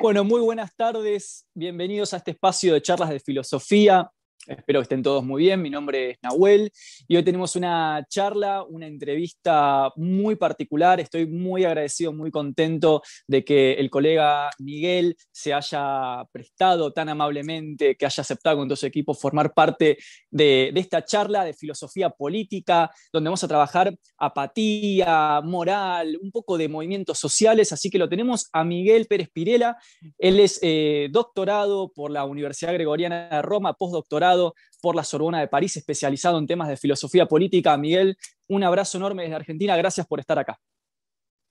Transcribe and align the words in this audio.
Bueno, 0.00 0.22
muy 0.22 0.40
buenas 0.40 0.76
tardes, 0.76 1.44
bienvenidos 1.54 2.14
a 2.14 2.18
este 2.18 2.30
espacio 2.30 2.72
de 2.72 2.80
charlas 2.80 3.08
de 3.10 3.18
filosofía. 3.18 4.08
Espero 4.46 4.80
que 4.80 4.84
estén 4.84 5.02
todos 5.02 5.24
muy 5.24 5.42
bien. 5.42 5.60
Mi 5.60 5.68
nombre 5.68 6.12
es 6.12 6.18
Nahuel 6.22 6.72
y 7.06 7.16
hoy 7.16 7.22
tenemos 7.22 7.54
una 7.56 8.06
charla, 8.08 8.62
una 8.62 8.86
entrevista 8.86 9.92
muy 9.96 10.36
particular. 10.36 11.00
Estoy 11.00 11.26
muy 11.26 11.64
agradecido, 11.64 12.12
muy 12.12 12.30
contento 12.30 13.02
de 13.26 13.44
que 13.44 13.74
el 13.74 13.90
colega 13.90 14.48
Miguel 14.58 15.16
se 15.30 15.52
haya 15.52 16.24
prestado 16.32 16.92
tan 16.92 17.10
amablemente, 17.10 17.96
que 17.96 18.06
haya 18.06 18.22
aceptado 18.22 18.56
con 18.56 18.68
todo 18.68 18.76
su 18.76 18.86
equipo 18.86 19.12
formar 19.12 19.52
parte 19.52 19.98
de, 20.30 20.72
esta 20.74 21.04
charla 21.04 21.44
de 21.44 21.52
filosofía 21.52 22.08
política, 22.08 22.90
donde 23.12 23.28
vamos 23.28 23.44
a 23.44 23.48
trabajar 23.48 23.94
apatía, 24.16 25.42
moral, 25.44 26.18
un 26.22 26.30
poco 26.30 26.56
de 26.56 26.68
movimientos 26.68 27.18
sociales. 27.18 27.72
Así 27.72 27.90
que 27.90 27.98
lo 27.98 28.08
tenemos 28.08 28.48
a 28.52 28.64
Miguel 28.64 29.06
Pérez 29.06 29.28
Pirela. 29.30 29.76
Él 30.16 30.40
es 30.40 30.58
eh, 30.62 31.08
doctorado 31.10 31.92
por 31.92 32.10
la 32.10 32.24
Universidad 32.24 32.72
Gregoriana 32.72 33.28
de 33.28 33.42
Roma, 33.42 33.74
postdoctorado 33.74 34.37
por 34.80 34.94
la 34.94 35.04
Sorbona 35.04 35.40
de 35.40 35.48
París, 35.48 35.76
especializado 35.76 36.38
en 36.38 36.46
temas 36.46 36.68
de 36.68 36.76
filosofía 36.76 37.26
política. 37.26 37.76
Miguel, 37.76 38.16
un 38.48 38.62
abrazo 38.62 38.98
enorme 38.98 39.22
desde 39.22 39.36
Argentina, 39.36 39.76
gracias 39.76 40.06
por 40.06 40.20
estar 40.20 40.38
acá. 40.38 40.58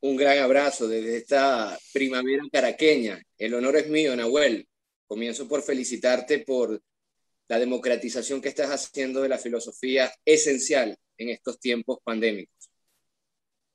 Un 0.01 0.15
gran 0.15 0.37
abrazo 0.39 0.87
desde 0.87 1.17
esta 1.17 1.77
primavera 1.91 2.43
caraqueña. 2.51 3.21
El 3.37 3.53
honor 3.55 3.77
es 3.77 3.89
mío, 3.89 4.15
Nahuel. 4.15 4.67
Comienzo 5.07 5.47
por 5.47 5.61
felicitarte 5.61 6.39
por 6.39 6.81
la 7.47 7.59
democratización 7.59 8.41
que 8.41 8.49
estás 8.49 8.69
haciendo 8.69 9.21
de 9.21 9.29
la 9.29 9.37
filosofía 9.37 10.11
esencial 10.25 10.95
en 11.17 11.29
estos 11.29 11.59
tiempos 11.59 11.99
pandémicos 12.03 12.56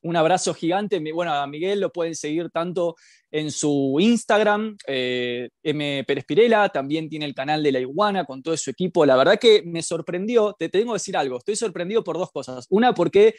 un 0.02 0.16
abrazo 0.16 0.55
gigante. 0.55 1.01
Bueno, 1.12 1.33
a 1.33 1.47
Miguel 1.47 1.80
lo 1.80 1.92
pueden 1.92 2.15
seguir 2.15 2.51
tanto 2.51 2.97
en 3.30 3.51
su 3.51 3.97
Instagram, 3.98 4.77
eh, 4.87 5.48
M. 5.62 6.05
Pérez 6.05 6.24
Pirela, 6.24 6.69
también 6.69 7.09
tiene 7.09 7.24
el 7.24 7.35
canal 7.35 7.63
de 7.63 7.73
La 7.73 7.80
Iguana 7.80 8.24
con 8.24 8.43
todo 8.43 8.57
su 8.57 8.71
equipo. 8.71 9.07
La 9.07 9.16
verdad 9.16 9.38
que 9.38 9.62
me 9.65 9.82
sorprendió, 9.82 10.54
te, 10.59 10.68
tengo 10.68 10.93
que 10.93 10.96
decir 10.96 11.16
algo, 11.16 11.38
estoy 11.38 11.57
sorprendido 11.57 12.04
por 12.04 12.18
dos 12.18 12.30
cosas. 12.30 12.66
Una, 12.68 12.93
porque 12.93 13.35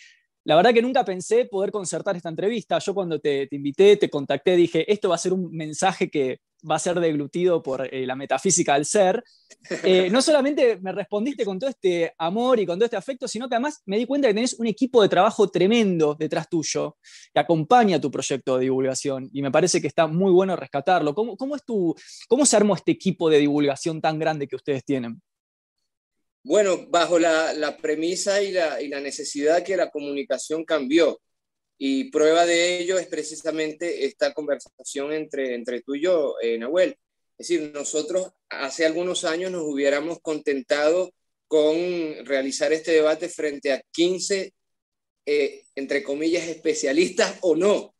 la 0.45 0.55
verdad 0.55 0.73
que 0.73 0.81
nunca 0.81 1.05
pensé 1.05 1.45
poder 1.45 1.71
concertar 1.71 2.15
esta 2.15 2.29
entrevista. 2.29 2.79
Yo 2.79 2.93
cuando 2.93 3.19
te, 3.19 3.47
invité, 3.51 3.97
te 3.97 4.09
contacté, 4.09 4.55
dije, 4.55 4.91
esto 4.91 5.09
va 5.09 5.15
a 5.15 5.19
ser 5.19 5.33
un 5.33 5.49
mensaje 5.51 6.09
que 6.09 6.39
va 6.69 6.75
a 6.75 6.79
ser 6.79 6.99
deglutido 6.99 7.61
por 7.61 7.93
eh, 7.93 8.05
la 8.05 8.15
metafísica 8.15 8.73
del 8.75 8.85
ser. 8.85 9.23
Eh, 9.83 10.09
no 10.09 10.21
solamente 10.21 10.77
me 10.81 10.91
respondiste 10.91 11.45
con 11.45 11.57
todo 11.57 11.69
este 11.69 12.13
amor 12.17 12.59
y 12.59 12.65
con 12.65 12.77
todo 12.77 12.83
este 12.83 12.97
afecto, 12.97 13.29
sino 13.29 13.47
que 13.47 13.55
además 13.55 13.81
me 13.85 13.97
di 13.97 14.05
cuenta 14.05 14.27
que 14.27 14.33
tenés 14.33 14.59
un 14.59 14.67
equipo 14.67 15.01
de 15.01 15.07
trabajo 15.07 15.49
tremendo 15.49 16.15
detrás 16.19 16.49
tuyo 16.49 16.97
que 17.33 17.39
acompaña 17.39 18.01
tu 18.01 18.11
proyecto 18.11 18.57
de 18.57 18.63
divulgación 18.63 19.29
y 19.31 19.41
me 19.41 19.51
parece 19.51 19.79
que 19.79 19.87
está 19.87 20.05
muy 20.05 20.31
bueno 20.31 20.57
rescatarlo. 20.57 21.15
¿Cómo, 21.15 21.37
cómo, 21.37 21.55
es 21.55 21.63
tu, 21.63 21.95
cómo 22.27 22.45
se 22.45 22.57
armó 22.57 22.75
este 22.75 22.91
equipo 22.91 23.29
de 23.29 23.37
divulgación 23.37 24.01
tan 24.01 24.19
grande 24.19 24.47
que 24.47 24.57
ustedes 24.57 24.83
tienen? 24.83 25.21
Bueno, 26.45 26.87
bajo 26.89 27.19
la, 27.19 27.77
premisa 27.81 28.41
y 28.41 28.51
la, 28.51 28.99
necesidad 28.99 29.63
que 29.63 29.77
la 29.77 29.89
comunicación 29.89 30.65
cambió. 30.65 31.21
Y 31.77 32.11
prueba 32.11 32.45
de 32.45 32.79
ello 32.79 32.97
es 32.99 33.07
precisamente 33.07 34.05
esta 34.05 34.33
conversación 34.33 35.13
entre, 35.13 35.55
entre 35.55 35.81
tú 35.81 35.95
y 35.95 36.01
yo, 36.01 36.35
eh, 36.41 36.57
Nahuel. 36.57 36.97
Es 37.37 37.47
decir, 37.47 37.71
nosotros 37.73 38.31
hace 38.49 38.85
algunos 38.85 39.23
años 39.25 39.51
nos 39.51 39.63
hubiéramos 39.63 40.19
contentado 40.21 41.13
con 41.47 42.25
realizar 42.25 42.73
este 42.73 42.91
debate 42.91 43.29
frente 43.29 43.71
a 43.71 43.81
15, 43.91 44.53
eh, 45.25 45.63
entre 45.75 46.03
comillas, 46.03 46.47
especialistas 46.47 47.37
o 47.41 47.55
no. 47.55 47.95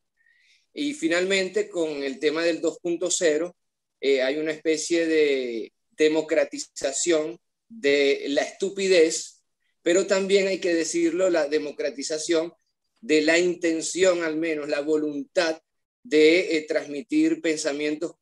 Y 0.73 0.93
finalmente, 0.93 1.69
con 1.69 2.03
el 2.03 2.19
tema 2.19 2.43
del 2.43 2.61
2.0, 2.61 3.55
eh, 4.01 4.21
hay 4.21 4.37
una 4.37 4.51
especie 4.51 5.07
de 5.07 5.71
democratización 5.91 7.39
de 7.79 8.25
la 8.29 8.41
estupidez, 8.41 9.43
pero 9.81 10.07
también 10.07 10.47
hay 10.47 10.59
que 10.59 10.73
decirlo, 10.73 11.29
la 11.29 11.47
democratización 11.47 12.53
de 13.01 13.21
la 13.21 13.37
intención, 13.37 14.23
al 14.23 14.37
menos 14.37 14.69
la 14.69 14.81
voluntad 14.81 15.61
de 16.03 16.57
eh, 16.57 16.65
transmitir 16.67 17.41
pensamientos 17.41 18.13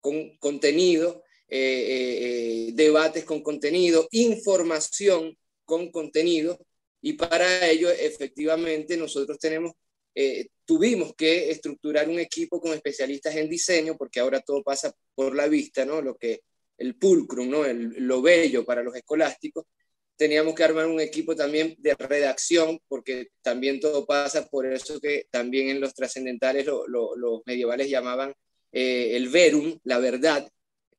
con 0.00 0.36
contenido, 0.38 1.24
eh, 1.48 2.68
eh, 2.68 2.70
debates 2.74 3.24
con 3.24 3.42
contenido, 3.42 4.08
información 4.12 5.36
con 5.64 5.90
contenido, 5.90 6.58
y 7.02 7.14
para 7.14 7.68
ello 7.68 7.90
efectivamente 7.90 8.96
nosotros 8.96 9.38
tenemos, 9.38 9.72
tuvimos 10.66 11.14
que 11.14 11.50
estructurar 11.50 12.08
un 12.08 12.18
equipo 12.18 12.60
con 12.60 12.74
especialistas 12.74 13.36
en 13.36 13.48
diseño, 13.48 13.96
porque 13.96 14.20
ahora 14.20 14.40
todo 14.40 14.62
pasa 14.62 14.92
por 15.14 15.34
la 15.34 15.48
vista, 15.48 15.86
¿no? 15.86 16.02
Lo 16.02 16.16
que 16.16 16.42
el 16.80 16.96
pulcrum, 16.96 17.48
¿no? 17.48 17.62
Lo 17.66 18.22
bello 18.22 18.64
para 18.64 18.82
los 18.82 18.96
escolásticos. 18.96 19.66
Teníamos 20.16 20.54
que 20.54 20.64
armar 20.64 20.86
un 20.86 21.00
equipo 21.00 21.36
también 21.36 21.76
de 21.78 21.94
redacción, 21.94 22.80
porque 22.88 23.28
también 23.42 23.80
todo 23.80 24.06
pasa 24.06 24.48
por 24.48 24.66
eso 24.66 24.98
que 24.98 25.26
también 25.30 25.68
en 25.68 25.80
los 25.80 25.94
trascendentales 25.94 26.66
los 26.66 27.42
medievales 27.44 27.88
llamaban 27.88 28.34
eh, 28.72 29.14
el 29.14 29.28
verum, 29.28 29.78
la 29.84 29.98
verdad. 29.98 30.50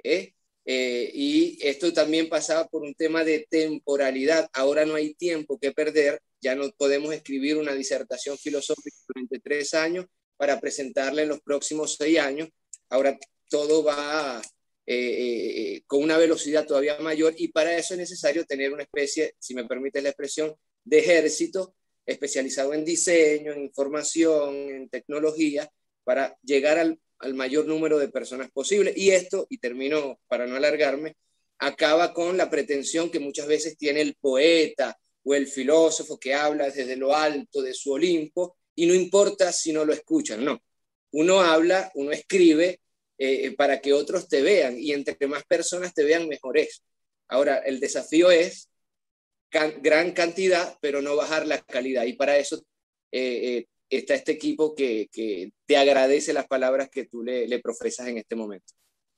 ¿eh? 0.03 0.33
Eh, 0.65 1.11
y 1.15 1.57
esto 1.61 1.91
también 1.91 2.29
pasaba 2.29 2.67
por 2.67 2.83
un 2.83 2.93
tema 2.93 3.23
de 3.23 3.47
temporalidad. 3.49 4.49
Ahora 4.53 4.85
no 4.85 4.95
hay 4.95 5.15
tiempo 5.15 5.59
que 5.59 5.71
perder, 5.71 6.21
ya 6.39 6.53
no 6.53 6.69
podemos 6.77 7.11
escribir 7.13 7.57
una 7.57 7.73
disertación 7.73 8.37
filosófica 8.37 8.97
durante 9.07 9.39
tres 9.39 9.73
años 9.73 10.05
para 10.37 10.59
presentarla 10.59 11.23
en 11.23 11.29
los 11.29 11.41
próximos 11.41 11.95
seis 11.95 12.19
años. 12.19 12.49
Ahora 12.89 13.17
todo 13.49 13.83
va 13.83 14.41
eh, 14.85 15.75
eh, 15.75 15.83
con 15.87 16.03
una 16.03 16.17
velocidad 16.17 16.65
todavía 16.65 16.97
mayor 16.99 17.33
y 17.37 17.49
para 17.49 17.77
eso 17.77 17.93
es 17.93 17.99
necesario 17.99 18.45
tener 18.45 18.73
una 18.73 18.83
especie, 18.83 19.35
si 19.39 19.53
me 19.53 19.65
permite 19.65 20.01
la 20.01 20.09
expresión, 20.09 20.55
de 20.83 20.99
ejército 20.99 21.75
especializado 22.05 22.73
en 22.73 22.83
diseño, 22.83 23.53
en 23.53 23.61
información, 23.61 24.55
en 24.55 24.89
tecnología, 24.89 25.69
para 26.03 26.35
llegar 26.43 26.79
al, 26.79 26.99
al 27.19 27.33
mayor 27.35 27.67
número 27.67 27.99
de 27.99 28.09
personas 28.09 28.49
posible. 28.51 28.91
Y 28.95 29.11
esto, 29.11 29.45
y 29.49 29.59
termino 29.59 30.19
para 30.27 30.47
no 30.47 30.55
alargarme, 30.55 31.15
acaba 31.59 32.13
con 32.13 32.37
la 32.37 32.49
pretensión 32.49 33.11
que 33.11 33.19
muchas 33.19 33.47
veces 33.47 33.77
tiene 33.77 34.01
el 34.01 34.15
poeta 34.15 34.97
o 35.23 35.35
el 35.35 35.47
filósofo 35.47 36.19
que 36.19 36.33
habla 36.33 36.69
desde 36.69 36.95
lo 36.95 37.15
alto 37.15 37.61
de 37.61 37.73
su 37.73 37.91
Olimpo 37.91 38.57
y 38.75 38.87
no 38.87 38.95
importa 38.95 39.51
si 39.51 39.71
no 39.71 39.85
lo 39.85 39.93
escuchan, 39.93 40.43
no. 40.43 40.61
Uno 41.11 41.41
habla, 41.41 41.91
uno 41.95 42.11
escribe 42.11 42.79
eh, 43.23 43.51
para 43.51 43.79
que 43.81 43.93
otros 43.93 44.27
te 44.27 44.41
vean 44.41 44.79
y 44.79 44.93
entre 44.93 45.15
más 45.27 45.43
personas 45.43 45.93
te 45.93 46.03
vean, 46.03 46.27
mejor 46.27 46.57
es. 46.57 46.83
Ahora, 47.27 47.59
el 47.59 47.79
desafío 47.79 48.31
es 48.31 48.67
gran 49.51 50.13
cantidad, 50.13 50.75
pero 50.81 51.03
no 51.03 51.15
bajar 51.15 51.45
la 51.45 51.59
calidad. 51.59 52.05
Y 52.05 52.13
para 52.13 52.37
eso 52.37 52.65
eh, 53.11 53.59
eh, 53.59 53.67
está 53.91 54.15
este 54.15 54.31
equipo 54.31 54.73
que, 54.73 55.07
te 55.67 55.77
agradece 55.77 56.33
las 56.33 56.47
palabras 56.47 56.89
que 56.89 57.05
tú 57.05 57.21
le, 57.21 57.47
le 57.47 57.59
profesas 57.59 58.07
en 58.07 58.17
este 58.17 58.35
momento. 58.35 58.73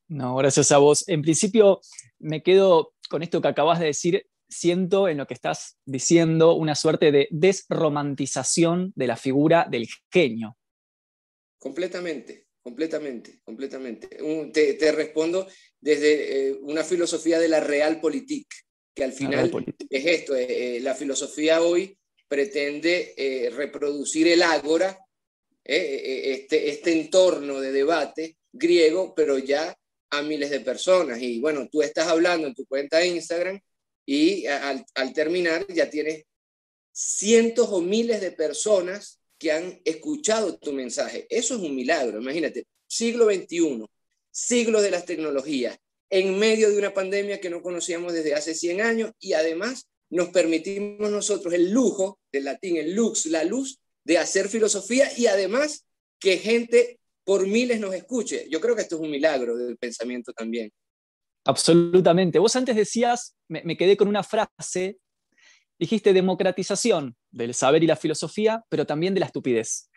No, 0.10 0.36
gracias 0.36 0.74
a 0.74 0.80
vos. 0.80 1.08
En 1.08 1.22
principio, 1.22 1.80
me 2.20 2.44
quedo 2.44 2.94
con 3.10 3.24
esto 3.24 3.42
que 3.42 3.48
acabas 3.48 3.80
de 3.80 3.86
decir. 3.86 4.28
Siento 4.50 5.08
en 5.08 5.18
lo 5.18 5.28
que 5.28 5.34
estás 5.34 5.78
diciendo 5.86 6.56
una 6.56 6.76
suerte 6.76 7.14
de 7.14 7.30
desromantización 7.32 8.92
de 8.98 9.08
la 9.08 9.16
figura 9.16 9.66
del 9.72 9.88
genio. 10.12 10.58
Completamente. 11.58 12.43
Completamente, 12.64 13.42
completamente. 13.44 14.08
te, 14.54 14.92
respondo 14.94 15.46
desde 15.82 16.48
eh, 16.48 16.54
una 16.62 16.86
filosofía 16.86 17.38
de 17.38 17.50
la 17.50 17.60
realpolitik, 17.60 18.48
que 18.96 19.04
al 19.04 19.12
final 19.12 19.52
es 19.90 20.06
esto, 20.06 20.34
eh, 20.34 20.78
eh, 20.78 20.80
la 20.80 20.96
filosofía 20.96 21.62
hoy 21.62 21.98
pretende 22.26 23.52
reproducir 23.54 24.30
el 24.30 24.42
ágora, 24.42 24.98
este, 25.64 26.70
este 26.70 26.94
entorno 26.94 27.60
de 27.60 27.72
debate 27.72 28.38
griego, 28.52 29.14
pero 29.14 29.38
ya 29.38 29.78
a 30.10 30.22
miles 30.22 30.50
de 30.50 30.62
personas. 30.62 31.22
Y 31.22 31.40
bueno, 31.40 31.68
tú 31.70 31.82
estás 31.82 32.08
hablando 32.08 32.48
en 32.48 32.56
tu 32.56 32.66
cuenta 32.66 32.98
de 32.98 33.08
Instagram 33.08 33.60
y 34.06 34.48
al, 34.48 34.84
al 34.96 35.14
terminar 35.14 35.68
ya 35.68 35.90
tienes 35.90 36.24
cientos 36.92 37.68
o 37.70 37.82
miles 37.82 38.22
de 38.22 38.32
personas 38.32 39.20
que 39.44 39.52
han 39.52 39.82
escuchado 39.84 40.58
tu 40.58 40.72
mensaje. 40.72 41.28
Eso 41.30 41.56
es 41.56 41.62
un 41.62 41.76
milagro, 41.76 42.22
imagínate, 42.22 42.66
siglo 42.88 43.26
XXI, 43.26 43.86
siglo 44.32 44.82
de 44.82 44.90
las 44.90 45.06
tecnologías, 45.06 45.78
en 46.10 46.40
medio 46.40 46.70
de 46.70 46.78
una 46.78 46.94
pandemia 46.94 47.42
que 47.42 47.50
no 47.50 47.62
conocíamos 47.62 48.14
desde 48.14 48.36
hace 48.36 48.56
100 48.56 48.80
años 48.80 49.12
y 49.20 49.34
además 49.34 49.90
nos 50.10 50.30
permitimos 50.30 51.12
nosotros 51.12 51.54
el 51.54 51.72
lujo, 51.72 52.20
del 52.32 52.46
latín 52.46 52.78
el 52.78 52.94
lux, 52.94 53.26
la 53.26 53.44
luz, 53.44 53.80
de 54.06 54.18
hacer 54.18 54.48
filosofía 54.48 55.12
y 55.18 55.28
además 55.28 55.86
que 56.22 56.38
gente 56.38 57.00
por 57.26 57.46
miles 57.46 57.82
nos 57.82 57.94
escuche. 57.94 58.48
Yo 58.50 58.62
creo 58.62 58.78
que 58.78 58.84
esto 58.84 58.96
es 58.96 59.02
un 59.02 59.12
milagro 59.12 59.58
del 59.58 59.78
pensamiento 59.78 60.32
también. 60.32 60.72
Absolutamente. 61.44 62.40
Vos 62.40 62.56
antes 62.56 62.78
decías, 62.78 63.36
me 63.50 63.76
quedé 63.76 63.98
con 63.98 64.08
una 64.08 64.24
frase 64.24 65.00
dijiste 65.84 66.14
democratización 66.14 67.18
del 67.34 67.54
saber 67.54 67.84
y 67.84 67.88
la 67.88 67.96
filosofía, 67.96 68.64
pero 68.70 68.86
también 68.86 69.14
de 69.14 69.20
la 69.20 69.26
estupidez. 69.26 69.90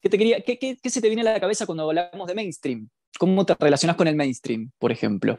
¿Qué, 0.00 0.08
te 0.08 0.18
quería, 0.18 0.40
qué, 0.42 0.78
se 0.90 1.00
te 1.00 1.08
viene 1.08 1.22
a 1.22 1.32
la 1.32 1.40
cabeza 1.40 1.66
cuando 1.66 1.84
hablamos 1.84 2.26
de 2.26 2.34
mainstream? 2.34 2.88
¿Cómo 3.18 3.44
te 3.44 3.54
relacionas 3.58 3.96
con 3.96 4.08
el 4.08 4.16
mainstream, 4.16 4.70
por 4.78 4.90
ejemplo? 4.90 5.38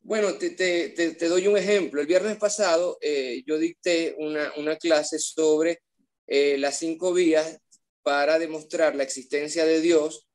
Bueno, 0.00 0.34
te, 0.34 1.28
doy 1.28 1.46
un 1.46 1.56
ejemplo. 1.56 2.00
El 2.00 2.06
viernes 2.06 2.36
pasado 2.36 2.98
eh, 3.00 3.42
yo 3.46 3.58
dicté 3.58 4.14
una, 4.18 4.76
clase 4.76 5.18
sobre 5.18 5.80
eh, 6.26 6.56
las 6.58 6.78
cinco 6.78 7.12
vías 7.12 7.58
para 8.02 8.38
demostrar 8.38 8.94
la 8.94 9.02
existencia 9.02 9.64
de 9.64 9.80
Dios 9.80 10.28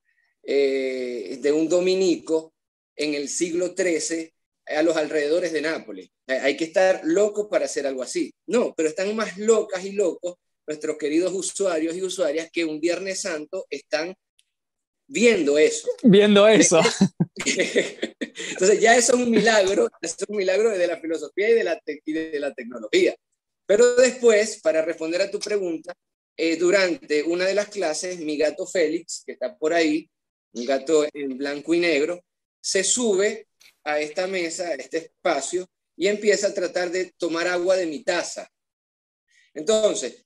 eh, 0.44 1.40
de 1.42 1.52
un 1.52 1.70
dominico 1.70 2.54
en 2.96 3.16
el 3.16 3.30
siglo 3.30 3.74
XIII 3.76 4.34
a 4.66 4.82
los 4.84 4.96
alrededores 4.96 5.54
de 5.54 5.62
Nápoles. 5.62 6.10
Hay 6.28 6.56
que 6.56 6.66
estar 6.66 7.02
loco 7.04 7.50
para 7.50 7.66
hacer 7.66 7.86
algo 7.88 8.04
así. 8.04 8.34
No, 8.48 8.74
pero 8.76 8.90
están 8.90 9.16
más 9.16 9.38
locas 9.38 9.84
y 9.86 9.92
locos 9.92 10.36
nuestros 10.68 10.98
queridos 10.98 11.34
usuarios 11.34 11.96
y 11.96 12.02
usuarias 12.02 12.50
que 12.52 12.66
un 12.66 12.80
Viernes 12.80 13.22
Santo 13.22 13.66
están 13.70 14.16
viendo 15.08 15.58
eso. 15.58 15.90
Viendo 16.04 16.48
eso. 16.48 16.80
Entonces 17.46 18.80
ya 18.80 18.96
eso 18.96 19.16
es 19.16 19.22
un 19.22 19.30
milagro, 19.30 19.90
es 20.02 20.16
un 20.28 20.38
milagro 20.38 20.70
de 20.70 20.88
la 20.88 21.00
filosofía 21.00 21.50
y 21.50 21.54
de 21.54 21.64
la, 21.64 21.82
de 21.86 22.40
la 22.40 22.54
tecnología. 22.54 23.16
Pero 23.66 23.96
después, 23.96 24.62
para 24.62 24.82
responder 24.82 25.22
a 25.22 25.32
tu 25.32 25.40
pregunta, 25.40 25.94
eh, 26.38 26.56
durante 26.56 27.24
una 27.24 27.46
de 27.46 27.54
las 27.54 27.68
clases, 27.68 28.20
mi 28.20 28.38
gato 28.38 28.66
Félix, 28.66 29.24
que 29.26 29.34
está 29.34 29.58
por 29.58 29.74
ahí, 29.74 30.10
un 30.54 30.66
gato 30.66 31.06
en 31.14 31.38
blanco 31.38 31.74
y 31.74 31.80
negro, 31.80 32.24
se 32.62 32.84
sube 32.84 33.48
a 33.84 34.00
esta 34.00 34.28
mesa, 34.28 34.68
a 34.68 34.76
este 34.76 34.98
espacio, 34.98 35.70
y 35.96 36.08
empieza 36.08 36.48
a 36.48 36.54
tratar 36.54 36.92
de 36.92 37.14
tomar 37.18 37.48
agua 37.48 37.76
de 37.76 37.86
mi 37.86 38.04
taza. 38.04 38.50
Entonces, 39.54 40.26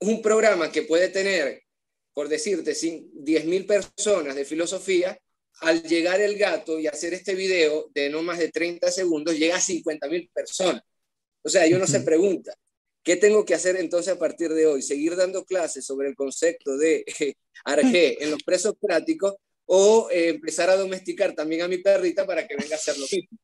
un 0.00 0.22
programa 0.22 0.70
que 0.70 0.82
puede 0.82 1.08
tener 1.08 1.66
por 2.16 2.30
decirte, 2.30 2.72
10.000 2.72 3.66
personas 3.66 4.34
de 4.34 4.46
filosofía, 4.46 5.20
al 5.60 5.82
llegar 5.82 6.18
el 6.22 6.38
gato 6.38 6.78
y 6.78 6.86
hacer 6.86 7.12
este 7.12 7.34
video 7.34 7.90
de 7.92 8.08
no 8.08 8.22
más 8.22 8.38
de 8.38 8.50
30 8.50 8.90
segundos, 8.90 9.36
llega 9.36 9.56
a 9.56 9.60
50.000 9.60 10.30
personas. 10.32 10.82
O 11.42 11.50
sea, 11.50 11.66
uno 11.76 11.86
se 11.86 12.00
pregunta, 12.00 12.54
¿qué 13.02 13.16
tengo 13.16 13.44
que 13.44 13.52
hacer 13.52 13.76
entonces 13.76 14.14
a 14.14 14.18
partir 14.18 14.48
de 14.54 14.64
hoy? 14.64 14.80
¿Seguir 14.80 15.14
dando 15.14 15.44
clases 15.44 15.84
sobre 15.84 16.08
el 16.08 16.14
concepto 16.14 16.78
de 16.78 17.04
eh, 17.92 18.16
en 18.18 18.30
los 18.30 18.42
presos 18.42 18.76
prácticos 18.80 19.34
o 19.66 20.08
eh, 20.10 20.28
empezar 20.30 20.70
a 20.70 20.76
domesticar 20.76 21.34
también 21.34 21.62
a 21.62 21.68
mi 21.68 21.78
perrita 21.78 22.26
para 22.26 22.46
que 22.46 22.56
venga 22.56 22.74
a 22.74 22.78
hacer 22.78 22.96
lo 22.98 23.06
mismo? 23.10 23.38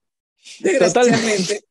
Desgraciadamente, 0.61 1.65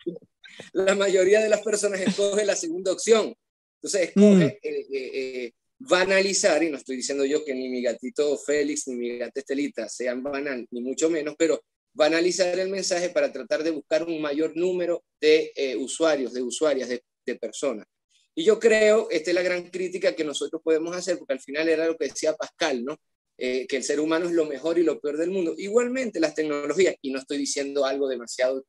la 0.74 0.96
mayoría 0.96 1.42
de 1.42 1.50
las 1.50 1.62
personas 1.62 2.00
escoge 2.02 2.46
la 2.46 2.56
segunda 2.56 2.92
opción. 2.92 3.36
Entonces, 3.76 4.10
escoge 4.10 4.60
mm. 4.64 4.68
eh, 4.94 5.52
banalizar, 5.80 6.62
y 6.64 6.70
no 6.70 6.78
estoy 6.78 6.98
diciendo 6.98 7.26
yo 7.26 7.44
que 7.44 7.56
ni 7.56 7.70
mi 7.70 7.82
gatito 7.82 8.38
Félix 8.38 8.88
ni 8.88 8.96
mi 8.96 9.18
gata 9.18 9.40
Estelita 9.40 9.90
sean 9.90 10.22
banal, 10.22 10.68
ni 10.70 10.82
mucho 10.82 11.10
menos, 11.10 11.36
pero 11.38 11.64
banalizar 11.94 12.58
el 12.60 12.70
mensaje 12.70 13.10
para 13.10 13.32
tratar 13.32 13.64
de 13.64 13.72
buscar 13.72 14.04
un 14.04 14.22
mayor 14.22 14.56
número 14.56 15.04
de 15.20 15.52
eh, 15.56 15.76
usuarios, 15.76 16.34
de 16.34 16.42
usuarias, 16.42 16.90
de, 16.90 17.02
personas. 17.40 17.88
Y 18.36 18.44
yo 18.44 18.60
creo, 18.60 19.10
esta 19.10 19.32
es 19.32 19.36
la 19.36 19.42
gran 19.42 19.70
crítica 19.70 20.14
que 20.14 20.26
nosotros 20.26 20.62
podemos 20.62 20.94
hacer, 20.94 21.18
porque 21.18 21.32
al 21.32 21.40
final 21.40 21.70
era 21.70 21.88
lo 21.88 21.96
que 21.96 22.10
decía 22.10 22.34
Pascal, 22.34 22.84
¿no? 22.84 22.98
Eh, 23.44 23.66
que 23.66 23.78
el 23.78 23.84
ser 23.84 24.00
humano 24.00 24.28
es 24.28 24.34
lo 24.34 24.46
mejor 24.46 24.78
y 24.78 24.84
lo 24.84 25.00
peor 25.00 25.18
del 25.18 25.32
mundo. 25.32 25.56
Igualmente 25.58 26.20
las 26.20 26.36
tecnologías, 26.36 26.94
y 27.02 27.10
no 27.10 27.18
estoy 27.18 27.40
diciendo 27.40 27.86
algo 27.86 28.08
demasiado 28.08 28.64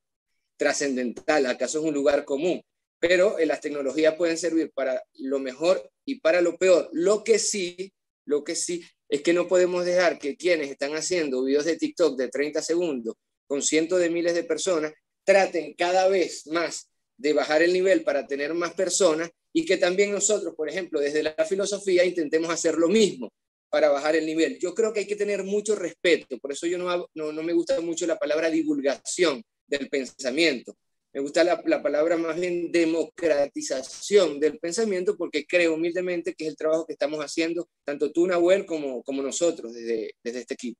trascendental, 0.57 1.45
acaso 1.45 1.81
es 1.81 1.85
un 1.85 1.93
lugar 1.93 2.25
común, 2.25 2.63
pero 2.99 3.39
eh, 3.39 3.45
las 3.45 3.61
tecnologías 3.61 4.15
pueden 4.15 4.39
servir 4.39 4.73
para 4.73 5.05
lo 5.19 5.41
mejor 5.41 5.91
y 6.07 6.21
para 6.21 6.41
lo 6.41 6.57
peor. 6.57 6.89
Lo 6.93 7.23
que 7.23 7.39
sí, 7.39 7.93
lo 8.25 8.45
que 8.45 8.55
sí 8.55 8.83
es 9.11 9.21
que 9.21 9.35
no 9.35 9.47
podemos 9.47 9.85
dejar 9.85 10.19
que 10.19 10.39
quienes 10.39 10.71
están 10.71 10.97
haciendo 10.97 11.45
videos 11.45 11.67
de 11.67 11.77
TikTok 11.77 12.17
de 12.17 12.29
30 12.29 12.63
segundos 12.63 13.17
con 13.47 13.61
cientos 13.61 14.01
de 14.01 14.09
miles 14.09 14.35
de 14.35 14.45
personas 14.45 14.95
traten 15.23 15.75
cada 15.75 16.09
vez 16.09 16.47
más 16.47 16.89
de 17.19 17.35
bajar 17.35 17.61
el 17.61 17.75
nivel 17.75 18.05
para 18.05 18.27
tener 18.27 18.55
más 18.55 18.73
personas 18.73 19.29
y 19.53 19.67
que 19.67 19.77
también 19.77 20.13
nosotros, 20.13 20.55
por 20.57 20.71
ejemplo, 20.71 20.99
desde 20.99 21.23
la 21.23 21.45
filosofía 21.47 22.07
intentemos 22.07 22.49
hacer 22.49 22.77
lo 22.77 22.89
mismo 22.89 23.31
para 23.73 23.89
bajar 23.89 24.15
el 24.17 24.27
nivel. 24.27 24.59
Yo 24.59 24.75
creo 24.75 24.93
que 24.93 25.01
hay 25.01 25.07
que 25.07 25.17
tener 25.17 25.43
mucho 25.45 25.75
respeto, 25.75 26.39
por 26.39 26.53
eso 26.53 26.67
yo 26.67 26.77
no, 26.77 27.09
no, 27.15 27.33
no 27.33 27.43
me 27.43 27.55
gusta 27.55 27.81
mucho 27.81 28.07
la 28.07 28.19
palabra 28.19 28.51
divulgación 28.51 29.43
del 29.67 29.89
pensamiento, 29.89 30.77
me 31.15 31.21
gusta 31.21 31.43
la, 31.43 31.83
palabra 31.83 32.19
más 32.19 32.39
bien 32.39 32.71
democratización 32.71 34.39
del 34.39 34.59
pensamiento 34.59 35.17
porque 35.17 35.47
creo 35.47 35.75
humildemente 35.75 36.35
que 36.35 36.45
es 36.45 36.51
el 36.51 36.57
trabajo 36.57 36.87
que 36.87 36.93
estamos 36.93 37.19
haciendo 37.21 37.69
tanto 37.83 38.13
tú, 38.13 38.27
Nahuel, 38.27 38.67
como, 38.67 39.03
como 39.03 39.23
nosotros 39.23 39.73
desde, 39.73 40.15
desde 40.23 40.41
este 40.41 40.55
equipo. 40.55 40.79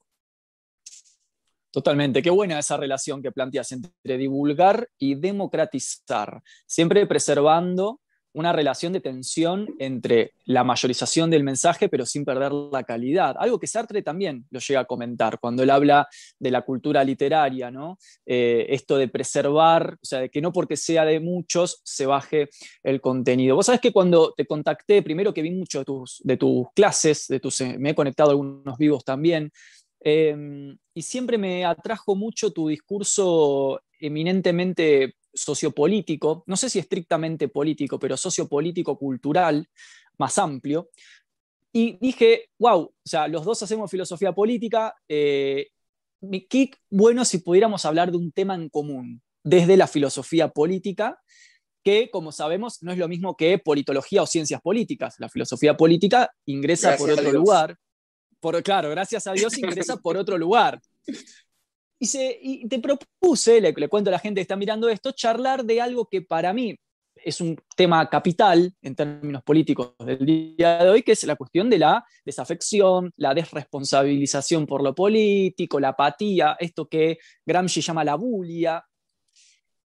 Totalmente, 1.71 2.21
qué 2.21 2.29
buena 2.29 2.59
esa 2.59 2.77
relación 2.77 3.23
que 3.23 3.33
planteas 3.33 3.73
entre 3.73 4.19
divulgar 4.19 4.91
y 4.99 5.15
democratizar, 5.15 6.43
siempre 6.67 7.07
preservando 7.07 8.01
una 8.35 8.53
relación 8.53 8.93
de 8.93 9.01
tensión 9.01 9.69
entre 9.79 10.33
la 10.45 10.65
mayorización 10.65 11.31
del 11.31 11.45
mensaje, 11.45 11.89
pero 11.89 12.07
sin 12.07 12.25
perder 12.25 12.53
la 12.53 12.85
calidad. 12.85 13.37
Algo 13.39 13.59
que 13.59 13.67
Sartre 13.67 14.03
también 14.03 14.47
lo 14.51 14.61
llega 14.61 14.81
a 14.81 14.85
comentar 14.85 15.39
cuando 15.39 15.63
él 15.63 15.71
habla 15.71 16.09
de 16.39 16.51
la 16.51 16.63
cultura 16.63 17.05
literaria, 17.05 17.71
¿no? 17.71 17.99
Eh, 18.25 18.67
esto 18.71 18.97
de 18.97 19.09
preservar, 19.09 19.95
o 19.95 20.05
sea, 20.05 20.21
de 20.21 20.31
que 20.31 20.41
no 20.41 20.53
porque 20.53 20.77
sea 20.77 21.05
de 21.05 21.21
muchos 21.21 21.81
se 21.85 22.07
baje 22.07 22.49
el 22.83 23.01
contenido. 23.01 23.57
Vos 23.57 23.67
sabés 23.67 23.81
que 23.81 23.93
cuando 23.93 24.33
te 24.37 24.47
contacté, 24.47 25.03
primero 25.03 25.35
que 25.35 25.43
vi 25.43 25.51
mucho 25.51 25.81
de 25.81 25.85
tus, 25.85 26.21
de 26.25 26.37
tus 26.37 26.67
clases, 26.75 27.27
de 27.29 27.41
tus, 27.41 27.61
me 27.79 27.91
he 27.91 27.95
conectado 27.95 28.31
a 28.31 28.33
algunos 28.33 28.79
vivos 28.79 29.05
también, 29.05 29.53
em, 30.01 30.77
y 30.95 31.03
siempre 31.03 31.39
me 31.39 31.65
atrajo 31.65 32.17
mucho 32.17 32.51
tu 32.51 32.69
discurso 32.69 33.81
eminentemente 34.01 35.15
sociopolítico, 35.33 36.45
no 36.47 36.57
sé 36.57 36.69
si 36.69 36.79
estrictamente 36.79 37.49
político, 37.49 37.99
pero 37.99 38.17
sociopolítico 38.17 38.99
cultural 38.99 39.69
más 40.19 40.39
amplio. 40.39 40.91
Y 41.73 41.99
dije, 41.99 42.51
wow, 42.59 42.81
o 42.83 42.95
sea, 43.05 43.29
los 43.29 43.45
dos 43.45 43.63
hacemos 43.63 43.91
filosofía 43.91 44.33
política, 44.33 44.95
eh, 45.09 45.69
qué 46.49 46.71
bueno 46.91 47.25
si 47.25 47.39
pudiéramos 47.39 47.85
hablar 47.85 48.11
de 48.11 48.19
un 48.19 48.31
tema 48.31 48.55
en 48.55 48.69
común 48.69 49.23
desde 49.43 49.77
la 49.77 49.87
filosofía 49.87 50.49
política, 50.49 51.21
que 51.83 52.11
como 52.11 52.31
sabemos 52.31 52.83
no 52.83 52.93
es 52.93 52.99
lo 52.99 53.09
mismo 53.09 53.37
que 53.37 53.59
politología 53.59 54.23
o 54.23 54.27
ciencias 54.27 54.61
políticas. 54.61 55.17
La 55.19 55.29
filosofía 55.29 55.77
política 55.77 56.31
ingresa 56.47 56.97
por 56.97 57.11
otro 57.11 57.33
lugar. 57.33 57.77
Por, 58.39 58.63
claro, 58.63 58.91
gracias 58.91 59.27
a 59.27 59.33
Dios 59.33 59.57
ingresa 59.59 59.97
por 59.97 60.17
otro 60.17 60.39
lugar. 60.39 60.81
Y, 62.05 62.67
te 62.67 62.81
propuse, 62.81 63.61
le, 63.61 63.73
cuento 63.89 64.11
a 64.11 64.13
la 64.13 64.19
gente 64.19 64.41
que 64.41 64.43
está 64.43 64.57
mirando 64.57 64.89
esto, 64.89 65.13
charlar 65.13 65.65
de 65.65 65.81
algo 65.81 66.07
que 66.07 66.21
para 66.21 66.53
mí 66.53 66.77
es 67.15 67.41
un 67.41 67.57
tema 67.77 68.11
capital 68.11 68.75
en 68.83 68.97
términos 68.97 69.45
políticos 69.45 69.95
del 70.05 70.27
día 70.27 70.83
de 70.83 70.91
hoy, 70.91 71.05
que 71.05 71.13
es 71.13 71.23
la 71.23 71.37
cuestión 71.37 71.71
de 71.71 71.79
la 71.79 72.05
desafección, 72.25 73.13
la 73.17 73.35
desresponsabilización 73.35 74.67
por 74.67 74.83
lo 74.83 74.97
político, 74.97 75.79
la 75.79 75.91
apatía, 75.91 76.57
esto 76.59 76.89
que 76.89 77.19
Gramsci 77.47 77.81
llama 77.81 78.03
la 78.03 78.17
bulia. 78.17 78.85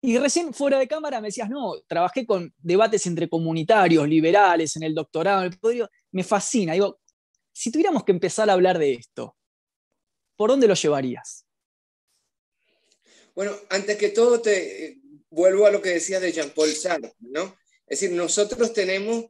Y 0.00 0.16
recién 0.16 0.54
fuera 0.54 0.78
de 0.78 0.88
cámara 0.88 1.20
me 1.20 1.28
decías, 1.28 1.50
no, 1.50 1.74
trabajé 1.86 2.24
con 2.24 2.54
debates 2.56 3.06
entre 3.06 3.28
comunitarios, 3.28 4.08
liberales, 4.08 4.76
en 4.76 4.84
el 4.84 4.94
doctorado, 4.94 5.40
en 5.42 5.52
el 5.52 5.58
podio. 5.58 5.90
Me 6.12 6.24
fascina. 6.24 6.72
Digo, 6.72 7.00
si 7.52 7.70
tuviéramos 7.70 8.02
que 8.04 8.12
empezar 8.12 8.48
a 8.48 8.54
hablar 8.54 8.78
de 8.78 8.94
esto, 8.94 9.36
¿por 10.36 10.48
dónde 10.48 10.68
lo 10.68 10.72
llevarías? 10.72 11.47
Bueno, 13.38 13.56
antes 13.68 13.96
que 13.96 14.08
todo, 14.08 14.40
te 14.40 14.86
eh, 14.86 14.98
vuelvo 15.30 15.64
a 15.64 15.70
lo 15.70 15.80
que 15.80 15.90
decías 15.90 16.20
de 16.20 16.32
Jean-Paul 16.32 16.72
Sartre, 16.72 17.12
¿no? 17.20 17.56
Es 17.86 18.00
decir, 18.00 18.10
nosotros 18.10 18.72
tenemos, 18.72 19.26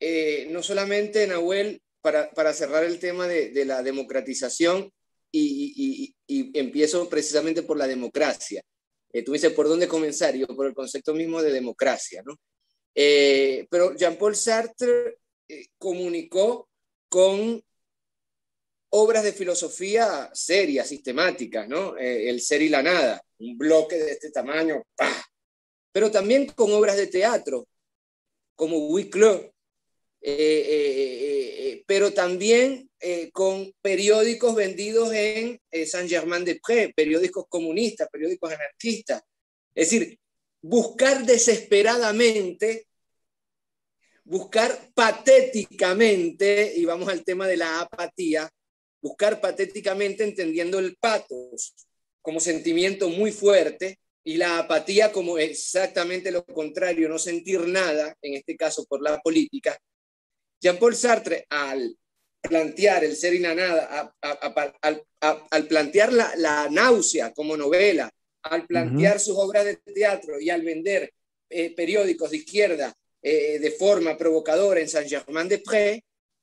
eh, 0.00 0.48
no 0.50 0.64
solamente, 0.64 1.24
Nahuel, 1.28 1.80
para, 2.00 2.28
para 2.32 2.52
cerrar 2.54 2.82
el 2.82 2.98
tema 2.98 3.28
de, 3.28 3.64
la 3.64 3.84
democratización, 3.84 4.92
y, 5.30 6.12
empiezo 6.26 7.08
precisamente 7.08 7.62
por 7.62 7.76
la 7.76 7.86
democracia. 7.86 8.64
Eh, 9.12 9.22
tú 9.22 9.30
dices, 9.30 9.52
¿por 9.52 9.68
dónde 9.68 9.86
comenzar? 9.86 10.34
Yo, 10.34 10.48
por 10.48 10.66
el 10.66 10.74
concepto 10.74 11.14
mismo 11.14 11.40
de 11.40 11.52
democracia, 11.52 12.20
¿no? 12.26 12.34
pero 12.92 13.94
Jean-Paul 13.94 14.34
Sartre 14.34 15.18
comunicó 15.78 16.68
con 17.08 17.62
obras 18.88 19.22
de 19.22 19.32
filosofía 19.32 20.30
serias, 20.34 20.88
sistemáticas, 20.88 21.68
¿no? 21.68 21.96
el 21.96 22.40
ser 22.40 22.60
y 22.62 22.68
la 22.68 22.82
nada 22.82 23.22
un 23.42 23.58
bloque 23.58 23.96
de 23.96 24.12
este 24.12 24.30
tamaño, 24.30 24.82
pero 25.92 26.10
también 26.10 26.46
con 26.46 26.72
obras 26.72 26.96
de 26.96 27.08
teatro, 27.08 27.66
como 28.54 28.86
Wicklow, 28.88 29.52
eh, 30.20 30.30
eh, 30.30 31.58
eh, 31.58 31.84
pero 31.86 32.12
también 32.12 32.88
con 33.32 33.72
periódicos 33.82 34.54
vendidos 34.54 35.12
en 35.12 35.60
Saint-Germain-des-Prés, 35.84 36.92
periódicos 36.94 37.46
comunistas, 37.48 38.08
periódicos 38.08 38.52
anarquistas. 38.52 39.22
Es 39.74 39.90
decir, 39.90 40.16
buscar 40.60 41.26
desesperadamente, 41.26 42.86
buscar 44.22 44.92
patéticamente, 44.94 46.72
y 46.76 46.84
vamos 46.84 47.08
al 47.08 47.24
tema 47.24 47.48
de 47.48 47.56
la 47.56 47.80
apatía, 47.80 48.48
buscar 49.00 49.40
patéticamente 49.40 50.22
entendiendo 50.22 50.78
el 50.78 50.96
patos 50.96 51.74
como 52.22 52.40
sentimiento 52.40 53.08
muy 53.08 53.32
fuerte 53.32 53.98
y 54.24 54.36
la 54.36 54.58
apatía 54.58 55.10
como 55.12 55.36
exactamente 55.38 56.30
lo 56.30 56.44
contrario, 56.44 57.08
no 57.08 57.18
sentir 57.18 57.66
nada, 57.66 58.16
en 58.22 58.34
este 58.34 58.56
caso 58.56 58.84
por 58.86 59.02
la 59.02 59.20
política. 59.20 59.76
Jean-Paul 60.60 60.94
Sartre, 60.94 61.44
al 61.50 61.96
plantear 62.40 63.04
el 63.04 63.16
ser 63.16 63.34
y 63.34 63.40
la 63.40 63.54
nada, 63.54 64.14
al, 64.20 65.66
plantear 65.66 66.12
la, 66.12 66.68
náusea 66.70 67.32
como 67.32 67.56
novela, 67.56 68.10
al 68.42 68.66
plantear 68.66 69.18
sus 69.18 69.36
obras 69.36 69.64
de 69.64 69.76
teatro 69.76 70.40
y 70.40 70.50
al 70.50 70.62
vender 70.62 71.12
eh, 71.50 71.74
periódicos 71.74 72.30
de 72.30 72.38
izquierda 72.38 72.94
eh, 73.22 73.58
de 73.58 73.70
forma 73.72 74.16
provocadora 74.16 74.80
en 74.80 74.88
Saint-Germain-des-Prés, 74.88 76.00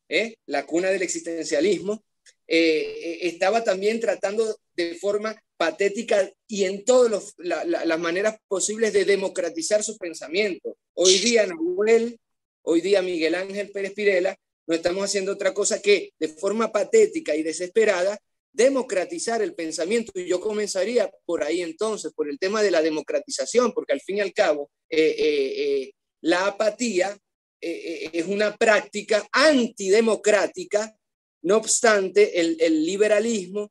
eh, 0.09 0.35
la 0.47 0.65
cuna 0.65 0.89
del 0.89 1.01
existencialismo, 1.01 2.03
estaba 2.51 3.63
también 3.63 3.99
tratando 3.99 4.57
de 4.75 4.95
forma 4.95 5.39
patética 5.59 6.31
y 6.47 6.63
en 6.63 6.85
todas 6.85 7.35
las 7.37 7.99
maneras 7.99 8.37
posibles 8.47 8.93
de 8.93 9.03
democratizar 9.03 9.83
su 9.83 9.97
pensamiento. 9.97 10.77
Hoy 10.93 11.17
día 11.17 11.45
Nahuel, 11.45 12.17
hoy 12.61 12.79
día 12.79 13.01
Miguel 13.01 13.35
Ángel 13.35 13.69
Pérez 13.69 13.93
Pirela, 13.93 14.37
no 14.67 14.75
estamos 14.75 15.03
haciendo 15.03 15.33
otra 15.33 15.53
cosa 15.53 15.81
que 15.81 16.13
de 16.17 16.29
forma 16.29 16.71
patética 16.71 17.35
y 17.35 17.43
desesperada 17.43 18.17
democratizar 18.53 19.41
el 19.41 19.53
pensamiento. 19.53 20.13
Y 20.15 20.29
yo 20.29 20.39
comenzaría 20.39 21.11
por 21.25 21.43
ahí 21.43 21.61
entonces, 21.61 22.13
por 22.13 22.29
el 22.29 22.39
tema 22.39 22.63
de 22.63 22.71
la 22.71 22.81
democratización, 22.81 23.73
porque 23.73 23.91
al 23.91 24.01
fin 24.01 24.17
y 24.17 24.21
al 24.21 24.31
cabo 24.31 24.71
eh, 24.89 25.13
eh, 25.19 25.53
eh, 25.57 25.91
la 26.21 26.47
apatía 26.47 27.17
es 27.59 28.25
una 28.27 28.55
práctica 28.55 29.27
antidemocrática, 29.33 30.95
no 31.41 31.57
obstante 31.57 32.39
el 32.39 32.85
liberalismo 32.85 33.69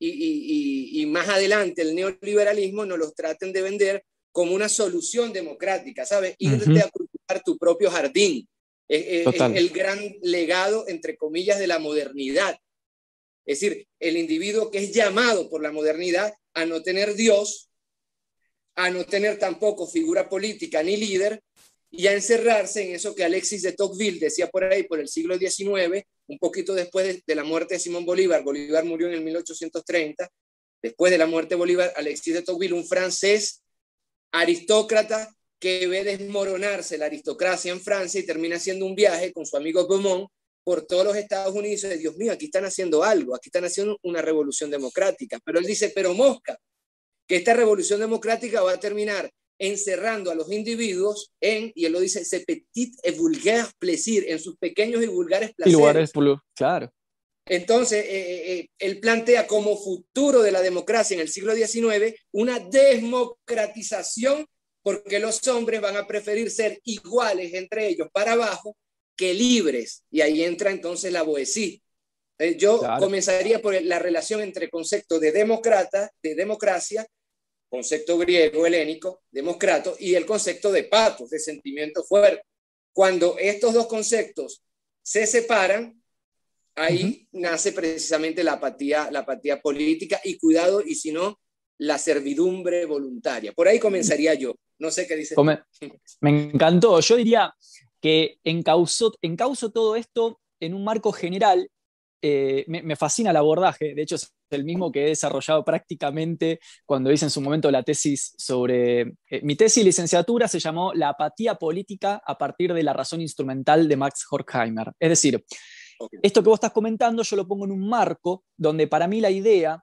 y, 0.00 1.06
más 1.06 1.28
adelante 1.28 1.82
el 1.82 1.94
neoliberalismo 1.94 2.86
nos 2.86 2.98
los 2.98 3.14
traten 3.14 3.52
de 3.52 3.62
vender 3.62 4.04
como 4.32 4.54
una 4.54 4.68
solución 4.68 5.32
democrática, 5.32 6.06
¿sabes? 6.06 6.34
Irte 6.38 6.80
a 6.80 6.88
cultivar 6.88 7.42
tu 7.44 7.58
propio 7.58 7.90
jardín. 7.90 8.48
Es, 8.88 9.26
el 9.54 9.70
gran 9.70 10.00
legado, 10.22 10.88
entre 10.88 11.16
comillas, 11.16 11.58
de 11.58 11.66
la 11.66 11.78
modernidad. 11.78 12.58
Es 13.44 13.60
decir, 13.60 13.86
el 13.98 14.16
individuo 14.16 14.70
que 14.70 14.78
es 14.78 14.92
llamado 14.92 15.48
por 15.48 15.62
la 15.62 15.72
modernidad 15.72 16.32
a 16.54 16.64
no 16.64 16.82
tener 16.82 17.14
Dios, 17.14 17.70
a 18.76 18.90
no 18.90 19.04
tener 19.04 19.38
tampoco 19.38 19.86
figura 19.86 20.28
política 20.28 20.82
ni 20.82 20.96
líder, 20.96 21.42
y 21.90 22.06
a 22.06 22.12
encerrarse 22.12 22.84
en 22.86 22.94
eso 22.94 23.14
que 23.14 23.24
Alexis 23.24 23.62
de 23.62 23.72
Tocqueville 23.72 24.20
decía 24.20 24.48
por 24.48 24.64
ahí 24.64 24.84
por 24.84 25.00
el 25.00 25.08
siglo 25.08 25.36
XIX, 25.36 26.04
un 26.30 26.38
poquito 26.38 26.74
después 26.74 27.22
de, 27.26 27.34
la 27.34 27.42
muerte 27.42 27.74
de 27.74 27.80
Simón 27.80 28.06
Bolívar. 28.06 28.44
Bolívar 28.44 28.84
murió 28.84 29.08
en 29.08 29.14
el 29.14 29.22
1830. 29.22 30.30
Después 30.80 31.10
de 31.10 31.18
la 31.18 31.26
muerte 31.26 31.50
de 31.50 31.56
Bolívar, 31.56 31.92
Alexis 31.96 32.34
de 32.34 32.42
Tocqueville, 32.42 32.74
un 32.74 32.86
francés 32.86 33.62
aristócrata 34.32 35.34
que 35.58 35.88
ve 35.88 36.04
desmoronarse 36.04 36.96
la 36.96 37.06
aristocracia 37.06 37.72
en 37.72 37.80
Francia 37.80 38.20
y 38.20 38.26
termina 38.26 38.56
haciendo 38.56 38.86
un 38.86 38.94
viaje 38.94 39.32
con 39.32 39.44
su 39.44 39.56
amigo 39.56 39.86
Beaumont 39.88 40.30
por 40.62 40.86
todos 40.86 41.04
los 41.04 41.16
Estados 41.16 41.52
Unidos 41.54 41.66
y 41.66 41.88
dice, 41.88 41.98
Dios 41.98 42.16
mío, 42.16 42.32
aquí 42.32 42.46
están 42.46 42.64
haciendo 42.64 43.02
algo, 43.02 43.34
aquí 43.34 43.48
están 43.48 43.64
haciendo 43.64 43.98
una 44.02 44.22
revolución 44.22 44.70
democrática. 44.70 45.38
Pero 45.44 45.58
él 45.58 45.66
dice, 45.66 45.90
pero 45.92 46.14
mosca, 46.14 46.56
que 47.26 47.36
esta 47.36 47.54
revolución 47.54 47.98
democrática 47.98 48.62
va 48.62 48.72
a 48.72 48.80
terminar 48.80 49.30
encerrando 49.60 50.30
a 50.30 50.34
los 50.34 50.50
individuos 50.50 51.32
en, 51.40 51.70
y 51.74 51.84
él 51.84 51.92
lo 51.92 52.00
dice, 52.00 52.22
ese 52.22 52.40
petit 52.40 52.98
et 53.02 53.16
vulgaire 53.16 53.68
plaisir, 53.78 54.24
en 54.26 54.38
sus 54.40 54.56
pequeños 54.56 55.02
y 55.02 55.06
vulgares 55.06 55.52
placeres. 55.54 56.10
claro. 56.56 56.90
Entonces, 57.46 58.04
eh, 58.04 58.10
eh, 58.10 58.52
eh, 58.52 58.70
él 58.78 59.00
plantea 59.00 59.46
como 59.46 59.76
futuro 59.76 60.40
de 60.42 60.52
la 60.52 60.62
democracia 60.62 61.14
en 61.14 61.20
el 61.20 61.28
siglo 61.28 61.54
XIX 61.54 62.14
una 62.32 62.58
democratización 62.58 64.46
porque 64.82 65.18
los 65.18 65.46
hombres 65.48 65.80
van 65.80 65.96
a 65.96 66.06
preferir 66.06 66.50
ser 66.50 66.80
iguales 66.84 67.52
entre 67.52 67.88
ellos 67.88 68.08
para 68.12 68.32
abajo 68.32 68.76
que 69.16 69.34
libres. 69.34 70.04
Y 70.10 70.22
ahí 70.22 70.42
entra 70.42 70.70
entonces 70.70 71.12
la 71.12 71.22
boesía. 71.22 71.78
Yo 72.56 72.80
comenzaría 72.98 73.60
por 73.60 73.82
la 73.82 73.98
relación 73.98 74.40
entre 74.40 74.70
concepto 74.70 75.18
de 75.18 75.32
demócrata, 75.32 76.10
de 76.22 76.34
democracia, 76.34 77.06
concepto 77.70 78.18
griego 78.18 78.66
helénico, 78.66 79.22
democrato, 79.30 79.96
y 79.98 80.14
el 80.14 80.26
concepto 80.26 80.70
de 80.72 80.84
patos, 80.84 81.30
de 81.30 81.38
sentimiento 81.38 82.02
fuerte. 82.02 82.42
Cuando 82.92 83.36
estos 83.38 83.72
dos 83.72 83.86
conceptos 83.86 84.62
se 85.00 85.26
separan, 85.26 86.02
ahí 86.74 87.28
nace 87.32 87.72
precisamente 87.72 88.42
la 88.42 88.54
apatía, 88.54 89.08
la 89.10 89.20
apatía 89.20 89.62
política 89.62 90.20
y 90.24 90.36
cuidado, 90.36 90.82
y 90.82 90.96
si 90.96 91.12
no, 91.12 91.38
la 91.78 91.96
servidumbre 91.96 92.84
voluntaria. 92.84 93.52
Por 93.52 93.68
ahí 93.68 93.78
comenzaría 93.78 94.34
yo. 94.34 94.54
No 94.78 94.90
sé 94.90 95.06
qué 95.06 95.16
dice. 95.16 95.34
Me 96.20 96.50
encantó. 96.50 97.00
Yo 97.00 97.16
diría 97.16 97.54
que 98.00 98.38
encauso 98.44 99.12
todo 99.72 99.96
esto 99.96 100.40
en 100.58 100.74
un 100.74 100.84
marco 100.84 101.12
general 101.12 101.70
eh, 102.22 102.64
me, 102.68 102.96
fascina 102.96 103.30
el 103.30 103.36
abordaje, 103.36 103.94
de 103.94 104.02
hecho 104.02 104.16
es 104.16 104.34
el 104.50 104.64
mismo 104.64 104.92
que 104.92 105.04
he 105.04 105.08
desarrollado 105.08 105.64
prácticamente 105.64 106.60
cuando 106.84 107.10
hice 107.10 107.26
en 107.26 107.30
su 107.30 107.40
momento 107.40 107.70
la 107.70 107.82
tesis 107.82 108.34
sobre... 108.36 109.00
Eh, 109.26 109.40
mi 109.42 109.56
tesis 109.56 109.84
licenciatura 109.84 110.48
se 110.48 110.58
llamó 110.58 110.92
La 110.92 111.10
apatía 111.10 111.54
política 111.54 112.22
a 112.24 112.36
partir 112.36 112.74
de 112.74 112.82
la 112.82 112.92
razón 112.92 113.20
instrumental 113.20 113.88
de 113.88 113.96
Max 113.96 114.26
Horkheimer. 114.30 114.92
Es 114.98 115.08
decir, 115.08 115.44
esto 116.22 116.42
que 116.42 116.48
vos 116.48 116.56
estás 116.56 116.72
comentando 116.72 117.22
yo 117.22 117.36
lo 117.36 117.46
pongo 117.46 117.64
en 117.64 117.72
un 117.72 117.88
marco 117.88 118.44
donde 118.56 118.86
para 118.86 119.06
mí 119.06 119.20
la 119.20 119.30
idea 119.30 119.82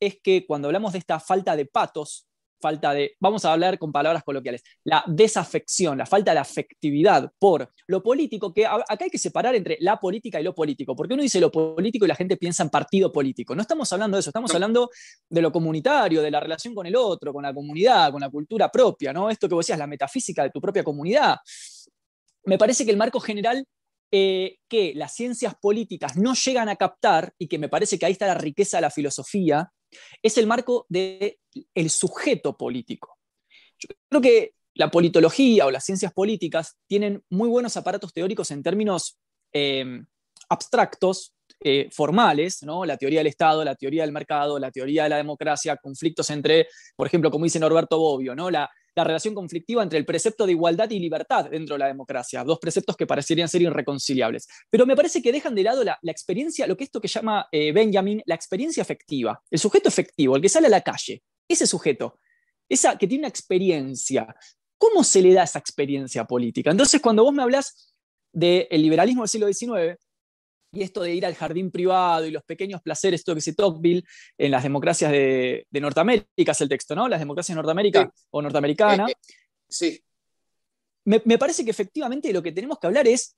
es 0.00 0.18
que 0.22 0.46
cuando 0.46 0.68
hablamos 0.68 0.92
de 0.92 0.98
esta 0.98 1.20
falta 1.20 1.56
de 1.56 1.66
patos, 1.66 2.26
falta 2.60 2.92
de, 2.92 3.16
vamos 3.20 3.44
a 3.44 3.52
hablar 3.52 3.78
con 3.78 3.92
palabras 3.92 4.22
coloquiales, 4.24 4.62
la 4.84 5.04
desafección, 5.06 5.98
la 5.98 6.06
falta 6.06 6.32
de 6.32 6.38
afectividad 6.38 7.30
por 7.38 7.70
lo 7.86 8.02
político, 8.02 8.52
que 8.52 8.66
acá 8.66 9.04
hay 9.04 9.10
que 9.10 9.18
separar 9.18 9.54
entre 9.54 9.78
la 9.80 9.98
política 9.98 10.40
y 10.40 10.44
lo 10.44 10.54
político, 10.54 10.94
porque 10.96 11.14
uno 11.14 11.22
dice 11.22 11.40
lo 11.40 11.50
político 11.50 12.04
y 12.04 12.08
la 12.08 12.14
gente 12.14 12.36
piensa 12.36 12.62
en 12.62 12.70
partido 12.70 13.12
político. 13.12 13.54
No 13.54 13.62
estamos 13.62 13.92
hablando 13.92 14.16
de 14.16 14.20
eso, 14.20 14.30
estamos 14.30 14.54
hablando 14.54 14.90
de 15.28 15.42
lo 15.42 15.52
comunitario, 15.52 16.22
de 16.22 16.30
la 16.30 16.40
relación 16.40 16.74
con 16.74 16.86
el 16.86 16.96
otro, 16.96 17.32
con 17.32 17.42
la 17.42 17.54
comunidad, 17.54 18.10
con 18.12 18.20
la 18.20 18.30
cultura 18.30 18.70
propia, 18.70 19.12
¿no? 19.12 19.30
Esto 19.30 19.48
que 19.48 19.54
vos 19.54 19.64
decías, 19.64 19.78
la 19.78 19.86
metafísica 19.86 20.42
de 20.42 20.50
tu 20.50 20.60
propia 20.60 20.82
comunidad. 20.84 21.36
Me 22.44 22.58
parece 22.58 22.84
que 22.84 22.90
el 22.90 22.96
marco 22.96 23.20
general 23.20 23.64
eh, 24.12 24.58
que 24.68 24.92
las 24.94 25.14
ciencias 25.14 25.54
políticas 25.60 26.16
no 26.16 26.34
llegan 26.34 26.68
a 26.68 26.76
captar, 26.76 27.34
y 27.38 27.48
que 27.48 27.58
me 27.58 27.68
parece 27.68 27.98
que 27.98 28.06
ahí 28.06 28.12
está 28.12 28.26
la 28.26 28.34
riqueza 28.34 28.76
de 28.76 28.82
la 28.82 28.90
filosofía, 28.90 29.72
es 30.22 30.38
el 30.38 30.46
marco 30.46 30.86
del 30.88 31.38
el 31.74 31.90
sujeto 31.90 32.56
político. 32.56 33.18
Yo 33.78 33.88
creo 34.08 34.20
que 34.20 34.54
la 34.74 34.90
politología 34.90 35.66
o 35.66 35.70
las 35.70 35.84
ciencias 35.84 36.12
políticas 36.12 36.76
tienen 36.86 37.22
muy 37.30 37.48
buenos 37.48 37.76
aparatos 37.76 38.12
teóricos 38.12 38.50
en 38.50 38.62
términos 38.62 39.18
em, 39.52 40.06
abstractos, 40.48 41.34
eh, 41.60 41.88
formales, 41.90 42.62
¿no? 42.62 42.84
la 42.84 42.98
teoría 42.98 43.20
del 43.20 43.28
Estado, 43.28 43.64
la 43.64 43.74
teoría 43.74 44.02
del 44.02 44.12
mercado, 44.12 44.58
la 44.58 44.70
teoría 44.70 45.04
de 45.04 45.08
la 45.08 45.16
democracia, 45.16 45.76
conflictos 45.76 46.28
entre, 46.30 46.68
por 46.94 47.06
ejemplo, 47.06 47.30
como 47.30 47.44
dice 47.44 47.58
Norberto 47.58 47.98
Bobbio, 47.98 48.34
¿no? 48.34 48.50
la, 48.50 48.70
la 48.96 49.04
relación 49.04 49.34
conflictiva 49.34 49.82
entre 49.82 49.98
el 49.98 50.06
precepto 50.06 50.46
de 50.46 50.52
igualdad 50.52 50.90
y 50.90 50.98
libertad 50.98 51.50
dentro 51.50 51.74
de 51.74 51.80
la 51.80 51.86
democracia, 51.86 52.42
dos 52.42 52.58
preceptos 52.58 52.96
que 52.96 53.06
parecerían 53.06 53.48
ser 53.48 53.60
irreconciliables. 53.60 54.48
Pero 54.70 54.86
me 54.86 54.96
parece 54.96 55.20
que 55.20 55.30
dejan 55.30 55.54
de 55.54 55.62
lado 55.62 55.84
la, 55.84 55.98
experiencia, 56.02 56.66
lo 56.66 56.76
que 56.76 56.84
esto 56.84 57.00
que 57.00 57.06
llama 57.06 57.46
eh, 57.52 57.72
Benjamin, 57.72 58.22
la 58.24 58.34
experiencia 58.34 58.80
efectiva, 58.80 59.42
el 59.50 59.58
sujeto 59.58 59.90
efectivo, 59.90 60.34
el 60.34 60.42
que 60.42 60.48
sale 60.48 60.68
a 60.68 60.70
la 60.70 60.80
calle, 60.80 61.22
ese 61.46 61.66
sujeto, 61.66 62.18
esa 62.68 62.96
que 62.96 63.06
tiene 63.06 63.22
una 63.22 63.28
experiencia. 63.28 64.34
¿Cómo 64.78 65.04
se 65.04 65.20
le 65.20 65.34
da 65.34 65.44
esa 65.44 65.58
experiencia 65.58 66.24
política? 66.24 66.70
Entonces, 66.70 67.00
cuando 67.00 67.22
vos 67.22 67.34
me 67.34 67.42
hablas 67.42 67.94
del 68.32 68.66
liberalismo 68.70 69.22
del 69.22 69.28
siglo 69.28 69.52
XIX, 69.52 69.98
y 70.72 70.82
esto 70.82 71.02
de 71.02 71.14
ir 71.14 71.24
al 71.24 71.34
jardín 71.34 71.70
privado 71.70 72.26
y 72.26 72.30
los 72.30 72.42
pequeños 72.42 72.82
placeres, 72.82 73.20
esto 73.20 73.32
que 73.32 73.36
dice 73.36 73.54
Tocqueville 73.54 74.04
en 74.36 74.50
las 74.50 74.62
democracias 74.62 75.10
de, 75.10 75.66
Norteamérica, 75.72 76.52
es 76.52 76.60
el 76.60 76.68
texto, 76.68 76.94
¿no? 76.94 77.08
Las 77.08 77.20
democracias 77.20 77.54
de 77.54 77.56
Norteamérica 77.56 78.12
o 78.30 78.42
norteamericana. 78.42 79.06
Eh, 79.08 79.12
eh, 79.12 79.34
sí. 79.68 80.00
Me, 81.04 81.22
me, 81.24 81.38
parece 81.38 81.64
que 81.64 81.70
efectivamente 81.70 82.32
lo 82.32 82.42
que 82.42 82.52
tenemos 82.52 82.78
que 82.78 82.86
hablar 82.88 83.06
es 83.06 83.36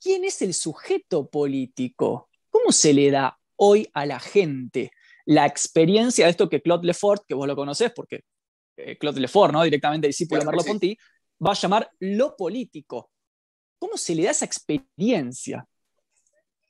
quién 0.00 0.24
es 0.24 0.40
el 0.42 0.54
sujeto 0.54 1.28
político. 1.28 2.28
¿Cómo 2.48 2.72
se 2.72 2.94
le 2.94 3.10
da 3.10 3.38
hoy 3.56 3.88
a 3.92 4.06
la 4.06 4.20
gente 4.20 4.92
la 5.26 5.44
experiencia 5.46 6.24
de 6.24 6.30
esto 6.30 6.48
que 6.48 6.62
Claude 6.62 6.86
Lefort, 6.86 7.24
que 7.26 7.34
vos 7.34 7.46
lo 7.46 7.54
conocés 7.54 7.92
porque 7.94 8.22
eh, 8.78 8.96
Claude 8.96 9.20
Lefort, 9.20 9.52
¿no? 9.52 9.62
directamente 9.62 10.06
discípulo 10.06 10.40
de 10.40 10.46
Merleau-Ponty, 10.46 10.96
va 11.44 11.50
a 11.50 11.54
llamar 11.54 11.90
lo 11.98 12.34
político. 12.34 13.10
¿Cómo 13.78 13.96
se 13.96 14.14
le 14.14 14.24
da 14.24 14.30
esa 14.30 14.46
experiencia? 14.46 15.66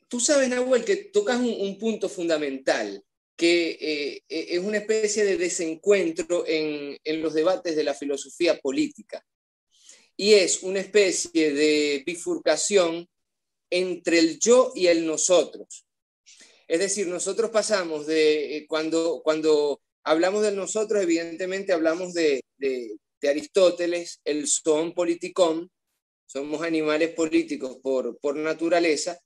Tú 0.09 0.21
sabes, 0.21 0.49
Nahuel, 0.49 0.85
que 0.85 0.97
tocas 0.97 1.39
un, 1.39 1.79
punto 1.79 2.09
fundamental, 2.09 3.05
que 3.37 3.71
eh, 3.81 4.25
eh, 4.29 4.47
es 4.51 4.59
una 4.59 4.79
especie 4.79 5.25
de 5.25 5.37
desencuentro 5.37 6.45
en, 6.47 6.99
los 7.23 7.35
debates 7.35 7.77
de 7.77 7.85
la 7.85 7.95
filosofía 7.95 8.59
política. 8.59 9.25
Y 10.17 10.35
es 10.35 10.63
una 10.63 10.81
especie 10.81 11.53
de 11.53 12.03
bifurcación 12.05 13.09
entre 13.71 14.19
el 14.19 14.39
yo 14.41 14.73
y 14.75 14.87
el 14.89 15.07
nosotros. 15.07 15.85
Es 16.67 16.81
decir, 16.81 17.07
nosotros 17.07 17.51
pasamos 17.51 18.07
de 18.07 18.57
eh, 18.57 18.67
cuando, 18.67 19.21
cuando 19.23 19.81
hablamos 20.03 20.43
de 20.43 20.53
nosotros, 20.53 21.03
evidentemente 21.03 21.73
hablamos 21.73 22.15
de, 22.15 22.43
de, 22.57 22.99
Aristóteles, 23.23 24.21
el 24.25 24.47
son 24.47 24.95
politicón, 24.95 25.71
somos 26.27 26.63
animales 26.63 27.11
políticos 27.15 27.79
por, 27.83 28.17
por 28.19 28.37
naturaleza, 28.37 29.19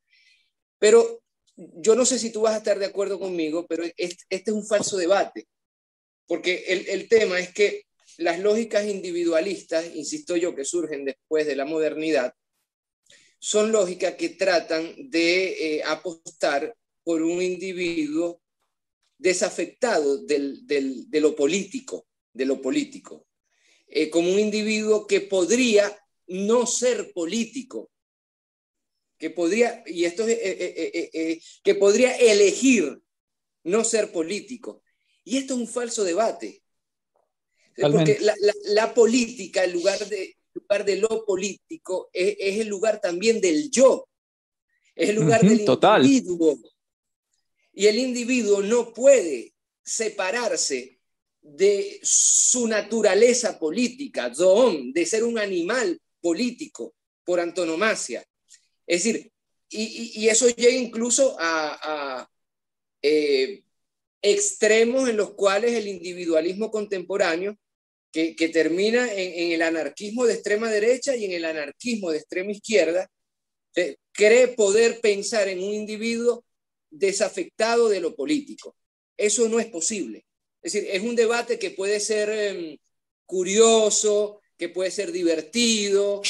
pero 0.83 1.23
yo 1.57 1.95
no 1.95 2.05
sé 2.05 2.19
si 2.19 2.33
tú 2.33 2.41
vas 2.41 2.55
a 2.55 2.57
estar 2.57 2.77
de 2.77 2.87
acuerdo 2.87 3.21
conmigo, 3.21 3.69
pero 3.69 3.85
este, 3.85 4.25
es 4.29 4.49
un 4.49 4.67
falso 4.67 4.97
debate, 4.97 5.47
porque 6.27 6.65
el, 6.67 7.09
tema 7.09 7.39
es 7.39 7.55
que 7.55 7.85
las 8.19 8.41
lógicas 8.41 8.89
individualistas, 8.89 9.95
insisto 9.95 10.35
yo, 10.37 10.57
que 10.57 10.65
surgen 10.65 11.05
después 11.05 11.47
de 11.47 11.55
la 11.55 11.67
modernidad, 11.67 12.35
son 13.39 13.71
lógicas 13.71 14.17
que 14.17 14.31
tratan 14.31 14.93
de 15.09 15.77
eh, 15.77 15.83
apostar 15.85 16.75
por 17.05 17.23
un 17.23 17.41
individuo 17.41 18.43
desafectado 19.19 20.19
de 20.19 21.21
lo 21.21 21.37
político, 21.37 22.09
de 22.33 22.45
lo 22.45 22.61
político, 22.61 23.29
eh, 23.87 24.11
como 24.11 24.33
un 24.33 24.41
individuo 24.41 25.07
que 25.07 25.21
podría 25.21 25.97
no 26.27 26.67
ser 26.67 27.12
político, 27.12 27.92
que 29.23 29.31
podría, 29.31 29.85
y 29.87 30.05
esto 30.05 30.25
eh, 30.26 31.41
que 31.62 31.75
podría 31.76 32.17
elegir 32.17 33.00
no 33.62 33.85
ser 33.85 34.11
político. 34.11 34.83
Y 35.23 35.37
esto 35.37 35.55
es 35.55 35.61
un 35.61 35.69
falso 35.69 36.02
debate. 36.02 36.61
Porque 37.76 38.19
la, 38.64 38.93
política, 38.93 39.62
en 39.62 39.75
lugar 39.75 40.09
de, 40.09 40.37
lugar 40.55 40.85
de 40.85 40.97
lo 40.97 41.25
político, 41.25 42.11
es, 42.12 42.59
el 42.59 42.67
lugar 42.67 43.00
también 43.00 43.41
del 43.41 43.71
yo, 43.71 44.09
es 44.97 45.11
el 45.11 45.14
lugar 45.14 45.41
del 45.41 45.61
individuo. 45.61 46.59
Y 47.73 47.87
el 47.87 48.00
individuo 48.00 48.61
no 48.61 48.93
puede 48.93 49.55
separarse 49.85 50.99
de 51.41 52.00
su 52.02 52.67
naturaleza 52.67 53.57
política, 53.57 54.33
de 54.93 55.07
ser 55.07 55.23
un 55.23 55.38
animal 55.38 55.97
político 56.21 56.97
por 57.23 57.38
antonomasia. 57.38 58.26
Es 58.93 59.05
decir, 59.05 59.33
y, 59.71 60.29
eso 60.29 60.51
llega 60.51 60.77
incluso 60.77 61.35
a, 61.39 62.29
eh, 63.01 63.63
extremos 64.21 65.09
en 65.09 65.17
los 65.17 65.33
cuales 65.33 65.73
el 65.73 65.89
individualismo 65.89 66.71
contemporáneo 66.71 67.57
que, 68.13 68.35
termina 68.53 69.11
en, 69.11 69.53
el 69.53 69.63
anarquismo 69.63 70.27
de 70.27 70.35
extrema 70.35 70.71
derecha 70.71 71.17
y 71.17 71.25
en 71.25 71.33
el 71.33 71.47
anarquismo 71.47 72.11
de 72.11 72.19
extrema 72.19 72.53
izquierda, 72.53 73.11
cree 74.13 74.49
poder 74.49 75.01
pensar 75.01 75.49
en 75.49 75.63
un 75.63 75.73
individuo 75.73 76.45
desafectado 76.91 77.89
de 77.89 78.01
lo 78.01 78.15
político. 78.15 78.77
Eso 79.17 79.49
no 79.49 79.59
es 79.59 79.69
posible. 79.69 80.27
Es 80.61 80.75
decir, 80.75 80.91
es 80.93 81.03
un 81.03 81.17
debate 81.17 81.59
que 81.59 81.71
puede 81.71 81.99
ser 81.99 82.29
em, 82.29 82.77
curioso, 83.25 84.43
que 84.59 84.69
puede 84.69 84.91
ser 84.91 85.13
divertido, 85.13 86.21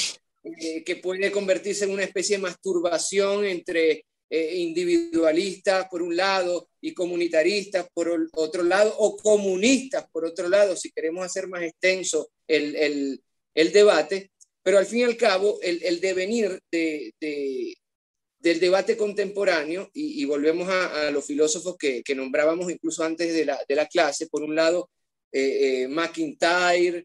eh, 0.44 0.82
que 0.82 0.96
puede 0.96 1.30
convertirse 1.30 1.84
en 1.84 1.92
una 1.92 2.02
especie 2.02 2.36
de 2.36 2.42
masturbación 2.42 3.44
entre 3.44 4.04
eh, 4.28 4.56
individualistas 4.56 5.86
por 5.88 6.02
un 6.02 6.16
lado 6.16 6.68
y 6.80 6.94
comunitaristas 6.94 7.86
por 7.92 8.10
otro 8.32 8.62
lado, 8.62 8.92
o 8.98 9.16
comunistas 9.16 10.06
por 10.10 10.24
otro 10.24 10.48
lado, 10.48 10.74
si 10.74 10.90
queremos 10.90 11.24
hacer 11.24 11.46
más 11.48 11.62
extenso 11.62 12.30
el, 12.48 13.20
debate, 13.54 14.32
pero 14.62 14.78
al 14.78 14.86
fin 14.86 15.00
y 15.00 15.04
al 15.04 15.16
cabo 15.16 15.60
el, 15.62 16.00
devenir 16.00 16.58
de, 16.70 17.12
del 18.40 18.58
debate 18.58 18.96
contemporáneo, 18.96 19.90
y, 19.92 20.24
volvemos 20.24 20.68
a, 20.68 21.10
los 21.10 21.24
filósofos 21.24 21.76
que, 21.76 22.02
nombrábamos 22.16 22.72
incluso 22.72 23.04
antes 23.04 23.34
de 23.34 23.44
la, 23.44 23.86
clase, 23.86 24.28
por 24.28 24.42
un 24.42 24.56
lado 24.56 24.88
eh, 25.30 25.82
eh, 25.82 25.88
McIntyre, 25.88 27.04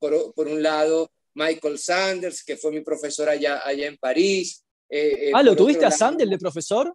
por, 0.00 0.48
un 0.48 0.62
lado 0.62 1.12
Michael 1.34 1.78
Sanders, 1.78 2.44
que 2.44 2.56
fue 2.56 2.70
mi 2.70 2.80
profesor 2.80 3.28
allá, 3.28 3.60
allá 3.66 3.86
en 3.86 3.96
París, 3.96 4.64
eh, 4.88 5.28
eh, 5.28 5.32
ah, 5.34 5.42
¿lo 5.42 5.56
tuviste 5.56 5.84
a 5.84 5.90
Sandel 5.90 6.30
de 6.30 6.38
profesor? 6.38 6.94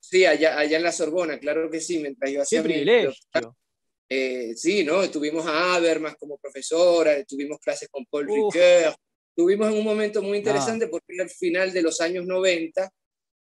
Sí, 0.00 0.24
allá, 0.24 0.58
allá 0.58 0.76
en 0.76 0.82
la 0.82 0.92
Sorbona, 0.92 1.38
claro 1.38 1.70
que 1.70 1.80
sí, 1.80 1.98
mientras 1.98 2.30
yo 2.30 2.42
hacía 2.42 2.62
privilegio. 2.62 3.12
Eh, 4.10 4.54
sí, 4.56 4.84
¿no? 4.84 5.08
Tuvimos 5.10 5.46
a 5.46 5.74
Habermas 5.74 6.16
como 6.16 6.38
profesora, 6.38 7.22
tuvimos 7.24 7.58
clases 7.58 7.88
con 7.90 8.06
Paul 8.06 8.26
Ricoeur, 8.26 8.94
tuvimos 9.34 9.68
en 9.68 9.78
un 9.78 9.84
momento 9.84 10.22
muy 10.22 10.38
interesante 10.38 10.86
ah. 10.86 10.88
porque 10.90 11.14
el 11.18 11.28
final 11.28 11.72
de 11.72 11.82
los 11.82 12.00
años 12.00 12.26
90, 12.26 12.90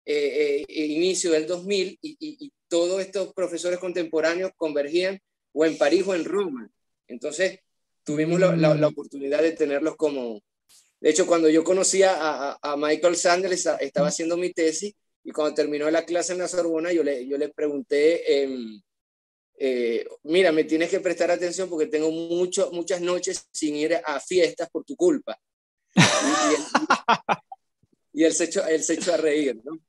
e 0.05 0.65
inicio 0.69 1.31
del 1.31 1.47
2000, 1.47 1.99
y, 2.03 2.53
todos 2.69 3.03
estos 3.03 3.35
profesores 3.35 3.79
contemporáneos 3.79 4.53
convergían 4.57 5.21
o 5.53 5.67
en 5.67 5.77
París 5.77 6.05
o 6.07 6.15
en 6.15 6.25
Roma. 6.25 6.71
Entonces, 7.07 7.59
tuvimos 8.05 8.41
la, 8.41 8.55
la, 8.57 8.75
la, 8.75 8.89
mm. 8.89 8.93
oportunidad 8.93 9.43
de 9.43 9.53
tenerlos 9.53 9.97
como, 9.97 10.41
de 11.01 11.11
hecho, 11.11 11.27
cuando 11.27 11.49
yo 11.49 11.65
conocía 11.65 12.15
a, 12.61 12.77
Michael 12.77 13.17
Sanders, 13.17 13.67
estaba 13.81 14.09
haciendo 14.09 14.37
mi 14.37 14.53
tesis 14.53 14.95
y 15.25 15.33
cuando 15.33 15.55
terminó 15.55 15.91
la 15.91 16.05
clase 16.05 16.33
en 16.33 16.39
la 16.39 16.49
Sorbona, 16.49 16.93
yo 16.93 17.03
le, 17.03 17.27
yo 17.27 17.39
le 17.39 17.49
pregunté, 17.49 18.43
em, 18.43 18.81
eh, 19.59 20.07
mira, 20.25 20.53
me 20.53 20.65
tienes 20.65 20.91
que 20.91 21.01
prestar 21.01 21.31
atención 21.31 21.69
porque 21.69 21.87
tengo 21.87 22.11
mucho, 22.11 22.71
muchas 22.73 23.01
noches 23.01 23.49
sin 23.51 23.77
ir 23.77 24.01
a 24.05 24.21
fiestas 24.21 24.69
por 24.71 24.85
tu 24.85 24.97
culpa. 24.97 25.39
Y, 28.15 28.25
él, 28.25 28.35
se 28.35 28.45
echó, 28.45 28.67
él 28.67 28.83
se 28.83 28.95
echó 28.95 29.15
a 29.15 29.17
reír, 29.17 29.61
¿no? 29.65 29.81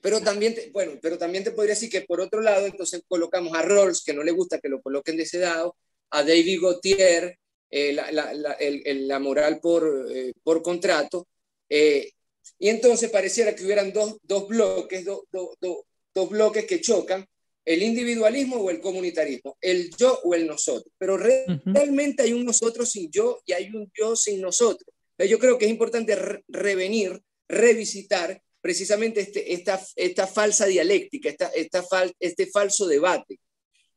Pero 0.00 0.20
también, 0.20 0.54
te, 0.54 0.70
bueno, 0.70 0.92
pero 1.00 1.18
también 1.18 1.44
te 1.44 1.50
podría 1.50 1.74
decir 1.74 1.90
que 1.90 2.02
por 2.02 2.20
otro 2.20 2.40
lado, 2.40 2.66
entonces 2.66 3.02
colocamos 3.06 3.54
a 3.54 3.62
Rawls, 3.62 4.02
que 4.04 4.14
no 4.14 4.22
le 4.22 4.32
gusta 4.32 4.58
que 4.58 4.68
lo 4.68 4.80
coloquen 4.80 5.16
de 5.16 5.24
ese 5.24 5.38
lado, 5.38 5.76
a 6.12 6.22
David 6.22 6.60
Gautier, 6.60 7.38
eh, 7.70 7.92
la, 7.92 9.18
moral 9.18 9.60
por, 9.60 10.08
eh, 10.10 10.32
por 10.42 10.62
contrato. 10.62 11.28
Eh, 11.68 12.12
y 12.58 12.68
entonces 12.68 13.10
pareciera 13.10 13.54
que 13.54 13.64
hubieran 13.64 13.92
dos, 13.92 14.18
bloques, 14.48 15.04
dos 15.04 16.30
bloques 16.30 16.66
que 16.66 16.80
chocan, 16.80 17.26
el 17.64 17.82
individualismo 17.82 18.56
o 18.56 18.70
el 18.70 18.80
comunitarismo, 18.80 19.56
el 19.60 19.90
yo 19.96 20.18
o 20.24 20.34
el 20.34 20.46
nosotros. 20.46 20.92
Pero 20.98 21.16
realmente 21.16 22.22
hay 22.22 22.32
un 22.32 22.44
nosotros 22.44 22.90
sin 22.90 23.10
yo 23.10 23.40
y 23.46 23.52
hay 23.52 23.70
un 23.74 23.90
yo 23.96 24.16
sin 24.16 24.40
nosotros. 24.40 24.88
Yo 25.18 25.38
creo 25.38 25.56
que 25.56 25.66
es 25.66 25.70
importante 25.70 26.16
revenir, 26.48 27.22
revisitar 27.48 28.42
precisamente 28.60 29.20
este, 29.20 29.52
esta, 29.52 29.80
esta 29.96 30.26
falsa 30.26 30.66
dialéctica, 30.66 31.28
esta, 31.30 31.48
esta 31.48 31.84
este 32.18 32.46
falso 32.46 32.86
debate, 32.86 33.38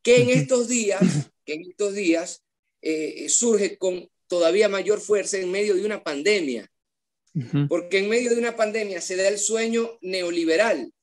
que 0.01 0.21
en 0.21 0.29
estos 0.29 0.67
días, 0.67 1.01
que 1.45 1.53
en 1.53 1.61
estos 1.69 1.93
días 1.93 2.43
eh, 2.81 3.27
surge 3.29 3.77
con 3.77 4.09
todavía 4.27 4.69
mayor 4.69 4.99
fuerza 4.99 5.37
en 5.37 5.51
medio 5.51 5.75
de 5.75 5.85
una 5.85 6.03
pandemia. 6.03 6.69
Porque 7.67 7.97
en 7.97 8.07
medio 8.07 8.29
de 8.29 8.37
una 8.37 8.55
pandemia 8.55 9.01
se 9.01 9.17
da 9.17 9.27
el 9.27 9.37
sueño 9.37 9.97
neoliberal, 9.99 10.93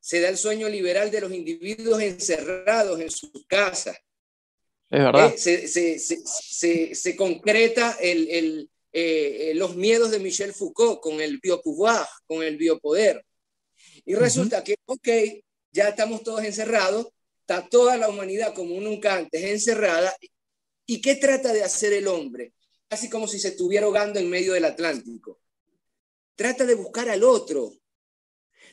se 0.00 0.20
da 0.20 0.30
el 0.30 0.38
sueño 0.38 0.66
liberal 0.66 1.10
de 1.10 1.20
los 1.20 1.30
individuos 1.30 2.00
encerrados 2.00 2.98
en 3.00 3.10
sus 3.10 3.44
casas. 3.46 3.98
Es 4.88 4.98
verdad. 4.98 5.34
Eh, 5.44 6.94
se, 6.94 7.16
concreta 7.16 7.98
el, 8.00 8.70
eh, 8.92 9.52
los 9.56 9.76
miedos 9.76 10.10
de 10.10 10.20
Michel 10.20 10.54
Foucault 10.54 11.00
con 11.00 11.20
el 11.20 11.38
biopouvoir, 11.38 12.06
con 12.26 12.42
el 12.42 12.56
biopoder. 12.56 13.22
Y 14.06 14.14
resulta 14.14 14.64
que, 14.64 14.76
ok, 14.86 15.08
ya 15.70 15.88
estamos 15.88 16.22
todos 16.22 16.44
encerrados, 16.44 17.08
está 17.46 17.68
toda 17.68 17.96
la 17.96 18.08
humanidad 18.08 18.54
como 18.54 18.80
nunca 18.80 19.14
antes 19.14 19.42
encerrada 19.42 20.14
¿Y 20.86 21.00
qué 21.00 21.16
trata 21.16 21.52
de 21.52 21.64
hacer 21.64 21.92
el 21.92 22.06
hombre? 22.06 22.52
Casi 22.88 23.10
como 23.10 23.26
si 23.26 23.40
se 23.40 23.48
estuviera 23.48 23.86
ahogando 23.86 24.20
en 24.20 24.30
medio 24.30 24.52
del 24.52 24.64
Atlántico. 24.64 25.40
Trata 26.36 26.64
de 26.64 26.76
buscar 26.76 27.08
al 27.08 27.24
otro. 27.24 27.72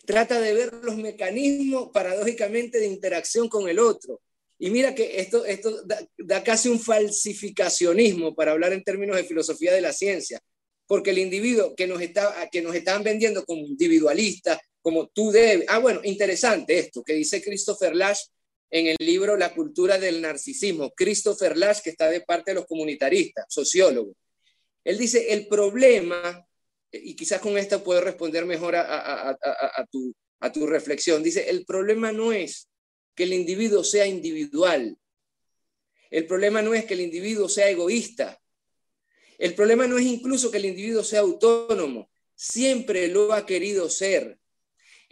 Trata 0.05 0.39
de 0.39 0.53
ver 0.53 0.73
los 0.83 0.95
mecanismos 0.95 1.89
paradójicamente 1.91 2.79
de 2.79 2.85
interacción 2.85 3.49
con 3.49 3.67
el 3.67 3.79
otro. 3.79 4.21
Y 4.59 4.69
mira 4.69 4.93
que 4.93 5.19
esto, 5.19 5.43
esto 5.43 5.83
da, 6.17 6.43
casi 6.43 6.69
un 6.69 6.79
falsificacionismo 6.79 8.35
para 8.35 8.51
hablar 8.51 8.73
en 8.73 8.83
términos 8.83 9.15
de 9.15 9.23
filosofía 9.23 9.73
de 9.73 9.81
la 9.81 9.91
ciencia, 9.91 10.39
porque 10.85 11.09
el 11.09 11.17
individuo 11.17 11.73
que 11.75 11.87
nos, 11.87 11.99
está, 12.01 12.47
que 12.51 12.61
nos 12.61 12.75
estaban 12.75 13.03
vendiendo 13.03 13.43
como 13.43 13.65
individualista, 13.65 14.61
como 14.81 15.07
tú 15.07 15.31
debes. 15.31 15.65
Ah, 15.69 15.79
bueno, 15.79 16.01
interesante 16.03 16.77
esto 16.77 17.03
que 17.03 17.13
dice 17.13 17.41
Christopher 17.41 17.95
Lash 17.95 18.19
en 18.73 18.87
el 18.87 18.95
libro 18.99 19.37
La 19.37 19.53
cultura 19.53 19.99
del 19.99 20.19
narcisismo, 20.19 20.91
Christopher 20.95 21.55
Lash, 21.55 21.81
que 21.83 21.91
está 21.91 22.09
de 22.09 22.21
parte 22.21 22.51
de 22.51 22.55
los 22.55 22.65
comunitaristas, 22.65 23.45
sociólogo. 23.47 24.15
Él 24.83 24.97
dice, 24.97 25.31
el 25.31 25.47
problema, 25.47 26.43
y 26.91 27.15
quizás 27.15 27.39
con 27.39 27.55
esto 27.55 27.83
puedo 27.83 28.01
responder 28.01 28.47
mejor 28.47 28.75
a, 28.75 29.37
tu, 29.91 30.11
a 30.39 30.51
tu 30.51 30.65
reflexión, 30.65 31.21
dice, 31.21 31.51
el 31.51 31.65
problema 31.65 32.11
no 32.11 32.33
es 32.33 32.67
que 33.13 33.25
el 33.25 33.33
individuo 33.33 33.83
sea 33.83 34.07
individual, 34.07 34.97
el 36.09 36.25
problema 36.25 36.63
no 36.63 36.73
es 36.73 36.85
que 36.85 36.95
el 36.95 37.01
individuo 37.01 37.47
sea 37.47 37.69
egoísta, 37.69 38.41
el 39.37 39.53
problema 39.53 39.85
no 39.85 39.99
es 39.99 40.05
incluso 40.05 40.49
que 40.49 40.57
el 40.57 40.65
individuo 40.65 41.03
sea 41.03 41.19
autónomo, 41.19 42.09
siempre 42.33 43.07
lo 43.07 43.33
ha 43.33 43.45
querido 43.45 43.87
ser. 43.87 44.39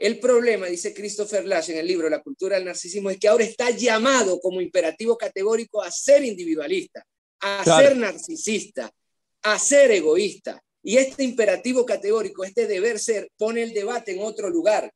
El 0.02 0.20
problema, 0.20 0.66
dice 0.66 0.96
Christopher 0.96 1.46
Lash 1.46 1.70
en 1.70 1.78
el 1.78 1.86
libro 1.86 2.10
La 2.10 2.24
cultura 2.24 2.56
del 2.56 2.66
narcisismo, 2.66 3.12
es 3.12 3.20
que 3.20 3.28
ahora 3.28 3.44
está 3.44 3.70
llamado 3.70 4.40
como 4.42 4.60
imperativo 4.60 5.16
categórico 5.16 5.84
a 5.84 5.92
ser 5.92 6.26
individualista, 6.26 7.06
a 7.40 7.64
ser 7.64 7.96
narcisista, 7.96 8.92
a 9.44 9.60
ser 9.60 9.92
egoísta. 9.92 10.60
Y 10.82 10.98
este 10.98 11.24
imperativo 11.24 11.86
categórico, 11.86 12.44
este 12.44 12.66
deber 12.66 12.98
ser, 12.98 13.30
pone 13.38 13.62
el 13.62 13.74
debate 13.76 14.14
en 14.14 14.24
otro 14.24 14.50
lugar. 14.50 14.92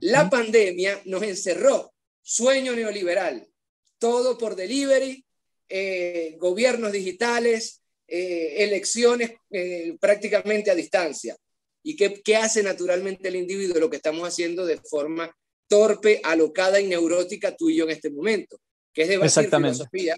La 0.00 0.28
pandemia 0.28 1.00
nos 1.04 1.22
encerró, 1.22 1.92
sueño 2.20 2.74
neoliberal, 2.74 3.46
todo 4.00 4.36
por 4.36 4.56
delivery, 4.56 5.24
eh, 5.68 6.34
gobiernos 6.40 6.90
digitales, 6.90 7.80
eh, 8.08 8.64
elecciones 8.64 9.34
eh, 9.52 9.96
prácticamente 10.00 10.68
a 10.68 10.74
distancia. 10.74 11.36
¿Y 11.82 11.96
qué, 11.96 12.20
qué, 12.22 12.36
hace 12.36 12.62
naturalmente 12.62 13.28
el 13.28 13.36
individuo? 13.36 13.78
Lo 13.78 13.90
que 13.90 13.96
estamos 13.96 14.26
haciendo 14.26 14.66
de 14.66 14.78
forma 14.78 15.34
torpe, 15.68 16.20
alocada 16.24 16.80
y 16.80 16.86
neurótica 16.88 17.56
tú 17.56 17.70
y 17.70 17.76
yo 17.76 17.84
en 17.84 17.90
este 17.90 18.10
momento, 18.10 18.58
que 18.92 19.02
es 19.02 19.08
debatir 19.08 19.48
filosofía 19.48 20.16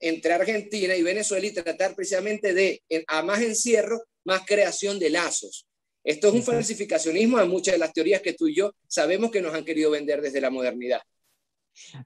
entre 0.00 0.32
Argentina 0.32 0.94
y 0.94 1.02
Venezuela 1.02 1.46
y 1.46 1.52
tratar 1.52 1.94
precisamente 1.94 2.52
de, 2.52 2.82
a 3.06 3.22
más 3.22 3.40
encierro, 3.40 4.02
más 4.24 4.42
creación 4.46 4.98
de 4.98 5.10
lazos. 5.10 5.66
Esto 6.04 6.28
es 6.28 6.34
un 6.34 6.42
falsificacionismo 6.42 7.38
a 7.38 7.44
muchas 7.44 7.74
de 7.74 7.78
las 7.78 7.92
teorías 7.92 8.22
que 8.22 8.32
tú 8.32 8.48
y 8.48 8.56
yo 8.56 8.72
sabemos 8.86 9.30
que 9.30 9.42
nos 9.42 9.54
han 9.54 9.64
querido 9.64 9.90
vender 9.90 10.20
desde 10.20 10.40
la 10.40 10.50
modernidad. 10.50 11.00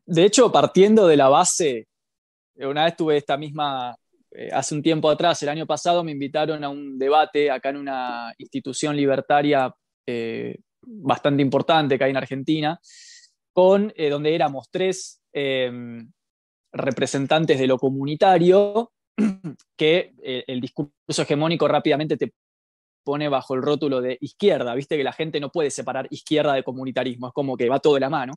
De 0.05 0.25
hecho, 0.25 0.51
partiendo 0.51 1.07
de 1.07 1.17
la 1.17 1.29
base, 1.29 1.87
una 2.57 2.85
vez 2.85 2.97
tuve 2.97 3.17
esta 3.17 3.37
misma, 3.37 3.97
eh, 4.35 4.49
hace 4.53 4.75
un 4.75 4.83
tiempo 4.83 5.11
atrás, 5.11 5.43
el 5.43 5.49
año 5.49 5.67
pasado, 5.67 6.03
me 6.05 6.13
invitaron 6.13 6.65
a 6.65 6.69
un 6.69 6.99
debate 6.99 7.51
acá 7.51 7.71
en 7.71 7.77
una 7.77 8.33
institución 8.39 8.97
libertaria 8.97 9.75
eh, 10.07 10.57
bastante 10.83 11.43
importante 11.43 11.97
que 11.97 12.05
hay 12.05 12.11
en 12.11 12.17
Argentina, 12.17 12.81
con, 13.53 13.93
donde 14.11 14.35
éramos 14.35 14.69
tres 14.71 15.21
em, 15.33 16.11
representantes 16.73 17.59
de 17.59 17.67
lo 17.67 17.79
comunitario, 17.79 18.93
que 19.77 20.15
el 20.23 20.61
discurso 20.61 21.23
hegemónico 21.23 21.69
rápidamente 21.69 22.17
te 22.17 22.33
pone 23.05 23.29
bajo 23.29 23.55
el 23.55 23.63
rótulo 23.63 24.01
de 24.01 24.17
izquierda, 24.21 24.75
viste 24.75 24.97
que 24.97 25.05
la 25.05 25.13
gente 25.13 25.41
no 25.41 25.51
puede 25.51 25.71
separar 25.71 26.07
izquierda 26.11 26.55
de 26.55 26.63
comunitarismo, 26.63 27.29
es 27.29 27.33
como 27.33 27.57
que 27.57 27.69
va 27.69 27.81
todo 27.81 27.95
de 27.95 28.01
la 28.01 28.11
mano. 28.11 28.35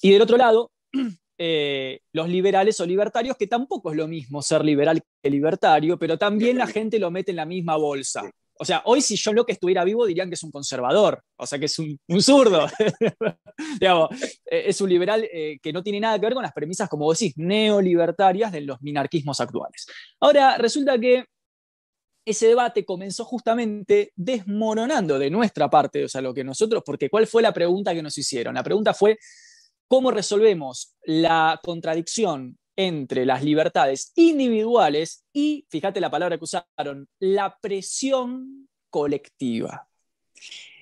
Y 0.00 0.12
del 0.12 0.22
otro 0.22 0.36
lado, 0.36 0.70
eh, 1.38 2.00
los 2.12 2.28
liberales 2.28 2.80
o 2.80 2.86
libertarios, 2.86 3.36
que 3.36 3.46
tampoco 3.46 3.92
es 3.92 3.96
lo 3.96 4.08
mismo 4.08 4.42
ser 4.42 4.64
liberal 4.64 5.00
que 5.22 5.30
libertario, 5.30 5.98
pero 5.98 6.18
también 6.18 6.58
la 6.58 6.66
gente 6.66 6.98
lo 6.98 7.10
mete 7.10 7.30
en 7.30 7.36
la 7.36 7.46
misma 7.46 7.76
bolsa. 7.76 8.28
O 8.60 8.64
sea, 8.64 8.82
hoy 8.86 9.00
si 9.00 9.14
yo 9.14 9.32
lo 9.32 9.46
que 9.46 9.52
estuviera 9.52 9.84
vivo 9.84 10.04
dirían 10.04 10.28
que 10.28 10.34
es 10.34 10.42
un 10.42 10.50
conservador, 10.50 11.22
o 11.36 11.46
sea, 11.46 11.60
que 11.60 11.66
es 11.66 11.78
un, 11.78 11.98
zurdo. 12.20 12.66
Eh, 14.50 14.64
es 14.68 14.80
un 14.80 14.88
liberal 14.88 15.28
eh, 15.32 15.58
que 15.60 15.72
no 15.72 15.82
tiene 15.82 15.98
nada 15.98 16.16
que 16.18 16.26
ver 16.26 16.34
con 16.34 16.44
las 16.44 16.52
premisas, 16.52 16.88
como 16.88 17.06
vos 17.06 17.18
decís, 17.18 17.34
neolibertarias 17.36 18.52
de 18.52 18.60
los 18.60 18.80
minarquismos 18.80 19.40
actuales. 19.40 19.84
Ahora, 20.20 20.56
resulta 20.58 20.96
que 20.98 21.24
ese 22.24 22.46
debate 22.46 22.84
comenzó 22.84 23.24
justamente 23.24 24.12
desmoronando 24.14 25.18
de 25.18 25.30
nuestra 25.30 25.68
parte, 25.68 26.04
o 26.04 26.08
sea, 26.08 26.20
lo 26.20 26.32
que 26.32 26.44
nosotros, 26.44 26.82
porque 26.86 27.10
¿cuál 27.10 27.26
fue 27.26 27.42
la 27.42 27.52
pregunta 27.52 27.94
que 27.94 28.02
nos 28.02 28.16
hicieron? 28.16 28.54
La 28.54 28.62
pregunta 28.62 28.94
fue, 28.94 29.18
¿cómo 29.88 30.10
resolvemos 30.10 30.94
la 31.02 31.60
contradicción 31.62 32.58
entre 32.76 33.26
las 33.26 33.42
libertades 33.42 34.12
individuales 34.14 35.24
y, 35.32 35.66
fíjate 35.68 36.00
la 36.00 36.10
palabra 36.10 36.38
que 36.38 36.44
usaron, 36.44 37.08
la 37.18 37.56
presión 37.60 38.68
colectiva? 38.90 39.88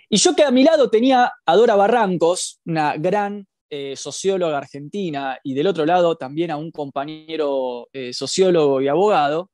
Y 0.09 0.19
yo 0.19 0.37
que 0.37 0.45
a 0.45 0.51
mi 0.51 0.63
lado 0.63 0.91
tenía 0.91 1.33
a 1.45 1.57
Dora 1.57 1.75
Barrancos, 1.75 2.61
una 2.67 2.97
gran 2.97 3.47
eh, 3.71 3.97
socióloga 3.97 4.59
argentina, 4.59 5.39
y 5.43 5.55
del 5.55 5.67
otro 5.67 5.87
lado 5.87 6.17
también 6.17 6.51
a 6.51 6.57
un 6.57 6.71
compañero 6.71 7.89
eh, 7.93 8.13
sociólogo 8.13 8.81
y 8.81 8.89
abogado, 8.89 9.51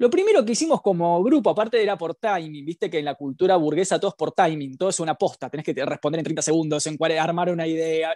lo 0.00 0.10
primero 0.10 0.44
que 0.44 0.52
hicimos 0.52 0.80
como 0.80 1.22
grupo, 1.24 1.50
aparte 1.50 1.82
era 1.82 1.98
por 1.98 2.14
timing, 2.14 2.64
viste 2.64 2.88
que 2.88 3.00
en 3.00 3.04
la 3.04 3.16
cultura 3.16 3.56
burguesa 3.56 3.98
todo 3.98 4.10
es 4.10 4.16
por 4.16 4.30
timing, 4.30 4.76
todo 4.76 4.90
es 4.90 5.00
una 5.00 5.16
posta, 5.16 5.50
tenés 5.50 5.66
que 5.66 5.72
responder 5.84 6.20
en 6.20 6.24
30 6.24 6.42
segundos, 6.42 6.86
en 6.86 6.96
armar 7.18 7.50
una 7.50 7.66
idea. 7.66 8.14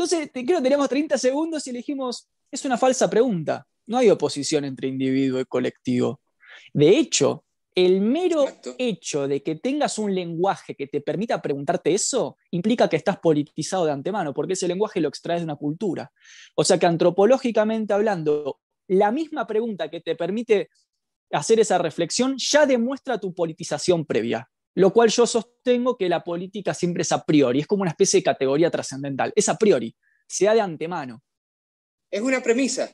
Entonces, 0.00 0.30
creo 0.32 0.56
que 0.56 0.62
teníamos 0.62 0.88
30 0.88 1.18
segundos 1.18 1.66
y 1.66 1.70
elegimos, 1.70 2.26
es 2.50 2.64
una 2.64 2.78
falsa 2.78 3.10
pregunta, 3.10 3.66
no 3.84 3.98
hay 3.98 4.08
oposición 4.08 4.64
entre 4.64 4.88
individuo 4.88 5.40
y 5.40 5.44
colectivo. 5.44 6.22
De 6.72 6.96
hecho, 6.96 7.44
el 7.74 8.00
mero 8.00 8.46
hecho 8.78 9.28
de 9.28 9.42
que 9.42 9.56
tengas 9.56 9.98
un 9.98 10.14
lenguaje 10.14 10.74
que 10.74 10.86
te 10.86 11.02
permita 11.02 11.42
preguntarte 11.42 11.92
eso 11.92 12.38
implica 12.50 12.88
que 12.88 12.96
estás 12.96 13.18
politizado 13.18 13.84
de 13.84 13.92
antemano, 13.92 14.32
porque 14.32 14.54
ese 14.54 14.68
lenguaje 14.68 15.02
lo 15.02 15.08
extraes 15.08 15.42
de 15.42 15.44
una 15.44 15.56
cultura. 15.56 16.10
O 16.54 16.64
sea 16.64 16.78
que 16.78 16.86
antropológicamente 16.86 17.92
hablando, 17.92 18.58
la 18.88 19.10
misma 19.10 19.46
pregunta 19.46 19.90
que 19.90 20.00
te 20.00 20.16
permite 20.16 20.70
hacer 21.30 21.60
esa 21.60 21.76
reflexión 21.76 22.36
ya 22.38 22.64
demuestra 22.64 23.18
tu 23.18 23.34
politización 23.34 24.06
previa, 24.06 24.48
lo 24.74 24.92
cual 24.92 25.10
yo 25.10 25.26
sostengo 25.26 25.96
que 25.96 26.08
la 26.08 26.22
política 26.22 26.74
siempre 26.74 27.02
es 27.02 27.12
a 27.12 27.24
priori, 27.24 27.60
es 27.60 27.66
como 27.66 27.82
una 27.82 27.90
especie 27.90 28.20
de 28.20 28.24
categoría 28.24 28.70
trascendental, 28.70 29.32
es 29.34 29.48
a 29.48 29.56
priori, 29.56 29.94
se 30.26 30.46
da 30.46 30.54
de 30.54 30.60
antemano. 30.60 31.22
Es 32.10 32.20
una 32.20 32.42
premisa. 32.42 32.90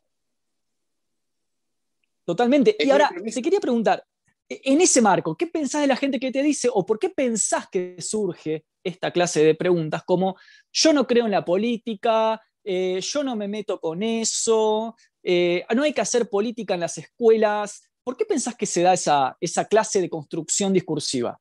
Totalmente. 2.24 2.76
y 2.78 2.90
ahora, 2.90 3.10
te 3.32 3.42
quería 3.42 3.60
preguntar, 3.60 4.04
en 4.48 4.80
ese 4.80 5.00
marco, 5.00 5.36
¿qué 5.36 5.46
pensás 5.46 5.80
de 5.80 5.86
la 5.86 5.96
gente 5.96 6.18
que 6.18 6.32
te 6.32 6.42
dice 6.42 6.68
o 6.72 6.84
por 6.84 6.98
qué 6.98 7.10
pensás 7.10 7.68
que 7.68 7.96
surge 8.00 8.64
esta 8.82 9.10
clase 9.10 9.44
de 9.44 9.54
preguntas 9.54 10.02
como 10.04 10.36
yo 10.72 10.92
no 10.92 11.06
creo 11.06 11.24
en 11.24 11.32
la 11.32 11.44
política, 11.44 12.40
eh, 12.64 13.00
yo 13.00 13.22
no 13.22 13.36
me 13.36 13.48
meto 13.48 13.80
con 13.80 14.02
eso, 14.02 14.96
eh, 15.22 15.64
no 15.74 15.82
hay 15.82 15.92
que 15.92 16.00
hacer 16.00 16.28
política 16.28 16.74
en 16.74 16.80
las 16.80 16.98
escuelas, 16.98 17.82
¿Por 18.06 18.16
qué 18.16 18.24
pensás 18.24 18.54
que 18.54 18.66
se 18.66 18.82
da 18.82 18.92
esa, 18.92 19.36
esa 19.40 19.64
clase 19.64 20.00
de 20.00 20.08
construcción 20.08 20.72
discursiva? 20.72 21.40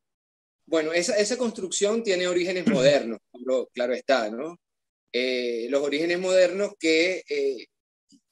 Bueno, 0.65 0.93
esa, 0.93 1.17
esa 1.17 1.37
construcción 1.37 2.03
tiene 2.03 2.27
orígenes 2.27 2.65
modernos, 2.67 3.19
claro, 3.73 3.93
está, 3.93 4.29
¿no? 4.29 4.59
Eh, 5.13 5.67
los 5.69 5.81
orígenes 5.81 6.19
modernos 6.19 6.73
que... 6.79 7.23
Eh, 7.29 7.65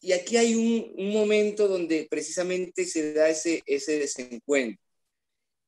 y 0.02 0.12
aquí 0.12 0.36
hay 0.36 0.54
un, 0.54 0.93
un, 0.98 1.13
momento 1.13 1.69
donde 1.69 2.08
precisamente 2.10 2.84
se 2.86 3.13
da 3.13 3.30
ese, 3.30 3.63
ese 3.65 4.00
desencuentro. 4.00 4.84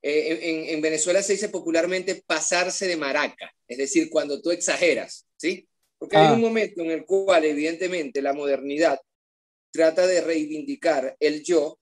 Eh, 0.02 0.40
en, 0.42 0.76
en, 0.76 0.82
Venezuela 0.82 1.24
se 1.24 1.34
dice 1.34 1.48
popularmente 1.48 2.22
pasarse 2.28 2.86
de 2.86 2.98
maraca, 2.98 3.50
es 3.66 3.78
decir, 3.78 4.10
cuando 4.10 4.42
tú 4.42 4.52
exageras, 4.52 5.26
¿sí? 5.38 5.66
Porque 5.98 6.18
hay 6.18 6.28
ah. 6.28 6.34
un 6.34 6.42
momento 6.42 6.82
en 6.82 6.92
el 6.92 7.06
cual 7.06 7.46
evidentemente 7.46 8.22
la 8.22 8.34
modernidad 8.34 9.00
trata 9.72 10.06
de 10.06 10.20
reivindicar 10.20 11.16
el 11.18 11.42
yo 11.42 11.80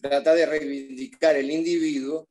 trata 0.00 0.34
de 0.34 0.46
reivindicar 0.46 1.36
el 1.36 1.50
individuo, 1.50 2.28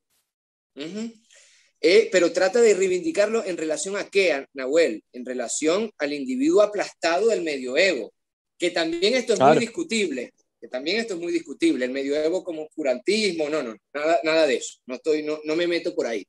eh, 1.88 2.10
pero 2.12 2.34
trata 2.34 2.60
de 2.62 2.74
reivindicarlo 2.74 3.46
en 3.46 3.58
relación 3.58 3.96
a 3.96 4.10
qué, 4.10 4.48
Nahuel, 4.56 5.04
en 5.14 5.24
relación 5.24 5.92
al 6.00 6.14
individuo 6.14 6.64
aplastado 6.64 7.28
del 7.28 7.44
medioevo, 7.44 8.12
que 8.58 8.72
también 8.72 9.14
esto 9.14 9.34
es 9.34 9.40
muy 9.40 9.60
discutible, 9.60 10.34
que 10.60 10.68
también 10.68 10.98
esto 10.98 11.14
es 11.14 11.20
muy 11.20 11.32
discutible, 11.32 11.86
el 11.86 11.92
medioevo 11.92 12.44
como 12.44 12.64
oscurantismo, 12.64 13.50
no, 13.50 13.62
no, 13.62 13.76
nada, 13.94 14.20
nada 14.24 14.48
de 14.48 14.56
eso, 14.56 14.80
no, 14.88 14.96
estoy, 14.96 15.22
no, 15.22 15.40
no 15.44 15.56
me 15.56 15.68
meto 15.68 15.94
por 15.94 16.08
ahí. 16.08 16.26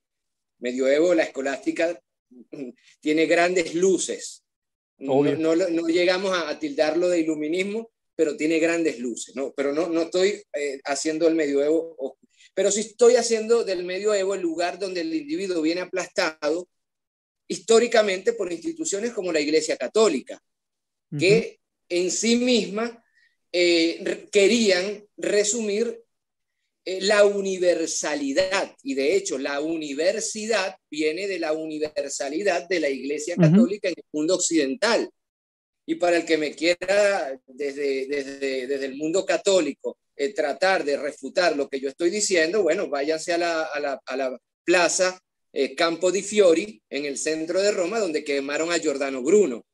Medioevo, 0.59 1.15
la 1.15 1.23
escolástica 1.23 1.99
tiene 3.01 3.25
grandes 3.25 3.75
luces, 3.75 4.45
no, 4.99 5.25
no, 5.25 5.57
no, 5.57 5.89
llegamos 5.89 6.33
a, 6.33 6.51
a 6.51 6.59
tildarlo 6.59 7.09
de 7.09 7.21
iluminismo, 7.21 7.91
pero 8.15 8.37
tiene 8.37 8.59
grandes 8.59 8.99
luces, 8.99 9.35
¿no? 9.35 9.55
Pero 9.57 9.73
no, 9.73 9.89
no 9.89 10.03
estoy 10.03 10.43
eh, 10.53 10.81
haciendo 10.85 11.27
el 11.29 11.35
medioevo, 11.35 12.19
pero 12.57 12.71
sí 12.71 12.81
estoy 12.81 13.17
haciendo 13.17 13.65
del 13.65 13.85
medioevo 13.85 14.35
el 14.35 14.41
lugar 14.41 14.79
donde 14.79 15.03
el 15.03 15.13
individuo 15.13 15.61
viene 15.61 15.83
aplastado 15.83 16.67
históricamente 17.47 18.33
por 18.33 18.51
instituciones 18.51 19.13
como 19.13 19.31
la 19.31 19.41
Iglesia 19.41 19.77
Católica, 19.77 20.43
que 21.19 21.61
en 21.91 22.11
sí 22.11 22.37
misma 22.37 23.05
eh, 23.53 24.27
querían 24.33 25.07
resumir 25.19 26.03
eh, 26.87 27.03
la 27.03 27.27
universalidad, 27.27 28.75
y 28.83 28.95
de 28.95 29.17
hecho 29.17 29.37
la 29.37 29.61
universidad 29.61 30.77
viene 30.91 31.29
de 31.29 31.39
la 31.39 31.53
universalidad 31.53 32.67
de 32.67 32.81
la 32.81 32.89
Iglesia 32.89 33.37
Católica 33.37 33.89
en 33.89 33.97
el 33.99 34.05
mundo 34.13 34.37
occidental. 34.37 35.11
Y 35.85 35.97
para 35.97 36.17
el 36.17 36.25
que 36.25 36.39
me 36.39 36.55
quiera 36.55 37.39
desde, 37.47 38.07
desde, 38.07 38.67
desde 38.67 38.87
el 38.87 38.97
mundo 38.97 39.27
católico 39.27 39.99
eh, 40.17 40.33
tratar 40.33 40.85
de 40.85 40.97
refutar 40.97 41.57
lo 41.57 41.69
que 41.69 41.79
yo 41.79 41.89
estoy 41.89 42.11
diciendo, 42.11 42.63
bueno, 42.63 42.89
váyanse 42.89 43.33
a 43.35 43.39
la, 43.39 43.63
a 43.63 44.17
la, 44.17 44.41
plaza 44.65 45.21
eh, 45.53 45.75
Campo 45.77 46.11
di 46.11 46.23
Fiori, 46.23 46.83
en 46.91 47.05
el 47.05 47.17
centro 47.17 47.63
de 47.63 47.71
Roma, 47.71 48.01
donde 48.01 48.25
quemaron 48.25 48.73
a 48.73 48.79
Giordano 48.79 49.23
Bruno. 49.23 49.65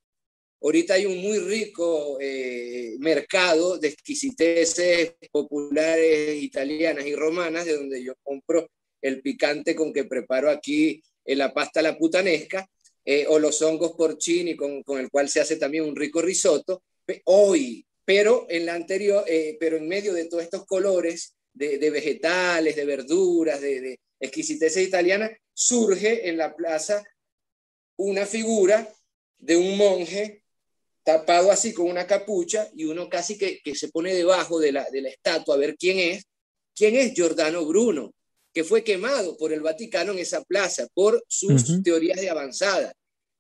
Ahorita 0.61 0.95
hay 0.95 1.07
un 1.07 1.19
muy 1.19 1.39
rico 1.39 2.19
eh, 2.21 2.95
mercado 3.01 3.79
de 3.79 3.89
exquisiteces 3.89 5.15
populares 5.33 6.41
italianas 6.43 7.07
y 7.07 7.17
romanas, 7.17 7.65
de 7.65 7.77
donde 7.77 8.05
yo 8.05 8.15
compro 8.23 8.69
el 9.01 9.23
picante 9.23 9.75
con 9.75 9.93
que 9.93 10.05
preparo 10.05 10.51
aquí 10.51 11.03
la 11.25 11.53
pasta 11.53 11.83
la 11.83 11.97
putanesca, 11.97 12.69
eh, 13.05 13.27
o 13.29 13.39
los 13.39 13.61
hongos 13.63 13.93
porcini 13.93 14.55
con, 14.55 14.83
con 14.83 15.01
el 15.01 15.11
cual 15.11 15.29
se 15.29 15.41
hace 15.41 15.57
también 15.57 15.85
un 15.85 15.97
rico 15.97 16.23
risotto, 16.23 16.83
hoy, 17.25 17.85
pero 18.05 18.47
en 18.49 18.67
la 18.67 18.75
anterior, 18.75 19.25
eh, 19.27 19.57
pero 19.61 19.77
en 19.77 19.89
medio 19.89 20.13
de 20.13 20.27
todos 20.27 20.43
estos 20.43 20.67
colores 20.67 21.35
de, 21.53 21.79
de 21.79 21.91
vegetales, 21.91 22.77
de 22.77 22.85
verduras, 22.85 23.61
de, 23.61 23.81
de 23.81 24.01
exquisiteza 24.19 24.81
italiana, 24.81 25.31
surge 25.53 26.29
en 26.29 26.37
la 26.37 26.55
plaza 26.55 27.05
una 27.97 28.27
figura 28.27 28.89
de 29.39 29.57
un 29.57 29.77
monje 29.77 30.43
tapado 31.05 31.51
así 31.51 31.73
con 31.73 31.89
una 31.89 32.07
capucha 32.07 32.71
y 32.75 32.85
uno 32.85 33.09
casi 33.09 33.37
que, 33.37 33.61
que 33.63 33.75
se 33.75 33.89
pone 33.89 34.15
debajo 34.15 34.59
de 34.61 34.73
la, 34.73 34.89
de 34.91 35.03
la 35.03 35.09
estatua 35.09 35.55
a 35.55 35.59
ver 35.59 35.77
quién 35.77 35.99
es. 35.99 36.25
¿Quién 36.75 36.97
es 36.97 37.13
Giordano 37.13 37.67
Bruno? 37.67 38.15
Que 38.55 38.65
fue 38.65 38.83
quemado 38.83 39.37
por 39.37 39.53
el 39.53 39.61
Vaticano 39.61 40.13
en 40.13 40.21
esa 40.21 40.43
plaza 40.43 40.87
por 40.95 41.23
sus 41.29 41.83
teorías 41.83 42.21
de 42.21 42.31
avanzada. 42.31 42.93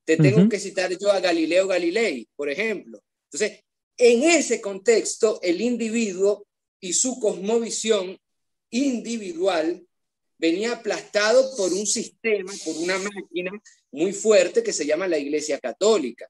Te 0.04 0.16
tengo 0.16 0.48
que 0.48 0.58
citar 0.58 0.90
yo 0.98 1.10
a 1.10 1.20
Galileo 1.20 1.66
Galilei, 1.66 2.28
por 2.36 2.50
ejemplo. 2.50 3.00
Entonces, 3.30 3.60
en 3.96 4.22
ese 4.24 4.60
contexto, 4.60 5.40
el 5.42 5.60
individuo 5.60 6.46
y 6.80 6.92
su 6.92 7.20
cosmovisión 7.20 8.18
individual 8.70 9.86
venía 10.38 10.72
aplastado 10.72 11.56
por 11.56 11.72
un 11.72 11.86
sistema, 11.86 12.52
por 12.64 12.76
una 12.76 12.98
máquina 12.98 13.52
muy 13.92 14.12
fuerte 14.12 14.62
que 14.62 14.72
se 14.72 14.84
llama 14.84 15.06
la 15.06 15.18
Iglesia 15.18 15.58
Católica. 15.60 16.28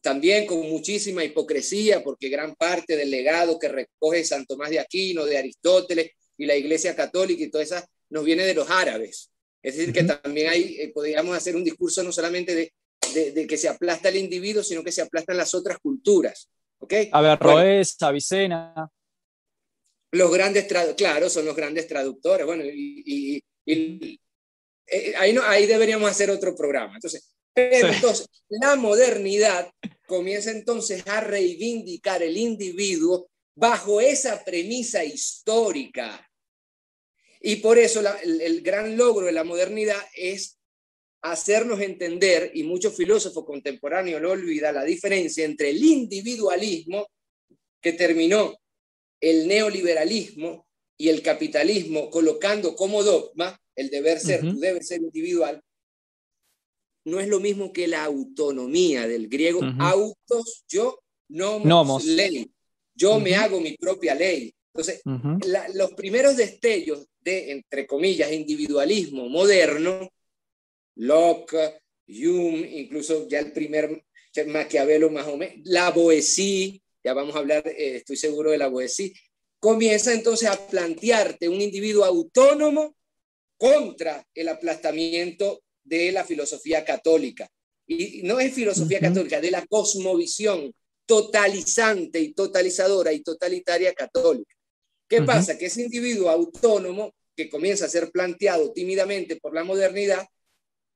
También 0.00 0.46
con 0.46 0.60
muchísima 0.60 1.24
hipocresía, 1.24 2.02
porque 2.02 2.30
gran 2.30 2.54
parte 2.54 2.96
del 2.96 3.10
legado 3.10 3.58
que 3.58 3.68
recoge 3.68 4.24
San 4.24 4.46
Tomás 4.46 4.70
de 4.70 4.80
Aquino, 4.80 5.26
de 5.26 5.36
Aristóteles 5.36 6.12
y 6.38 6.46
la 6.46 6.56
Iglesia 6.56 6.96
Católica 6.96 7.42
y 7.42 7.50
toda 7.50 7.64
esa 7.64 7.86
nos 8.08 8.24
viene 8.24 8.44
de 8.44 8.54
los 8.54 8.70
árabes. 8.70 9.30
Es 9.62 9.76
decir, 9.76 9.92
que 9.92 10.04
también 10.04 10.48
hay, 10.48 10.80
eh, 10.80 10.92
podríamos 10.94 11.36
hacer 11.36 11.56
un 11.56 11.64
discurso 11.64 12.02
no 12.02 12.12
solamente 12.12 12.54
de, 12.54 12.72
de, 13.14 13.46
que 13.46 13.56
se 13.56 13.68
aplasta 13.68 14.08
el 14.08 14.16
individuo, 14.16 14.62
sino 14.62 14.82
que 14.82 14.92
se 14.92 15.02
aplastan 15.02 15.36
las 15.36 15.54
otras 15.54 15.78
culturas. 15.78 16.48
¿okay? 16.78 17.08
A 17.12 17.20
ver, 17.20 17.38
Roes, 17.38 17.96
Avicena. 18.00 18.90
Los 20.12 20.32
grandes, 20.32 20.66
claro, 20.96 21.28
son 21.28 21.44
los 21.44 21.56
grandes 21.56 21.86
traductores. 21.86 22.46
Bueno, 22.46 22.64
y, 22.64 23.42
eh, 23.66 24.18
ahí, 25.18 25.32
no, 25.32 25.42
ahí 25.42 25.66
deberíamos 25.66 26.10
hacer 26.10 26.30
otro 26.30 26.56
programa. 26.56 26.94
Entonces, 26.94 27.32
pero 27.52 27.88
entonces, 27.88 28.26
la 28.48 28.76
modernidad 28.76 29.70
comienza 30.06 30.50
entonces 30.50 31.06
a 31.06 31.20
reivindicar 31.20 32.22
el 32.22 32.36
individuo 32.36 33.28
bajo 33.54 34.00
esa 34.00 34.42
premisa 34.44 35.04
histórica. 35.04 36.24
Y 37.40 37.56
por 37.56 37.78
eso 37.78 38.00
el, 38.22 38.40
el, 38.40 38.62
gran 38.62 38.96
logro 38.96 39.26
de 39.26 39.32
la 39.32 39.44
modernidad 39.44 40.00
es 40.14 40.57
hacernos 41.22 41.80
entender, 41.80 42.50
y 42.54 42.62
muchos 42.62 42.94
filósofos 42.94 43.44
contemporáneos 43.44 44.20
lo 44.20 44.32
olvidan, 44.32 44.74
la 44.74 44.84
diferencia 44.84 45.44
entre 45.44 45.70
el 45.70 45.82
individualismo 45.82 47.08
que 47.80 47.92
terminó 47.92 48.56
el 49.20 49.48
neoliberalismo 49.48 50.66
y 50.96 51.08
el 51.08 51.22
capitalismo 51.22 52.10
colocando 52.10 52.74
como 52.76 53.02
dogma 53.02 53.58
el 53.74 53.90
deber 53.90 54.18
ser, 54.18 54.42
debe 54.42 54.82
ser 54.82 55.00
individual, 55.00 55.62
no 57.04 57.20
es 57.20 57.28
lo 57.28 57.40
mismo 57.40 57.72
que 57.72 57.86
la 57.86 58.04
autonomía 58.04 59.06
del 59.06 59.28
griego 59.28 59.60
autos, 59.78 60.64
yo, 60.68 61.00
no 61.28 61.60
ley. 62.04 62.50
Yo 62.94 63.20
me 63.20 63.36
hago 63.36 63.60
mi 63.60 63.76
propia 63.76 64.14
ley. 64.14 64.52
Entonces, 64.74 65.00
los 65.74 65.92
primeros 65.92 66.36
destellos 66.36 67.06
de, 67.20 67.52
entre 67.52 67.86
comillas, 67.86 68.32
individualismo 68.32 69.28
moderno, 69.28 70.08
Locke, 70.98 71.80
Hume, 72.08 72.80
incluso 72.80 73.28
ya 73.28 73.40
el 73.40 73.52
primer 73.52 74.04
Maquiavelo 74.46 75.10
más 75.10 75.26
o 75.26 75.36
menos, 75.36 75.56
la 75.64 75.90
Boétie, 75.90 76.80
ya 77.02 77.12
vamos 77.12 77.34
a 77.34 77.40
hablar, 77.40 77.66
eh, 77.66 77.96
estoy 77.96 78.16
seguro 78.16 78.52
de 78.52 78.58
la 78.58 78.68
Boétie, 78.68 79.12
comienza 79.58 80.12
entonces 80.12 80.48
a 80.48 80.68
plantearte 80.68 81.48
un 81.48 81.60
individuo 81.60 82.04
autónomo 82.04 82.94
contra 83.56 84.24
el 84.34 84.48
aplastamiento 84.48 85.62
de 85.82 86.12
la 86.12 86.24
filosofía 86.24 86.84
católica. 86.84 87.48
Y 87.86 88.22
no 88.22 88.38
es 88.38 88.52
filosofía 88.52 89.00
católica, 89.00 89.40
de 89.40 89.50
la 89.50 89.66
cosmovisión 89.66 90.72
totalizante 91.06 92.20
y 92.20 92.34
totalizadora 92.34 93.12
y 93.12 93.22
totalitaria 93.22 93.94
católica. 93.94 94.54
¿Qué 95.08 95.22
pasa? 95.22 95.56
Que 95.56 95.66
ese 95.66 95.82
individuo 95.82 96.28
autónomo 96.28 97.14
que 97.34 97.48
comienza 97.48 97.86
a 97.86 97.88
ser 97.88 98.10
planteado 98.10 98.72
tímidamente 98.72 99.36
por 99.36 99.54
la 99.54 99.64
modernidad, 99.64 100.28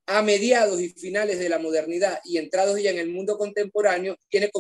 a 0.07 0.23
mediados 0.23 0.81
y 0.81 0.89
finales 0.91 1.39
de 1.39 1.49
la 1.49 1.59
modernidad 1.59 2.21
y 2.25 2.39
entrados 2.39 2.81
ya 2.81 2.91
en 2.91 2.99
el 2.99 3.09
mundo 3.11 3.39
contemporáneo, 3.39 4.17
tiene 4.29 4.51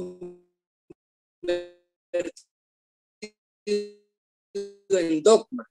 en 4.91 5.23
dogma. 5.23 5.69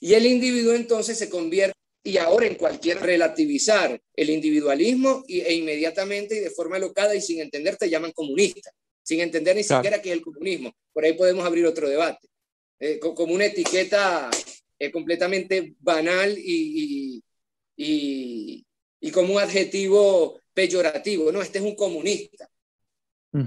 Y 0.00 0.14
el 0.14 0.26
individuo 0.26 0.74
entonces 0.74 1.16
se 1.16 1.30
convierte, 1.30 1.78
y 2.06 2.18
ahora 2.18 2.46
en 2.46 2.56
cualquier 2.56 3.00
relativizar 3.00 3.98
el 4.14 4.30
individualismo 4.30 5.24
e 5.26 5.54
inmediatamente 5.54 6.36
y 6.36 6.40
de 6.40 6.50
forma 6.50 6.78
locada 6.78 7.14
y 7.14 7.22
sin 7.22 7.40
entender 7.40 7.76
te 7.76 7.88
llaman 7.88 8.12
comunista, 8.12 8.70
sin 9.02 9.20
entender 9.20 9.56
ni 9.56 9.64
siquiera 9.64 10.02
qué 10.02 10.10
es 10.10 10.16
el 10.16 10.22
comunismo. 10.22 10.76
Por 10.92 11.04
ahí 11.04 11.14
podemos 11.14 11.46
abrir 11.46 11.64
otro 11.64 11.88
debate. 11.88 12.28
Eh, 12.78 12.98
como 12.98 13.32
una 13.32 13.46
etiqueta 13.46 14.30
eh, 14.78 14.90
completamente 14.90 15.74
banal 15.78 16.36
y, 16.36 17.22
y, 17.78 17.84
y, 18.56 18.66
como 19.10 19.34
un 19.34 19.40
adjetivo 19.40 20.40
peyorativo. 20.52 21.30
No, 21.32 21.42
este 21.42 21.58
es 21.58 21.64
un 21.64 21.74
comunista. 21.74 22.48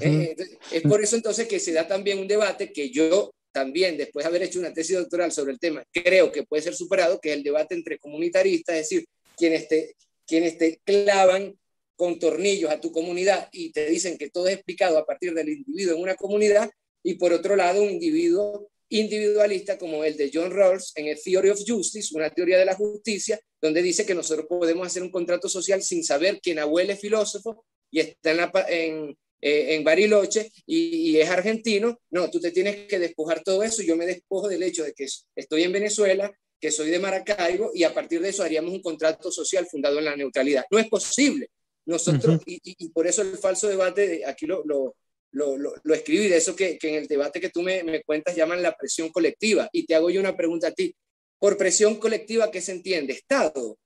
Eh, 0.02 0.36
es 0.72 0.82
por 0.82 1.02
eso 1.02 1.16
entonces 1.16 1.48
que 1.48 1.60
se 1.60 1.72
da 1.72 1.88
también 1.88 2.20
un 2.20 2.28
debate 2.28 2.74
que 2.74 2.90
yo 2.90 3.32
también, 3.54 3.98
después 3.98 4.24
de 4.24 4.28
haber 4.28 4.44
hecho 4.44 4.60
una 4.60 4.74
tesis 4.74 4.98
doctoral 4.98 5.32
sobre 5.32 5.54
el 5.54 5.60
tema, 5.60 5.84
creo 5.92 6.32
que 6.32 6.44
puede 6.44 6.62
ser 6.62 6.76
superado, 6.76 7.20
que 7.20 7.32
es 7.32 7.38
el 7.38 7.44
debate 7.44 7.74
entre 7.74 7.98
comunitaristas, 7.98 8.76
es 8.76 8.90
decir, 8.90 9.06
quienes 9.36 9.68
te, 9.68 9.96
quienes 10.28 10.58
te 10.58 10.80
clavan 10.84 11.58
con 11.96 12.20
tornillos 12.20 12.70
a 12.70 12.80
tu 12.80 12.92
comunidad 12.92 13.50
y 13.52 13.72
te 13.72 13.90
dicen 13.90 14.18
que 14.18 14.30
todo 14.30 14.48
es 14.48 14.56
explicado 14.56 14.98
a 14.98 15.06
partir 15.06 15.34
del 15.34 15.50
individuo 15.50 15.96
en 15.96 16.02
una 16.02 16.16
comunidad, 16.16 16.70
y 17.02 17.16
por 17.16 17.32
otro 17.34 17.56
lado, 17.56 17.82
un 17.82 17.90
individuo 17.90 18.70
individualista 18.90 19.78
como 19.78 20.04
el 20.04 20.16
de 20.16 20.32
John 20.34 20.52
Rawls 20.52 20.94
en 20.96 21.08
el 21.08 21.22
Theory 21.22 21.50
of 21.50 21.62
Justice, 21.66 22.16
una 22.16 22.30
teoría 22.30 22.58
de 22.58 22.66
la 22.66 22.76
justicia, 22.76 23.40
donde 23.62 23.82
dice 23.82 24.06
que 24.06 24.16
nosotros 24.16 24.46
podemos 24.48 24.88
hacer 24.88 25.04
un 25.04 25.12
contrato 25.12 25.50
social 25.50 25.82
sin 25.82 26.04
saber 26.04 26.40
quién 26.42 26.60
abuelo 26.60 26.94
es 26.94 27.00
filósofo 27.00 27.66
y 27.92 28.00
está 28.00 28.32
en, 28.32 28.38
la, 28.38 28.52
en, 28.70 29.18
eh, 29.40 29.76
en 29.76 29.84
Bariloche 29.84 30.52
y, 30.66 31.18
es 31.18 31.30
argentino, 31.30 32.00
no, 32.10 32.30
tú 32.30 32.40
te 32.40 32.52
tienes 32.52 32.88
que 32.88 33.00
despojar 33.00 33.44
todo 33.44 33.64
eso. 33.64 33.84
Yo 33.84 33.96
me 33.96 34.06
despojo 34.06 34.48
del 34.48 34.64
hecho 34.64 34.84
de 34.84 34.94
que 34.94 35.06
estoy 35.36 35.64
en 35.64 35.72
Venezuela, 35.72 36.32
que 36.60 36.72
soy 36.72 36.90
de 36.90 37.00
Maracaibo 37.00 37.72
y 37.74 37.84
a 37.84 37.94
partir 37.94 38.22
de 38.22 38.30
eso 38.30 38.44
haríamos 38.44 38.74
un 38.74 38.82
contrato 38.82 39.32
social 39.32 39.68
fundado 39.70 40.00
en 40.00 40.06
la 40.06 40.16
neutralidad. 40.16 40.66
No 40.72 40.80
es 40.80 40.88
posible. 40.88 41.50
Nosotros, 41.86 42.42
y, 42.46 42.90
por 42.90 43.08
eso 43.08 43.22
el 43.22 43.38
falso 43.38 43.68
debate, 43.70 44.26
aquí 44.26 44.46
lo, 44.46 44.64
lo, 44.66 44.96
lo, 45.38 45.58
lo, 45.58 45.94
escribí, 45.94 46.28
de 46.28 46.38
eso 46.38 46.56
que, 46.56 46.78
que, 46.78 46.90
en 46.90 46.96
el 46.96 47.08
debate 47.08 47.40
que 47.40 47.50
tú 47.50 47.62
me, 47.62 47.84
me 47.84 48.04
cuentas 48.04 48.36
llaman 48.36 48.62
la 48.62 48.76
presión 48.76 49.10
colectiva. 49.10 49.70
Y 49.72 49.86
te 49.86 49.96
hago 49.96 50.10
yo 50.10 50.20
una 50.20 50.36
pregunta 50.36 50.68
a 50.68 50.72
ti. 50.72 50.96
Por 51.40 51.58
presión 51.58 51.96
colectiva, 51.96 52.50
¿qué 52.50 52.62
se 52.62 52.72
entiende? 52.72 53.14
Estado. 53.14 53.78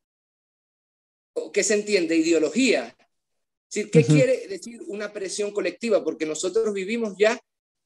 ¿Qué 1.52 1.64
se 1.64 1.74
entiende? 1.74 2.16
Ideología. 2.16 2.96
¿Qué 3.70 4.04
quiere 4.04 4.48
decir 4.48 4.82
una 4.88 5.12
presión 5.14 5.52
colectiva? 5.52 6.04
Porque 6.04 6.26
nosotros 6.26 6.74
vivimos 6.74 7.16
ya 7.18 7.40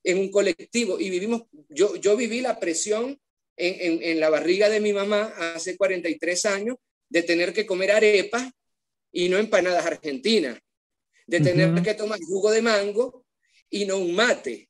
en 0.03 0.17
un 0.19 0.29
colectivo 0.29 0.99
y 0.99 1.09
vivimos, 1.09 1.43
yo, 1.69 1.95
yo 1.95 2.15
viví 2.15 2.41
la 2.41 2.59
presión 2.59 3.19
en, 3.57 4.03
en, 4.03 4.19
la 4.19 4.29
barriga 4.29 4.69
de 4.69 4.79
mi 4.79 4.93
mamá 4.93 5.33
hace 5.55 5.77
43 5.77 6.45
años 6.45 6.77
de 7.09 7.23
tener 7.23 7.53
que 7.53 7.65
comer 7.65 7.91
arepas 7.91 8.51
y 9.11 9.29
no 9.29 9.37
empanadas 9.37 9.85
argentinas, 9.85 10.59
de 11.25 11.39
tener 11.39 11.81
que 11.81 11.93
tomar 11.93 12.19
jugo 12.19 12.51
de 12.51 12.61
mango 12.61 13.24
y 13.69 13.85
no 13.85 13.97
un 13.97 14.15
mate, 14.15 14.69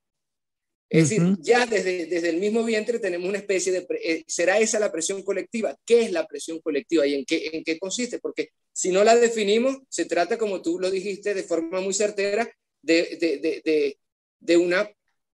es 0.87 1.09
decir, 1.09 1.35
ya 1.39 1.65
desde, 1.65 2.05
desde 2.05 2.29
el 2.29 2.37
mismo 2.37 2.63
vientre 2.63 2.99
tenemos 2.99 3.27
una 3.27 3.39
especie 3.39 3.71
de... 3.71 3.87
Eh, 4.03 4.23
¿Será 4.27 4.59
esa 4.59 4.79
la 4.79 4.91
presión 4.91 5.23
colectiva? 5.23 5.75
¿Qué 5.83 6.03
es 6.03 6.11
la 6.11 6.27
presión 6.27 6.59
colectiva 6.59 7.07
y 7.07 7.15
en 7.15 7.25
qué, 7.25 7.49
en 7.53 7.63
qué 7.63 7.79
consiste? 7.79 8.19
Porque 8.19 8.49
si 8.71 8.91
no 8.91 9.03
la 9.03 9.15
definimos, 9.15 9.77
se 9.89 10.05
trata, 10.05 10.37
como 10.37 10.61
tú 10.61 10.79
lo 10.79 10.91
dijiste 10.91 11.33
de 11.33 11.43
forma 11.43 11.81
muy 11.81 11.93
certera, 11.93 12.47
de, 12.81 13.17
de, 13.19 13.61
de, 13.65 13.97
de 14.39 14.57
una 14.57 14.87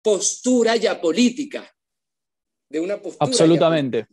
postura 0.01 0.75
ya 0.75 0.99
política. 0.99 1.73
De 2.69 2.81
una 2.81 3.01
postura 3.01 3.25
Absolutamente. 3.25 4.05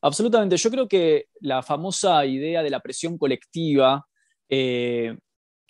Absolutamente. 0.00 0.56
Yo 0.56 0.70
creo 0.70 0.88
que 0.88 1.26
la 1.40 1.62
famosa 1.62 2.24
idea 2.24 2.62
de 2.62 2.70
la 2.70 2.80
presión 2.80 3.18
colectiva, 3.18 4.06
eh, 4.48 5.14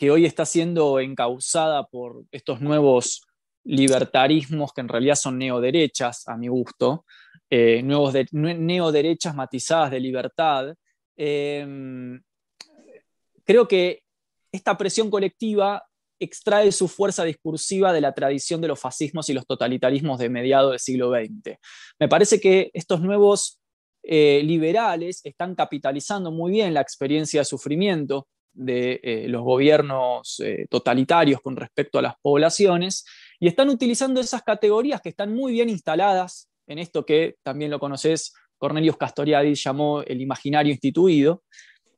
que 0.00 0.10
hoy 0.10 0.24
está 0.24 0.46
siendo 0.46 0.98
encausada 0.98 1.86
por 1.86 2.24
estos 2.32 2.62
nuevos 2.62 3.20
libertarismos 3.64 4.72
que 4.72 4.80
en 4.80 4.88
realidad 4.88 5.14
son 5.14 5.36
neoderechas, 5.36 6.26
a 6.26 6.38
mi 6.38 6.48
gusto, 6.48 7.04
eh, 7.50 7.82
nuevos 7.82 8.14
de, 8.14 8.26
neoderechas 8.32 9.34
matizadas 9.34 9.90
de 9.90 10.00
libertad, 10.00 10.74
em, 11.18 12.18
creo 13.44 13.68
que 13.68 14.02
esta 14.50 14.78
presión 14.78 15.10
colectiva 15.10 15.84
extrae 16.18 16.72
su 16.72 16.88
fuerza 16.88 17.22
discursiva 17.24 17.92
de 17.92 18.00
la 18.00 18.14
tradición 18.14 18.62
de 18.62 18.68
los 18.68 18.80
fascismos 18.80 19.28
y 19.28 19.34
los 19.34 19.46
totalitarismos 19.46 20.18
de 20.18 20.30
mediados 20.30 20.70
del 20.70 20.80
siglo 20.80 21.10
XX. 21.10 21.58
Me 21.98 22.08
parece 22.08 22.40
que 22.40 22.70
estos 22.72 23.02
nuevos 23.02 23.60
eh, 24.02 24.40
liberales 24.44 25.20
están 25.24 25.54
capitalizando 25.54 26.32
muy 26.32 26.52
bien 26.52 26.72
la 26.72 26.80
experiencia 26.80 27.42
de 27.42 27.44
sufrimiento 27.44 28.28
de 28.52 29.00
eh, 29.02 29.26
los 29.28 29.42
gobiernos 29.42 30.40
eh, 30.40 30.66
totalitarios 30.68 31.40
con 31.40 31.56
respecto 31.56 31.98
a 31.98 32.02
las 32.02 32.14
poblaciones 32.20 33.04
y 33.38 33.48
están 33.48 33.68
utilizando 33.68 34.20
esas 34.20 34.42
categorías 34.42 35.00
que 35.00 35.10
están 35.10 35.34
muy 35.34 35.52
bien 35.52 35.68
instaladas 35.68 36.50
en 36.70 36.78
esto 36.78 37.04
que 37.04 37.34
también 37.42 37.70
lo 37.70 37.80
conoces, 37.80 38.32
Cornelius 38.56 38.96
Castoriadis 38.96 39.62
llamó 39.64 40.02
el 40.02 40.20
imaginario 40.20 40.70
instituido, 40.70 41.42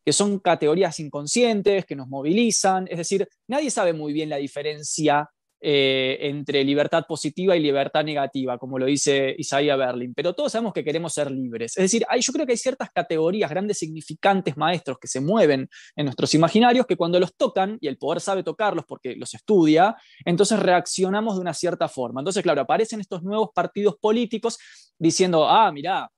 que 0.04 0.12
son 0.12 0.38
categorías 0.38 0.98
inconscientes, 0.98 1.84
que 1.84 1.94
nos 1.94 2.08
movilizan, 2.08 2.88
es 2.88 2.98
decir, 2.98 3.28
nadie 3.48 3.70
sabe 3.70 3.92
muy 3.92 4.12
bien 4.12 4.30
la 4.30 4.36
diferencia 4.36 5.28
eh, 5.64 6.18
entre 6.22 6.64
libertad 6.64 7.04
positiva 7.06 7.56
y 7.56 7.60
libertad 7.60 8.02
negativa, 8.02 8.58
como 8.58 8.80
lo 8.80 8.86
dice 8.86 9.32
Isaiah 9.38 9.76
Berlin, 9.76 10.12
pero 10.12 10.34
todos 10.34 10.50
sabemos 10.50 10.72
que 10.72 10.82
queremos 10.82 11.14
ser 11.14 11.30
libres. 11.30 11.76
Es 11.76 11.84
decir, 11.84 12.04
hay, 12.08 12.20
yo 12.20 12.32
creo 12.32 12.46
que 12.46 12.52
hay 12.52 12.58
ciertas 12.58 12.90
categorías, 12.90 13.48
grandes 13.48 13.78
significantes 13.78 14.56
maestros 14.56 14.98
que 14.98 15.06
se 15.06 15.20
mueven 15.20 15.68
en 15.94 16.04
nuestros 16.04 16.34
imaginarios 16.34 16.84
que 16.84 16.96
cuando 16.96 17.20
los 17.20 17.36
tocan, 17.36 17.78
y 17.80 17.86
el 17.86 17.96
poder 17.96 18.20
sabe 18.20 18.42
tocarlos 18.42 18.84
porque 18.86 19.14
los 19.14 19.34
estudia, 19.34 19.94
entonces 20.24 20.58
reaccionamos 20.58 21.36
de 21.36 21.42
una 21.42 21.54
cierta 21.54 21.86
forma. 21.86 22.20
Entonces, 22.20 22.42
claro, 22.42 22.62
aparecen 22.62 22.98
estos 22.98 23.22
nuevos 23.22 23.50
partidos 23.54 23.94
políticos 24.00 24.58
diciendo, 24.98 25.48
ah, 25.48 25.70
mirá, 25.70 26.10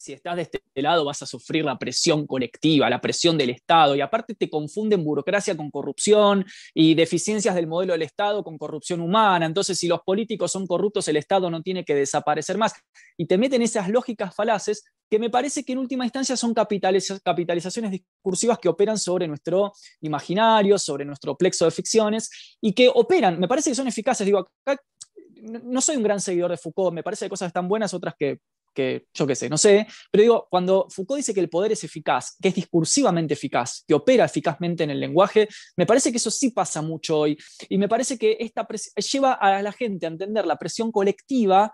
si 0.00 0.14
estás 0.14 0.36
de 0.36 0.42
este 0.42 0.62
lado 0.76 1.04
vas 1.04 1.20
a 1.20 1.26
sufrir 1.26 1.62
la 1.62 1.78
presión 1.78 2.26
colectiva, 2.26 2.88
la 2.88 3.02
presión 3.02 3.36
del 3.36 3.50
Estado, 3.50 3.94
y 3.94 4.00
aparte 4.00 4.34
te 4.34 4.48
confunden 4.48 5.04
burocracia 5.04 5.54
con 5.54 5.70
corrupción 5.70 6.46
y 6.72 6.94
deficiencias 6.94 7.54
del 7.54 7.66
modelo 7.66 7.92
del 7.92 8.02
Estado 8.02 8.42
con 8.42 8.56
corrupción 8.56 9.02
humana, 9.02 9.44
entonces 9.44 9.78
si 9.78 9.88
los 9.88 10.00
políticos 10.00 10.52
son 10.52 10.66
corruptos 10.66 11.06
el 11.08 11.18
Estado 11.18 11.50
no 11.50 11.60
tiene 11.60 11.84
que 11.84 11.94
desaparecer 11.94 12.56
más, 12.56 12.72
y 13.18 13.26
te 13.26 13.36
meten 13.36 13.60
esas 13.60 13.90
lógicas 13.90 14.34
falaces 14.34 14.84
que 15.10 15.18
me 15.18 15.28
parece 15.28 15.64
que 15.64 15.72
en 15.72 15.78
última 15.78 16.04
instancia 16.04 16.34
son 16.34 16.54
capitalizaciones 16.54 17.90
discursivas 17.90 18.58
que 18.58 18.70
operan 18.70 18.96
sobre 18.96 19.28
nuestro 19.28 19.72
imaginario, 20.00 20.78
sobre 20.78 21.04
nuestro 21.04 21.36
plexo 21.36 21.66
de 21.66 21.72
ficciones, 21.72 22.56
y 22.62 22.72
que 22.72 22.90
operan, 22.92 23.38
me 23.38 23.48
parece 23.48 23.70
que 23.70 23.76
son 23.76 23.86
eficaces, 23.86 24.24
digo, 24.24 24.48
acá 24.64 24.80
no 25.42 25.82
soy 25.82 25.96
un 25.96 26.02
gran 26.02 26.20
seguidor 26.20 26.52
de 26.52 26.56
Foucault, 26.56 26.94
me 26.94 27.02
parece 27.02 27.26
que 27.26 27.30
cosas 27.30 27.52
tan 27.52 27.68
buenas, 27.68 27.92
otras 27.92 28.14
que 28.18 28.38
que 28.74 29.06
yo 29.12 29.26
qué 29.26 29.34
sé, 29.34 29.48
no 29.48 29.58
sé, 29.58 29.86
pero 30.10 30.22
digo, 30.22 30.48
cuando 30.50 30.86
Foucault 30.90 31.18
dice 31.18 31.34
que 31.34 31.40
el 31.40 31.48
poder 31.48 31.72
es 31.72 31.84
eficaz, 31.84 32.36
que 32.40 32.48
es 32.48 32.54
discursivamente 32.54 33.34
eficaz, 33.34 33.84
que 33.86 33.94
opera 33.94 34.24
eficazmente 34.24 34.84
en 34.84 34.90
el 34.90 35.00
lenguaje, 35.00 35.48
me 35.76 35.86
parece 35.86 36.10
que 36.10 36.18
eso 36.18 36.30
sí 36.30 36.50
pasa 36.50 36.82
mucho 36.82 37.18
hoy. 37.18 37.38
Y 37.68 37.78
me 37.78 37.88
parece 37.88 38.18
que 38.18 38.36
esta 38.40 38.66
lleva 38.96 39.32
a 39.34 39.62
la 39.62 39.72
gente 39.72 40.06
a 40.06 40.10
entender 40.10 40.46
la 40.46 40.56
presión 40.56 40.92
colectiva 40.92 41.72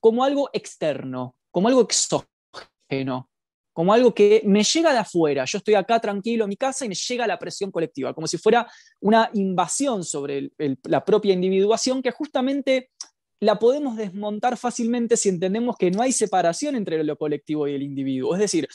como 0.00 0.24
algo 0.24 0.50
externo, 0.52 1.36
como 1.50 1.68
algo 1.68 1.82
exógeno, 1.82 3.30
como 3.72 3.92
algo 3.92 4.14
que 4.14 4.42
me 4.44 4.62
llega 4.62 4.92
de 4.92 4.98
afuera. 4.98 5.44
Yo 5.44 5.58
estoy 5.58 5.74
acá 5.74 5.98
tranquilo 5.98 6.44
en 6.44 6.50
mi 6.50 6.56
casa 6.56 6.84
y 6.84 6.88
me 6.88 6.94
llega 6.94 7.26
la 7.26 7.38
presión 7.38 7.70
colectiva, 7.70 8.14
como 8.14 8.26
si 8.26 8.38
fuera 8.38 8.70
una 9.00 9.30
invasión 9.34 10.04
sobre 10.04 10.52
la 10.84 11.04
propia 11.04 11.34
individuación 11.34 12.02
que 12.02 12.12
justamente 12.12 12.90
la 13.40 13.58
podemos 13.58 13.96
desmontar 13.96 14.56
fácilmente 14.56 15.16
si 15.16 15.28
entendemos 15.28 15.76
que 15.76 15.90
no 15.90 16.02
hay 16.02 16.12
separación 16.12 16.76
entre 16.76 17.02
lo 17.02 17.16
colectivo 17.16 17.68
y 17.68 17.74
el 17.74 17.82
individuo. 17.82 18.34
Es 18.34 18.40
decir, 18.40 18.68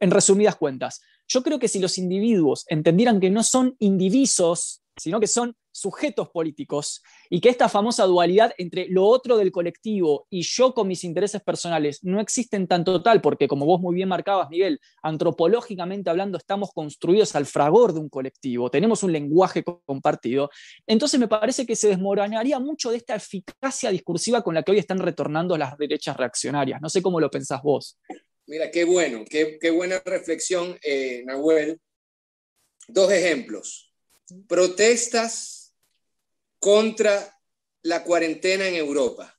en 0.00 0.10
resumidas 0.10 0.56
cuentas, 0.56 1.00
yo 1.28 1.42
creo 1.42 1.58
que 1.58 1.68
si 1.68 1.78
los 1.78 1.98
individuos 1.98 2.64
entendieran 2.68 3.20
que 3.20 3.30
no 3.30 3.42
son 3.42 3.76
indivisos, 3.78 4.82
sino 4.96 5.20
que 5.20 5.26
son 5.26 5.56
sujetos 5.74 6.30
políticos 6.30 7.02
y 7.28 7.40
que 7.40 7.48
esta 7.48 7.68
famosa 7.68 8.04
dualidad 8.04 8.54
entre 8.58 8.86
lo 8.88 9.04
otro 9.04 9.36
del 9.36 9.50
colectivo 9.50 10.28
y 10.30 10.42
yo 10.42 10.72
con 10.72 10.86
mis 10.86 11.02
intereses 11.02 11.42
personales 11.42 11.98
no 12.04 12.20
existen 12.20 12.68
tan 12.68 12.84
total, 12.84 13.20
porque 13.20 13.48
como 13.48 13.66
vos 13.66 13.80
muy 13.80 13.96
bien 13.96 14.08
marcabas, 14.08 14.48
Miguel, 14.50 14.80
antropológicamente 15.02 16.10
hablando 16.10 16.38
estamos 16.38 16.70
construidos 16.72 17.34
al 17.34 17.46
fragor 17.46 17.92
de 17.92 17.98
un 17.98 18.08
colectivo, 18.08 18.70
tenemos 18.70 19.02
un 19.02 19.10
lenguaje 19.10 19.64
compartido, 19.64 20.48
entonces 20.86 21.18
me 21.18 21.26
parece 21.26 21.66
que 21.66 21.74
se 21.74 21.88
desmoronaría 21.88 22.60
mucho 22.60 22.92
de 22.92 22.98
esta 22.98 23.16
eficacia 23.16 23.90
discursiva 23.90 24.42
con 24.42 24.54
la 24.54 24.62
que 24.62 24.70
hoy 24.70 24.78
están 24.78 24.98
retornando 24.98 25.58
las 25.58 25.76
derechas 25.76 26.16
reaccionarias. 26.16 26.80
No 26.80 26.88
sé 26.88 27.02
cómo 27.02 27.18
lo 27.18 27.30
pensás 27.30 27.62
vos. 27.62 27.98
Mira, 28.46 28.70
qué 28.70 28.84
bueno, 28.84 29.24
qué, 29.28 29.70
buena 29.70 30.00
reflexión, 30.04 30.78
eh, 30.82 31.22
Nahuel. 31.24 31.80
Dos 32.86 33.10
ejemplos. 33.10 33.92
Protestas 34.46 35.63
contra 36.64 37.38
la 37.82 38.02
cuarentena 38.04 38.66
en 38.66 38.76
Europa. 38.76 39.38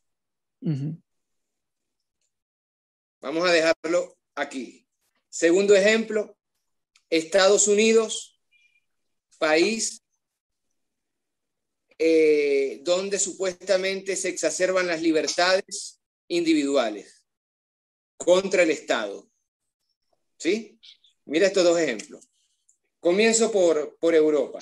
Vamos 3.19 3.49
a 3.49 3.51
dejarlo 3.51 4.15
aquí. 4.35 4.87
Segundo 5.27 5.75
ejemplo, 5.75 6.37
Estados 7.09 7.67
Unidos, 7.67 8.39
país 9.39 10.03
eh, 11.97 12.81
donde 12.83 13.17
supuestamente 13.17 14.15
se 14.15 14.29
exacerban 14.29 14.85
las 14.85 15.01
libertades 15.01 15.99
individuales 16.27 17.25
contra 18.17 18.61
el 18.61 18.69
Estado. 18.69 19.27
¿Sí? 20.37 20.79
Mira 21.25 21.47
estos 21.47 21.63
dos 21.63 21.79
ejemplos. 21.79 22.29
Comienzo 22.99 23.51
por, 23.51 23.97
por 23.97 24.13
Europa. 24.13 24.59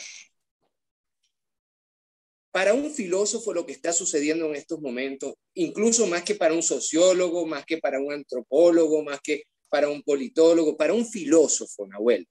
Para 2.53 2.75
un 2.75 2.91
filósofo 2.91 3.51
lo 3.51 3.65
que 3.65 3.71
está 3.71 3.91
sucediendo 3.91 4.45
en 4.45 4.55
estos 4.55 4.79
momentos, 4.79 5.33
incluso 5.55 6.05
más 6.05 6.21
que 6.21 6.35
para 6.35 6.53
un 6.53 6.61
sociólogo, 6.61 7.47
más 7.47 7.65
que 7.65 7.79
para 7.79 7.99
un 7.99 8.13
antropólogo, 8.13 9.01
más 9.01 9.19
que 9.21 9.45
para 9.69 9.89
un 9.89 10.03
politólogo, 10.03 10.77
para 10.77 10.93
un 10.93 11.03
filósofo, 11.03 11.87
Nahuel, 11.87 12.27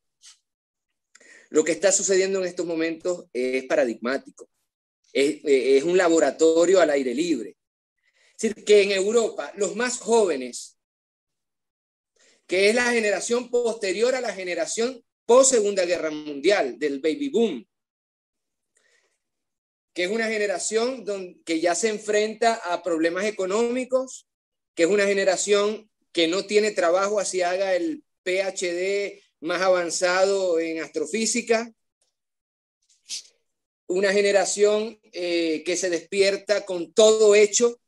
lo 1.51 1.65
que 1.65 1.73
está 1.73 1.91
sucediendo 1.91 2.39
en 2.39 2.47
estos 2.47 2.65
momentos 2.65 3.27
es 3.33 3.65
paradigmático. 3.65 4.49
Es, 5.13 5.41
es 5.43 5.83
un 5.83 5.97
laboratorio 5.97 6.81
al 6.81 6.91
aire 6.91 7.13
libre. 7.13 7.57
Es 8.37 8.43
decir, 8.43 8.65
que 8.65 8.83
en 8.83 8.93
Europa 8.93 9.53
los 9.57 9.75
más 9.75 9.99
jóvenes, 9.99 10.79
que 12.47 12.69
es 12.69 12.77
la 12.77 12.93
generación 12.93 13.51
posterior 13.51 14.15
a 14.15 14.21
la 14.21 14.33
generación 14.33 15.05
post 15.27 15.51
Segunda 15.51 15.85
Guerra 15.85 16.13
Mundial, 16.13 16.79
del 16.79 17.01
baby 17.01 17.29
boom, 17.29 17.67
que 19.95 20.05
es 20.05 20.11
una 20.11 20.27
generación 20.27 21.05
que 21.45 21.61
ya 21.61 21.75
se 21.75 21.89
enfrenta 21.89 22.55
a 22.55 22.83
problemas 22.83 23.25
económicos, 23.25 24.27
que 24.75 24.85
es 24.85 24.89
una 24.89 25.07
generación 25.07 25.91
que 26.13 26.29
no 26.29 26.47
tiene 26.47 26.71
trabajo 26.71 27.21
así 27.21 27.43
haga 27.43 27.75
el 27.75 28.03
PhD 28.23 29.21
más 29.41 29.61
avanzado 29.61 30.59
en 30.61 30.81
astrofísica, 30.81 31.71
una 33.87 34.13
generación 34.13 34.99
eh, 35.13 35.63
que 35.65 35.77
se 35.77 35.91
despierta 35.91 36.65
con 36.65 36.95
todo 36.95 37.35
hecho. 37.35 37.79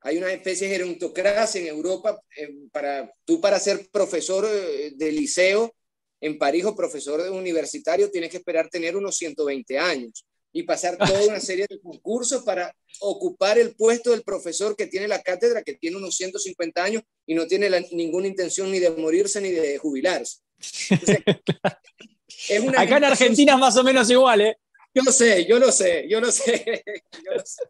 Hay 0.00 0.18
una 0.18 0.30
especie 0.32 0.68
de 0.68 0.74
gerontocracia 0.74 1.60
en 1.60 1.68
Europa. 1.68 2.20
Eh, 2.36 2.54
para, 2.70 3.10
tú 3.24 3.40
para 3.40 3.58
ser 3.58 3.88
profesor 3.90 4.46
eh, 4.46 4.92
de 4.94 5.12
liceo 5.12 5.74
en 6.20 6.36
París 6.36 6.64
o 6.66 6.76
profesor 6.76 7.20
universitario 7.30 8.10
tienes 8.10 8.30
que 8.30 8.38
esperar 8.38 8.68
tener 8.68 8.96
unos 8.96 9.16
120 9.16 9.78
años 9.78 10.26
y 10.56 10.62
pasar 10.62 10.96
toda 10.96 11.26
una 11.26 11.38
serie 11.38 11.66
de 11.68 11.78
concursos 11.78 12.42
para 12.42 12.74
ocupar 13.00 13.58
el 13.58 13.76
puesto 13.76 14.12
del 14.12 14.22
profesor 14.22 14.74
que 14.74 14.86
tiene 14.86 15.06
la 15.06 15.20
cátedra, 15.20 15.62
que 15.62 15.74
tiene 15.74 15.98
unos 15.98 16.16
150 16.16 16.82
años 16.82 17.02
y 17.26 17.34
no 17.34 17.46
tiene 17.46 17.68
ninguna 17.92 18.26
intención 18.26 18.70
ni 18.70 18.78
de 18.78 18.88
morirse 18.88 19.38
ni 19.42 19.50
de 19.50 19.76
jubilarse. 19.76 20.38
Acá 22.78 22.96
en 22.96 23.04
Argentina 23.04 23.52
es 23.52 23.58
más 23.58 23.76
o 23.76 23.84
menos 23.84 24.08
igual, 24.08 24.40
¿eh? 24.40 24.56
Yo 24.94 25.02
lo 25.02 25.12
sé, 25.12 25.44
yo 25.44 25.58
lo 25.58 25.70
sé, 25.70 26.06
yo 26.08 26.22
lo 26.22 26.32
sé. 26.32 26.82
Yo 27.22 27.34
lo 27.34 27.44
sé. 27.44 27.62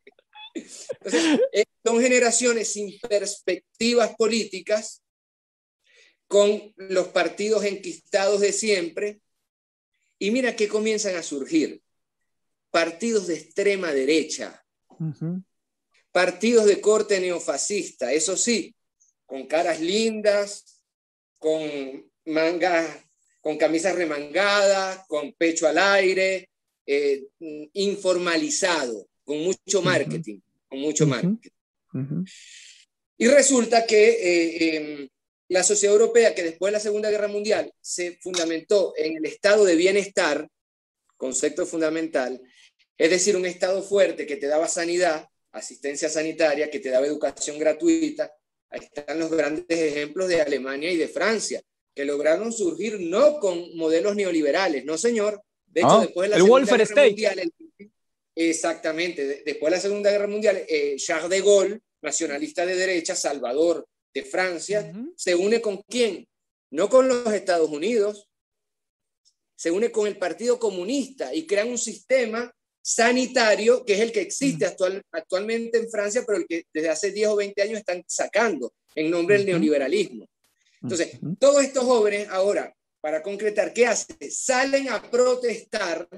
Eh, 1.52 1.64
son 1.84 2.00
generaciones 2.00 2.72
sin 2.72 2.96
perspectivas 3.00 4.14
políticas, 4.16 5.02
con 6.28 6.72
los 6.76 7.08
partidos 7.08 7.64
enquistados 7.64 8.40
de 8.40 8.52
siempre, 8.52 9.20
y 10.20 10.30
mira 10.30 10.54
que 10.54 10.68
comienzan 10.68 11.16
a 11.16 11.24
surgir 11.24 11.82
partidos 12.70 13.26
de 13.26 13.34
extrema 13.34 13.92
derecha, 13.92 14.64
partidos 16.12 16.66
de 16.66 16.80
corte 16.80 17.20
neofascista, 17.20 18.12
eso 18.12 18.36
sí, 18.36 18.74
con 19.24 19.46
caras 19.46 19.80
lindas, 19.80 20.82
con 21.38 22.10
mangas, 22.26 23.04
con 23.40 23.56
camisas 23.56 23.94
remangadas, 23.94 25.06
con 25.06 25.32
pecho 25.34 25.66
al 25.66 25.78
aire, 25.78 26.48
eh, 26.86 27.26
informalizado, 27.74 29.08
con 29.24 29.38
mucho 29.38 29.82
marketing, 29.82 30.40
con 30.68 30.78
mucho 30.80 31.06
marketing. 31.06 31.50
Y 33.18 33.28
resulta 33.28 33.86
que 33.86 34.08
eh, 34.08 34.76
em, 34.76 35.08
la 35.48 35.62
sociedad 35.62 35.94
europea 35.94 36.34
que 36.34 36.42
después 36.42 36.70
de 36.70 36.78
la 36.78 36.80
Segunda 36.80 37.10
Guerra 37.10 37.28
Mundial 37.28 37.72
se 37.80 38.18
fundamentó 38.20 38.92
en 38.96 39.16
el 39.16 39.24
estado 39.24 39.64
de 39.64 39.76
bienestar, 39.76 40.48
concepto 41.16 41.66
fundamental, 41.66 42.40
es 42.98 43.10
decir, 43.10 43.36
un 43.36 43.46
estado 43.46 43.82
fuerte 43.82 44.26
que 44.26 44.36
te 44.36 44.46
daba 44.46 44.68
sanidad, 44.68 45.28
asistencia 45.52 46.08
sanitaria, 46.08 46.70
que 46.70 46.80
te 46.80 46.90
daba 46.90 47.06
educación 47.06 47.58
gratuita. 47.58 48.32
Ahí 48.70 48.80
están 48.80 49.18
los 49.18 49.30
grandes 49.30 49.78
ejemplos 49.78 50.28
de 50.28 50.40
Alemania 50.40 50.90
y 50.90 50.96
de 50.96 51.08
Francia, 51.08 51.62
que 51.94 52.04
lograron 52.04 52.52
surgir 52.52 53.00
no 53.00 53.38
con 53.38 53.76
modelos 53.76 54.16
neoliberales, 54.16 54.84
no 54.84 54.98
señor. 54.98 55.42
De 55.66 55.82
hecho, 55.82 56.00
después 56.00 56.30
de 56.30 56.36
la 56.36 56.44
Segunda 56.44 56.76
Guerra 56.76 57.06
Mundial, 57.06 57.52
exactamente, 58.34 59.42
después 59.44 59.70
de 59.70 59.76
la 59.76 59.82
Segunda 59.82 60.10
Guerra 60.10 60.26
Mundial, 60.26 60.64
eh, 60.68 60.96
Charles 60.96 61.30
de 61.30 61.40
Gaulle, 61.40 61.80
nacionalista 62.00 62.64
de 62.64 62.76
derecha, 62.76 63.14
Salvador 63.14 63.86
de 64.12 64.22
Francia, 64.22 64.92
se 65.14 65.34
une 65.34 65.60
con 65.60 65.82
quién? 65.88 66.26
No 66.70 66.88
con 66.88 67.08
los 67.08 67.32
Estados 67.32 67.70
Unidos, 67.70 68.28
se 69.54 69.70
une 69.70 69.90
con 69.90 70.06
el 70.06 70.18
Partido 70.18 70.58
Comunista 70.58 71.34
y 71.34 71.46
crean 71.46 71.68
un 71.68 71.78
sistema 71.78 72.52
sanitario 72.88 73.84
que 73.84 73.94
es 73.94 74.00
el 74.00 74.12
que 74.12 74.20
existe 74.20 74.64
actual, 74.64 75.02
actualmente 75.10 75.76
en 75.76 75.90
Francia, 75.90 76.22
pero 76.24 76.38
el 76.38 76.46
que 76.46 76.66
desde 76.72 76.88
hace 76.88 77.10
10 77.10 77.28
o 77.30 77.36
20 77.36 77.60
años 77.60 77.78
están 77.80 78.04
sacando 78.06 78.72
en 78.94 79.10
nombre 79.10 79.36
del 79.36 79.46
neoliberalismo. 79.46 80.28
Entonces, 80.80 81.18
todos 81.40 81.64
estos 81.64 81.82
jóvenes 81.82 82.28
ahora, 82.28 82.72
para 83.00 83.24
concretar, 83.24 83.72
¿qué 83.72 83.86
hacen? 83.88 84.16
Salen 84.30 84.88
a 84.88 85.02
protestar 85.02 86.08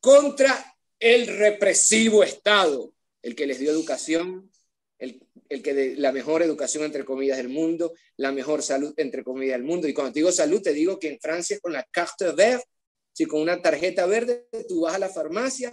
contra 0.00 0.74
el 0.98 1.26
represivo 1.26 2.24
Estado, 2.24 2.94
el 3.20 3.36
que 3.36 3.46
les 3.46 3.58
dio 3.58 3.70
educación, 3.70 4.50
el, 4.98 5.20
el 5.50 5.62
que 5.62 5.74
de 5.74 5.96
la 5.96 6.12
mejor 6.12 6.42
educación, 6.42 6.84
entre 6.84 7.04
comillas, 7.04 7.36
del 7.36 7.50
mundo, 7.50 7.92
la 8.16 8.32
mejor 8.32 8.62
salud, 8.62 8.94
entre 8.96 9.22
comillas, 9.22 9.58
del 9.58 9.66
mundo. 9.66 9.86
Y 9.86 9.92
cuando 9.92 10.14
te 10.14 10.20
digo 10.20 10.32
salud, 10.32 10.62
te 10.62 10.72
digo 10.72 10.98
que 10.98 11.08
en 11.08 11.20
Francia 11.20 11.58
con 11.60 11.74
la 11.74 11.86
carte 11.90 12.32
verte, 12.32 12.75
si 13.16 13.24
con 13.24 13.40
una 13.40 13.62
tarjeta 13.62 14.04
verde 14.04 14.46
tú 14.68 14.82
vas 14.82 14.94
a 14.94 14.98
la 14.98 15.08
farmacia 15.08 15.72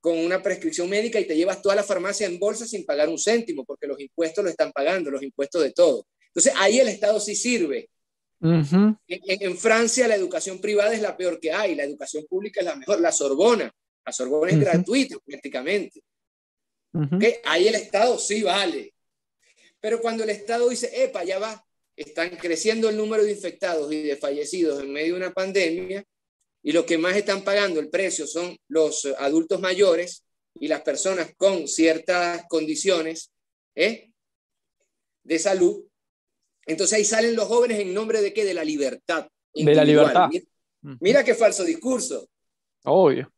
con 0.00 0.16
una 0.16 0.42
prescripción 0.42 0.88
médica 0.88 1.20
y 1.20 1.26
te 1.26 1.36
llevas 1.36 1.60
toda 1.60 1.74
la 1.74 1.82
farmacia 1.82 2.26
en 2.26 2.38
bolsa 2.38 2.66
sin 2.66 2.86
pagar 2.86 3.10
un 3.10 3.18
céntimo, 3.18 3.62
porque 3.66 3.86
los 3.86 4.00
impuestos 4.00 4.42
lo 4.42 4.48
están 4.48 4.72
pagando, 4.72 5.10
los 5.10 5.22
impuestos 5.22 5.62
de 5.62 5.72
todo. 5.72 6.06
Entonces 6.28 6.54
ahí 6.56 6.78
el 6.78 6.88
Estado 6.88 7.20
sí 7.20 7.36
sirve. 7.36 7.90
en, 8.40 9.58
Francia 9.58 10.08
la 10.08 10.14
educación 10.14 10.62
privada 10.62 10.94
es 10.94 11.02
la 11.02 11.14
peor 11.14 11.38
que 11.38 11.52
hay, 11.52 11.74
la 11.74 11.84
educación 11.84 12.24
pública 12.26 12.60
es 12.60 12.66
la 12.66 12.76
mejor, 12.76 13.02
la 13.02 13.12
Sorbona. 13.12 13.70
La 14.06 14.12
Sorbona 14.12 14.50
es 14.50 14.58
gratuita 14.58 15.18
prácticamente. 15.26 16.00
Ahí 17.44 17.68
el 17.68 17.74
Estado 17.74 18.18
sí 18.18 18.42
vale. 18.42 18.94
Pero 19.78 20.00
cuando 20.00 20.24
el 20.24 20.30
Estado 20.30 20.70
dice, 20.70 20.90
epa, 21.04 21.22
ya 21.22 21.38
va, 21.38 21.62
están 21.94 22.30
creciendo 22.36 22.88
el 22.88 22.96
número 22.96 23.24
de 23.24 23.32
infectados 23.32 23.92
y 23.92 24.04
de 24.04 24.16
fallecidos 24.16 24.82
en 24.82 24.90
medio 24.90 25.12
de 25.12 25.20
una 25.20 25.34
pandemia, 25.34 26.02
y 26.62 26.72
los 26.72 26.84
que 26.84 26.98
más 26.98 27.16
están 27.16 27.42
pagando 27.42 27.80
el 27.80 27.88
precio 27.88 28.26
son 28.26 28.56
los 28.68 29.04
adultos 29.18 29.60
mayores 29.60 30.24
y 30.60 30.68
las 30.68 30.82
personas 30.82 31.32
con 31.36 31.68
ciertas 31.68 32.44
condiciones 32.48 33.30
¿eh? 33.74 34.10
de 35.22 35.38
salud. 35.38 35.84
Entonces 36.66 36.98
ahí 36.98 37.04
salen 37.04 37.36
los 37.36 37.46
jóvenes 37.46 37.78
en 37.80 37.94
nombre 37.94 38.20
de 38.20 38.32
qué? 38.32 38.44
De 38.44 38.54
la 38.54 38.64
libertad. 38.64 39.28
De 39.54 39.74
la 39.74 39.84
libertad. 39.84 40.28
Mira, 41.00 41.24
qué 41.24 41.34
falso 41.34 41.64
discurso. 41.64 42.28
Obvio. 42.84 43.32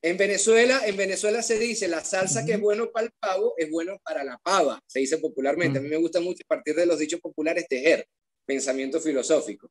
En 0.00 0.16
Venezuela, 0.16 0.82
en 0.84 0.96
Venezuela 0.96 1.42
se 1.42 1.58
dice 1.58 1.86
la 1.86 2.04
salsa 2.04 2.44
que 2.44 2.54
es 2.54 2.60
bueno 2.60 2.90
para 2.90 3.06
el 3.06 3.12
pavo 3.20 3.54
es 3.56 3.70
bueno 3.70 4.00
para 4.02 4.24
la 4.24 4.36
pava, 4.38 4.82
se 4.86 4.98
dice 4.98 5.18
popularmente. 5.18 5.78
A 5.78 5.82
mí 5.82 5.88
me 5.88 5.96
gusta 5.96 6.20
mucho 6.20 6.42
a 6.44 6.48
partir 6.48 6.74
de 6.74 6.86
los 6.86 6.98
dichos 6.98 7.20
populares 7.20 7.68
tejer 7.68 8.06
pensamiento 8.44 9.00
filosófico. 9.00 9.70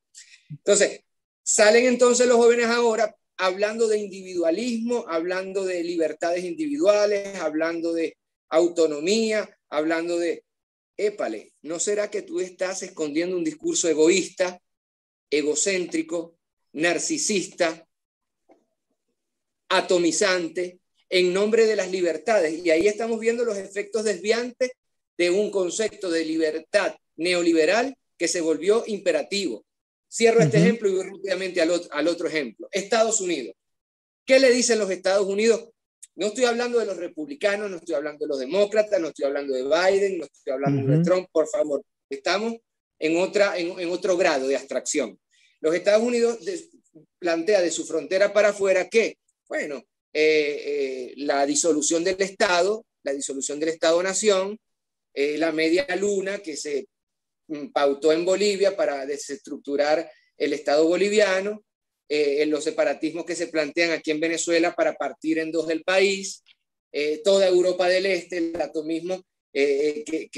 Entonces, 0.49 1.01
salen 1.51 1.85
entonces 1.85 2.27
los 2.27 2.37
jóvenes 2.37 2.67
ahora 2.67 3.13
hablando 3.35 3.89
de 3.89 3.97
individualismo, 3.97 5.03
hablando 5.09 5.65
de 5.65 5.83
libertades 5.83 6.45
individuales, 6.45 7.35
hablando 7.41 7.91
de 7.91 8.15
autonomía, 8.47 9.49
hablando 9.69 10.17
de, 10.17 10.45
épale, 10.95 11.51
¿no 11.63 11.77
será 11.77 12.09
que 12.09 12.21
tú 12.21 12.39
estás 12.39 12.83
escondiendo 12.83 13.35
un 13.35 13.43
discurso 13.43 13.89
egoísta, 13.89 14.61
egocéntrico, 15.29 16.37
narcisista, 16.71 17.85
atomizante 19.67 20.79
en 21.09 21.33
nombre 21.33 21.65
de 21.65 21.75
las 21.75 21.91
libertades. 21.91 22.63
Y 22.63 22.69
ahí 22.69 22.87
estamos 22.87 23.19
viendo 23.19 23.43
los 23.43 23.57
efectos 23.57 24.05
desviantes 24.05 24.71
de 25.17 25.29
un 25.29 25.51
concepto 25.51 26.09
de 26.09 26.23
libertad 26.23 26.95
neoliberal 27.17 27.97
que 28.17 28.29
se 28.29 28.39
volvió 28.39 28.85
imperativo. 28.87 29.65
Cierro 30.11 30.41
este 30.41 30.57
ejemplo 30.57 30.89
y 30.89 30.93
voy 30.93 31.05
rápidamente 31.05 31.61
al 31.61 31.71
otro, 31.71 31.93
al 31.93 32.07
otro 32.07 32.27
ejemplo. 32.27 32.67
Estados 32.71 33.21
Unidos. 33.21 33.55
¿Qué 34.25 34.39
le 34.39 34.51
dicen 34.51 34.79
los 34.79 34.89
Estados 34.89 35.25
Unidos? 35.27 35.69
No 36.15 36.27
estoy 36.27 36.45
hablando 36.45 36.79
de 36.79 36.85
los 36.85 36.97
republicanos, 36.97 37.69
no 37.69 37.77
estoy 37.77 37.95
hablando 37.95 38.25
de 38.25 38.29
los 38.29 38.39
demócratas, 38.39 38.99
no 38.99 39.07
estoy 39.07 39.25
hablando 39.25 39.53
de 39.53 39.63
Biden, 39.63 40.17
no 40.17 40.25
estoy 40.25 40.53
hablando 40.53 40.91
de 40.91 41.03
Trump, 41.03 41.27
por 41.31 41.47
favor. 41.47 41.81
Estamos 42.09 42.55
en, 42.99 43.17
otra, 43.17 43.57
en, 43.57 43.89
otro 43.89 44.17
grado 44.17 44.47
de 44.47 44.57
abstracción. 44.57 45.17
Los 45.61 45.73
Estados 45.73 46.03
Unidos 46.03 46.39
plantea 47.17 47.61
de 47.61 47.71
su 47.71 47.85
frontera 47.85 48.33
para 48.33 48.49
afuera 48.49 48.89
que 48.89 49.17
bueno, 49.51 49.83
eh, 50.13 50.63
eh, 50.65 51.13
la 51.17 51.45
disolución 51.45 52.05
del 52.05 52.21
Estado, 52.21 52.85
la 53.03 53.11
disolución 53.11 53.59
del 53.59 53.67
Estado-Nación, 53.67 54.57
eh, 55.13 55.37
la 55.37 55.51
media 55.51 55.85
luna 55.97 56.39
que 56.39 56.55
se 56.55 56.87
pautó 57.73 58.11
en 58.11 58.25
Bolivia 58.25 58.75
para 58.75 59.05
desestructurar 59.05 60.09
el 60.37 60.53
Estado 60.53 60.87
boliviano, 60.87 61.63
en 62.13 62.49
los 62.49 62.65
separatismos 62.65 63.25
que 63.25 63.35
se 63.35 63.47
plantean 63.47 63.91
aquí 63.91 64.11
en 64.11 64.19
Venezuela 64.19 64.73
para 64.75 64.93
partir 64.95 65.39
en 65.39 65.49
dos 65.49 65.67
del 65.67 65.83
país, 65.83 66.43
toda 67.23 67.47
Europa 67.47 67.87
del 67.87 68.05
Este, 68.05 68.37
el 68.37 68.61
atomismo 68.61 69.23
que, 69.53 70.29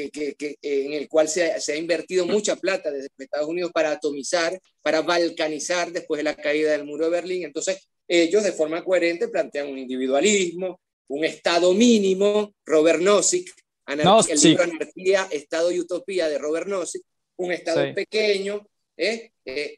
en 0.61 0.93
el 0.93 1.07
cual 1.07 1.27
se 1.27 1.51
ha, 1.51 1.75
invertido 1.75 2.27
mucha 2.27 2.55
plata 2.57 2.91
desde 2.91 3.09
Estados 3.17 3.47
Unidos 3.47 3.71
para 3.73 3.91
atomizar, 3.91 4.59
para 4.81 5.01
balcanizar 5.01 5.91
después 5.91 6.19
de 6.19 6.23
la 6.23 6.35
caída 6.35 6.71
del 6.73 6.85
muro 6.85 7.05
de 7.05 7.11
Berlín. 7.11 7.43
Entonces, 7.43 7.89
ellos 8.07 8.43
de 8.43 8.51
forma 8.51 8.83
coherente 8.83 9.29
plantean 9.29 9.69
un 9.69 9.79
individualismo, 9.79 10.79
un 11.07 11.25
Estado 11.25 11.73
mínimo, 11.73 12.53
Robert 12.65 12.99
Nozick, 12.99 13.51
el 13.87 14.41
libro 14.41 14.63
Anarquía, 14.63 15.27
Estado 15.31 15.71
y 15.71 15.79
Utopía 15.79 16.29
de 16.29 16.37
Robert 16.37 16.67
Nozick, 16.67 17.03
un 17.37 17.51
Estado 17.51 17.93
pequeño, 17.93 18.65
¿eh? 18.97 19.31
Eh, 19.45 19.77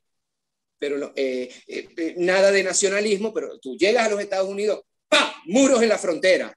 pero 0.77 1.13
eh, 1.15 1.49
nada 2.17 2.51
de 2.51 2.63
nacionalismo, 2.63 3.33
pero 3.33 3.57
tú 3.59 3.75
llegas 3.77 4.05
a 4.05 4.09
los 4.09 4.19
Estados 4.19 4.49
Unidos, 4.49 4.81
¡pa! 5.07 5.41
Muros 5.45 5.81
en 5.81 5.89
la 5.89 5.97
frontera. 5.97 6.55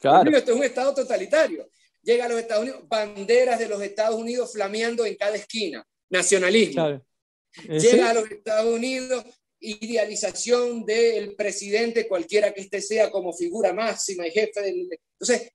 Claro. 0.00 0.36
Esto 0.36 0.52
es 0.52 0.58
un 0.58 0.64
Estado 0.64 0.94
totalitario. 0.94 1.68
Llega 2.02 2.24
a 2.24 2.28
los 2.28 2.38
Estados 2.38 2.62
Unidos, 2.62 2.88
banderas 2.88 3.58
de 3.58 3.68
los 3.68 3.82
Estados 3.82 4.16
Unidos 4.16 4.52
flameando 4.52 5.04
en 5.06 5.16
cada 5.16 5.36
esquina, 5.36 5.86
nacionalismo. 6.10 7.00
Llega 7.68 8.10
a 8.10 8.14
los 8.14 8.30
Estados 8.30 8.74
Unidos, 8.74 9.24
idealización 9.60 10.84
del 10.84 11.34
presidente, 11.36 12.08
cualquiera 12.08 12.52
que 12.52 12.62
éste 12.62 12.80
sea, 12.80 13.10
como 13.10 13.32
figura 13.32 13.72
máxima 13.72 14.26
y 14.26 14.32
jefe 14.32 14.60
del... 14.60 14.88
Entonces, 15.18 15.52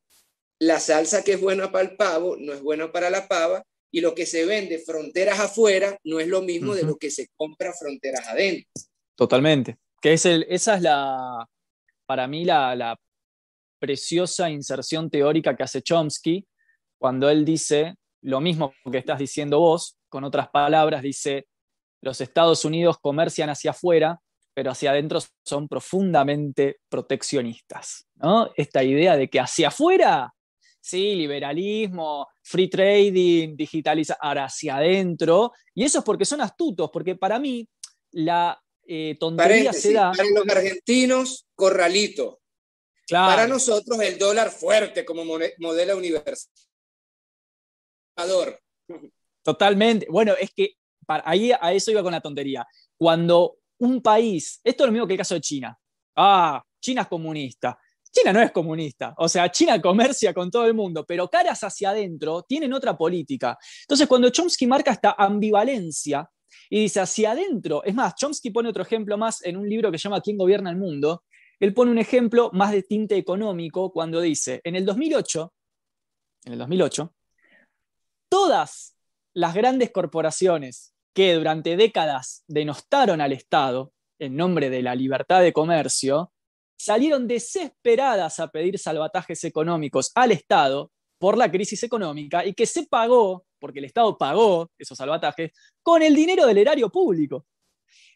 la 0.60 0.80
salsa 0.80 1.24
que 1.24 1.34
es 1.34 1.42
buena 1.42 1.72
para 1.72 1.90
el 1.90 1.96
pavo 1.96 2.36
no 2.38 2.54
es 2.54 2.62
buena 2.62 2.92
para 2.92 3.10
la 3.10 3.28
pava 3.28 3.64
y 3.92 4.02
lo 4.02 4.14
que 4.16 4.26
se 4.26 4.46
vende 4.46 4.80
fronteras 4.80 5.40
afuera 5.40 5.98
no 6.04 6.20
es 6.20 6.28
lo 6.28 6.42
mismo 6.42 6.76
de 6.76 6.84
lo 6.84 6.98
que 6.98 7.10
se 7.10 7.30
compra 7.36 7.74
fronteras 7.74 8.28
adentro. 8.28 8.70
Totalmente. 9.16 9.78
Que 10.02 10.14
es 10.14 10.26
el, 10.26 10.46
esa 10.50 10.76
es 10.76 10.82
la, 10.82 11.48
para 12.06 12.28
mí, 12.28 12.46
la, 12.46 12.76
la 12.76 13.00
preciosa 13.80 14.50
inserción 14.50 15.10
teórica 15.10 15.56
que 15.56 15.64
hace 15.64 15.82
Chomsky 15.82 16.46
cuando 17.00 17.30
él 17.30 17.46
dice 17.46 17.96
lo 18.22 18.42
mismo 18.42 18.74
que 18.92 18.98
estás 18.98 19.20
diciendo 19.20 19.60
vos, 19.60 19.98
con 20.10 20.24
otras 20.24 20.50
palabras, 20.50 21.02
dice, 21.02 21.48
los 22.02 22.20
Estados 22.22 22.66
Unidos 22.66 22.98
comercian 23.00 23.50
hacia 23.50 23.72
afuera, 23.72 24.20
pero 24.54 24.72
hacia 24.72 24.92
adentro 24.92 25.20
son 25.46 25.68
profundamente 25.68 26.80
proteccionistas. 26.90 28.08
¿no? 28.16 28.52
Esta 28.56 28.84
idea 28.84 29.16
de 29.16 29.30
que 29.30 29.40
hacia 29.40 29.68
afuera, 29.68 30.34
sí, 30.88 31.16
liberalismo, 31.16 32.28
free 32.42 32.70
trading, 32.70 33.56
digitalización, 33.56 34.18
ahora 34.22 34.46
hacia 34.46 34.78
adentro, 34.78 35.52
y 35.74 35.84
eso 35.84 36.00
es 36.00 36.06
porque 36.06 36.26
son 36.26 36.42
astutos, 36.42 36.90
porque 36.92 37.16
para 37.16 37.40
mí 37.40 37.68
la 38.12 38.60
eh, 38.86 39.18
tontería 39.20 39.74
se 39.74 39.94
da... 39.94 40.12
Para 40.12 40.30
los 40.30 40.48
argentinos, 40.48 41.48
corralito. 41.56 42.42
Para 43.10 43.48
nosotros, 43.48 44.00
el 44.02 44.18
dólar 44.18 44.52
fuerte 44.52 45.06
como 45.06 45.24
modelo 45.26 45.98
universal. 45.98 46.52
Totalmente. 49.44 50.08
Bueno, 50.10 50.34
es 50.40 50.52
que 50.52 50.74
ahí 51.08 51.52
a 51.52 51.72
eso 51.72 51.92
iba 51.92 52.04
con 52.04 52.12
la 52.12 52.22
tontería. 52.22 52.66
Cuando 52.98 53.60
un 53.80 54.02
país, 54.02 54.60
esto 54.64 54.84
es 54.84 54.88
lo 54.88 54.92
mismo 54.92 55.08
que 55.08 55.14
el 55.14 55.20
caso 55.20 55.36
de 55.36 55.42
China. 55.42 55.78
Ah, 56.16 56.64
China 56.82 57.04
es 57.04 57.08
comunista. 57.08 57.80
China 58.18 58.34
no 58.34 58.42
es 58.42 58.52
comunista, 58.52 59.14
o 59.18 59.30
sea, 59.30 59.52
China 59.52 59.80
comercia 59.80 60.34
con 60.34 60.50
todo 60.50 60.66
el 60.66 60.74
mundo, 60.74 61.06
pero 61.06 61.30
caras 61.30 61.64
hacia 61.64 61.92
adentro 61.92 62.42
tienen 62.42 62.74
otra 62.74 62.98
política. 62.98 63.58
Entonces, 63.82 64.08
cuando 64.08 64.30
Chomsky 64.30 64.66
marca 64.66 64.92
esta 64.92 65.16
ambivalencia 65.18 66.28
y 66.70 66.82
dice 66.82 67.00
hacia 67.00 67.32
adentro, 67.32 67.84
es 67.84 67.94
más, 67.94 68.16
Chomsky 68.16 68.50
pone 68.50 68.70
otro 68.70 68.82
ejemplo 68.82 69.18
más 69.20 69.46
en 69.46 69.56
un 69.56 69.70
libro 69.70 69.92
que 69.92 70.00
se 70.00 70.04
llama 70.04 70.22
¿Quién 70.22 70.38
gobierna 70.38 70.72
el 70.72 70.78
mundo? 70.78 71.26
Él 71.60 71.76
pone 71.76 71.92
un 71.92 72.00
ejemplo 72.00 72.50
más 72.54 72.72
de 72.72 72.82
tinte 72.82 73.16
económico 73.18 73.92
cuando 73.92 74.20
dice, 74.20 74.62
en 74.64 74.76
el 74.76 74.86
2008, 74.86 75.54
en 76.46 76.54
el 76.54 76.60
2008, 76.60 77.14
todas 78.30 78.96
las 79.36 79.54
grandes 79.54 79.92
corporaciones 79.92 80.96
que 81.14 81.36
durante 81.36 81.78
décadas 81.78 82.44
denostaron 82.48 83.22
al 83.22 83.34
Estado 83.34 83.94
en 84.18 84.36
nombre 84.36 84.72
de 84.72 84.82
la 84.82 84.96
libertad 84.96 85.42
de 85.42 85.54
comercio, 85.54 86.32
salieron 86.78 87.28
desesperadas 87.28 88.40
a 88.40 88.48
pedir 88.50 88.78
salvatajes 88.78 89.44
económicos 89.44 90.12
al 90.16 90.32
Estado 90.32 90.92
por 91.18 91.38
la 91.38 91.52
crisis 91.52 91.82
económica 91.84 92.46
y 92.46 92.54
que 92.54 92.66
se 92.66 92.84
pagó, 92.84 93.46
porque 93.60 93.80
el 93.80 93.86
Estado 93.86 94.18
pagó 94.18 94.70
esos 94.78 94.98
salvatajes, 94.98 95.52
con 95.82 96.02
el 96.04 96.16
dinero 96.16 96.46
del 96.46 96.60
erario 96.60 96.90
público. 96.90 97.46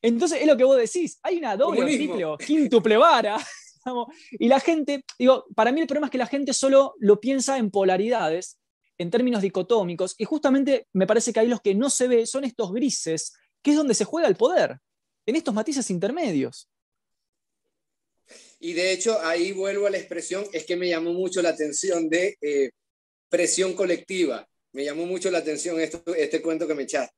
Entonces 0.01 0.41
es 0.41 0.47
lo 0.47 0.57
que 0.57 0.63
vos 0.63 0.77
decís, 0.77 1.19
hay 1.23 1.37
una 1.37 1.57
doble, 1.57 1.83
triple 1.83 2.25
o 2.25 2.37
quíntuple 2.37 2.97
vara. 2.97 3.37
y 4.31 4.47
la 4.47 4.59
gente, 4.59 5.03
digo, 5.17 5.45
para 5.55 5.71
mí 5.71 5.81
el 5.81 5.87
problema 5.87 6.07
es 6.07 6.11
que 6.11 6.17
la 6.17 6.27
gente 6.27 6.53
solo 6.53 6.95
lo 6.99 7.19
piensa 7.19 7.57
en 7.57 7.71
polaridades, 7.71 8.59
en 8.97 9.09
términos 9.09 9.41
dicotómicos, 9.41 10.15
y 10.17 10.25
justamente 10.25 10.87
me 10.93 11.07
parece 11.07 11.33
que 11.33 11.39
ahí 11.39 11.47
los 11.47 11.61
que 11.61 11.73
no 11.73 11.89
se 11.89 12.07
ve 12.07 12.25
son 12.27 12.43
estos 12.43 12.71
grises, 12.71 13.33
que 13.63 13.71
es 13.71 13.77
donde 13.77 13.95
se 13.95 14.05
juega 14.05 14.27
el 14.27 14.35
poder, 14.35 14.79
en 15.25 15.35
estos 15.35 15.53
matices 15.53 15.89
intermedios. 15.89 16.70
Y 18.63 18.73
de 18.73 18.91
hecho, 18.91 19.19
ahí 19.21 19.53
vuelvo 19.53 19.87
a 19.87 19.89
la 19.89 19.97
expresión, 19.97 20.45
es 20.53 20.65
que 20.65 20.75
me 20.75 20.87
llamó 20.87 21.13
mucho 21.13 21.41
la 21.41 21.49
atención 21.49 22.07
de 22.07 22.37
eh, 22.39 22.69
presión 23.27 23.73
colectiva. 23.73 24.47
Me 24.73 24.85
llamó 24.85 25.07
mucho 25.07 25.31
la 25.31 25.39
atención 25.39 25.81
esto, 25.81 26.03
este 26.13 26.43
cuento 26.43 26.67
que 26.67 26.75
me 26.75 26.83
echaste. 26.83 27.15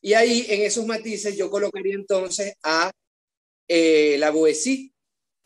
Y 0.00 0.14
ahí, 0.14 0.46
en 0.48 0.62
esos 0.62 0.86
matices, 0.86 1.36
yo 1.36 1.50
colocaría 1.50 1.94
entonces 1.94 2.54
a 2.62 2.92
eh, 3.66 4.16
la 4.20 4.30
boesí. 4.30 4.94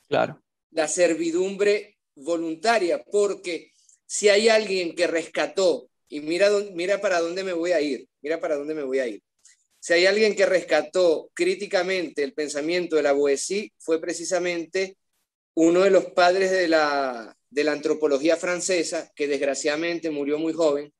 Claro. 0.06 0.42
La 0.72 0.86
servidumbre 0.86 1.96
voluntaria, 2.14 3.02
porque 3.02 3.72
si 4.04 4.28
hay 4.28 4.50
alguien 4.50 4.94
que 4.94 5.06
rescató, 5.06 5.88
y 6.10 6.20
mira, 6.20 6.50
mira 6.74 7.00
para 7.00 7.20
dónde 7.20 7.42
me 7.42 7.54
voy 7.54 7.72
a 7.72 7.80
ir, 7.80 8.06
mira 8.20 8.38
para 8.38 8.56
dónde 8.56 8.74
me 8.74 8.82
voy 8.82 8.98
a 8.98 9.06
ir. 9.06 9.22
Si 9.80 9.94
hay 9.94 10.04
alguien 10.04 10.36
que 10.36 10.44
rescató 10.44 11.30
críticamente 11.32 12.22
el 12.22 12.34
pensamiento 12.34 12.96
de 12.96 13.02
la 13.02 13.12
boesí, 13.12 13.72
fue 13.78 13.98
precisamente 13.98 14.98
uno 15.60 15.80
de 15.80 15.90
los 15.90 16.06
padres 16.12 16.52
de 16.52 16.68
la, 16.68 17.36
de 17.50 17.64
la 17.64 17.72
antropología 17.72 18.36
francesa, 18.36 19.10
que 19.14 19.26
desgraciadamente 19.26 20.08
murió 20.08 20.38
muy 20.38 20.52
joven, 20.52 20.92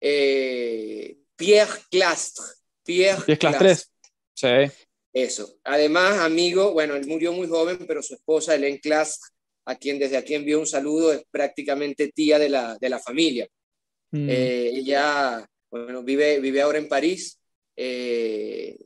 eh, 0.00 1.16
Pierre 1.34 1.80
Clastre. 1.90 2.44
Pierre, 2.84 3.36
Clastre. 3.36 3.76
Sí. 4.32 4.48
Eso. 5.12 5.58
Además, 5.64 6.20
amigo, 6.20 6.72
bueno, 6.72 6.94
él 6.94 7.04
murió 7.08 7.32
muy 7.32 7.48
joven, 7.48 7.84
pero 7.84 8.00
su 8.00 8.14
esposa, 8.14 8.54
Hélène 8.54 8.80
Clastre, 8.80 9.28
a 9.64 9.74
quien 9.74 9.98
desde 9.98 10.16
aquí 10.16 10.34
envió 10.34 10.60
un 10.60 10.68
saludo, 10.68 11.12
es 11.12 11.24
prácticamente 11.28 12.12
tía 12.12 12.38
de 12.38 12.48
la, 12.48 12.78
de 12.80 12.88
la 12.88 13.00
familia. 13.00 13.48
Mm. 14.12 14.28
Eh, 14.30 14.70
ella, 14.72 15.44
bueno, 15.68 16.04
vive, 16.04 16.38
vive 16.38 16.62
ahora 16.62 16.78
en 16.78 16.88
París. 16.88 17.40
Eh, 17.74 18.78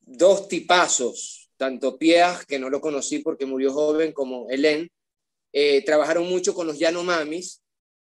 dos 0.00 0.48
tipazos, 0.48 1.41
tanto 1.62 1.96
Pierre, 1.96 2.44
que 2.48 2.58
no 2.58 2.68
lo 2.68 2.80
conocí 2.80 3.20
porque 3.20 3.46
murió 3.46 3.72
joven, 3.72 4.10
como 4.10 4.50
Hélène, 4.50 4.90
eh, 5.52 5.84
trabajaron 5.84 6.28
mucho 6.28 6.54
con 6.54 6.66
los 6.66 6.76
Yanomamis 6.76 7.62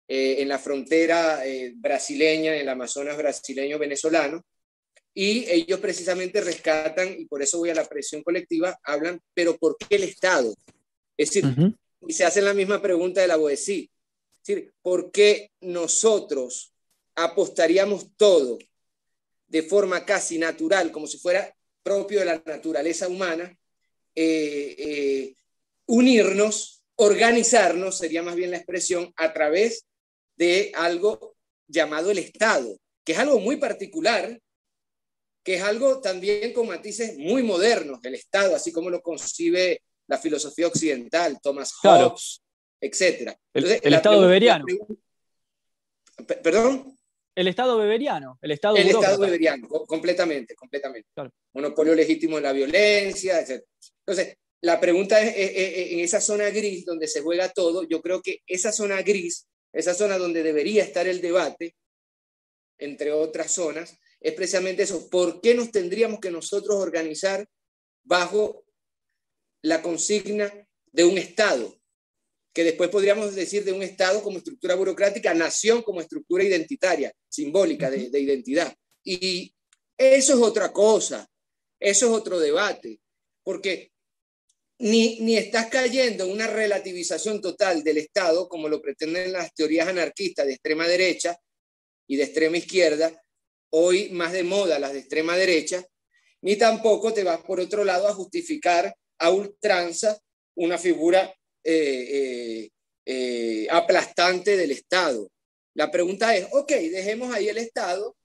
eh, 0.07 0.35
en 0.39 0.47
la 0.47 0.57
frontera 0.57 1.45
eh, 1.45 1.73
brasileña, 1.75 2.55
en 2.55 2.61
el 2.61 2.69
Amazonas 2.69 3.17
brasileño-venezolano, 3.17 4.41
y 5.13 5.43
ellos 5.51 5.81
precisamente 5.81 6.39
rescatan, 6.39 7.19
y 7.19 7.25
por 7.25 7.41
eso 7.41 7.57
voy 7.57 7.69
a 7.69 7.75
la 7.75 7.83
presión 7.83 8.23
colectiva, 8.23 8.79
hablan, 8.81 9.19
pero 9.33 9.57
¿por 9.57 9.75
qué 9.77 9.97
el 9.97 10.03
Estado? 10.03 10.55
Es 11.17 11.31
decir, 11.31 11.75
y 12.07 12.13
se 12.13 12.23
hacen 12.23 12.45
la 12.45 12.53
misma 12.53 12.81
pregunta 12.81 13.19
de 13.19 13.27
la 13.27 13.35
Boesí, 13.35 13.91
es 14.35 14.47
decir, 14.47 14.71
¿por 14.81 15.11
qué 15.11 15.51
nosotros 15.59 16.71
apostaríamos 17.13 18.07
todo 18.15 18.57
de 19.47 19.63
forma 19.63 20.05
casi 20.05 20.37
natural, 20.37 20.93
como 20.93 21.07
si 21.07 21.17
fuera 21.17 21.53
propio 21.83 22.19
de 22.19 22.25
la 22.25 22.41
naturaleza 22.45 23.07
humana, 23.07 23.55
eh, 24.15 24.75
eh, 24.77 25.35
unirnos, 25.87 26.83
organizarnos, 26.95 27.97
sería 27.97 28.23
más 28.23 28.35
bien 28.35 28.51
la 28.51 28.57
expresión, 28.57 29.13
a 29.17 29.33
través 29.33 29.85
de 30.35 30.71
algo 30.75 31.35
llamado 31.67 32.11
el 32.11 32.19
Estado, 32.19 32.77
que 33.03 33.11
es 33.11 33.19
algo 33.19 33.39
muy 33.39 33.57
particular, 33.57 34.39
que 35.43 35.55
es 35.55 35.61
algo 35.61 35.99
también 35.99 36.53
con 36.53 36.67
matices 36.67 37.17
muy 37.17 37.43
modernos, 37.43 37.99
el 38.03 38.15
Estado, 38.15 38.55
así 38.55 38.71
como 38.71 38.89
lo 38.89 39.01
concibe 39.01 39.81
la 40.07 40.17
filosofía 40.17 40.67
occidental, 40.67 41.39
Thomas 41.41 41.73
Hobbes, 41.81 42.41
etc. 42.79 43.33
el, 43.53 43.93
Estado 43.93 44.21
beberiano. 44.21 44.65
¿Perdón? 46.41 46.97
El 47.35 47.47
Estado 47.47 47.77
beberiano, 47.77 48.37
el 48.41 48.51
Estado 48.51 48.75
El 48.77 48.89
Estado 48.89 49.19
beberiano, 49.19 49.67
completamente, 49.67 50.55
completamente. 50.55 51.09
Monopolio 51.53 51.95
legítimo 51.95 52.35
de 52.35 52.43
la 52.43 52.51
violencia, 52.51 53.39
etc. 53.39 53.63
Entonces, 54.05 54.37
la 54.61 54.79
pregunta 54.79 55.21
es, 55.21 55.33
en 55.91 55.99
esa 55.99 56.21
zona 56.21 56.49
gris 56.51 56.85
donde 56.85 57.07
se 57.07 57.21
juega 57.21 57.49
todo, 57.49 57.83
yo 57.83 58.01
creo 58.01 58.21
que 58.21 58.39
esa 58.45 58.71
zona 58.71 59.01
gris, 59.01 59.47
esa 59.73 59.93
zona 59.93 60.17
donde 60.17 60.43
debería 60.43 60.83
estar 60.83 61.07
el 61.07 61.21
debate, 61.21 61.75
entre 62.77 63.11
otras 63.11 63.51
zonas, 63.51 63.97
es 64.19 64.33
precisamente 64.33 64.83
eso. 64.83 65.09
¿Por 65.09 65.41
qué 65.41 65.53
nos 65.53 65.71
tendríamos 65.71 66.19
que 66.19 66.31
nosotros 66.31 66.77
organizar 66.77 67.47
bajo 68.03 68.63
la 69.61 69.81
consigna 69.81 70.51
de 70.91 71.03
un 71.03 71.17
Estado? 71.17 71.75
Que 72.53 72.63
después 72.63 72.89
podríamos 72.89 73.33
decir 73.33 73.65
de 73.65 73.73
un 73.73 73.81
Estado 73.81 74.21
como 74.21 74.37
estructura 74.37 74.75
burocrática, 74.75 75.33
nación 75.33 75.81
como 75.81 76.01
estructura 76.01 76.43
identitaria, 76.43 77.11
simbólica 77.27 77.89
de, 77.89 78.19
identidad. 78.19 78.73
Y 79.03 79.53
eso 79.97 80.33
es 80.33 80.39
otra 80.39 80.71
cosa, 80.71 81.27
eso 81.79 82.05
es 82.05 82.11
otro 82.11 82.39
debate, 82.39 82.99
porque 83.43 83.91
ni, 84.77 85.19
ni 85.21 85.35
estás 85.35 85.67
cayendo 85.67 86.25
en 86.25 86.31
una 86.31 86.47
relativización 86.47 87.41
total 87.41 87.83
del 87.83 87.97
Estado, 87.97 88.47
como 88.47 88.69
lo 88.69 88.81
pretenden 88.81 89.31
las 89.31 89.53
teorías 89.55 89.87
anarquistas 89.87 90.45
de 90.45 90.53
extrema 90.53 90.87
derecha 90.87 91.35
y 92.07 92.17
de 92.17 92.23
extrema 92.23 92.57
izquierda, 92.57 93.19
hoy 93.71 94.09
más 94.09 94.31
de 94.31 94.43
moda 94.43 94.77
las 94.77 94.93
de 94.93 94.99
extrema 94.99 95.35
derecha, 95.35 95.83
ni 96.41 96.55
tampoco 96.55 97.13
te 97.13 97.23
vas 97.23 97.41
por 97.41 97.59
otro 97.59 97.83
lado 97.83 98.07
a 98.07 98.13
justificar 98.13 98.95
a 99.17 99.31
ultranza 99.31 100.19
una 100.55 100.77
figura 100.77 101.33
eh, 101.63 102.69
eh, 103.05 103.67
aplastante 103.69 104.55
del 104.57 104.71
Estado. 104.71 105.29
La 105.73 105.91
pregunta 105.91 106.35
es, 106.35 106.47
ok, 106.51 106.69
dejemos 106.69 107.33
ahí 107.33 107.49
el 107.49 107.57
Estado, 107.57 108.15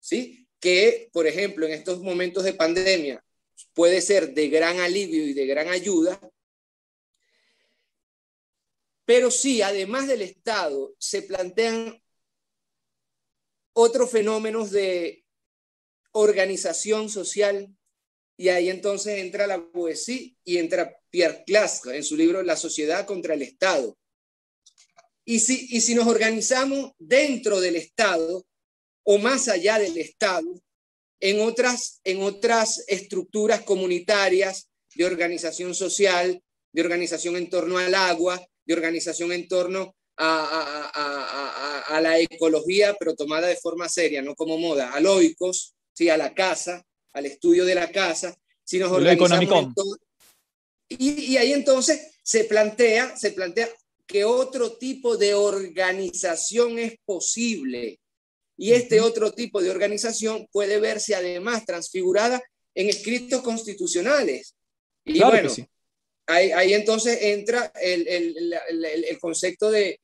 ¿sí? 0.00 0.46
Que, 0.60 1.08
por 1.12 1.26
ejemplo, 1.26 1.66
en 1.66 1.72
estos 1.72 2.00
momentos 2.00 2.44
de 2.44 2.54
pandemia 2.54 3.22
puede 3.74 4.00
ser 4.00 4.34
de 4.34 4.48
gran 4.48 4.80
alivio 4.80 5.24
y 5.24 5.34
de 5.34 5.46
gran 5.46 5.68
ayuda, 5.68 6.20
pero 9.04 9.30
sí, 9.30 9.62
además 9.62 10.06
del 10.06 10.22
Estado, 10.22 10.94
se 10.98 11.22
plantean 11.22 12.02
otros 13.72 14.10
fenómenos 14.10 14.70
de 14.70 15.24
organización 16.12 17.08
social 17.08 17.74
y 18.38 18.48
ahí 18.50 18.70
entonces 18.70 19.18
entra 19.18 19.48
la 19.48 19.60
poesía 19.60 20.30
y 20.44 20.58
entra 20.58 20.96
Pierre 21.10 21.42
Clastre 21.44 21.96
en 21.96 22.04
su 22.04 22.16
libro 22.16 22.42
La 22.42 22.56
sociedad 22.56 23.04
contra 23.04 23.34
el 23.34 23.42
Estado. 23.42 23.98
Y 25.24 25.40
si, 25.40 25.66
y 25.70 25.80
si 25.80 25.94
nos 25.96 26.06
organizamos 26.06 26.92
dentro 26.98 27.60
del 27.60 27.74
Estado 27.74 28.46
o 29.02 29.18
más 29.18 29.48
allá 29.48 29.80
del 29.80 29.98
Estado, 29.98 30.48
en 31.20 31.40
otras, 31.40 32.00
en 32.04 32.22
otras 32.22 32.84
estructuras 32.86 33.62
comunitarias 33.62 34.70
de 34.94 35.04
organización 35.04 35.74
social, 35.74 36.40
de 36.72 36.80
organización 36.80 37.36
en 37.36 37.50
torno 37.50 37.76
al 37.76 37.92
agua, 37.92 38.40
de 38.64 38.74
organización 38.74 39.32
en 39.32 39.48
torno 39.48 39.96
a, 40.16 42.00
la 42.00 42.20
ecología, 42.20 42.94
pero 42.98 43.16
tomada 43.16 43.48
de 43.48 43.56
forma 43.56 43.88
seria, 43.88 44.22
no 44.22 44.36
como 44.36 44.58
moda, 44.58 44.92
a 44.92 45.00
loicos, 45.00 45.74
¿sí? 45.92 46.08
a 46.08 46.16
la 46.16 46.34
casa, 46.34 46.84
al 47.18 47.26
estudio 47.26 47.64
de 47.64 47.74
la 47.74 47.90
casa, 47.90 48.36
si 48.64 48.78
nos 48.78 48.90
organizamos 48.92 49.74
y, 50.90 51.32
y, 51.32 51.36
ahí 51.36 51.52
entonces 51.52 52.18
se 52.22 52.44
plantea, 52.44 53.14
se 53.14 53.32
plantea 53.32 53.68
que 54.06 54.24
otro 54.24 54.78
tipo 54.78 55.18
de 55.18 55.34
organización 55.34 56.78
es 56.78 56.96
posible. 57.04 58.00
Y 58.56 58.72
este 58.72 59.00
otro 59.00 59.32
tipo 59.32 59.60
de 59.60 59.70
organización 59.70 60.48
puede 60.50 60.80
verse 60.80 61.14
además 61.14 61.64
transfigurada 61.66 62.42
en 62.74 62.88
escritos 62.88 63.42
constitucionales. 63.42 64.56
Y 65.04 65.20
bueno, 65.20 65.50
ahí, 66.26 66.74
entonces 66.74 67.18
entra 67.22 67.70
el, 67.80 69.18
concepto 69.20 69.70
de, 69.70 70.00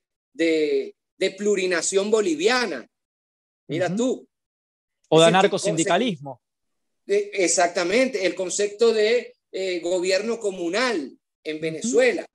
plurinación 1.37 2.11
boliviana. 2.11 2.87
Mira 3.67 3.93
tú. 3.93 4.27
O 5.09 5.19
de 5.19 5.27
anarcosindicalismo. 5.27 6.41
Exactamente, 7.07 8.25
el 8.25 8.35
concepto 8.35 8.93
de 8.93 9.35
eh, 9.51 9.79
gobierno 9.79 10.39
comunal 10.39 11.17
en 11.43 11.61
Venezuela. 11.61 12.25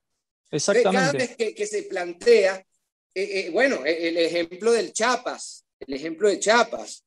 Exactamente. 0.49 0.97
Cada 0.97 1.11
vez 1.11 1.53
que, 1.53 1.65
se 1.67 1.83
plantea, 1.83 2.65
eh, 3.13 3.29
eh, 3.45 3.49
bueno, 3.51 3.85
el 3.85 4.17
ejemplo 4.17 4.71
del 4.71 4.93
Chiapas, 4.93 5.65
el 5.79 5.93
ejemplo 5.93 6.29
de 6.29 6.39
Chiapas, 6.39 7.03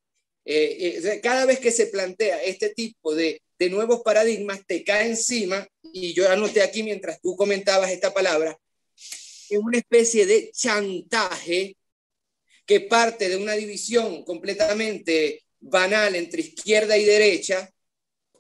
cada 1.23 1.47
vez 1.47 1.59
que 1.59 1.71
se 1.71 1.87
plantea 1.87 2.43
este 2.43 2.71
tipo 2.71 3.15
de, 3.15 3.41
de 3.59 3.71
nuevos 3.71 4.03
paradigmas, 4.03 4.61
te 4.67 4.85
cae 4.85 5.09
encima, 5.09 5.67
y 5.83 6.13
yo 6.13 6.31
anoté 6.31 6.63
aquí 6.63 6.83
mientras 6.83 7.21
tú 7.21 7.35
comentabas 7.37 7.91
esta 7.91 8.13
palabra, 8.13 8.59
es 9.49 9.59
una 9.59 9.79
especie 9.79 10.27
de 10.27 10.51
chantaje 10.53 11.77
que 12.67 12.81
parte 12.81 13.29
de 13.29 13.37
una 13.37 13.53
división 13.55 14.25
completamente 14.25 15.43
banal 15.65 16.15
entre 16.15 16.43
izquierda 16.43 16.97
y 16.97 17.05
derecha. 17.05 17.71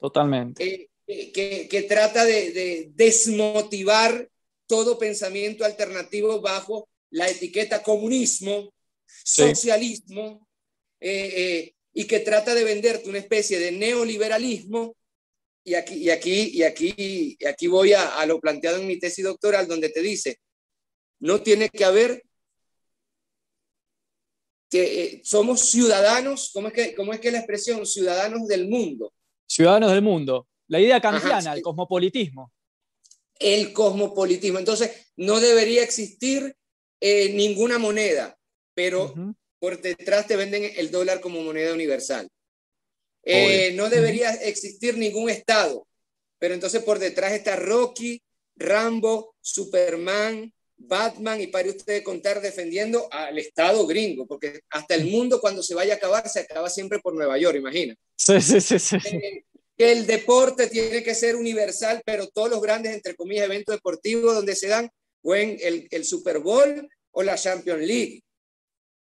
Totalmente. 0.01 0.89
Eh, 1.07 1.33
que, 1.33 1.69
que, 1.69 1.83
trata 1.83 2.25
de, 2.25 2.53
de, 2.53 2.91
desmotivar 2.95 4.29
todo 4.67 4.99
pensamiento 4.99 5.65
alternativo 5.65 6.41
bajo 6.41 6.89
la 7.11 7.29
etiqueta 7.29 7.83
comunismo, 7.83 8.73
socialismo, 9.07 10.49
eh, 11.01 11.33
eh, 11.37 11.75
y 11.93 12.07
que 12.07 12.21
trata 12.21 12.55
de 12.55 12.65
venderte 12.65 13.09
una 13.09 13.19
especie 13.19 13.59
de 13.59 13.73
neoliberalismo. 13.73 14.97
Y 15.67 15.75
aquí, 15.75 15.95
y 15.95 16.11
aquí, 16.11 16.51
y 16.53 16.63
aquí, 16.63 16.95
y 16.99 17.47
aquí 17.47 17.67
voy 17.67 17.93
a, 17.93 18.19
a 18.19 18.27
lo 18.27 18.41
planteado 18.41 18.79
en 18.79 18.87
mi 18.87 18.99
tesis 18.99 19.25
doctoral, 19.25 19.67
donde 19.67 19.89
te 19.89 20.03
dice, 20.03 20.39
no 21.21 21.43
tiene 21.43 21.71
que 21.71 21.85
haber 21.85 22.23
que 24.75 25.05
eh, 25.05 25.21
somos 25.23 25.71
ciudadanos, 25.71 26.51
¿cómo 26.53 26.67
es, 26.67 26.75
que, 26.75 26.95
¿cómo 26.97 27.13
es 27.13 27.21
que 27.21 27.31
la 27.31 27.39
expresión? 27.39 27.87
Ciudadanos 27.87 28.49
del 28.49 28.67
mundo. 28.69 29.13
Ciudadanos 29.47 29.93
del 29.93 30.03
mundo. 30.03 30.49
La 30.67 30.81
idea 30.81 31.01
kantiana, 31.01 31.55
el 31.55 31.63
cosmopolitismo. 31.63 32.53
El 33.39 33.73
cosmopolitismo. 33.73 34.59
Entonces, 34.59 35.13
no 35.15 35.39
debería 35.39 35.85
existir 35.85 36.57
eh, 37.01 37.33
ninguna 37.35 37.79
moneda, 37.79 38.37
pero 38.75 39.15
por 39.61 39.81
detrás 39.81 40.27
te 40.27 40.35
venden 40.35 40.69
el 40.75 40.91
dólar 40.91 41.21
como 41.21 41.41
moneda 41.41 41.73
universal. 41.73 42.29
Eh, 43.23 43.75
no 43.77 43.89
debería 43.89 44.31
existir 44.31 44.99
ningún 44.99 45.31
Estado, 45.31 45.87
pero 46.41 46.53
entonces 46.53 46.83
por 46.83 46.99
detrás 46.99 47.33
está 47.33 47.55
Rocky, 47.55 48.21
Rambo, 48.57 49.37
Superman, 49.41 50.53
Batman 50.87 51.41
y 51.41 51.47
para 51.49 51.69
usted 51.69 52.03
contar 52.03 52.41
defendiendo 52.41 53.09
al 53.11 53.39
Estado 53.39 53.87
gringo, 53.87 54.27
porque 54.27 54.61
hasta 54.71 54.95
el 54.95 55.07
mundo 55.07 55.41
cuando 55.41 55.63
se 55.63 55.75
vaya 55.75 55.95
a 55.95 55.97
acabar 55.97 56.29
se 56.29 56.41
acaba 56.41 56.69
siempre 56.69 56.99
por 56.99 57.15
Nueva 57.15 57.39
York, 57.39 57.57
imagina. 57.57 57.95
Sí, 58.17 58.41
sí, 58.41 58.61
sí. 58.61 58.79
sí. 58.79 58.97
Eh, 58.97 59.45
que 59.77 59.93
el 59.93 60.07
deporte 60.07 60.69
tiene 60.69 61.03
que 61.03 61.15
ser 61.15 61.37
universal, 61.37 62.01
pero 62.05 62.29
todos 62.29 62.49
los 62.49 62.63
grandes, 62.63 62.95
entre 62.95 63.17
comillas, 63.17 63.47
eventos 63.47 63.75
deportivos 63.75 64.35
donde 64.35 64.55
se 64.55 64.69
dan, 64.69 64.89
o 65.23 65.35
en 65.35 65.59
el, 65.61 65.89
el 65.91 66.05
Super 66.05 66.39
Bowl 66.39 66.89
o 67.11 67.23
la 67.23 67.37
Champions 67.37 67.83
League. 67.83 68.23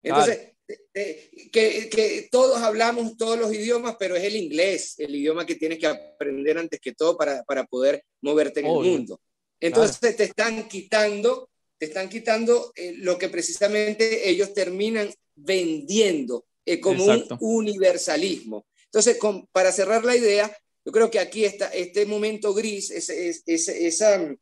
Entonces, 0.03 0.53
que, 0.93 1.89
que, 1.91 2.29
todos 2.31 2.59
hablamos 2.59 3.16
todos 3.16 3.39
los 3.39 3.53
idiomas, 3.53 3.97
pero 3.99 4.16
es 4.16 4.25
el 4.25 4.37
inglés, 4.37 4.95
el 4.99 5.14
idioma 5.14 5.45
que 5.45 5.57
tienes 5.57 5.79
que 5.79 5.87
aprender 5.87 6.57
antes 6.57 6.81
que 6.81 6.93
todo 6.93 7.16
para, 7.16 7.43
para 7.45 7.64
poder 7.64 8.05
moverte 8.22 8.61
en 8.61 8.66
el 8.66 8.72
mundo. 8.72 9.20
Entonces 9.61 10.16
te 10.16 10.25
están 10.25 10.68
quitando 10.68 11.49
te 11.79 11.87
están 11.87 12.09
quitando 12.09 12.72
eh, 12.77 12.95
lo 12.99 13.18
que 13.18 13.29
precisamente 13.29 14.29
ellos 14.29 14.55
terminan 14.55 15.12
vendiendo 15.35 16.47
eh, 16.64 16.81
como 16.81 17.05
un 17.05 17.27
universalismo. 17.41 18.66
Entonces, 18.87 19.18
para 19.53 19.72
cerrar 19.72 20.05
la 20.05 20.16
idea, 20.16 20.57
yo 20.85 20.93
creo 20.93 21.11
que 21.11 21.18
aquí 21.18 21.45
está 21.45 21.68
este 21.68 22.07
momento 22.07 22.55
gris, 22.55 22.91
ese, 22.91 23.35
esa, 23.47 24.37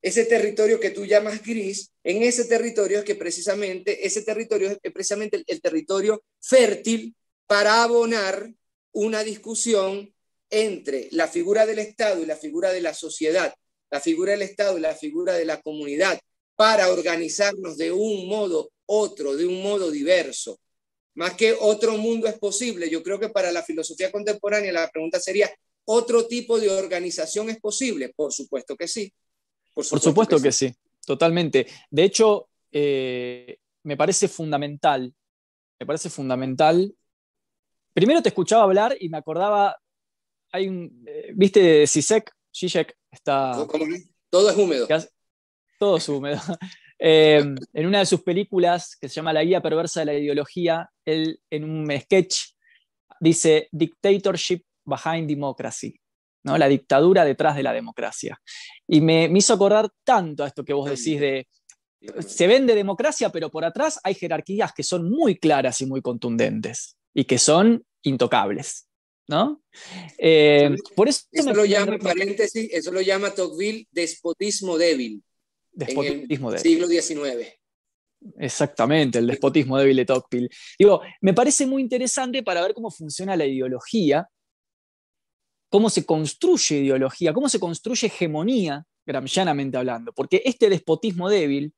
ese 0.00 0.24
territorio 0.24 0.80
que 0.80 0.90
tú 0.90 1.04
llamas 1.04 1.42
gris, 1.42 1.90
en 2.02 2.22
ese 2.22 2.44
territorio 2.44 3.00
es 3.00 3.04
que 3.04 3.14
precisamente, 3.14 4.06
ese 4.06 4.22
territorio 4.22 4.70
es 4.70 4.92
precisamente 4.92 5.42
el 5.46 5.60
territorio 5.60 6.22
fértil 6.40 7.14
para 7.46 7.82
abonar 7.82 8.50
una 8.92 9.22
discusión 9.22 10.14
entre 10.48 11.08
la 11.12 11.28
figura 11.28 11.66
del 11.66 11.78
Estado 11.78 12.22
y 12.22 12.26
la 12.26 12.36
figura 12.36 12.72
de 12.72 12.80
la 12.80 12.94
sociedad, 12.94 13.54
la 13.90 14.00
figura 14.00 14.32
del 14.32 14.42
Estado 14.42 14.78
y 14.78 14.80
la 14.80 14.94
figura 14.94 15.34
de 15.34 15.44
la 15.44 15.60
comunidad, 15.60 16.18
para 16.60 16.90
organizarnos 16.90 17.78
de 17.78 17.90
un 17.90 18.28
modo 18.28 18.70
otro, 18.84 19.34
de 19.34 19.46
un 19.46 19.62
modo 19.62 19.90
diverso. 19.90 20.60
Más 21.14 21.32
que 21.32 21.56
otro 21.58 21.96
mundo 21.96 22.26
es 22.26 22.38
posible, 22.38 22.90
yo 22.90 23.02
creo 23.02 23.18
que 23.18 23.30
para 23.30 23.50
la 23.50 23.62
filosofía 23.62 24.12
contemporánea 24.12 24.70
la 24.70 24.90
pregunta 24.90 25.18
sería, 25.18 25.50
¿otro 25.86 26.26
tipo 26.26 26.60
de 26.60 26.68
organización 26.68 27.48
es 27.48 27.58
posible? 27.58 28.12
Por 28.14 28.34
supuesto 28.34 28.76
que 28.76 28.88
sí. 28.88 29.10
Por 29.72 29.86
supuesto, 29.86 30.38
que, 30.38 30.52
sí. 30.52 30.70
totalmente. 31.06 31.66
De 31.90 32.04
hecho, 32.04 32.50
eh, 32.70 33.56
me 33.84 33.96
parece 33.96 34.28
fundamental, 34.28 35.14
me 35.78 35.86
parece 35.86 36.10
fundamental. 36.10 36.94
Primero 37.94 38.20
te 38.20 38.28
escuchaba 38.28 38.64
hablar 38.64 38.98
y 39.00 39.08
me 39.08 39.16
acordaba, 39.16 39.78
hay 40.52 40.68
un, 40.68 41.04
eh, 41.06 41.32
viste, 41.34 41.86
Zizek, 41.86 42.30
Zizek 42.54 42.98
está... 43.10 43.66
Todo 44.28 44.50
es 44.50 44.56
húmedo 44.58 44.86
todo 45.80 45.96
es 45.96 46.08
húmedo. 46.08 46.40
Eh, 47.02 47.42
en 47.72 47.86
una 47.86 48.00
de 48.00 48.04
sus 48.04 48.20
películas, 48.20 48.94
que 49.00 49.08
se 49.08 49.14
llama 49.14 49.32
La 49.32 49.42
Guía 49.42 49.62
Perversa 49.62 50.00
de 50.00 50.04
la 50.04 50.12
Ideología, 50.12 50.86
él 51.06 51.40
en 51.48 51.64
un 51.64 51.90
sketch 51.98 52.36
dice 53.18 53.70
Dictatorship 53.72 54.60
Behind 54.84 55.26
Democracy, 55.26 55.98
¿no? 56.44 56.58
la 56.58 56.68
dictadura 56.68 57.24
detrás 57.24 57.56
de 57.56 57.62
la 57.62 57.72
democracia. 57.72 58.38
Y 58.86 59.00
me, 59.00 59.30
me 59.30 59.38
hizo 59.38 59.54
acordar 59.54 59.88
tanto 60.04 60.44
a 60.44 60.48
esto 60.48 60.62
que 60.62 60.74
vos 60.74 60.90
decís 60.90 61.18
de, 61.18 61.48
se 62.18 62.46
vende 62.46 62.74
democracia, 62.74 63.30
pero 63.30 63.50
por 63.50 63.64
atrás 63.64 63.98
hay 64.04 64.12
jerarquías 64.12 64.74
que 64.74 64.82
son 64.82 65.10
muy 65.10 65.38
claras 65.38 65.80
y 65.80 65.86
muy 65.86 66.02
contundentes 66.02 66.98
y 67.14 67.24
que 67.24 67.38
son 67.38 67.82
intocables. 68.02 68.90
¿no? 69.30 69.62
Eh, 70.18 70.74
por 70.96 71.08
eso, 71.08 71.24
lo 71.54 71.64
llama, 71.64 71.96
paréntesis, 71.98 72.68
eso 72.72 72.90
lo 72.90 73.00
llama 73.00 73.30
Tocqueville 73.32 73.86
despotismo 73.90 74.76
débil. 74.76 75.22
Despotismo 75.72 76.50
débil. 76.50 76.62
Siglo 76.62 76.86
XIX. 76.86 77.60
Exactamente, 78.38 79.18
el 79.18 79.26
despotismo 79.26 79.78
débil 79.78 79.96
de 79.96 80.04
Tocqueville. 80.04 80.50
Digo, 80.78 81.00
me 81.22 81.32
parece 81.32 81.66
muy 81.66 81.82
interesante 81.82 82.42
para 82.42 82.60
ver 82.60 82.74
cómo 82.74 82.90
funciona 82.90 83.36
la 83.36 83.46
ideología, 83.46 84.28
cómo 85.70 85.88
se 85.88 86.04
construye 86.04 86.78
ideología, 86.78 87.32
cómo 87.32 87.48
se 87.48 87.58
construye 87.58 88.08
hegemonía, 88.08 88.84
gramscianamente 89.06 89.78
hablando, 89.78 90.12
porque 90.12 90.42
este 90.44 90.68
despotismo 90.68 91.30
débil, 91.30 91.72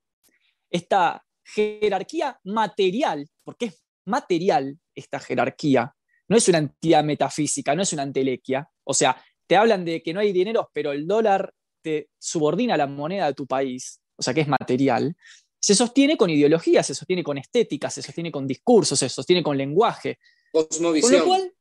esta 0.71 1.25
jerarquía 1.45 2.41
material, 2.45 3.29
porque 3.45 3.67
es 3.67 3.85
material 4.05 4.79
esta 4.95 5.21
jerarquía, 5.21 5.95
no 6.29 6.37
es 6.37 6.49
una 6.49 6.59
entidad 6.59 7.05
metafísica, 7.05 7.75
no 7.77 7.83
es 7.83 7.93
una 7.93 8.03
entelequia, 8.03 8.69
o 8.85 8.95
sea, 8.95 9.23
te 9.47 9.57
hablan 9.57 9.85
de 9.85 10.03
que 10.03 10.13
no 10.13 10.21
hay 10.21 10.33
dinero, 10.33 10.71
pero 10.73 10.93
el 10.93 11.07
dólar 11.07 11.53
te 11.83 12.09
subordina 12.19 12.77
la 12.77 12.87
moneda 12.87 13.27
de 13.27 13.35
tu 13.35 13.47
país, 13.47 14.01
o 14.17 14.23
sea 14.23 14.33
que 14.33 14.43
es 14.43 14.49
material, 14.49 15.17
se 15.61 15.75
sostiene 15.75 16.17
con 16.17 16.31
ideología, 16.31 16.83
se 16.83 16.95
sostiene 16.95 17.23
con 17.23 17.39
estética, 17.39 17.91
se 17.91 18.03
sostiene 18.03 18.33
con 18.33 18.47
discursos, 18.47 18.99
se 18.99 19.09
sostiene 19.09 19.43
con 19.43 19.57
lenguaje. 19.57 20.19
Cosmovisión. 20.51 21.11
Con 21.13 21.21
lo 21.21 21.27
cual, 21.27 21.55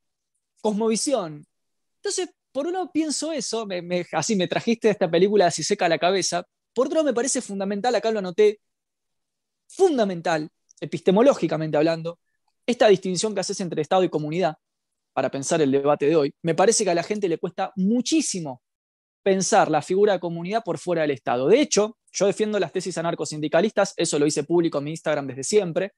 cosmovisión. 0.61 1.45
Entonces, 1.97 2.29
por 2.51 2.67
uno 2.67 2.91
pienso 2.91 3.31
eso, 3.31 3.67
así 4.13 4.35
me 4.35 4.47
trajiste 4.47 4.89
esta 4.89 5.09
película 5.09 5.47
así 5.47 5.63
seca 5.63 5.85
a 5.85 5.89
la 5.89 5.99
cabeza, 5.99 6.45
por 6.73 6.87
otro 6.87 7.03
me 7.03 7.13
parece 7.13 7.41
fundamental, 7.41 7.93
acá 7.95 8.11
lo 8.11 8.19
anoté, 8.19 8.59
fundamental, 9.67 10.49
epistemológicamente 10.79 11.77
hablando, 11.77 12.19
esta 12.65 12.87
distinción 12.87 13.33
que 13.33 13.41
haces 13.41 13.59
entre 13.61 13.81
Estado 13.81 14.03
y 14.03 14.09
comunidad, 14.09 14.55
para 15.13 15.29
pensar 15.29 15.61
el 15.61 15.71
debate 15.71 16.07
de 16.07 16.15
hoy, 16.15 16.33
me 16.41 16.55
parece 16.55 16.83
que 16.83 16.89
a 16.89 16.95
la 16.95 17.03
gente 17.03 17.27
le 17.27 17.37
cuesta 17.37 17.71
muchísimo 17.75 18.61
pensar 19.23 19.69
la 19.69 19.81
figura 19.81 20.13
de 20.13 20.19
comunidad 20.19 20.63
por 20.63 20.77
fuera 20.77 21.03
del 21.03 21.11
Estado. 21.11 21.47
De 21.47 21.61
hecho, 21.61 21.97
yo 22.11 22.25
defiendo 22.25 22.59
las 22.59 22.71
tesis 22.71 22.97
anarcosindicalistas, 22.97 23.93
eso 23.97 24.19
lo 24.19 24.25
hice 24.25 24.43
público 24.43 24.77
en 24.77 24.83
mi 24.85 24.91
Instagram 24.91 25.27
desde 25.27 25.43
siempre, 25.43 25.93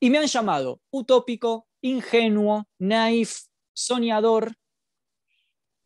y 0.00 0.10
me 0.10 0.18
han 0.18 0.26
llamado 0.26 0.80
utópico, 0.90 1.68
ingenuo, 1.80 2.66
naif, 2.78 3.38
soñador, 3.72 4.54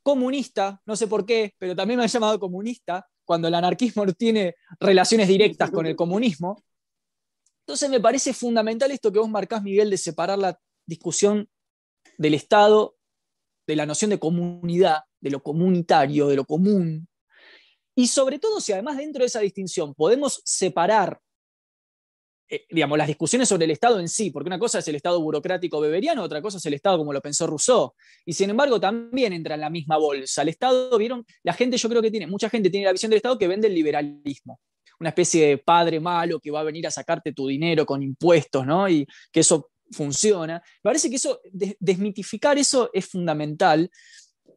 comunista, 0.03 0.81
no 0.87 0.97
sé 0.97 1.07
por 1.07 1.27
qué, 1.27 1.55
pero 1.59 1.77
también 1.77 1.99
me 1.99 2.05
han 2.05 2.09
llamado 2.09 2.41
comunista 2.41 3.07
cuando 3.25 3.49
el 3.49 3.55
anarquismo 3.55 4.07
tiene 4.15 4.55
relaciones 4.81 5.29
directas 5.29 5.71
con 5.71 5.87
el 5.87 5.95
comunismo. 5.95 6.65
Entonces 7.61 7.91
me 7.91 8.01
parece 8.01 8.33
fundamental 8.33 8.91
esto 8.91 9.13
que 9.13 9.19
vos 9.19 9.29
marcás, 9.29 9.63
Miguel, 9.63 9.91
de 9.91 9.99
separar 9.99 10.39
la 10.39 10.59
discusión 10.87 11.49
del 12.17 12.33
Estado 12.35 12.97
de 13.67 13.77
la 13.77 13.85
noción 13.85 14.11
de 14.11 14.19
comunidad, 14.19 15.03
de 15.21 15.31
lo 15.31 15.43
comunitario, 15.43 16.29
de 16.29 16.37
lo 16.37 16.45
común. 16.45 17.09
Y 17.95 18.07
sobre 18.07 18.39
todo 18.39 18.61
si 18.61 18.73
además 18.73 18.97
dentro 18.97 19.23
de 19.23 19.27
esa 19.27 19.41
distinción 19.41 19.95
podemos 19.95 20.41
separar 20.45 21.21
eh, 22.51 22.65
digamos, 22.71 22.97
las 22.97 23.07
discusiones 23.07 23.47
sobre 23.47 23.67
el 23.67 23.73
Estado 23.73 24.01
en 24.01 24.09
sí, 24.09 24.31
porque 24.31 24.49
una 24.49 24.59
cosa 24.59 24.79
es 24.79 24.89
el 24.89 24.95
Estado 24.95 25.21
burocrático 25.21 25.81
beberiano, 25.81 26.23
otra 26.23 26.41
cosa 26.41 26.57
es 26.57 26.65
el 26.65 26.73
Estado 26.75 26.97
como 26.97 27.13
lo 27.13 27.21
pensó 27.21 27.47
Rousseau. 27.47 27.93
Y 28.25 28.33
sin 28.33 28.49
embargo, 28.49 28.81
también 28.81 29.35
entra 29.35 29.55
en 29.55 29.61
la 29.61 29.69
misma 29.69 29.99
bolsa. 29.99 30.41
El 30.43 30.49
Estado, 30.49 30.97
vieron, 30.97 31.27
la 31.43 31.53
gente 31.53 31.77
yo 31.77 31.89
creo 31.91 32.01
que 32.01 32.11
tiene, 32.11 32.27
mucha 32.27 32.49
gente 32.49 32.71
tiene 32.71 32.87
la 32.87 32.93
visión 32.93 33.11
del 33.11 33.19
Estado 33.19 33.39
que 33.39 33.49
vende 33.49 33.69
el 33.69 33.75
liberalismo. 33.75 34.61
Una 34.99 35.11
especie 35.11 35.47
de 35.47 35.59
padre 35.59 36.01
malo 36.01 36.41
que 36.41 36.51
va 36.51 36.61
a 36.61 36.65
venir 36.65 36.87
a 36.87 36.91
sacarte 36.91 37.33
tu 37.33 37.47
dinero 37.47 37.85
con 37.85 38.03
impuestos, 38.03 38.67
¿no? 38.67 38.89
Y 38.89 39.07
que 39.31 39.41
eso 39.41 39.71
funciona. 39.91 40.55
Me 40.83 40.89
parece 40.89 41.11
que 41.11 41.17
eso, 41.17 41.41
desmitificar 41.79 42.57
eso 42.57 42.89
es 42.95 43.07
fundamental. 43.07 43.91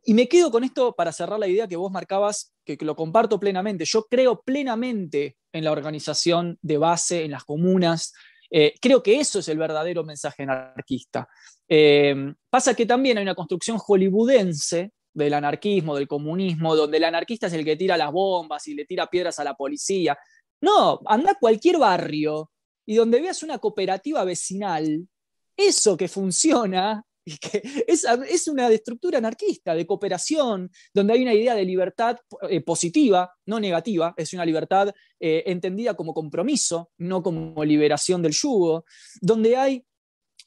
Y 0.04 0.14
me 0.14 0.28
quedo 0.28 0.50
con 0.52 0.64
esto 0.64 0.94
para 0.94 1.12
cerrar 1.12 1.40
la 1.40 1.48
idea 1.48 1.68
que 1.68 1.76
vos 1.76 1.92
marcabas, 1.92 2.54
que, 2.66 2.78
lo 2.82 2.96
comparto 2.96 3.40
plenamente. 3.40 3.86
Yo 3.86 4.06
creo 4.10 4.42
plenamente 4.42 5.38
en 5.52 5.64
la 5.64 5.72
organización 5.72 6.58
de 6.62 6.78
base, 6.78 7.26
en 7.26 7.32
las 7.32 7.44
comunas. 7.44 8.14
Eh, 8.50 8.74
creo 8.82 9.04
que 9.04 9.20
eso 9.20 9.40
es 9.40 9.48
el 9.48 9.58
verdadero 9.58 10.04
mensaje 10.04 10.44
anarquista. 10.44 11.28
Eh, 11.68 12.34
pasa 12.50 12.74
que 12.74 12.86
también 12.86 13.18
hay 13.18 13.24
una 13.24 13.36
construcción 13.36 13.78
hollywoodense 13.78 14.92
del 15.14 15.34
anarquismo, 15.34 15.96
del 15.96 16.08
comunismo, 16.08 16.76
donde 16.76 16.98
el 16.98 17.04
anarquista 17.04 17.48
es 17.48 17.54
el 17.54 17.66
que 17.66 17.76
tira 17.76 17.98
las 17.98 18.12
bombas 18.12 18.68
y 18.68 18.74
le 18.74 18.86
tira 18.86 19.08
piedras 19.08 19.40
a 19.40 19.44
la 19.44 19.54
policía. 19.54 20.18
No, 20.62 21.00
anda 21.06 21.32
a 21.32 21.40
cualquier 21.40 21.78
barrio 21.78 22.52
y 22.86 22.96
donde 22.96 23.22
veas 23.22 23.44
una 23.44 23.60
cooperativa 23.60 24.24
vecinal, 24.24 25.08
eso 25.56 25.98
que 25.98 26.08
funciona 26.08 27.06
es, 27.88 28.48
una 28.48 28.70
estructura 28.70 29.20
anarquista 29.20 29.76
de 29.76 29.86
cooperación, 29.86 30.72
donde 30.94 31.14
hay 31.14 31.22
una 31.22 31.34
idea 31.34 31.56
de 31.56 31.66
libertad 31.66 32.18
eh, 32.50 32.62
positiva, 32.62 33.32
no 33.46 33.60
negativa, 33.60 34.14
es 34.18 34.34
una 34.34 34.46
libertad 34.46 34.94
eh, 35.20 35.44
entendida 35.46 35.94
como 35.94 36.14
compromiso, 36.14 36.92
no 36.98 37.22
como 37.22 37.64
liberación 37.64 38.22
del 38.22 38.34
yugo, 38.34 38.86
donde 39.22 39.56
hay 39.56 39.86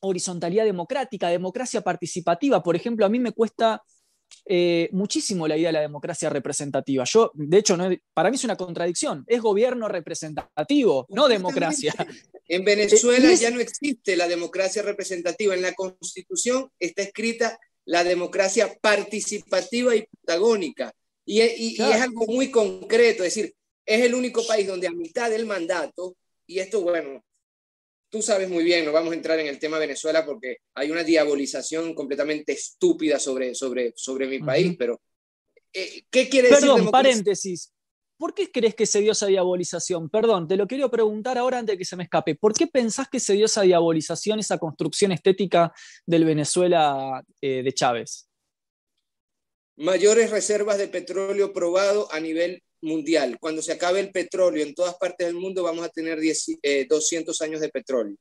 horizontalidad 0.01 0.65
democrática, 0.65 1.29
democracia 1.29 1.81
participativa. 1.81 2.63
Por 2.63 2.77
ejemplo, 2.77 3.07
a 3.07 3.09
mí 3.09 3.19
me 3.19 3.33
cuesta 3.33 3.83
eh, 4.47 4.89
muchísimo 4.93 5.49
la 5.49 5.57
idea 5.57 5.69
de 5.69 5.75
la 5.75 5.81
democracia 5.81 6.29
representativa. 6.29 7.05
Yo, 7.05 7.31
de 7.35 7.59
hecho, 7.59 7.77
no, 7.77 7.91
para 8.13 8.31
mí 8.31 8.37
es 8.37 8.45
una 8.45 8.57
contradicción. 8.57 9.25
Es 9.27 9.41
gobierno 9.41 9.89
representativo, 9.89 11.07
no 11.11 11.29
democracia. 11.29 11.95
En 12.47 12.63
Venezuela 12.63 13.33
ya 13.33 13.51
no 13.51 13.61
existe 13.61 14.17
la 14.17 14.29
democracia 14.29 14.83
representativa. 14.83 15.55
En 15.55 15.63
la 15.63 15.73
Constitución 15.73 16.69
está 16.79 17.03
escrita 17.03 17.59
la 17.87 18.05
democracia 18.05 18.77
participativa 18.81 19.97
y 19.97 20.07
protagónica. 20.07 20.93
Y, 21.27 21.41
es 21.41 21.81
algo 21.81 22.27
muy 22.27 22.51
concreto, 22.51 23.25
es 23.25 23.35
decir, 23.35 23.55
es 23.87 24.03
el 24.03 24.15
único 24.15 24.47
país 24.47 24.67
donde 24.67 24.89
a 24.89 24.93
mitad 24.93 25.31
del 25.31 25.47
mandato, 25.47 26.17
y 26.47 26.59
esto, 26.59 26.83
bueno, 26.83 27.25
tú 28.15 28.23
sabes 28.23 28.49
muy 28.49 28.63
bien, 28.63 28.85
no 28.85 28.93
vamos 28.93 29.11
a 29.11 29.17
entrar 29.17 29.41
en 29.41 29.49
el 29.49 29.59
tema 29.59 29.77
Venezuela 29.77 30.25
porque 30.25 30.59
hay 30.77 30.89
una 30.89 31.03
diabolización 31.03 31.97
completamente 31.97 32.53
estúpida 32.53 33.19
sobre, 33.19 33.57
sobre, 33.57 33.93
sobre 33.97 34.29
mi 34.29 34.39
país, 34.39 34.77
pero 34.79 35.01
eh, 35.73 36.05
¿qué 36.09 36.29
quiere 36.29 36.49
decir? 36.49 36.69
Perdón, 36.69 36.93
paréntesis. 36.93 37.73
¿Por 38.17 38.33
qué 38.33 38.53
crees 38.53 38.77
que 38.77 38.87
se 38.87 39.01
dio 39.01 39.11
esa 39.11 39.27
diabolización? 39.27 40.09
Perdón, 40.11 40.47
te 40.47 40.57
lo 40.57 40.69
quiero 40.69 40.89
preguntar 40.93 41.39
ahora 41.39 41.59
antes 41.59 41.73
de 41.73 41.79
que 41.79 41.85
se 41.85 41.97
me 41.97 42.05
escape. 42.05 42.37
¿Por 42.37 42.55
qué 42.55 42.69
pensás 42.69 43.09
que 43.09 43.19
se 43.19 43.33
dio 43.33 43.47
esa 43.47 43.63
diabolización, 43.63 44.39
esa 44.39 44.59
construcción 44.59 45.11
estética 45.11 45.73
del 46.07 46.25
Venezuela 46.25 47.21
eh, 47.41 47.65
de 47.65 47.73
Chávez? 47.73 48.29
Mayores 49.75 50.31
reservas 50.31 50.79
de 50.79 50.87
petróleo 50.87 51.53
probado 51.53 52.07
a 52.13 52.21
nivel 52.21 52.63
mundial. 52.85 53.39
Cuando 53.41 53.63
se 53.63 53.73
acabe 53.73 54.01
el 54.01 54.13
petróleo 54.13 54.63
en 54.63 54.75
todas 54.75 54.95
partes 54.95 55.27
del 55.27 55.37
mundo, 55.37 55.63
vamos 55.63 55.85
a 55.85 55.89
tener 55.89 56.19
200 56.19 57.41
eh, 57.41 57.45
años 57.45 57.61
de 57.61 57.69
petróleo. 57.71 58.17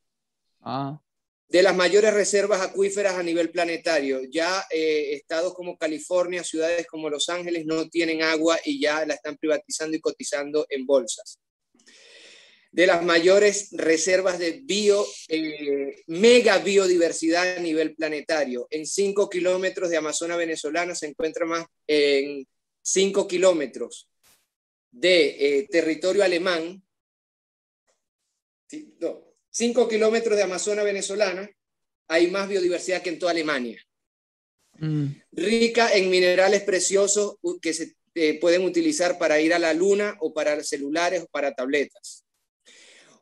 Ah. 0.62 1.00
De 1.48 1.62
las 1.62 1.76
mayores 1.76 2.14
reservas 2.14 2.62
acuíferas 2.62 3.16
a 3.16 3.22
nivel 3.22 3.52
planetario, 3.52 4.22
ya 4.24 4.66
eh, 4.72 5.14
estados 5.14 5.54
como 5.54 5.78
California, 5.78 6.44
ciudades 6.44 6.88
como 6.88 7.10
Los 7.10 7.30
Ángeles 7.30 7.66
no 7.66 7.90
tienen 7.90 8.24
agua 8.24 8.58
y 8.66 8.82
ya 8.82 9.06
la 9.06 9.14
están 9.14 9.38
privatizando 9.38 9.96
y 9.96 10.00
cotizando 10.00 10.66
en 10.70 10.86
bolsas. 10.88 11.38
De 12.72 12.88
las 12.88 13.04
mayores 13.04 13.70
reservas 13.74 14.40
de 14.40 14.62
bio, 14.64 15.06
eh, 15.28 16.02
mega 16.08 16.58
biodiversidad 16.58 17.58
a 17.58 17.60
nivel 17.60 17.94
planetario. 17.94 18.66
En 18.72 18.88
5 18.88 19.30
kilómetros 19.30 19.92
de 19.92 19.98
Amazona 19.98 20.36
venezolana 20.36 20.96
se 20.96 21.06
encuentra 21.06 21.46
más 21.46 21.68
en 21.86 22.48
5 22.82 23.28
kilómetros 23.28 24.10
de 24.94 25.58
eh, 25.60 25.68
territorio 25.70 26.24
alemán, 26.24 26.82
5 29.50 29.88
kilómetros 29.88 30.38
de 30.38 30.44
Amazona 30.44 30.84
venezolana, 30.84 31.50
hay 32.08 32.30
más 32.30 32.48
biodiversidad 32.48 33.02
que 33.02 33.10
en 33.10 33.20
toda 33.20 33.32
Alemania. 33.32 33.84
Mm. 34.80 35.08
Rica 35.32 35.94
en 35.94 36.10
minerales 36.10 36.64
preciosos 36.64 37.36
que 37.62 37.74
se 37.74 37.96
eh, 38.16 38.40
pueden 38.40 38.64
utilizar 38.64 39.18
para 39.18 39.40
ir 39.40 39.54
a 39.54 39.60
la 39.60 39.74
luna 39.74 40.16
o 40.20 40.34
para 40.34 40.64
celulares 40.64 41.24
o 41.24 41.28
para 41.28 41.54
tabletas. 41.54 42.26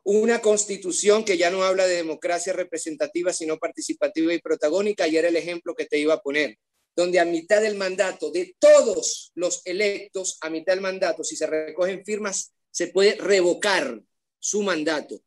Una 0.04 0.40
constitución 0.40 1.24
que 1.24 1.38
ya 1.38 1.50
no 1.50 1.62
habla 1.62 1.86
de 1.86 1.96
democracia 1.96 2.52
representativa, 2.52 3.32
sino 3.32 3.58
participativa 3.58 4.34
y 4.34 4.40
protagónica, 4.40 5.06
y 5.08 5.16
era 5.16 5.28
el 5.28 5.36
ejemplo 5.36 5.74
que 5.74 5.86
te 5.86 5.98
iba 5.98 6.14
a 6.14 6.22
poner 6.22 6.58
donde 6.94 7.20
a 7.20 7.24
mitad 7.24 7.60
del 7.60 7.76
mandato 7.76 8.30
de 8.30 8.54
todos 8.58 9.32
los 9.34 9.62
electos, 9.64 10.38
a 10.40 10.50
mitad 10.50 10.74
del 10.74 10.82
mandato, 10.82 11.24
si 11.24 11.36
se 11.36 11.46
recogen 11.46 12.04
firmas, 12.04 12.52
se 12.70 12.88
puede 12.88 13.14
revocar 13.16 14.00
su 14.38 14.62
mandato. 14.62 15.20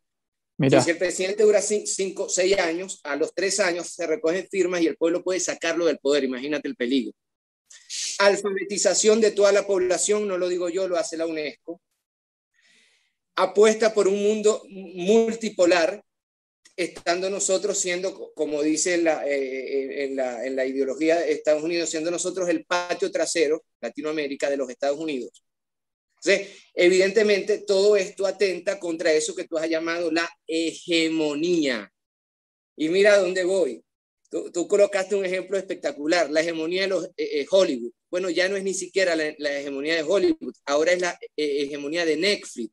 Si 0.58 0.90
el 0.90 0.98
presidente 0.98 1.44
dura 1.44 1.62
cinco, 1.62 2.30
seis 2.30 2.58
años, 2.58 3.02
a 3.04 3.16
los 3.18 3.34
tres 3.34 3.60
años 3.60 3.90
se 3.90 4.08
recogen 4.08 4.48
firmas 4.50 4.82
y 4.82 4.88
el 4.88 4.96
pueblo 4.96 5.24
puede 5.24 5.40
sacarlo 5.40 5.86
del 5.86 6.00
poder. 6.00 6.24
Imagínate 6.24 6.68
el 6.68 6.76
peligro. 6.76 7.14
Alfabetización 8.20 9.20
de 9.20 9.32
toda 9.32 9.52
la 9.52 9.68
población, 9.68 10.28
no 10.28 10.38
lo 10.38 10.48
digo 10.48 10.70
yo, 10.70 10.88
lo 10.88 10.98
hace 10.98 11.18
la 11.18 11.28
UNESCO. 11.28 11.82
Apuesta 13.36 13.94
por 13.94 14.08
un 14.08 14.24
mundo 14.24 14.64
multipolar, 14.70 16.02
estando 16.76 17.30
nosotros 17.30 17.78
siendo, 17.78 18.34
como 18.34 18.62
dice 18.62 18.98
la, 18.98 19.26
eh, 19.28 19.36
eh, 19.36 20.06
en, 20.06 20.16
la, 20.16 20.46
en, 20.46 20.56
la, 20.56 20.66
ideología 20.66 21.20
de 21.20 21.32
Estados 21.32 21.64
Unidos, 21.64 21.90
siendo 21.90 22.12
nosotros 22.12 22.50
el 22.50 22.66
patio 22.66 23.12
trasero, 23.12 23.64
Latinoamérica, 23.80 24.50
de 24.50 24.58
los 24.58 24.70
Estados 24.70 25.00
Unidos. 25.00 25.44
Entonces, 26.22 26.56
evidentemente, 26.74 27.60
todo 27.60 27.96
esto 27.96 28.26
atenta 28.26 28.80
contra 28.80 29.14
eso 29.14 29.36
que 29.36 29.46
tú 29.46 29.58
has 29.58 29.70
llamado 29.70 30.12
la 30.12 30.30
hegemonía. 30.48 31.92
Y 32.76 32.90
mira 32.90 33.18
dónde 33.20 33.44
voy. 33.44 33.84
Tú, 34.30 34.52
tú 34.52 34.68
colocaste 34.68 35.16
un 35.16 35.24
ejemplo 35.24 35.58
espectacular, 35.58 36.30
la 36.30 36.42
hegemonía 36.42 36.82
de 36.82 36.88
los 36.88 37.10
eh, 37.16 37.46
Hollywood. 37.50 37.92
Bueno, 38.10 38.30
ya 38.30 38.50
no 38.50 38.58
es 38.58 38.64
ni 38.64 38.74
siquiera 38.74 39.16
la, 39.16 39.34
la 39.38 39.60
hegemonía 39.60 39.96
de 39.96 40.04
Hollywood, 40.04 40.56
ahora 40.66 40.92
es 40.92 41.00
la 41.00 41.18
hegemonía 41.38 42.06
de 42.06 42.18
Netflix 42.18 42.72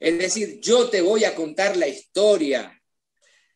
es 0.00 0.18
decir, 0.18 0.60
yo 0.60 0.88
te 0.88 1.00
voy 1.00 1.24
a 1.24 1.34
contar 1.34 1.76
la 1.76 1.86
historia. 1.86 2.72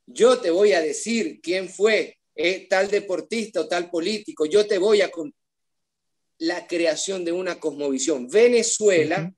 Yo 0.07 0.39
te 0.41 0.51
voy 0.51 0.73
a 0.73 0.81
decir 0.81 1.41
quién 1.41 1.69
fue 1.69 2.19
eh, 2.35 2.67
tal 2.69 2.89
deportista 2.89 3.61
o 3.61 3.69
tal 3.69 3.91
político. 3.91 4.47
Yo 4.47 4.67
te 4.67 4.79
voy 4.79 5.01
a 5.01 5.11
contar 5.11 5.39
la 6.39 6.67
creación 6.67 7.25
de 7.25 7.33
una 7.33 7.59
cosmovisión. 7.59 8.29
Venezuela, 8.29 9.33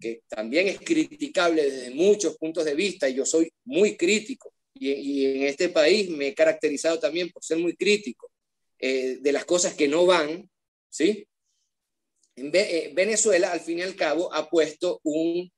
que 0.00 0.22
también 0.28 0.66
es 0.68 0.80
criticable 0.80 1.70
desde 1.70 1.94
muchos 1.94 2.36
puntos 2.36 2.64
de 2.64 2.74
vista, 2.74 3.08
y 3.08 3.14
yo 3.14 3.24
soy 3.24 3.50
muy 3.64 3.96
crítico, 3.96 4.52
y, 4.74 5.24
en 5.24 5.42
este 5.44 5.68
país 5.68 6.10
me 6.10 6.28
he 6.28 6.34
caracterizado 6.34 6.98
también 6.98 7.30
por 7.30 7.42
ser 7.42 7.58
muy 7.58 7.74
crítico 7.76 8.30
eh, 8.78 9.18
de 9.20 9.32
las 9.32 9.44
cosas 9.44 9.74
que 9.74 9.88
no 9.88 10.04
van, 10.04 10.50
¿sí? 10.90 11.26
En 12.34 12.50
eh, 12.52 12.92
Venezuela, 12.94 13.52
al 13.52 13.60
fin 13.60 13.78
y 13.78 13.82
al 13.82 13.94
cabo, 13.94 14.32
ha 14.34 14.50
puesto 14.50 15.00
un 15.04 15.50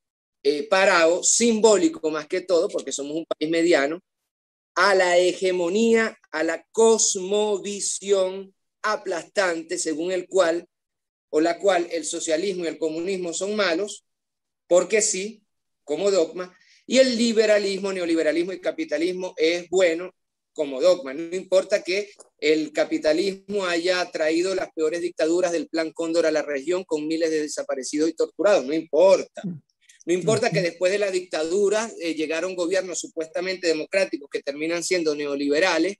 eh, 0.49 0.67
parado, 0.67 1.23
simbólico 1.23 2.11
más 2.11 2.27
que 2.27 2.41
todo, 2.41 2.69
porque 2.69 2.91
somos 2.91 3.17
un 3.17 3.27
país 3.27 3.51
mediano, 3.51 4.01
a 4.75 4.95
la 4.95 5.19
hegemonía, 5.19 6.17
a 6.31 6.43
la 6.43 6.65
cosmovisión 6.73 8.55
aplastante 8.81 9.77
según 9.77 10.11
el 10.11 10.27
cual 10.27 10.67
o 11.29 11.43
la 11.43 11.59
cual 11.59 11.87
el 11.91 12.07
socialismo 12.07 12.65
y 12.65 12.69
el 12.69 12.79
comunismo 12.79 13.35
son 13.35 13.57
malos, 13.57 14.07
porque 14.67 15.03
sí, 15.03 15.43
como 15.85 16.11
dogma, 16.11 16.57
y 16.87 16.97
el 16.97 17.19
liberalismo, 17.19 17.93
neoliberalismo 17.93 18.55
y 18.55 18.61
capitalismo 18.61 19.35
es 19.37 19.69
bueno 19.69 20.15
como 20.55 20.81
dogma. 20.81 21.13
No 21.13 21.37
importa 21.37 21.83
que 21.83 22.11
el 22.39 22.73
capitalismo 22.73 23.67
haya 23.67 24.11
traído 24.11 24.55
las 24.55 24.73
peores 24.73 25.03
dictaduras 25.03 25.53
del 25.53 25.69
Plan 25.69 25.93
Cóndor 25.93 26.25
a 26.25 26.31
la 26.31 26.41
región 26.41 26.85
con 26.85 27.07
miles 27.07 27.31
de 27.31 27.43
desaparecidos 27.43 28.09
y 28.09 28.15
torturados, 28.15 28.65
no 28.65 28.73
importa. 28.73 29.43
No 30.09 30.15
importa 30.15 30.49
que 30.49 30.63
después 30.63 30.91
de 30.91 30.99
la 30.99 31.11
dictadura 31.11 31.87
eh, 32.01 32.15
llegaron 32.15 32.57
gobiernos 32.57 32.99
supuestamente 32.99 33.67
democráticos 33.67 34.31
que 34.33 34.43
terminan 34.43 34.83
siendo 34.83 35.15
neoliberales, 35.15 35.99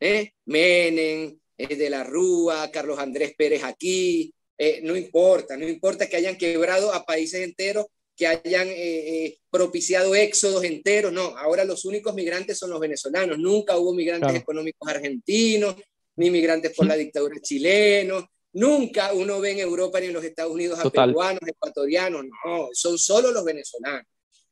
¿eh? 0.00 0.32
Menem, 0.44 1.38
eh, 1.56 1.74
de 1.74 1.88
la 1.88 2.04
Rúa, 2.04 2.70
Carlos 2.70 2.98
Andrés 2.98 3.32
Pérez 3.38 3.64
aquí, 3.64 4.34
eh, 4.58 4.80
no 4.82 4.94
importa, 4.94 5.56
no 5.56 5.66
importa 5.66 6.10
que 6.10 6.16
hayan 6.16 6.36
quebrado 6.36 6.92
a 6.92 7.06
países 7.06 7.40
enteros, 7.40 7.86
que 8.14 8.26
hayan 8.26 8.68
eh, 8.70 9.38
propiciado 9.48 10.14
éxodos 10.14 10.64
enteros, 10.64 11.10
no, 11.10 11.34
ahora 11.38 11.64
los 11.64 11.86
únicos 11.86 12.14
migrantes 12.14 12.58
son 12.58 12.68
los 12.68 12.80
venezolanos, 12.80 13.38
nunca 13.38 13.78
hubo 13.78 13.94
migrantes 13.94 14.34
económicos 14.34 14.86
argentinos, 14.86 15.74
ni 16.16 16.28
migrantes 16.30 16.74
por 16.76 16.86
la 16.86 16.96
dictadura 16.96 17.40
chilena, 17.40 18.28
nunca 18.52 19.12
uno 19.12 19.40
ve 19.40 19.52
en 19.52 19.58
Europa 19.60 20.00
ni 20.00 20.06
en 20.06 20.12
los 20.12 20.24
Estados 20.24 20.52
Unidos 20.52 20.78
a 20.78 20.90
peruanos, 20.90 21.40
ecuatorianos, 21.46 22.24
no, 22.44 22.68
son 22.72 22.98
solo 22.98 23.30
los 23.32 23.44
venezolanos. 23.44 24.06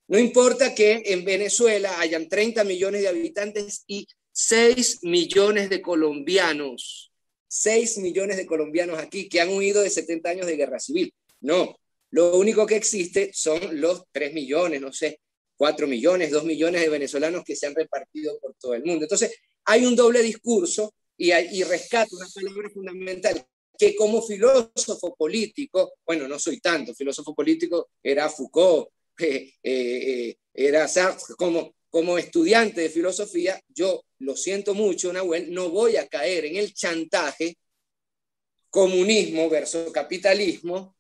No 0.09 0.19
importa 0.19 0.75
que 0.75 1.03
en 1.07 1.25
Venezuela 1.25 1.99
hayan 1.99 2.29
30 2.29 2.63
millones 2.65 3.03
de 3.03 3.09
habitantes 3.09 3.83
y 3.87 4.07
6 4.33 5.01
millones 5.03 5.69
de 5.69 5.83
colombianos, 5.83 7.11
6 7.49 7.99
millones 7.99 8.37
de 8.37 8.47
colombianos 8.47 8.99
aquí 8.99 9.29
que 9.29 9.41
han 9.41 9.49
huido 9.49 9.83
de 9.83 9.91
70 9.91 10.31
años 10.31 10.47
de 10.47 10.57
guerra 10.57 10.79
civil. 10.79 11.13
No, 11.41 11.77
lo 12.11 12.37
único 12.37 12.67
que 12.67 12.77
existe 12.77 13.31
son 13.33 13.81
los 13.81 14.05
3 14.13 14.33
millones, 14.33 14.81
no 14.81 14.93
sé, 14.93 15.21
4 15.57 15.89
millones, 15.89 16.31
2 16.31 16.45
millones 16.45 16.83
de 16.83 16.89
venezolanos 16.89 17.43
que 17.45 17.57
se 17.57 17.67
han 17.67 17.75
repartido 17.75 18.39
por 18.39 18.55
todo 18.55 18.75
el 18.75 18.85
mundo. 18.85 19.05
Entonces, 19.05 19.35
hay 19.65 19.87
un 19.87 19.97
doble 19.97 20.23
discurso 20.23 20.95
y, 21.17 21.33
y 21.33 21.65
rescato 21.65 22.15
una 22.15 22.29
palabra 22.33 22.71
fundamental 22.71 23.45
que 23.79 23.95
como 23.95 24.23
filósofo 24.23 25.15
político, 25.17 25.95
bueno, 26.05 26.27
no 26.29 26.39
soy 26.39 26.61
tanto, 26.61 26.95
filósofo 26.95 27.35
político 27.35 27.91
era 28.03 28.29
Foucault, 28.29 28.89
eh, 29.19 29.53
eh, 29.63 30.37
era 30.53 30.87
como, 31.37 31.75
como 31.91 32.19
estudiante 32.19 32.83
de 32.83 32.91
filosofía, 32.91 33.61
yo 33.69 34.03
lo 34.19 34.37
siento 34.37 34.75
mucho, 34.75 35.13
Nahuel, 35.13 35.53
no 35.53 35.71
voy 35.71 35.97
a 35.97 36.09
caer 36.09 36.47
en 36.47 36.57
el 36.57 36.73
chantaje 36.73 37.57
comunismo 38.71 39.49
versus 39.49 39.93
capitalismo, 39.93 40.97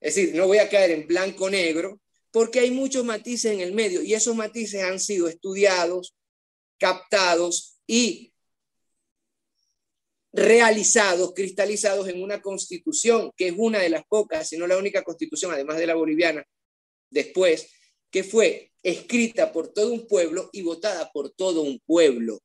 es 0.00 0.14
decir, 0.14 0.34
no 0.34 0.46
voy 0.46 0.58
a 0.58 0.68
caer 0.68 0.92
en 0.92 1.06
blanco-negro, 1.06 2.00
porque 2.30 2.60
hay 2.60 2.70
muchos 2.70 3.04
matices 3.04 3.52
en 3.52 3.60
el 3.60 3.72
medio 3.74 4.02
y 4.02 4.14
esos 4.14 4.34
matices 4.34 4.82
han 4.82 5.00
sido 5.00 5.28
estudiados, 5.28 6.14
captados 6.78 7.76
y 7.86 8.29
realizados, 10.32 11.32
cristalizados 11.34 12.08
en 12.08 12.22
una 12.22 12.40
constitución, 12.40 13.32
que 13.36 13.48
es 13.48 13.54
una 13.56 13.80
de 13.80 13.90
las 13.90 14.04
pocas, 14.06 14.48
si 14.48 14.56
no 14.56 14.66
la 14.66 14.76
única 14.76 15.02
constitución, 15.02 15.52
además 15.52 15.78
de 15.78 15.86
la 15.86 15.94
boliviana, 15.94 16.44
después, 17.10 17.68
que 18.10 18.24
fue 18.24 18.70
escrita 18.82 19.52
por 19.52 19.68
todo 19.68 19.92
un 19.92 20.06
pueblo 20.06 20.48
y 20.52 20.62
votada 20.62 21.10
por 21.12 21.30
todo 21.30 21.62
un 21.62 21.80
pueblo. 21.80 22.40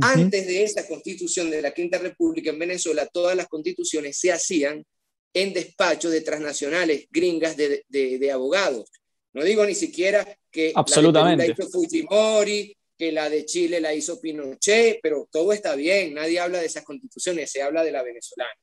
Antes 0.00 0.46
de 0.46 0.64
esa 0.64 0.88
constitución 0.88 1.50
de 1.50 1.62
la 1.62 1.72
Quinta 1.72 1.98
República 1.98 2.50
en 2.50 2.58
Venezuela, 2.58 3.06
todas 3.06 3.36
las 3.36 3.46
constituciones 3.46 4.18
se 4.18 4.32
hacían 4.32 4.84
en 5.32 5.52
despachos 5.52 6.10
de 6.10 6.20
transnacionales 6.20 7.06
gringas 7.10 7.56
de, 7.56 8.30
abogados. 8.32 8.90
No 9.32 9.44
digo 9.44 9.64
ni 9.64 9.74
siquiera 9.74 10.26
que 10.50 10.72
Absolutamente. 10.74 11.46
la 11.46 11.52
hizo 11.52 11.68
Fujimori, 11.70 12.76
que 12.96 13.12
la 13.12 13.28
de 13.28 13.44
Chile 13.44 13.80
la 13.80 13.94
hizo 13.94 14.20
Pinochet, 14.20 15.00
pero 15.02 15.28
todo 15.30 15.52
está 15.52 15.74
bien, 15.74 16.14
nadie 16.14 16.40
habla 16.40 16.60
de 16.60 16.66
esas 16.66 16.84
constituciones, 16.84 17.50
se 17.50 17.62
habla 17.62 17.82
de 17.82 17.92
la 17.92 18.02
venezolana. 18.02 18.54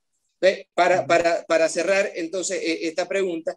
Para, 0.73 1.05
para, 1.05 1.45
para 1.45 1.69
cerrar 1.69 2.11
entonces 2.15 2.59
e, 2.61 2.87
esta 2.87 3.07
pregunta, 3.07 3.55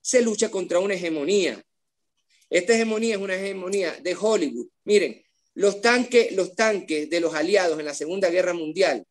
se 0.00 0.20
lucha 0.22 0.50
contra 0.50 0.78
una 0.78 0.94
hegemonía. 0.94 1.62
Esta 2.50 2.74
hegemonía 2.74 3.16
es 3.16 3.20
una 3.20 3.34
hegemonía 3.34 3.92
de 4.02 4.16
Hollywood. 4.18 4.68
Miren, 4.84 5.22
los 5.54 5.80
tanques, 5.80 6.32
los 6.32 6.54
tanques 6.54 7.10
de 7.10 7.20
los 7.20 7.34
aliados 7.34 7.78
en 7.78 7.84
la 7.84 7.94
Segunda 7.94 8.30
Guerra 8.30 8.54
Mundial 8.54 9.04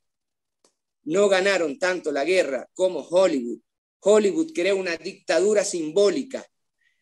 no 1.04 1.28
ganaron 1.30 1.80
tanto 1.80 2.12
la 2.12 2.24
guerra 2.24 2.70
como 2.74 3.00
Hollywood. 3.00 3.60
Hollywood 4.00 4.52
creó 4.54 4.78
una 4.78 4.96
dictadura 4.98 5.64
simbólica, 5.64 6.46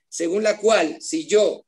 según 0.09 0.43
la 0.43 0.57
cual 0.57 1.01
si 1.01 1.27
yo, 1.27 1.65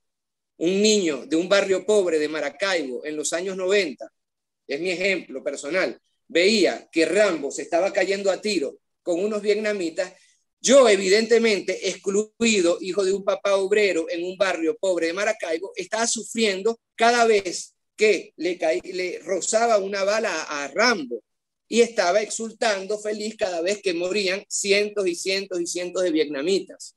un 0.58 0.82
niño 0.82 1.26
de 1.26 1.36
un 1.36 1.48
barrio 1.48 1.86
pobre 1.86 2.20
de 2.20 2.30
Maracaibo 2.30 3.06
en 3.06 3.16
los 3.16 3.34
años 3.34 3.56
90, 3.56 4.12
es 4.68 4.80
mi 4.80 4.92
ejemplo 4.92 5.44
personal, 5.44 6.00
veía 6.28 6.90
que 6.92 7.06
Rambo 7.06 7.52
se 7.52 7.62
estaba 7.62 7.94
cayendo 7.94 8.32
a 8.32 8.42
tiro 8.42 8.80
con 9.02 9.24
unos 9.24 9.42
vietnamitas, 9.42 10.14
yo, 10.60 10.90
evidentemente, 10.90 11.88
excluido, 11.88 12.80
hijo 12.82 13.06
de 13.06 13.14
un 13.14 13.24
papá 13.24 13.56
obrero 13.56 14.08
en 14.10 14.24
un 14.24 14.36
barrio 14.38 14.76
pobre 14.76 15.08
de 15.08 15.14
Maracaibo, 15.14 15.72
estaba 15.76 16.08
sufriendo 16.08 16.80
cada 16.96 17.26
vez 17.26 17.76
que 17.96 18.34
le, 18.38 18.58
le 18.84 19.20
rozaba 19.20 19.78
una 19.78 20.04
bala 20.04 20.44
a 20.44 20.68
Rambo 20.68 21.24
y 21.68 21.82
estaba 21.82 22.22
exultando 22.22 22.98
feliz 22.98 23.36
cada 23.38 23.62
vez 23.62 23.82
que 23.82 23.94
morían 23.94 24.44
cientos 24.48 25.08
y 25.08 25.16
cientos 25.16 25.62
y 25.62 25.68
cientos 25.68 26.04
de 26.04 26.12
vietnamitas. 26.12 26.96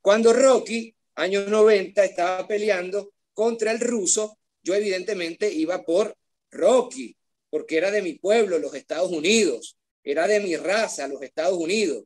Cuando 0.00 0.32
Rocky, 0.32 0.94
años 1.14 1.48
90, 1.48 2.04
estaba 2.04 2.46
peleando 2.46 3.12
contra 3.32 3.72
el 3.72 3.80
ruso, 3.80 4.38
yo 4.62 4.74
evidentemente 4.74 5.52
iba 5.52 5.82
por 5.82 6.16
Rocky, 6.50 7.16
porque 7.50 7.76
era 7.76 7.90
de 7.90 8.02
mi 8.02 8.14
pueblo, 8.14 8.58
los 8.58 8.74
Estados 8.74 9.10
Unidos, 9.10 9.76
era 10.04 10.26
de 10.26 10.40
mi 10.40 10.56
raza, 10.56 11.08
los 11.08 11.22
Estados 11.22 11.58
Unidos. 11.58 12.04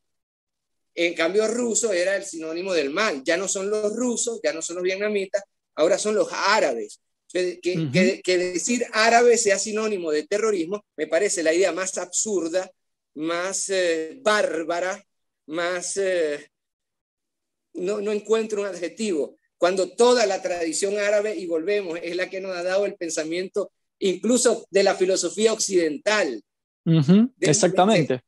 En 0.94 1.14
cambio, 1.14 1.46
ruso 1.46 1.92
era 1.92 2.16
el 2.16 2.24
sinónimo 2.24 2.72
del 2.72 2.90
mal. 2.90 3.22
Ya 3.24 3.36
no 3.36 3.48
son 3.48 3.68
los 3.68 3.94
rusos, 3.94 4.40
ya 4.42 4.52
no 4.52 4.62
son 4.62 4.76
los 4.76 4.82
vietnamitas, 4.82 5.42
ahora 5.74 5.98
son 5.98 6.14
los 6.14 6.28
árabes. 6.32 7.00
Que, 7.32 8.22
decir 8.24 8.86
árabe 8.92 9.36
sea 9.36 9.58
sinónimo 9.58 10.10
de 10.10 10.26
terrorismo 10.26 10.84
me 10.96 11.06
parece 11.06 11.42
la 11.42 11.52
idea 11.52 11.70
más 11.70 11.98
absurda, 11.98 12.70
más 13.14 13.68
eh, 13.68 14.18
bárbara, 14.22 15.02
más... 15.46 15.96
Eh, 15.96 16.50
no, 17.76 18.00
no 18.00 18.12
encuentro 18.12 18.62
un 18.62 18.66
adjetivo. 18.66 19.38
Cuando 19.58 19.90
toda 19.96 20.26
la 20.26 20.42
tradición 20.42 20.98
árabe, 20.98 21.34
y 21.34 21.46
volvemos, 21.46 21.98
es 22.02 22.14
la 22.14 22.28
que 22.28 22.40
nos 22.40 22.56
ha 22.56 22.62
dado 22.62 22.84
el 22.84 22.94
pensamiento 22.94 23.72
incluso 23.98 24.66
de 24.70 24.82
la 24.82 24.94
filosofía 24.94 25.52
occidental. 25.52 26.42
exactamente. 27.40 28.20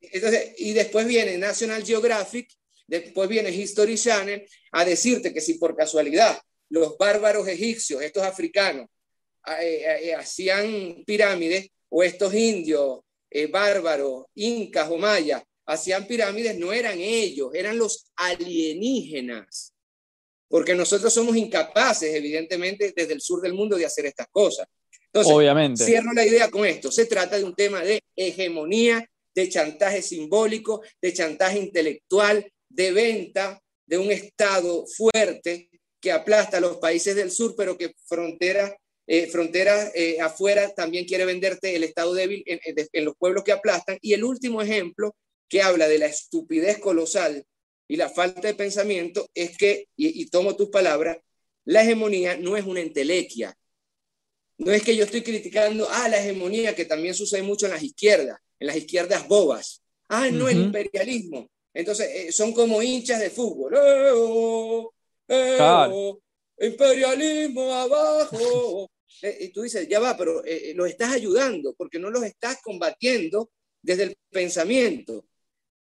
Entonces, 0.00 0.54
y 0.58 0.72
después 0.72 1.06
viene 1.06 1.38
National 1.38 1.84
Geographic, 1.84 2.48
después 2.86 3.28
viene 3.28 3.50
History 3.50 3.96
Channel 3.96 4.46
a 4.72 4.84
decirte 4.84 5.32
que 5.32 5.40
si 5.40 5.54
por 5.54 5.76
casualidad 5.76 6.38
los 6.68 6.96
bárbaros 6.96 7.46
egipcios, 7.48 8.02
estos 8.02 8.22
africanos, 8.22 8.86
eh, 9.60 9.82
eh, 9.84 9.98
eh, 10.08 10.14
hacían 10.14 11.02
pirámides, 11.06 11.68
o 11.88 12.02
estos 12.02 12.32
indios 12.32 13.00
bárbaros, 13.50 14.24
incas 14.34 14.90
o 14.90 14.96
mayas, 14.96 15.42
hacían 15.72 16.06
pirámides, 16.06 16.58
no 16.58 16.72
eran 16.72 16.98
ellos, 17.00 17.50
eran 17.54 17.78
los 17.78 18.06
alienígenas. 18.16 19.72
Porque 20.48 20.74
nosotros 20.74 21.12
somos 21.12 21.36
incapaces, 21.36 22.14
evidentemente, 22.14 22.92
desde 22.94 23.14
el 23.14 23.20
sur 23.20 23.40
del 23.40 23.54
mundo 23.54 23.76
de 23.76 23.86
hacer 23.86 24.06
estas 24.06 24.26
cosas. 24.30 24.66
Entonces, 25.06 25.32
Obviamente. 25.32 25.84
cierro 25.84 26.12
la 26.12 26.26
idea 26.26 26.50
con 26.50 26.64
esto. 26.64 26.90
Se 26.90 27.06
trata 27.06 27.38
de 27.38 27.44
un 27.44 27.54
tema 27.54 27.82
de 27.82 28.02
hegemonía 28.16 29.06
de 29.34 29.48
chantaje 29.48 30.02
simbólico, 30.02 30.82
de 31.00 31.12
chantaje 31.12 31.58
intelectual, 31.58 32.50
de 32.68 32.92
venta 32.92 33.60
de 33.86 33.98
un 33.98 34.10
Estado 34.10 34.86
fuerte 34.86 35.68
que 36.00 36.12
aplasta 36.12 36.56
a 36.56 36.60
los 36.60 36.78
países 36.78 37.14
del 37.14 37.30
sur, 37.30 37.54
pero 37.56 37.78
que 37.78 37.94
frontera, 38.06 38.76
eh, 39.06 39.26
frontera 39.28 39.90
eh, 39.94 40.20
afuera 40.20 40.74
también 40.74 41.04
quiere 41.04 41.24
venderte 41.24 41.76
el 41.76 41.84
Estado 41.84 42.12
débil 42.14 42.42
en, 42.46 43.04
los 43.04 43.14
pueblos 43.16 43.44
que 43.44 43.52
aplastan. 43.52 43.98
Y 44.00 44.14
el 44.14 44.24
último 44.24 44.60
ejemplo 44.62 45.14
que 45.52 45.60
habla 45.60 45.86
de 45.86 45.98
la 45.98 46.06
estupidez 46.06 46.78
colosal 46.78 47.44
y 47.86 47.96
la 47.96 48.08
falta 48.08 48.48
de 48.48 48.54
pensamiento 48.54 49.28
es 49.34 49.58
que, 49.58 49.90
y, 49.96 50.22
y 50.22 50.30
tomo 50.30 50.56
tus 50.56 50.70
palabras, 50.70 51.18
la 51.66 51.82
hegemonía 51.82 52.38
no 52.38 52.56
es 52.56 52.64
una 52.64 52.80
entelequia. 52.80 53.54
No 54.56 54.72
es 54.72 54.82
que 54.82 54.96
yo 54.96 55.04
estoy 55.04 55.20
criticando, 55.20 55.90
a 55.90 56.04
ah, 56.04 56.08
la 56.08 56.18
hegemonía 56.18 56.74
que 56.74 56.86
también 56.86 57.12
sucede 57.12 57.42
mucho 57.42 57.66
en 57.66 57.72
las 57.72 57.82
izquierdas 57.82 58.38
en 58.62 58.66
las 58.68 58.76
izquierdas 58.76 59.28
bobas. 59.28 59.82
Ah, 60.08 60.30
no, 60.30 60.48
el 60.48 60.58
imperialismo. 60.58 61.50
Entonces, 61.74 62.08
eh, 62.14 62.32
son 62.32 62.54
como 62.54 62.82
hinchas 62.82 63.20
de 63.20 63.28
fútbol. 63.28 63.74
¡Eh, 63.76 64.10
oh, 64.14 64.90
Imperialismo 66.58 67.74
abajo. 67.74 68.88
Eh, 69.20 69.36
y 69.40 69.48
tú 69.52 69.62
dices, 69.62 69.86
ya 69.86 70.00
va, 70.00 70.16
pero 70.16 70.42
los 70.74 70.88
estás 70.88 71.12
ayudando 71.12 71.74
porque 71.74 72.00
no 72.00 72.10
los 72.10 72.24
estás 72.24 72.60
combatiendo 72.60 73.52
desde 73.80 74.04
el 74.04 74.16
pensamiento. 74.30 75.26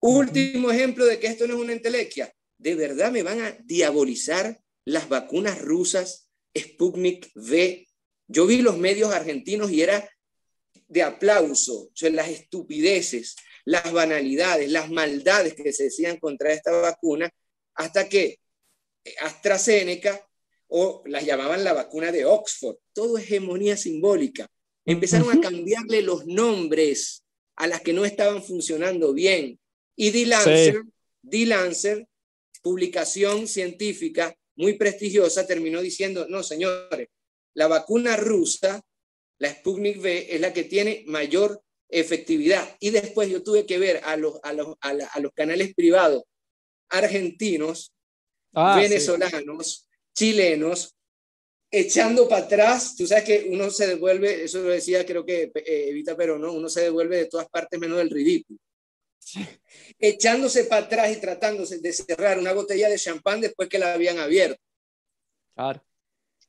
Último 0.00 0.70
ejemplo 0.70 1.04
de 1.04 1.20
que 1.20 1.26
esto 1.26 1.46
no 1.46 1.54
es 1.54 1.60
una 1.60 1.72
entelequia. 1.74 2.34
¿De 2.56 2.74
verdad 2.74 3.12
me 3.12 3.22
van 3.22 3.40
a 3.40 3.50
diabolizar 3.64 4.58
las 4.86 5.08
vacunas 5.08 5.60
rusas 5.60 6.30
Sputnik 6.56 7.30
V? 7.34 7.86
Yo 8.26 8.46
vi 8.46 8.62
los 8.62 8.78
medios 8.78 9.12
argentinos 9.12 9.70
y 9.70 9.82
era 9.82 10.08
de 10.88 11.02
aplauso, 11.02 11.90
o 12.02 12.08
las 12.08 12.28
estupideces, 12.28 13.36
las 13.64 13.92
banalidades, 13.92 14.70
las 14.70 14.90
maldades 14.90 15.54
que 15.54 15.72
se 15.72 15.84
decían 15.84 16.16
contra 16.18 16.52
esta 16.52 16.72
vacuna, 16.72 17.30
hasta 17.74 18.08
que 18.08 18.40
AstraZeneca, 19.20 20.26
o 20.66 21.02
las 21.06 21.24
llamaban 21.24 21.62
la 21.62 21.72
vacuna 21.72 22.10
de 22.10 22.24
Oxford, 22.24 22.76
todo 22.92 23.18
hegemonía 23.18 23.76
simbólica. 23.76 24.48
Empezaron 24.86 25.36
a 25.36 25.40
cambiarle 25.40 26.02
los 26.02 26.26
nombres 26.26 27.24
a 27.56 27.66
las 27.66 27.82
que 27.82 27.92
no 27.92 28.04
estaban 28.04 28.42
funcionando 28.42 29.12
bien 29.12 29.59
Y 30.00 30.12
D. 30.12 30.24
Lancer, 30.24 30.82
Lancer, 31.22 32.06
publicación 32.62 33.46
científica 33.46 34.34
muy 34.56 34.78
prestigiosa, 34.78 35.46
terminó 35.46 35.82
diciendo, 35.82 36.26
no, 36.26 36.42
señores, 36.42 37.08
la 37.52 37.68
vacuna 37.68 38.16
rusa, 38.16 38.80
la 39.38 39.52
Sputnik 39.52 40.00
V, 40.00 40.34
es 40.34 40.40
la 40.40 40.54
que 40.54 40.64
tiene 40.64 41.04
mayor 41.06 41.62
efectividad. 41.90 42.78
Y 42.80 42.88
después 42.88 43.28
yo 43.28 43.42
tuve 43.42 43.66
que 43.66 43.76
ver 43.76 44.00
a 44.04 44.16
los, 44.16 44.40
a 44.42 44.54
los, 44.54 44.78
a 44.80 45.20
los 45.20 45.32
canales 45.34 45.74
privados 45.74 46.22
argentinos, 46.88 47.92
ah, 48.54 48.78
venezolanos, 48.80 49.86
chilenos, 50.14 50.96
echando 51.70 52.26
para 52.26 52.46
atrás, 52.46 52.96
tú 52.96 53.06
sabes 53.06 53.24
que 53.24 53.48
uno 53.50 53.70
se 53.70 53.86
devuelve, 53.86 54.44
eso 54.44 54.62
lo 54.62 54.70
decía 54.70 55.04
creo 55.04 55.26
que 55.26 55.52
eh, 55.54 55.88
Evita 55.90 56.16
pero 56.16 56.38
no, 56.38 56.54
uno 56.54 56.70
se 56.70 56.80
devuelve 56.80 57.18
de 57.18 57.26
todas 57.26 57.50
partes 57.50 57.78
menos 57.78 57.98
del 57.98 58.08
ridículo. 58.08 58.58
Echándose 59.98 60.64
para 60.64 60.86
atrás 60.86 61.16
y 61.16 61.20
tratándose 61.20 61.78
de 61.78 61.92
cerrar 61.92 62.38
una 62.38 62.52
botella 62.52 62.88
de 62.88 62.98
champán 62.98 63.40
después 63.40 63.68
que 63.68 63.78
la 63.78 63.94
habían 63.94 64.18
abierto. 64.18 64.60
Claro. 65.54 65.84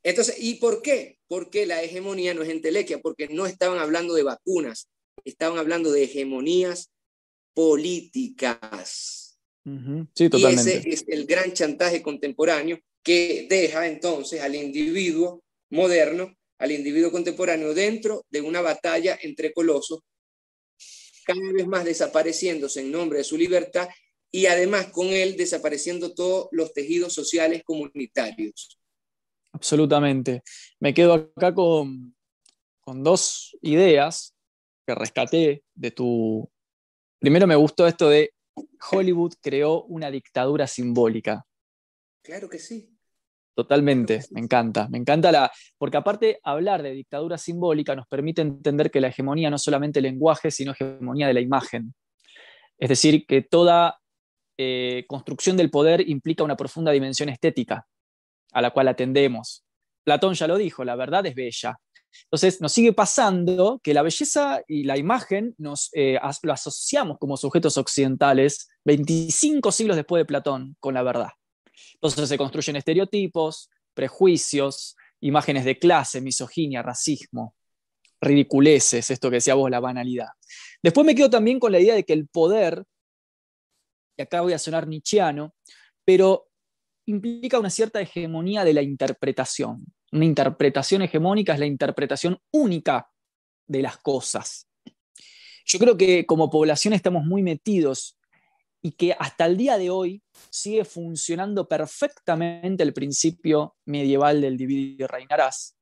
Entonces, 0.04 0.36
¿y 0.40 0.56
por 0.56 0.82
qué? 0.82 1.20
Porque 1.28 1.66
la 1.66 1.84
hegemonía 1.84 2.34
no 2.34 2.44
es 2.44 2.50
entelequia, 2.50 3.00
porque 3.00 3.28
no 3.28 3.46
estaban 3.46 3.78
hablando 3.78 4.14
de 4.14 4.24
vacunas, 4.24 4.90
estaban 5.24 5.60
hablando 5.60 5.92
de 5.92 6.04
hegemonías 6.04 6.90
políticas. 7.54 9.38
Sí, 10.16 10.30
totalmente. 10.30 10.74
Y 10.74 10.78
ese 10.78 10.90
es 10.90 11.06
el 11.08 11.26
gran 11.26 11.54
chantaje 11.54 12.02
contemporáneo 12.02 12.80
que 13.04 13.46
deja 13.50 13.88
entonces 13.88 14.42
al 14.42 14.56
individuo 14.56 15.44
moderno, 15.70 16.36
al 16.58 16.72
individuo 16.72 17.12
contemporáneo 17.12 17.74
dentro 17.74 18.26
de 18.30 18.42
una 18.42 18.62
batalla 18.62 19.20
entre 19.22 19.54
colosos, 19.54 20.00
cada 21.34 21.52
vez 21.54 21.68
más 21.68 21.86
desapareciéndose 21.86 22.82
en 22.82 22.92
nombre 22.92 23.20
de 23.20 23.24
su 23.24 23.38
libertad 23.38 23.90
y 24.32 24.46
además 24.46 24.88
con 24.88 25.08
él 25.08 25.36
desapareciendo 25.36 26.14
todos 26.14 26.48
los 26.52 26.74
tejidos 26.74 27.14
sociales 27.14 27.64
comunitarios. 27.64 28.80
Absolutamente. 29.52 30.44
Me 30.80 30.94
quedo 30.94 31.14
acá 31.14 31.54
con, 31.54 32.16
con 32.80 33.04
dos 33.04 33.58
ideas 33.62 34.34
que 34.86 34.96
rescaté 34.96 35.64
de 35.74 35.92
tu... 35.92 36.50
Primero 37.20 37.46
me 37.46 37.56
gustó 37.56 37.86
esto 37.86 38.10
de 38.10 38.34
Hollywood 38.92 39.34
creó 39.42 39.84
una 39.84 40.10
dictadura 40.10 40.68
simbólica. 40.68 41.46
Claro 42.24 42.50
que 42.50 42.60
sí. 42.60 42.91
Totalmente, 43.54 44.22
me 44.32 44.40
encanta, 44.40 44.88
me 44.90 44.98
encanta 44.98 45.32
la, 45.32 45.52
porque 45.78 45.98
aparte 45.98 46.40
hablar 46.44 46.82
de 46.84 46.92
dictadura 46.92 47.38
simbólica 47.38 47.96
nos 47.96 48.08
permite 48.08 48.42
entender 48.42 48.90
que 48.90 49.02
la 49.02 49.10
hegemonía 49.10 49.50
no 49.50 49.58
es 49.58 49.62
solamente 49.62 50.02
lenguaje, 50.02 50.52
sino 50.52 50.72
hegemonía 50.72 51.28
de 51.28 51.34
la 51.34 51.42
imagen. 51.42 51.94
Es 52.78 52.90
decir, 52.90 53.26
que 53.28 53.42
toda 53.42 54.00
eh, 54.58 55.06
construcción 55.08 55.58
del 55.58 55.70
poder 55.70 56.08
implica 56.08 56.44
una 56.44 56.56
profunda 56.56 56.92
dimensión 56.92 57.30
estética 57.30 57.86
a 58.54 58.62
la 58.62 58.72
cual 58.72 58.88
atendemos. 58.88 59.64
Platón 60.04 60.34
ya 60.34 60.48
lo 60.48 60.58
dijo, 60.58 60.84
la 60.84 60.96
verdad 60.96 61.26
es 61.26 61.36
bella. 61.36 61.78
Entonces 62.24 62.62
nos 62.62 62.72
sigue 62.72 62.94
pasando 62.94 63.80
que 63.84 63.94
la 63.94 64.02
belleza 64.02 64.62
y 64.68 64.84
la 64.84 64.98
imagen 64.98 65.56
nos 65.58 65.90
eh, 65.94 66.20
lo 66.44 66.54
asociamos 66.54 67.18
como 67.20 67.38
sujetos 67.38 67.78
occidentales 67.78 68.70
25 68.86 69.72
siglos 69.72 69.96
después 69.96 70.22
de 70.22 70.26
Platón 70.26 70.76
con 70.80 70.94
la 70.94 71.04
verdad. 71.04 71.30
Entonces 71.94 72.30
se 72.30 72.38
construyen 72.38 72.76
estereotipos, 72.76 73.70
prejuicios, 73.94 74.96
imágenes 75.22 75.66
de 75.66 75.78
clase, 75.78 76.22
misoginia, 76.22 76.82
racismo, 76.82 77.56
ridiculeces, 78.20 79.10
esto 79.10 79.30
que 79.30 79.38
decía 79.38 79.56
vos, 79.56 79.70
la 79.70 79.80
banalidad. 79.80 80.30
Después 80.82 81.06
me 81.06 81.16
quedo 81.16 81.30
también 81.30 81.60
con 81.60 81.72
la 81.72 81.80
idea 81.80 81.96
de 81.96 82.04
que 82.04 82.14
el 82.14 82.28
poder, 82.28 82.84
y 84.18 84.22
acá 84.22 84.42
voy 84.42 84.54
a 84.54 84.60
sonar 84.60 84.88
nietzscheano, 84.88 85.54
pero 86.06 86.50
implica 87.06 87.60
una 87.60 87.70
cierta 87.70 88.02
hegemonía 88.02 88.64
de 88.64 88.74
la 88.74 88.82
interpretación. 88.82 89.86
Una 90.12 90.26
interpretación 90.26 91.02
hegemónica 91.04 91.54
es 91.54 91.60
la 91.60 91.66
interpretación 91.66 92.38
única 92.52 93.10
de 93.68 93.82
las 93.82 93.98
cosas. 93.98 94.68
Yo 95.66 95.80
creo 95.80 95.98
que 95.98 96.26
como 96.26 96.50
población 96.50 96.94
estamos 96.94 97.24
muy 97.24 97.44
metidos 97.44 98.18
y 98.82 98.94
que 98.94 99.16
hasta 99.18 99.46
el 99.46 99.58
día 99.58 99.78
de 99.78 99.90
hoy 99.90 100.24
sigue 100.50 100.84
funcionando 100.86 101.68
perfectamente 101.68 102.84
el 102.84 102.94
principio 102.94 103.76
medieval 103.86 104.42
del 104.42 104.58
dividir 104.58 105.02
y 105.02 105.06
reinarás, 105.06 105.78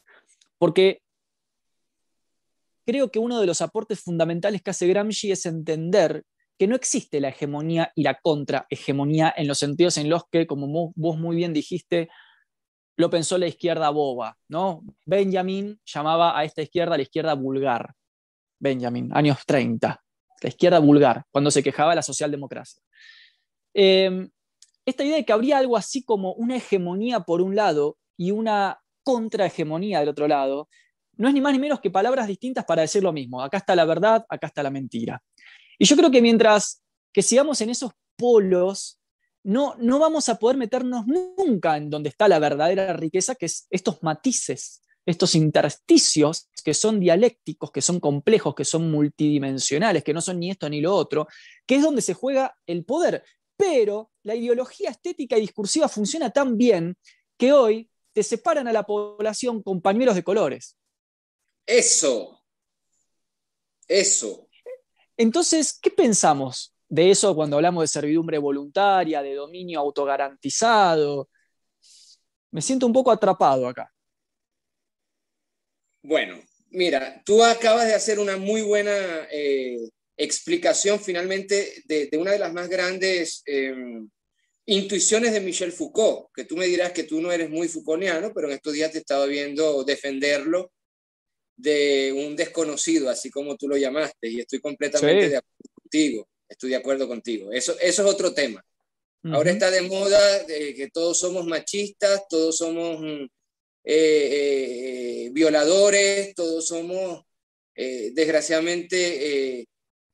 porque 0.58 1.02
creo 2.86 3.10
que 3.10 3.20
uno 3.20 3.40
de 3.40 3.48
los 3.48 3.62
aportes 3.62 4.02
fundamentales 4.02 4.62
que 4.62 4.72
hace 4.72 4.88
Gramsci 4.88 5.32
es 5.32 5.46
entender 5.46 6.24
que 6.58 6.68
no 6.68 6.76
existe 6.76 7.22
la 7.22 7.30
hegemonía 7.30 7.94
y 7.96 8.04
la 8.04 8.20
contrahegemonía 8.20 9.34
en 9.38 9.48
los 9.48 9.60
sentidos 9.60 9.98
en 9.98 10.10
los 10.10 10.24
que, 10.30 10.46
como 10.46 10.92
vos 10.94 11.18
muy 11.18 11.38
bien 11.38 11.54
dijiste, 11.54 12.10
lo 12.98 13.10
pensó 13.10 13.38
la 13.38 13.48
izquierda 13.48 13.90
boba, 13.92 14.38
¿no? 14.50 14.84
Benjamin 15.06 15.80
llamaba 15.86 16.38
a 16.38 16.44
esta 16.44 16.62
izquierda 16.62 16.98
la 16.98 17.04
izquierda 17.04 17.34
vulgar. 17.34 17.94
Benjamin, 18.60 19.10
años 19.14 19.38
30 19.46 20.04
la 20.42 20.50
izquierda 20.50 20.80
vulgar, 20.80 21.26
cuando 21.32 21.52
se 21.52 21.64
quejaba 21.64 21.92
de 21.92 21.98
la 21.98 22.02
socialdemocracia. 22.02 22.82
Em, 23.74 24.30
esta 24.86 25.04
idea 25.04 25.18
de 25.18 25.26
que 25.26 25.34
habría 25.34 25.58
algo 25.58 25.78
así 25.78 26.04
como 26.04 26.34
una 26.34 26.56
hegemonía 26.56 27.22
por 27.22 27.42
un 27.42 27.56
lado 27.56 27.98
y 28.18 28.32
una 28.32 28.80
contrahegemonía 29.04 30.00
del 30.00 30.10
otro 30.10 30.28
lado, 30.28 30.70
no 31.18 31.28
es 31.28 31.34
ni 31.34 31.42
más 31.42 31.54
ni 31.54 31.60
menos 31.60 31.80
que 31.82 31.92
palabras 31.92 32.28
distintas 32.28 32.66
para 32.66 32.82
decir 32.82 33.04
lo 33.04 33.12
mismo. 33.12 33.42
Acá 33.42 33.58
está 33.58 33.76
la 33.76 33.86
verdad, 33.86 34.26
acá 34.30 34.48
está 34.48 34.64
la 34.64 34.70
mentira. 34.70 35.22
Y 35.78 35.86
yo 35.86 35.96
creo 35.96 36.10
que 36.12 36.22
mientras 36.22 36.82
que 37.14 37.22
sigamos 37.22 37.60
en 37.62 37.70
esos 37.70 37.92
polos, 38.16 39.00
no, 39.44 39.76
no 39.80 40.00
vamos 40.00 40.30
a 40.30 40.36
poder 40.36 40.58
meternos 40.58 41.06
nunca 41.08 41.78
en 41.78 41.90
donde 41.90 42.10
está 42.10 42.28
la 42.28 42.40
verdadera 42.40 42.94
riqueza, 42.94 43.36
que 43.36 43.48
es 43.48 43.68
estos 43.70 44.02
matices, 44.04 44.82
estos 45.10 45.36
intersticios 45.36 46.50
que 46.64 46.74
son 46.74 47.00
dialécticos, 47.00 47.72
que 47.72 47.82
son 47.82 48.00
complejos, 48.00 48.56
que 48.56 48.66
son 48.66 48.92
multidimensionales, 48.92 50.04
que 50.04 50.14
no 50.14 50.22
son 50.22 50.40
ni 50.40 50.52
esto 50.52 50.70
ni 50.70 50.82
lo 50.82 50.96
otro, 50.96 51.28
que 51.66 51.76
es 51.76 51.82
donde 51.82 52.02
se 52.02 52.14
juega 52.14 52.56
el 52.68 52.86
poder. 52.86 53.24
Pero 53.58 54.12
la 54.24 54.36
ideología 54.36 54.90
estética 54.90 55.38
y 55.38 55.42
discursiva 55.42 55.90
funciona 55.90 56.30
tan 56.30 56.58
bien 56.58 56.96
que 57.38 57.52
hoy 57.54 57.90
te 58.14 58.24
separan 58.24 58.68
a 58.68 58.74
la 58.74 58.84
población 58.84 59.64
con 59.64 59.82
pañuelos 59.82 60.16
de 60.16 60.24
colores. 60.24 60.78
Eso. 61.66 62.42
Eso. 63.88 64.48
Entonces, 65.18 65.78
¿qué 65.82 65.90
pensamos 65.90 66.74
de 66.88 67.12
eso 67.12 67.36
cuando 67.36 67.58
hablamos 67.58 67.84
de 67.84 67.88
servidumbre 67.88 68.38
voluntaria, 68.38 69.22
de 69.22 69.36
dominio 69.36 69.80
autogarantizado? 69.80 71.30
Me 72.52 72.62
siento 72.62 72.86
un 72.86 72.94
poco 72.94 73.12
atrapado 73.12 73.68
acá. 73.68 73.92
Bueno, 76.02 76.42
mira, 76.70 77.22
tú 77.26 77.44
acabas 77.44 77.88
de 77.88 77.94
hacer 77.94 78.20
una 78.20 78.38
muy 78.38 78.62
buena 78.62 79.28
eh, 79.32 79.78
explicación 80.18 81.00
finalmente 81.00 81.84
de, 81.86 82.10
una 82.18 82.32
de 82.32 82.40
las 82.40 82.54
más 82.54 82.70
grandes 82.70 83.42
em, 83.46 84.10
intuiciones 84.66 85.34
de 85.34 85.42
Michel 85.42 85.72
Foucault, 85.72 86.28
que 86.34 86.46
tú 86.46 86.56
me 86.56 86.68
dirás 86.68 86.92
que 86.92 87.04
tú 87.04 87.22
no 87.22 87.32
eres 87.32 87.50
muy 87.50 87.68
Foucaultiano, 87.68 88.32
pero 88.34 88.48
en 88.48 88.54
estos 88.54 88.74
días 88.74 88.92
te 88.92 89.00
estaba 89.00 89.26
viendo 89.26 89.84
defenderlo 89.84 90.72
de 91.56 92.14
un 92.16 92.36
desconocido, 92.36 93.10
así 93.10 93.30
como 93.30 93.58
tú 93.58 93.68
lo 93.68 93.76
llamaste, 93.76 94.30
y 94.30 94.40
estoy 94.40 94.60
completamente 94.60 95.30
de 95.30 95.38
acuerdo 95.38 95.74
contigo, 95.74 96.30
estoy 96.48 96.70
de 96.70 96.76
acuerdo 96.76 97.08
contigo. 97.08 97.52
Eso, 97.52 97.76
eso 97.82 98.04
es 98.04 98.14
otro 98.14 98.34
tema. 98.34 98.64
Ahora 99.24 99.52
está 99.52 99.70
de 99.70 99.82
moda 99.82 100.44
de 100.46 100.74
que 100.74 100.90
todos 100.92 101.20
somos 101.20 101.46
machistas, 101.46 102.26
todos 102.30 102.58
somos 102.58 103.02
mm, 103.02 103.26
eh, 103.84 105.26
eh, 105.26 105.30
violadores, 105.32 106.34
todos 106.36 106.68
somos, 106.68 107.24
eh, 107.76 108.12
desgraciadamente, 108.14 109.66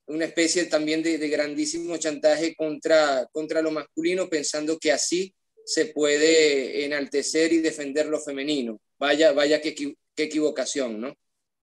una 0.08 0.26
especie 0.26 0.66
también 0.66 1.02
de, 1.02 1.18
grandísimo 1.30 1.98
chantaje 1.98 2.56
contra, 2.56 3.28
contra 3.32 3.62
lo 3.62 3.72
masculino, 3.72 4.30
pensando 4.30 4.78
que 4.78 4.92
así 4.92 5.34
se 5.66 5.88
puede 5.88 6.86
enaltecer 6.86 7.54
y 7.54 7.58
defender 7.58 8.06
lo 8.06 8.20
femenino. 8.20 8.80
Vaya, 9.00 9.32
vaya 9.32 9.60
qué, 9.60 9.74
qué 9.74 10.24
equivocación, 10.24 11.02
¿no? 11.02 11.16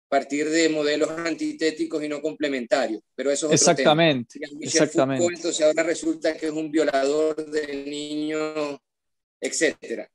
Partir 0.09 0.50
de 0.50 0.68
modelos 0.68 1.09
antitéticos 1.11 2.03
y 2.03 2.09
no 2.09 2.20
complementarios, 2.20 3.00
pero 3.14 3.30
eso 3.30 3.46
es 3.46 3.62
otro 3.62 3.72
exactamente, 3.72 4.38
tema. 4.38 4.61
Exactamente. 4.61 5.24
entonces 5.24 5.64
ahora 5.64 5.84
resulta 5.84 6.36
que 6.36 6.46
es 6.46 6.53
un 6.53 6.70
violador 6.70 7.50
de 7.50 7.86
niños, 7.86 8.78
etcétera 9.40 10.11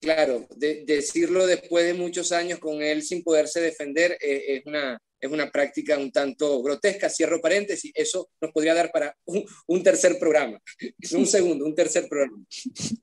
claro, 0.00 0.46
decirlo 0.56 1.46
después 1.46 1.86
de 1.86 1.94
muchos 1.94 2.32
años 2.32 2.58
con 2.58 2.82
él 2.82 3.02
sin 3.02 3.22
poderse 3.22 3.60
defender 3.60 4.16
eh, 4.20 4.56
es, 4.56 4.66
una, 4.66 5.00
es 5.20 5.30
una 5.30 5.50
práctica 5.50 5.98
un 5.98 6.12
tanto 6.12 6.62
grotesca. 6.62 7.10
Cierro 7.10 7.40
paréntesis, 7.40 7.92
eso 7.94 8.30
nos 8.40 8.52
podría 8.52 8.74
dar 8.74 8.90
para 8.92 9.16
un, 9.24 9.82
tercer 9.82 10.18
programa, 10.18 10.60
un 11.12 11.26
segundo, 11.26 11.64
un 11.64 11.74
tercer 11.74 12.08
programa. 12.08 12.44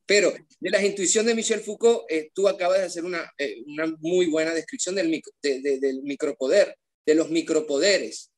Pero 0.05 0.33
de 0.59 0.69
las 0.69 0.83
intuiciones 0.83 1.27
de 1.27 1.35
Michel 1.35 1.61
Foucault, 1.61 2.03
eh, 2.09 2.31
tú 2.33 2.47
acabas 2.47 2.79
de 2.79 2.85
hacer 2.85 3.03
una, 3.03 3.31
eh, 3.37 3.63
una 3.65 3.87
muy 3.99 4.27
buena 4.27 4.53
descripción 4.53 4.95
del, 4.95 5.21
del 5.41 6.03
micropoder, 6.03 6.75
de 7.05 7.15
los 7.15 7.29
micropoderes. 7.29 8.29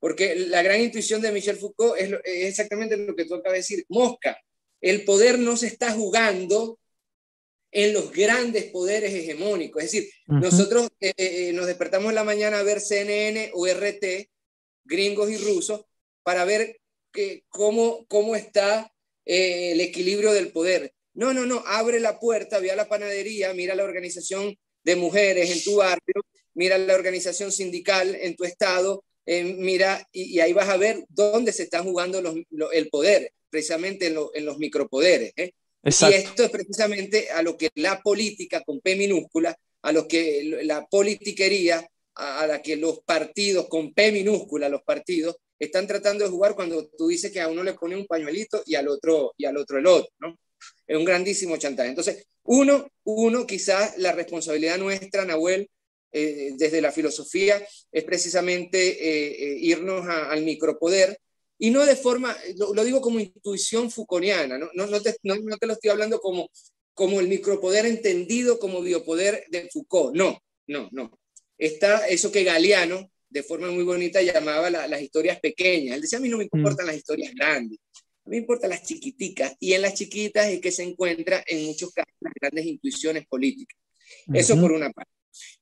porque 0.00 0.34
la 0.34 0.62
gran 0.62 0.80
intuición 0.80 1.22
de 1.22 1.30
Michel 1.30 1.56
Foucault 1.56 2.00
es, 2.00 2.12
exactamente 2.24 2.96
lo 2.96 3.14
que 3.14 3.24
tú 3.24 3.34
acabas 3.34 3.52
de 3.52 3.58
decir, 3.58 3.84
mosca, 3.88 4.36
el 4.80 5.04
poder 5.04 5.38
no 5.38 5.56
se 5.56 5.68
está 5.68 5.92
jugando 5.92 6.80
en 7.72 7.94
los 7.94 8.12
grandes 8.12 8.64
poderes 8.64 9.12
hegemónicos. 9.14 9.82
Es 9.82 9.92
decir, 9.92 10.10
nosotros 10.26 10.88
eh, 11.00 11.14
eh, 11.16 11.48
eh, 11.48 11.52
nos 11.54 11.66
despertamos 11.66 12.10
en 12.10 12.14
la 12.14 12.24
mañana 12.24 12.58
a 12.58 12.62
ver 12.62 12.80
CNN 12.80 13.50
o 13.54 13.66
RT, 13.66 14.28
gringos 14.84 15.30
y 15.30 15.38
rusos, 15.38 15.86
para 16.22 16.44
ver 16.44 16.78
que, 17.10 17.44
cómo, 17.48 18.06
cómo 18.08 18.36
está 18.36 18.92
el 19.24 19.80
equilibrio 19.80 20.32
del 20.32 20.52
poder. 20.52 20.92
No, 21.14 21.32
no, 21.32 21.46
no, 21.46 21.62
abre 21.66 21.98
la 21.98 22.20
puerta, 22.20 22.58
ve 22.58 22.70
a 22.70 22.76
la 22.76 22.88
panadería, 22.88 23.54
mira 23.54 23.74
la 23.74 23.84
organización 23.84 24.56
de 24.84 24.96
mujeres 24.96 25.50
en 25.50 25.62
tu 25.64 25.76
barrio, 25.76 26.14
mira 26.54 26.76
la 26.76 26.94
organización 26.94 27.52
sindical 27.52 28.14
en 28.14 28.36
tu 28.36 28.44
estado, 28.44 29.04
mira, 29.26 30.06
y, 30.12 30.40
ahí 30.40 30.52
vas 30.52 30.68
a 30.68 30.76
ver 30.76 31.04
dónde 31.08 31.52
se 31.52 31.62
está 31.62 31.82
jugando 31.82 32.22
el 32.72 32.88
poder, 32.88 33.32
precisamente 33.48 34.06
en, 34.06 34.44
los 34.44 34.58
micropoderes. 34.58 35.32
¿eh? 35.36 35.52
Y 35.84 35.88
esto 35.88 36.44
es 36.44 36.50
precisamente 36.50 37.30
a 37.30 37.42
lo 37.42 37.56
que 37.56 37.70
la 37.74 38.00
política 38.00 38.62
con 38.62 38.80
P 38.80 38.94
minúscula, 38.94 39.56
a 39.82 39.92
lo 39.92 40.06
que 40.06 40.60
la 40.62 40.86
politiquería, 40.86 41.84
a, 42.14 42.46
la 42.46 42.62
que 42.62 42.76
los 42.76 43.00
partidos 43.00 43.68
con 43.68 43.92
P 43.92 44.12
minúscula, 44.12 44.68
los 44.68 44.82
partidos, 44.82 45.36
están 45.58 45.86
tratando 45.86 46.24
de 46.24 46.30
jugar 46.30 46.54
cuando 46.54 46.88
tú 46.88 47.08
dices 47.08 47.32
que 47.32 47.40
a 47.40 47.48
uno 47.48 47.62
le 47.62 47.74
pone 47.74 47.96
un 47.96 48.06
pañuelito 48.06 48.62
y 48.66 48.76
al 48.76 48.88
otro, 48.88 49.34
y 49.36 49.44
al 49.44 49.56
otro 49.56 49.78
el 49.78 49.86
otro, 49.86 50.10
¿no? 50.18 50.38
Es 50.86 50.96
un 50.96 51.04
grandísimo 51.04 51.56
chantaje. 51.56 51.88
Entonces, 51.88 52.26
uno, 52.44 52.88
uno 53.04 53.46
quizás 53.46 53.96
la 53.98 54.12
responsabilidad 54.12 54.78
nuestra, 54.78 55.24
Nahuel, 55.24 55.68
eh, 56.12 56.52
desde 56.56 56.80
la 56.80 56.92
filosofía, 56.92 57.64
es 57.90 58.04
precisamente 58.04 58.78
eh, 58.78 59.28
eh, 59.30 59.56
irnos 59.60 60.06
al 60.06 60.44
micropoder, 60.44 61.18
y 61.62 61.70
no 61.70 61.86
de 61.86 61.94
forma, 61.94 62.36
lo, 62.56 62.82
digo 62.82 63.00
como 63.00 63.20
intuición 63.20 63.88
fuconiana, 63.88 64.58
no, 64.58 64.68
no, 64.74 65.00
te, 65.00 65.14
no, 65.22 65.36
te, 65.58 65.66
lo 65.68 65.74
estoy 65.74 65.90
hablando 65.90 66.18
como, 66.18 66.50
como 66.92 67.20
el 67.20 67.28
micropoder 67.28 67.86
entendido 67.86 68.58
como 68.58 68.82
biopoder 68.82 69.44
de 69.48 69.68
Foucault, 69.72 70.12
no, 70.12 70.42
no, 70.66 70.88
no. 70.90 71.16
Está 71.56 72.08
eso 72.08 72.32
que 72.32 72.42
Galeano, 72.42 73.08
de 73.30 73.44
forma 73.44 73.70
muy 73.70 73.84
bonita, 73.84 74.20
llamaba 74.22 74.70
las 74.70 75.00
historias 75.00 75.38
pequeñas. 75.38 75.94
Él 75.94 76.02
decía, 76.02 76.18
a 76.18 76.20
mí 76.20 76.28
no 76.28 76.38
me 76.38 76.48
mm. 76.50 76.56
importan 76.56 76.88
las 76.88 76.96
historias 76.96 77.32
grandes, 77.32 77.78
a 77.94 78.28
mí 78.28 78.30
me 78.30 78.36
importan 78.38 78.70
las 78.70 78.82
chiquiticas, 78.82 79.54
y 79.60 79.74
en 79.74 79.82
las 79.82 79.94
chiquitas 79.94 80.48
es 80.48 80.60
que 80.60 80.72
se 80.72 80.82
encuentra 80.82 81.44
en 81.46 81.64
muchos 81.66 81.92
casos 81.92 82.12
las 82.18 82.32
grandes 82.40 82.66
intuiciones 82.66 83.24
políticas. 83.28 83.78
Eso 84.34 84.60
por 84.60 84.72
una 84.72 84.90
parte. 84.90 85.12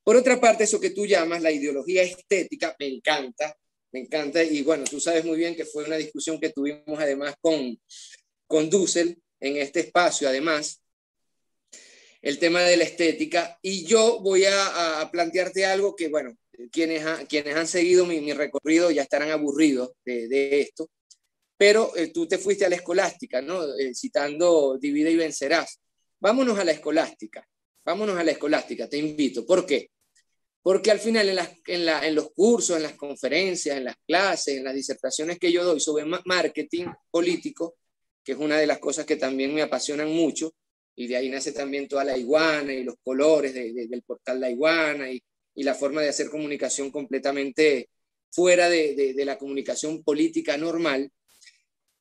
Por 0.02 0.16
otra 0.16 0.40
parte, 0.40 0.64
eso 0.64 0.80
que 0.80 0.92
tú 0.92 1.04
llamas 1.04 1.42
la 1.42 1.52
ideología 1.52 2.02
estética, 2.02 2.74
me 2.78 2.86
encanta, 2.86 3.54
me 3.92 4.00
encanta. 4.00 4.42
Y 4.42 4.62
bueno, 4.62 4.84
tú 4.84 5.00
sabes 5.00 5.24
muy 5.24 5.38
bien 5.38 5.54
que 5.54 5.64
fue 5.64 5.84
una 5.84 5.96
discusión 5.96 6.38
que 6.40 6.50
tuvimos 6.50 6.98
además 6.98 7.34
con, 7.40 7.78
con 8.46 8.70
Dussel 8.70 9.20
en 9.40 9.56
este 9.56 9.80
espacio, 9.80 10.28
además, 10.28 10.82
el 12.22 12.38
tema 12.38 12.62
de 12.62 12.76
la 12.76 12.84
estética. 12.84 13.58
Y 13.62 13.84
yo 13.84 14.20
voy 14.20 14.44
a, 14.44 15.08
plantearte 15.10 15.64
algo 15.64 15.96
que, 15.96 16.08
bueno, 16.08 16.36
quienes, 16.70 17.04
quienes 17.28 17.56
han 17.56 17.66
seguido 17.66 18.06
mi, 18.06 18.32
recorrido 18.32 18.90
ya 18.90 19.02
estarán 19.02 19.30
aburridos 19.30 19.92
de, 20.04 20.60
esto, 20.60 20.90
pero 21.56 21.94
eh, 21.96 22.08
tú 22.08 22.26
te 22.26 22.38
fuiste 22.38 22.64
a 22.64 22.68
la 22.68 22.76
escolástica, 22.76 23.42
¿no? 23.42 23.62
Eh, 23.76 23.94
citando 23.94 24.78
Divide 24.78 25.10
y 25.10 25.16
vencerás. 25.16 25.78
Vámonos 26.18 26.58
a 26.58 26.64
la 26.64 26.72
escolástica. 26.72 27.46
Vámonos 27.84 28.18
a 28.18 28.24
la 28.24 28.30
escolástica, 28.32 28.88
te 28.88 28.98
invito. 28.98 29.44
¿Por 29.46 29.66
qué? 29.66 29.90
Porque 30.62 30.90
al 30.90 30.98
final 30.98 31.28
en, 31.66 32.14
los 32.14 32.32
cursos, 32.32 32.76
en 32.76 32.82
las 32.82 32.92
conferencias, 32.92 33.76
en 33.76 33.84
las 33.84 33.96
clases, 34.06 34.58
en 34.58 34.64
las 34.64 34.74
disertaciones 34.74 35.38
que 35.38 35.50
yo 35.50 35.64
doy 35.64 35.80
sobre 35.80 36.04
marketing 36.04 36.86
político, 37.10 37.76
que 38.22 38.32
es 38.32 38.38
una 38.38 38.58
de 38.58 38.66
las 38.66 38.78
cosas 38.78 39.06
que 39.06 39.16
también 39.16 39.54
me 39.54 39.62
apasionan 39.62 40.10
mucho, 40.10 40.54
y 40.94 41.06
de 41.06 41.16
ahí 41.16 41.30
nace 41.30 41.52
también 41.52 41.88
toda 41.88 42.04
la 42.04 42.18
iguana 42.18 42.74
y 42.74 42.84
los 42.84 42.96
colores 43.02 43.54
del 43.54 44.02
portal 44.02 44.40
La 44.40 44.50
Iguana 44.50 45.10
y, 45.10 45.22
la 45.54 45.74
forma 45.74 46.00
de 46.00 46.08
hacer 46.08 46.30
comunicación 46.30 46.90
completamente 46.90 47.90
fuera 48.30 48.70
de, 48.70 49.14
la 49.26 49.36
comunicación 49.36 50.02
política 50.02 50.56
normal, 50.56 51.10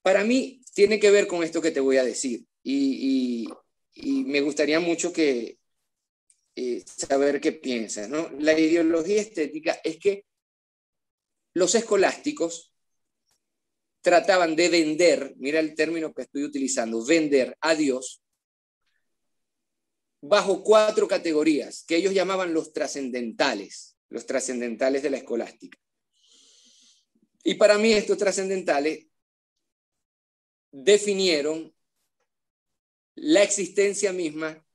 para 0.02 0.24
mí 0.24 0.62
tiene 0.74 0.98
que 0.98 1.12
ver 1.12 1.28
con 1.28 1.44
esto 1.44 1.62
que 1.62 1.72
te 1.72 1.82
voy 1.82 1.98
a 1.98 2.06
decir. 2.06 2.46
y 2.64 3.48
me 4.26 4.42
gustaría 4.42 4.80
mucho 4.80 5.12
que, 5.12 5.59
saber 7.00 7.40
qué 7.40 7.52
piensas. 7.52 8.10
¿no? 8.10 8.30
La 8.40 8.58
ideología 8.58 9.22
estética 9.22 9.80
es 9.84 9.98
que 9.98 10.26
los 11.54 11.74
escolásticos 11.76 12.74
trataban 14.02 14.56
de 14.56 14.70
vender, 14.70 15.34
mira 15.38 15.60
el 15.60 15.76
término 15.76 16.14
que 16.14 16.24
estoy 16.24 16.44
utilizando, 16.44 17.06
vender 17.06 17.58
a 17.62 17.76
Dios 17.76 18.22
bajo 20.22 20.64
cuatro 20.64 21.08
categorías 21.08 21.84
que 21.86 21.96
ellos 21.96 22.14
llamaban 22.14 22.54
los 22.54 22.74
trascendentales, 22.74 23.98
los 24.10 24.26
trascendentales 24.26 25.02
de 25.04 25.10
la 25.10 25.18
escolástica. 25.18 25.78
Y 27.44 27.56
para 27.56 27.78
mí 27.78 27.94
estos 27.94 28.18
trascendentales 28.18 29.08
definieron 30.72 31.74
la 33.16 33.44
existencia 33.44 34.14
misma, 34.14 34.66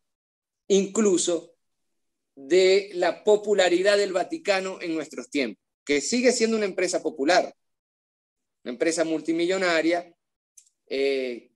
incluso 0.68 1.53
de 2.34 2.90
la 2.94 3.22
popularidad 3.22 3.96
del 3.96 4.12
Vaticano 4.12 4.78
en 4.80 4.94
nuestros 4.94 5.30
tiempos, 5.30 5.62
que 5.84 6.00
sigue 6.00 6.32
siendo 6.32 6.56
una 6.56 6.66
empresa 6.66 7.02
popular, 7.02 7.54
una 8.64 8.72
empresa 8.72 9.04
multimillonaria, 9.04 10.12
eh, 10.86 11.50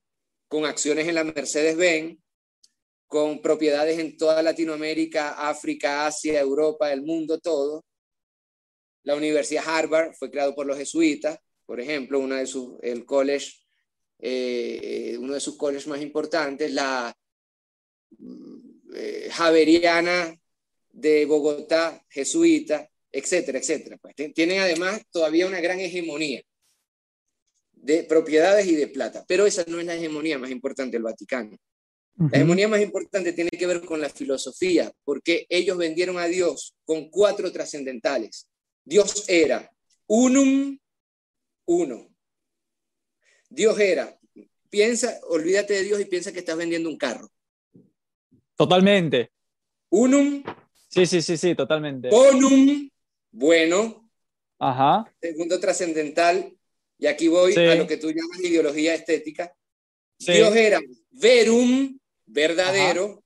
con 0.47 0.65
acciones 0.65 1.07
en 1.07 1.15
la 1.15 1.23
Mercedes-Benz, 1.23 2.17
con 3.07 3.41
propiedades 3.41 3.99
en 3.99 4.17
toda 4.17 4.41
Latinoamérica, 4.41 5.49
África, 5.49 6.05
Asia, 6.05 6.39
Europa, 6.39 6.91
el 6.93 7.01
mundo 7.01 7.39
todo. 7.39 7.85
La 9.03 9.15
Universidad 9.15 9.63
Harvard 9.67 10.13
fue 10.13 10.29
creado 10.29 10.53
por 10.55 10.65
los 10.65 10.77
jesuitas, 10.77 11.39
por 11.65 11.79
ejemplo, 11.79 12.19
una 12.19 12.39
de 12.39 12.47
sus, 12.47 12.77
el 12.81 13.05
college, 13.05 13.53
eh, 14.19 15.17
uno 15.19 15.33
de 15.33 15.39
sus 15.39 15.57
colleges 15.57 15.87
más 15.87 16.01
importantes, 16.01 16.71
la 16.71 17.15
eh, 18.95 19.29
Javeriana 19.31 20.38
de 20.99 21.25
Bogotá, 21.25 22.03
jesuita, 22.09 22.89
etcétera, 23.11 23.59
etcétera. 23.59 23.97
Pues 23.97 24.15
tienen 24.33 24.59
además 24.59 25.01
todavía 25.11 25.47
una 25.47 25.61
gran 25.61 25.79
hegemonía 25.79 26.41
de 27.71 28.03
propiedades 28.03 28.67
y 28.67 28.75
de 28.75 28.87
plata, 28.87 29.23
pero 29.27 29.45
esa 29.45 29.63
no 29.67 29.79
es 29.79 29.85
la 29.85 29.95
hegemonía 29.95 30.37
más 30.37 30.51
importante 30.51 30.97
del 30.97 31.03
Vaticano. 31.03 31.57
La 32.17 32.37
hegemonía 32.37 32.67
más 32.67 32.81
importante 32.81 33.31
tiene 33.31 33.49
que 33.51 33.65
ver 33.65 33.85
con 33.85 34.01
la 34.01 34.09
filosofía, 34.09 34.91
porque 35.05 35.45
ellos 35.47 35.77
vendieron 35.77 36.17
a 36.17 36.25
Dios 36.25 36.75
con 36.83 37.09
cuatro 37.09 37.49
trascendentales. 37.49 38.49
Dios 38.83 39.23
era 39.29 39.71
unum, 40.05 40.77
uno. 41.65 42.13
Dios 43.49 43.79
era, 43.79 44.19
piensa, 44.69 45.17
olvídate 45.29 45.75
de 45.75 45.83
Dios 45.83 46.01
y 46.01 46.05
piensa 46.05 46.33
que 46.33 46.39
estás 46.39 46.57
vendiendo 46.57 46.89
un 46.89 46.97
carro. 46.97 47.31
Totalmente. 48.55 49.31
Unum, 49.89 50.43
Sí, 50.89 51.05
sí, 51.05 51.21
sí, 51.21 51.37
sí, 51.37 51.55
totalmente. 51.55 52.09
Bonum, 52.09 52.89
bueno. 53.31 54.09
Ajá. 54.57 55.09
Segundo 55.21 55.59
trascendental, 55.59 56.51
y 56.97 57.05
aquí 57.05 57.27
voy 57.27 57.55
a 57.55 57.75
lo 57.75 57.87
que 57.87 57.97
tú 57.97 58.09
llamas 58.09 58.39
ideología 58.41 58.95
estética. 58.95 59.55
Dios 60.17 60.55
era 60.55 60.81
verum, 61.11 61.97
verdadero. 62.25 63.23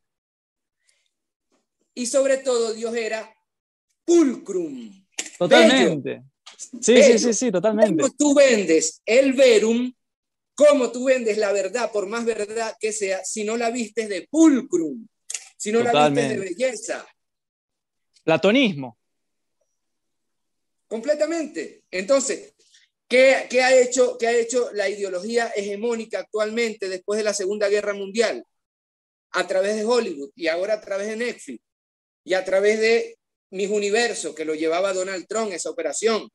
Y 1.95 2.05
sobre 2.05 2.37
todo, 2.37 2.73
Dios 2.73 2.93
era 2.95 3.33
pulcrum. 4.05 5.05
Totalmente. 5.37 6.23
Sí, 6.57 7.01
sí, 7.01 7.19
sí, 7.19 7.33
sí, 7.33 7.51
totalmente. 7.51 8.01
Como 8.01 8.13
tú 8.13 8.35
vendes 8.35 9.01
el 9.05 9.33
verum, 9.33 9.91
como 10.53 10.91
tú 10.91 11.05
vendes 11.05 11.37
la 11.37 11.51
verdad, 11.51 11.91
por 11.91 12.07
más 12.07 12.25
verdad 12.25 12.75
que 12.79 12.91
sea, 12.91 13.23
si 13.23 13.43
no 13.43 13.57
la 13.57 13.71
vistes 13.71 14.09
de 14.09 14.27
pulcrum, 14.29 15.07
si 15.57 15.71
no 15.71 15.81
la 15.81 16.09
vistes 16.09 16.29
de 16.29 16.37
belleza, 16.39 17.05
Platonismo. 18.23 18.97
Completamente. 20.87 21.83
Entonces, 21.91 22.53
¿qué, 23.07 23.47
ha 23.63 23.75
hecho, 23.75 24.17
¿qué 24.17 24.27
ha 24.27 24.37
hecho 24.37 24.71
la 24.73 24.87
ideología 24.87 25.47
hegemónica 25.55 26.19
actualmente 26.19 26.87
después 26.87 27.17
de 27.17 27.23
la 27.23 27.33
Segunda 27.33 27.67
Guerra 27.67 27.93
Mundial? 27.93 28.45
A 29.31 29.47
través 29.47 29.75
de 29.75 29.85
Hollywood 29.85 30.29
y 30.35 30.47
ahora 30.47 30.75
a 30.75 30.81
través 30.81 31.07
de 31.07 31.15
Netflix 31.15 31.63
y 32.23 32.35
a 32.35 32.45
través 32.45 32.79
de 32.79 33.17
Mis 33.49 33.69
Universos, 33.69 34.35
que 34.35 34.45
lo 34.45 34.53
llevaba 34.53 34.93
Donald 34.93 35.25
Trump, 35.27 35.51
esa 35.51 35.71
operación. 35.71 36.29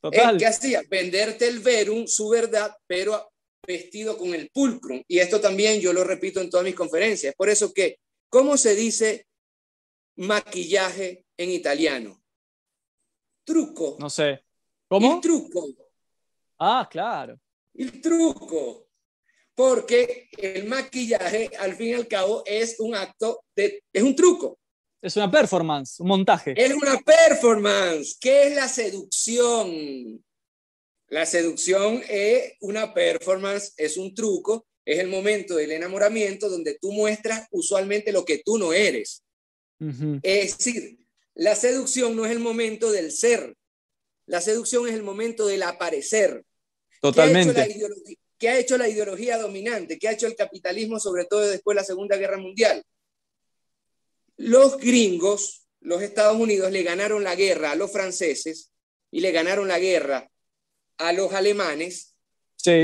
Total. 0.00 0.38
¿Qué 0.38 0.46
hacía? 0.46 0.82
Venderte 0.88 1.46
el 1.46 1.60
verum, 1.60 2.06
su 2.06 2.28
verdad, 2.28 2.74
pero 2.86 3.30
vestido 3.66 4.16
con 4.16 4.34
el 4.34 4.50
pulcrum. 4.50 5.02
Y 5.06 5.18
esto 5.18 5.40
también 5.40 5.80
yo 5.80 5.92
lo 5.92 6.04
repito 6.04 6.40
en 6.40 6.50
todas 6.50 6.64
mis 6.64 6.74
conferencias. 6.74 7.34
Por 7.36 7.48
eso 7.48 7.72
que, 7.72 7.98
¿cómo 8.28 8.56
se 8.56 8.74
dice 8.74 9.26
maquillaje 10.16 11.24
en 11.36 11.50
italiano? 11.50 12.22
Truco. 13.44 13.96
No 13.98 14.08
sé. 14.08 14.44
¿Cómo? 14.88 15.14
El 15.14 15.20
truco. 15.20 15.66
Ah, 16.58 16.88
claro. 16.90 17.38
El 17.74 18.00
truco. 18.00 18.88
Porque 19.54 20.28
el 20.38 20.64
maquillaje, 20.66 21.50
al 21.58 21.74
fin 21.74 21.88
y 21.88 21.94
al 21.94 22.08
cabo, 22.08 22.42
es 22.46 22.80
un 22.80 22.94
acto 22.94 23.44
de, 23.54 23.82
es 23.92 24.02
un 24.02 24.16
truco. 24.16 24.58
Es 25.00 25.16
una 25.16 25.30
performance, 25.30 26.00
un 26.00 26.08
montaje. 26.08 26.54
Es 26.56 26.72
una 26.72 26.98
performance. 27.00 28.16
¿Qué 28.18 28.44
es 28.48 28.56
la 28.56 28.68
seducción? 28.68 30.24
La 31.08 31.26
seducción 31.26 32.02
es 32.08 32.54
una 32.60 32.94
performance, 32.94 33.74
es 33.76 33.96
un 33.96 34.14
truco, 34.14 34.66
es 34.84 34.98
el 34.98 35.08
momento 35.08 35.56
del 35.56 35.72
enamoramiento 35.72 36.48
donde 36.48 36.78
tú 36.80 36.92
muestras 36.92 37.46
usualmente 37.50 38.12
lo 38.12 38.24
que 38.24 38.42
tú 38.44 38.58
no 38.58 38.72
eres. 38.72 39.23
Es 40.22 40.58
decir, 40.58 40.98
la 41.34 41.54
seducción 41.54 42.16
no 42.16 42.24
es 42.24 42.32
el 42.32 42.40
momento 42.40 42.92
del 42.92 43.12
ser, 43.12 43.56
la 44.26 44.40
seducción 44.40 44.88
es 44.88 44.94
el 44.94 45.02
momento 45.02 45.46
del 45.46 45.62
aparecer. 45.62 46.44
Totalmente. 47.00 47.76
¿Qué 48.38 48.48
ha 48.48 48.58
hecho 48.58 48.76
la 48.76 48.88
ideología 48.88 49.38
dominante? 49.38 49.98
¿Qué 49.98 50.08
ha 50.08 50.12
hecho 50.12 50.26
el 50.26 50.36
capitalismo, 50.36 50.98
sobre 50.98 51.24
todo 51.24 51.40
después 51.40 51.74
de 51.74 51.80
la 51.80 51.86
Segunda 51.86 52.16
Guerra 52.16 52.38
Mundial? 52.38 52.82
Los 54.36 54.78
gringos, 54.78 55.66
los 55.80 56.02
Estados 56.02 56.38
Unidos, 56.38 56.70
le 56.72 56.82
ganaron 56.82 57.22
la 57.22 57.36
guerra 57.36 57.72
a 57.72 57.76
los 57.76 57.92
franceses 57.92 58.72
y 59.10 59.20
le 59.20 59.32
ganaron 59.32 59.68
la 59.68 59.78
guerra 59.78 60.30
a 60.98 61.12
los 61.12 61.32
alemanes 61.32 62.14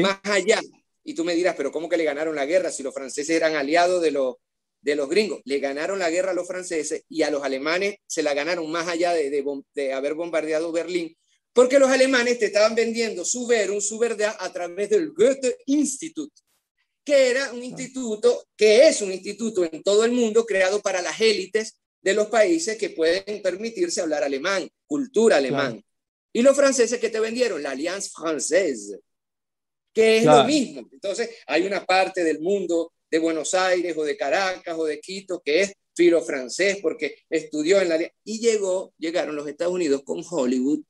más 0.02 0.20
allá. 0.24 0.60
Y 1.02 1.14
tú 1.14 1.24
me 1.24 1.34
dirás, 1.34 1.56
pero 1.56 1.72
¿cómo 1.72 1.88
que 1.88 1.96
le 1.96 2.04
ganaron 2.04 2.34
la 2.36 2.46
guerra 2.46 2.70
si 2.70 2.82
los 2.82 2.94
franceses 2.94 3.34
eran 3.34 3.56
aliados 3.56 4.02
de 4.02 4.10
los, 4.12 4.36
de 4.80 4.94
los 4.94 5.08
gringos? 5.08 5.40
Le 5.44 5.58
ganaron 5.58 5.98
la 5.98 6.10
guerra 6.10 6.30
a 6.30 6.34
los 6.34 6.46
franceses 6.46 7.04
y 7.08 7.22
a 7.22 7.30
los 7.30 7.42
alemanes 7.42 7.96
se 8.06 8.22
la 8.22 8.34
ganaron 8.34 8.70
más 8.70 8.88
allá 8.88 9.12
de, 9.12 9.30
de, 9.74 9.92
haber 9.92 10.14
bombardeado 10.14 10.72
Berlín, 10.72 11.16
porque 11.52 11.78
los 11.78 11.90
alemanes 11.90 12.38
te 12.38 12.46
estaban 12.46 12.74
vendiendo 12.74 13.24
su 13.24 13.46
verum, 13.46 13.80
su 13.80 13.98
verdad, 13.98 14.36
a 14.38 14.52
través 14.52 14.90
del 14.90 15.12
Goethe 15.12 15.56
Institut, 15.66 16.32
que 17.04 17.30
era 17.30 17.52
un 17.52 17.62
instituto, 17.62 18.46
que 18.56 18.88
es 18.88 19.02
un 19.02 19.12
instituto 19.12 19.64
en 19.64 19.82
todo 19.82 20.04
el 20.04 20.12
mundo 20.12 20.46
creado 20.46 20.80
para 20.80 21.02
las 21.02 21.20
élites 21.20 21.80
de 22.02 22.14
los 22.14 22.28
países 22.28 22.76
que 22.76 22.90
pueden 22.90 23.42
permitirse 23.42 24.00
hablar 24.00 24.22
alemán, 24.22 24.68
cultura 24.86 25.36
alemán. 25.36 25.84
Y 26.32 26.42
los 26.42 26.56
franceses 26.56 27.00
que 27.00 27.10
te 27.10 27.20
vendieron, 27.20 27.62
la 27.62 27.72
Alliance 27.72 28.10
Française, 28.10 29.00
que 29.92 30.18
es 30.18 30.24
lo 30.24 30.44
mismo. 30.44 30.88
Entonces, 30.92 31.30
hay 31.46 31.66
una 31.66 31.84
parte 31.84 32.22
del 32.22 32.40
mundo 32.40 32.92
de 33.10 33.18
Buenos 33.18 33.54
Aires 33.54 33.96
o 33.96 34.04
de 34.04 34.16
Caracas 34.16 34.76
o 34.78 34.84
de 34.84 35.00
Quito 35.00 35.40
que 35.44 35.62
es 35.62 35.72
filo 35.94 36.22
francés 36.22 36.78
porque 36.80 37.16
estudió 37.28 37.80
en 37.80 37.88
la... 37.88 37.98
Y 38.24 38.40
llegó, 38.40 38.94
llegaron 38.98 39.36
los 39.36 39.48
Estados 39.48 39.74
Unidos 39.74 40.02
con 40.04 40.22
Hollywood 40.28 40.80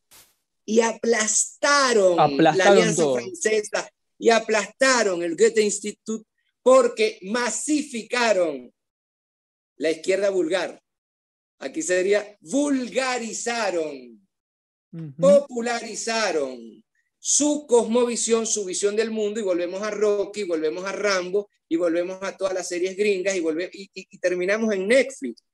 y 0.65 0.81
aplastaron, 0.81 2.43
la 2.43 2.51
Alianza 2.53 3.05
Francesa 3.13 3.91
y 4.19 4.31
aplastaron 4.31 5.23
el 5.23 5.37
Goethe 5.37 5.63
Institut 5.63 6.25
porque 6.63 7.19
masificaron 7.23 8.73
la 9.77 9.91
izquierda 9.91 10.31
vulgar. 10.31 10.81
Aquí 11.59 11.83
sería 11.83 12.37
vulgarizaron, 12.41 14.29
popularizaron 15.19 16.85
su 17.23 17.67
cosmovisión, 17.67 18.47
su 18.47 18.65
visión 18.65 18.97
del 18.97 19.11
mundo, 19.11 19.39
y 19.39 19.43
volvemos 19.43 19.83
a 19.83 19.91
Rocky, 19.91 20.45
volvemos 20.45 20.85
a 20.87 20.93
Rambo, 20.93 21.51
y 21.69 21.77
volvemos 21.77 22.19
a 22.23 22.37
todas 22.37 22.55
las 22.55 22.67
series 22.67 22.97
gringas, 22.97 23.37
y, 23.37 23.91
y, 23.93 24.19
terminamos 24.19 24.75
en 24.75 24.89
Netflix, 24.89 25.45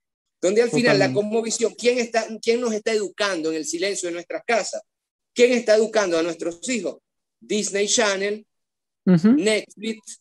donde 0.40 0.62
al 0.62 0.70
final 0.70 0.98
la 0.98 1.12
cosmovisión, 1.12 1.74
¿quién, 1.74 1.98
está, 1.98 2.26
¿quién 2.40 2.60
nos 2.60 2.72
está 2.72 2.92
educando 2.92 3.50
en 3.50 3.56
el 3.56 3.66
silencio 3.66 4.08
de 4.08 4.14
nuestras 4.14 4.42
casas? 4.46 4.80
¿Quién 5.34 5.52
está 5.52 5.74
educando 5.74 6.16
a 6.16 6.22
nuestros 6.22 6.66
hijos? 6.68 6.98
Disney 7.40 7.88
Channel, 7.88 8.46
Netflix, 9.04 10.20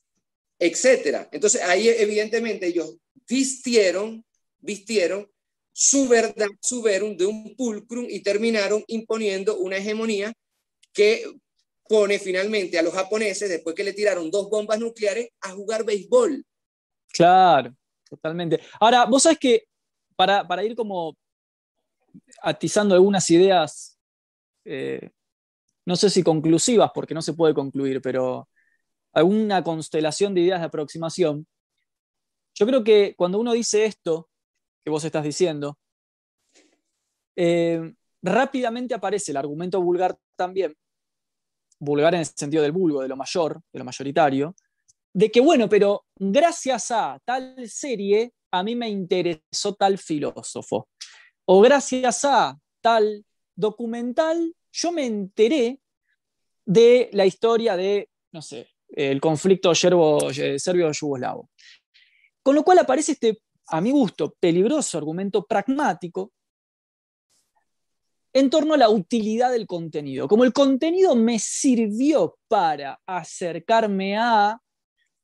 etcétera. 0.58 1.30
Entonces 1.32 1.62
ahí 1.62 1.88
evidentemente 1.90 2.68
ellos 2.68 2.98
vistieron, 3.28 4.26
vistieron 4.60 5.30
su 5.72 6.08
verdad, 6.08 6.48
su 6.60 6.82
verum 6.82 7.16
de 7.16 7.26
un 7.26 7.56
pulcrum 7.56 8.06
y 8.10 8.22
terminaron 8.22 8.84
imponiendo 8.88 9.58
una 9.58 9.78
hegemonía 9.78 10.34
que 10.96 11.26
pone 11.88 12.18
finalmente 12.18 12.80
a 12.80 12.82
los 12.82 12.94
japoneses, 12.94 13.50
después 13.50 13.76
que 13.76 13.84
le 13.84 13.94
tiraron 13.94 14.32
dos 14.32 14.50
bombas 14.50 14.80
nucleares, 14.80 15.30
a 15.42 15.52
jugar 15.52 15.86
béisbol. 15.86 16.44
Claro, 17.14 17.76
totalmente. 18.10 18.60
Ahora, 18.80 19.06
vos 19.06 19.22
sabés 19.22 19.38
que 19.38 19.68
para, 20.16 20.48
para 20.48 20.64
ir 20.64 20.76
como 20.76 21.16
atizando 22.42 22.96
algunas 22.96 23.30
ideas, 23.30 24.00
eh, 24.64 25.12
no 25.86 25.96
sé 25.96 26.10
si 26.10 26.24
conclusivas, 26.24 26.92
porque 26.94 27.14
no 27.14 27.22
se 27.22 27.34
puede 27.34 27.54
concluir, 27.54 28.02
pero 28.02 28.50
alguna 29.14 29.64
constelación 29.64 30.34
de 30.34 30.42
ideas 30.42 30.60
de 30.62 30.66
aproximación, 30.66 31.46
yo 32.56 32.66
creo 32.66 32.84
que 32.84 33.16
cuando 33.16 33.40
uno 33.40 33.54
dice 33.54 33.86
esto 33.86 34.30
que 34.84 34.90
vos 34.90 35.04
estás 35.04 35.24
diciendo, 35.24 35.78
eh, 37.36 37.94
rápidamente 38.22 38.94
aparece 38.94 39.32
el 39.32 39.38
argumento 39.38 39.82
vulgar 39.82 40.18
también, 40.36 40.76
vulgar 41.80 42.14
en 42.14 42.22
el 42.22 42.26
sentido 42.26 42.64
del 42.64 42.72
vulgo, 42.72 43.02
de 43.02 43.08
lo 43.08 43.16
mayor, 43.16 43.62
de 43.72 43.80
lo 43.80 43.86
mayoritario, 43.86 44.56
de 45.14 45.32
que, 45.32 45.40
bueno, 45.40 45.70
pero 45.70 46.06
gracias 46.16 46.92
a 46.92 47.20
tal 47.24 47.56
serie, 47.70 48.34
a 48.52 48.64
mí 48.64 48.76
me 48.76 48.90
interesó 48.90 49.74
tal 49.76 49.98
filósofo. 49.98 50.90
O 51.46 51.62
gracias 51.62 52.26
a 52.26 52.58
tal 52.82 53.24
documental, 53.56 54.54
yo 54.72 54.92
me 54.92 55.06
enteré 55.06 55.80
de 56.66 57.10
la 57.14 57.26
historia 57.26 57.78
de, 57.78 58.10
no 58.32 58.42
sé, 58.42 58.68
el 58.90 59.22
conflicto 59.22 59.72
eh, 59.72 60.60
serbio-yugoslavo. 60.60 61.50
Con 62.44 62.56
lo 62.56 62.64
cual 62.64 62.80
aparece 62.80 63.14
este, 63.14 63.40
a 63.68 63.82
mi 63.82 63.92
gusto, 63.92 64.36
peligroso 64.40 64.98
argumento 64.98 65.46
pragmático 65.46 66.32
en 68.36 68.50
torno 68.50 68.74
a 68.74 68.78
la 68.78 68.90
utilidad 68.90 69.50
del 69.50 69.66
contenido. 69.66 70.28
Como 70.28 70.44
el 70.44 70.52
contenido 70.52 71.16
me 71.16 71.40
sirvió 71.40 72.38
para 72.50 73.00
acercarme 73.06 74.18
a, 74.18 74.60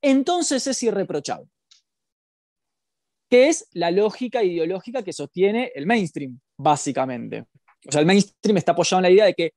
entonces 0.02 0.66
es 0.66 0.82
irreprochable. 0.82 1.50
Que 3.30 3.50
es 3.50 3.68
la 3.74 3.92
lógica 3.92 4.42
ideológica 4.42 5.04
que 5.04 5.12
sostiene 5.12 5.74
el 5.76 5.86
mainstream, 5.86 6.40
básicamente. 6.58 7.42
O 7.86 7.92
sea, 7.92 8.00
el 8.00 8.08
mainstream 8.08 8.56
está 8.56 8.72
apoyado 8.72 9.00
en 9.00 9.04
la 9.04 9.10
idea 9.10 9.26
de 9.26 9.34
que 9.34 9.54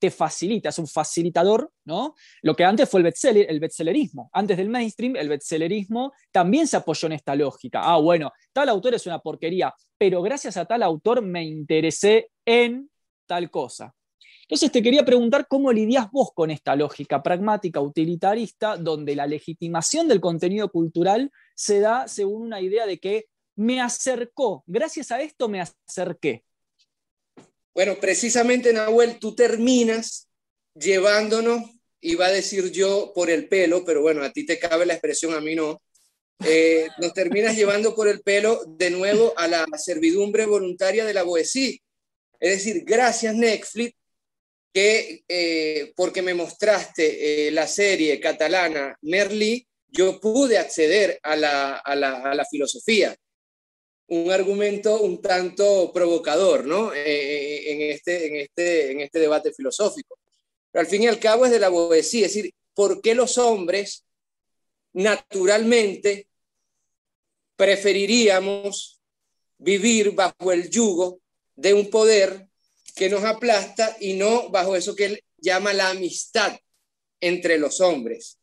te 0.00 0.10
facilita, 0.10 0.70
es 0.70 0.78
un 0.78 0.88
facilitador, 0.88 1.70
¿no? 1.84 2.14
Lo 2.42 2.56
que 2.56 2.64
antes 2.64 2.88
fue 2.88 3.00
el 3.00 3.04
bestseller, 3.04 3.46
el 3.48 3.60
bestsellerismo. 3.60 4.30
Antes 4.32 4.56
del 4.56 4.70
mainstream, 4.70 5.14
el 5.16 5.28
bestsellerismo 5.28 6.12
también 6.32 6.66
se 6.66 6.78
apoyó 6.78 7.06
en 7.06 7.12
esta 7.12 7.36
lógica. 7.36 7.82
Ah, 7.84 7.98
bueno, 7.98 8.32
tal 8.52 8.70
autor 8.70 8.94
es 8.94 9.06
una 9.06 9.20
porquería, 9.20 9.72
pero 9.98 10.22
gracias 10.22 10.56
a 10.56 10.64
tal 10.64 10.82
autor 10.82 11.22
me 11.22 11.44
interesé 11.44 12.30
en 12.44 12.90
tal 13.26 13.50
cosa. 13.50 13.94
Entonces 14.42 14.72
te 14.72 14.82
quería 14.82 15.04
preguntar 15.04 15.46
cómo 15.46 15.70
lidias 15.70 16.10
vos 16.10 16.30
con 16.34 16.50
esta 16.50 16.74
lógica 16.74 17.22
pragmática, 17.22 17.80
utilitarista, 17.80 18.76
donde 18.76 19.14
la 19.14 19.26
legitimación 19.26 20.08
del 20.08 20.20
contenido 20.20 20.70
cultural 20.70 21.30
se 21.54 21.78
da 21.78 22.08
según 22.08 22.42
una 22.42 22.60
idea 22.60 22.86
de 22.86 22.98
que 22.98 23.26
me 23.54 23.80
acercó, 23.80 24.64
gracias 24.66 25.12
a 25.12 25.20
esto 25.20 25.48
me 25.48 25.60
acerqué. 25.60 26.44
Bueno, 27.74 27.98
precisamente, 28.00 28.72
Nahuel, 28.72 29.18
tú 29.18 29.34
terminas 29.34 30.28
llevándonos, 30.74 31.70
iba 32.00 32.26
a 32.26 32.32
decir 32.32 32.70
yo 32.72 33.12
por 33.14 33.30
el 33.30 33.48
pelo, 33.48 33.84
pero 33.84 34.02
bueno, 34.02 34.22
a 34.24 34.32
ti 34.32 34.44
te 34.44 34.58
cabe 34.58 34.86
la 34.86 34.94
expresión, 34.94 35.34
a 35.34 35.40
mí 35.40 35.54
no. 35.54 35.80
Eh, 36.44 36.88
nos 36.98 37.12
terminas 37.12 37.54
llevando 37.54 37.94
por 37.94 38.08
el 38.08 38.22
pelo 38.22 38.64
de 38.66 38.90
nuevo 38.90 39.34
a 39.36 39.46
la 39.46 39.66
servidumbre 39.76 40.46
voluntaria 40.46 41.04
de 41.04 41.14
la 41.14 41.22
BOESI. 41.22 41.80
Es 42.40 42.50
decir, 42.50 42.82
gracias 42.84 43.34
Netflix, 43.34 43.94
que 44.72 45.22
eh, 45.28 45.92
porque 45.94 46.22
me 46.22 46.34
mostraste 46.34 47.48
eh, 47.48 47.50
la 47.50 47.66
serie 47.66 48.18
catalana 48.20 48.96
Merlí, 49.02 49.66
yo 49.88 50.20
pude 50.20 50.56
acceder 50.56 51.18
a 51.22 51.36
la, 51.36 51.76
a 51.76 51.94
la, 51.94 52.22
a 52.22 52.34
la 52.34 52.44
filosofía 52.46 53.14
un 54.10 54.32
argumento 54.32 55.00
un 55.00 55.22
tanto 55.22 55.92
provocador, 55.92 56.66
¿no? 56.66 56.92
Eh, 56.92 57.02
eh, 57.04 57.72
en, 57.72 57.80
este, 57.92 58.26
en, 58.26 58.36
este, 58.36 58.90
en 58.90 59.00
este 59.00 59.20
debate 59.20 59.52
filosófico. 59.52 60.18
Pero 60.70 60.80
al 60.80 60.88
fin 60.88 61.04
y 61.04 61.06
al 61.06 61.20
cabo 61.20 61.46
es 61.46 61.52
de 61.52 61.60
la 61.60 61.70
poesía, 61.70 62.26
es 62.26 62.34
decir, 62.34 62.52
¿por 62.74 63.00
qué 63.00 63.14
los 63.14 63.38
hombres 63.38 64.04
naturalmente 64.92 66.26
preferiríamos 67.54 69.00
vivir 69.58 70.10
bajo 70.12 70.50
el 70.50 70.68
yugo 70.70 71.20
de 71.54 71.74
un 71.74 71.88
poder 71.88 72.48
que 72.96 73.08
nos 73.08 73.22
aplasta 73.22 73.96
y 74.00 74.14
no 74.14 74.48
bajo 74.50 74.74
eso 74.74 74.96
que 74.96 75.04
él 75.04 75.24
llama 75.38 75.72
la 75.72 75.90
amistad 75.90 76.58
entre 77.20 77.58
los 77.58 77.80
hombres? 77.80 78.39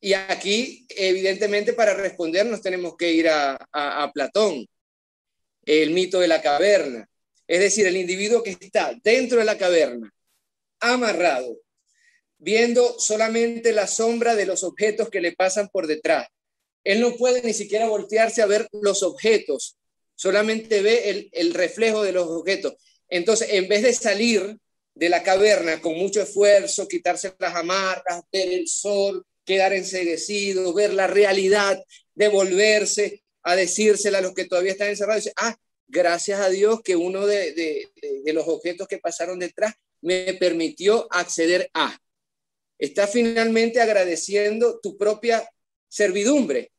Y 0.00 0.14
aquí, 0.14 0.86
evidentemente, 0.88 1.74
para 1.74 1.94
responder 1.94 2.46
nos 2.46 2.62
tenemos 2.62 2.96
que 2.96 3.12
ir 3.12 3.28
a, 3.28 4.10
Platón, 4.14 4.66
el 5.64 5.90
mito 5.90 6.20
de 6.20 6.28
la 6.28 6.40
caverna. 6.40 7.06
Es 7.46 7.60
decir, 7.60 7.86
el 7.86 7.96
individuo 7.96 8.42
que 8.42 8.56
está 8.58 8.94
dentro 9.02 9.38
de 9.38 9.44
la 9.44 9.58
caverna, 9.58 10.10
amarrado, 10.80 11.58
viendo 12.38 12.98
solamente 12.98 13.72
la 13.72 13.86
sombra 13.86 14.34
de 14.34 14.46
los 14.46 14.64
objetos 14.64 15.10
que 15.10 15.20
le 15.20 15.32
pasan 15.32 15.68
por 15.68 15.86
detrás. 15.86 16.26
Él 16.82 17.00
no 17.00 17.16
puede 17.16 17.42
ni 17.42 17.52
siquiera 17.52 17.86
voltearse 17.86 18.40
a 18.40 18.46
ver 18.46 18.66
los 18.72 19.02
objetos, 19.02 19.76
solamente 20.14 20.80
ve 20.80 21.30
el, 21.32 21.54
reflejo 21.54 22.02
de 22.02 22.12
los 22.12 22.26
objetos. 22.26 22.74
Entonces, 23.08 23.48
en 23.52 23.68
vez 23.68 23.82
de 23.82 23.92
salir 23.92 24.56
de 24.94 25.08
la 25.08 25.22
caverna 25.22 25.80
con 25.80 25.94
mucho 25.94 26.22
esfuerzo, 26.22 26.88
quitarse 26.88 27.34
las 27.38 27.54
amarras, 27.54 28.22
ver 28.32 28.52
el 28.52 28.66
sol, 28.66 29.24
quedar 29.50 29.72
enseguecido, 29.72 30.72
ver 30.72 30.94
la 30.94 31.08
realidad, 31.08 31.82
devolverse 32.14 33.24
a 33.42 33.56
decírsela 33.56 34.18
a 34.18 34.20
los 34.20 34.32
que 34.32 34.44
todavía 34.44 34.70
están 34.70 34.90
encerrados, 34.90 35.24
dice, 35.24 35.34
ah, 35.38 35.56
gracias 35.88 36.38
a 36.38 36.48
Dios 36.48 36.82
que 36.84 36.94
uno 36.94 37.26
de 37.26 37.90
los 38.26 38.46
objetos 38.46 38.86
que 38.86 38.98
pasaron 38.98 39.40
detrás 39.40 39.74
me 40.02 40.34
permitió 40.34 41.08
acceder 41.10 41.68
a. 41.74 41.98
Estás 42.78 43.10
finalmente 43.10 43.80
agradeciendo 43.80 44.78
tu 44.78 44.96
propia 44.96 45.44
servidumbre. 45.88 46.70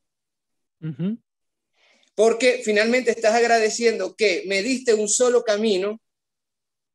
Porque 2.15 2.61
finalmente 2.63 3.11
estás 3.11 3.35
agradeciendo 3.35 4.15
que 4.15 4.43
me 4.47 4.63
diste 4.63 4.93
un 4.93 5.09
solo 5.09 5.43
camino, 5.43 6.01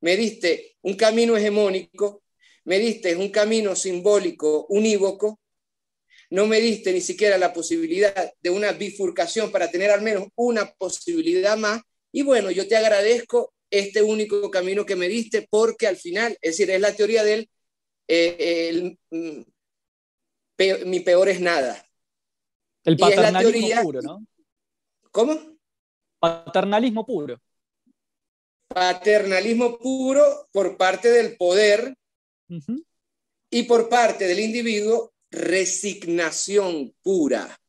me 0.01 0.17
diste 0.17 0.77
un 0.81 0.95
camino 0.95 1.37
hegemónico, 1.37 2.23
me 2.65 2.79
diste 2.79 3.15
un 3.15 3.29
camino 3.29 3.77
simbólico 3.77 4.65
unívoco, 4.71 5.39
no 6.31 6.47
me 6.47 6.61
diste 6.61 6.93
ni 6.93 7.01
siquiera 7.01 7.39
la 7.39 7.53
posibilidad 7.53 8.33
de 8.41 8.51
una 8.51 8.73
bifurcación 8.73 9.51
para 9.51 9.71
tener 9.71 9.91
al 9.91 10.03
menos 10.03 10.29
una 10.35 10.73
posibilidad 10.73 11.57
más. 11.57 11.83
Y 12.13 12.23
bueno, 12.23 12.51
yo 12.51 12.67
te 12.67 12.77
agradezco 12.77 13.53
este 13.71 14.03
único 14.03 14.51
camino 14.51 14.87
que 14.87 14.97
me 14.97 15.09
diste 15.09 15.47
porque 15.49 15.87
al 15.87 15.97
final, 15.97 16.37
es 16.41 16.53
decir, 16.53 16.71
es 16.71 16.81
la 16.81 16.95
teoría 16.95 17.25
del 17.25 17.49
eh, 18.09 18.97
mm, 19.11 19.41
mi 20.87 21.01
peor 21.01 21.29
es 21.29 21.41
nada. 21.41 21.85
El 22.85 22.97
paternalismo 22.97 23.83
puro, 23.83 24.03
¿no? 24.03 24.27
¿Cómo? 25.11 25.39
Paternalismo 26.19 27.05
puro. 27.05 27.41
Paternalismo 28.69 29.79
puro 29.79 30.49
por 30.53 30.77
parte 30.77 31.11
del 31.11 31.37
poder 31.37 31.95
y 33.51 33.63
por 33.65 33.89
parte 33.89 34.27
del 34.27 34.41
individuo, 34.41 35.13
resignación 35.37 36.95
pura. 37.03 37.61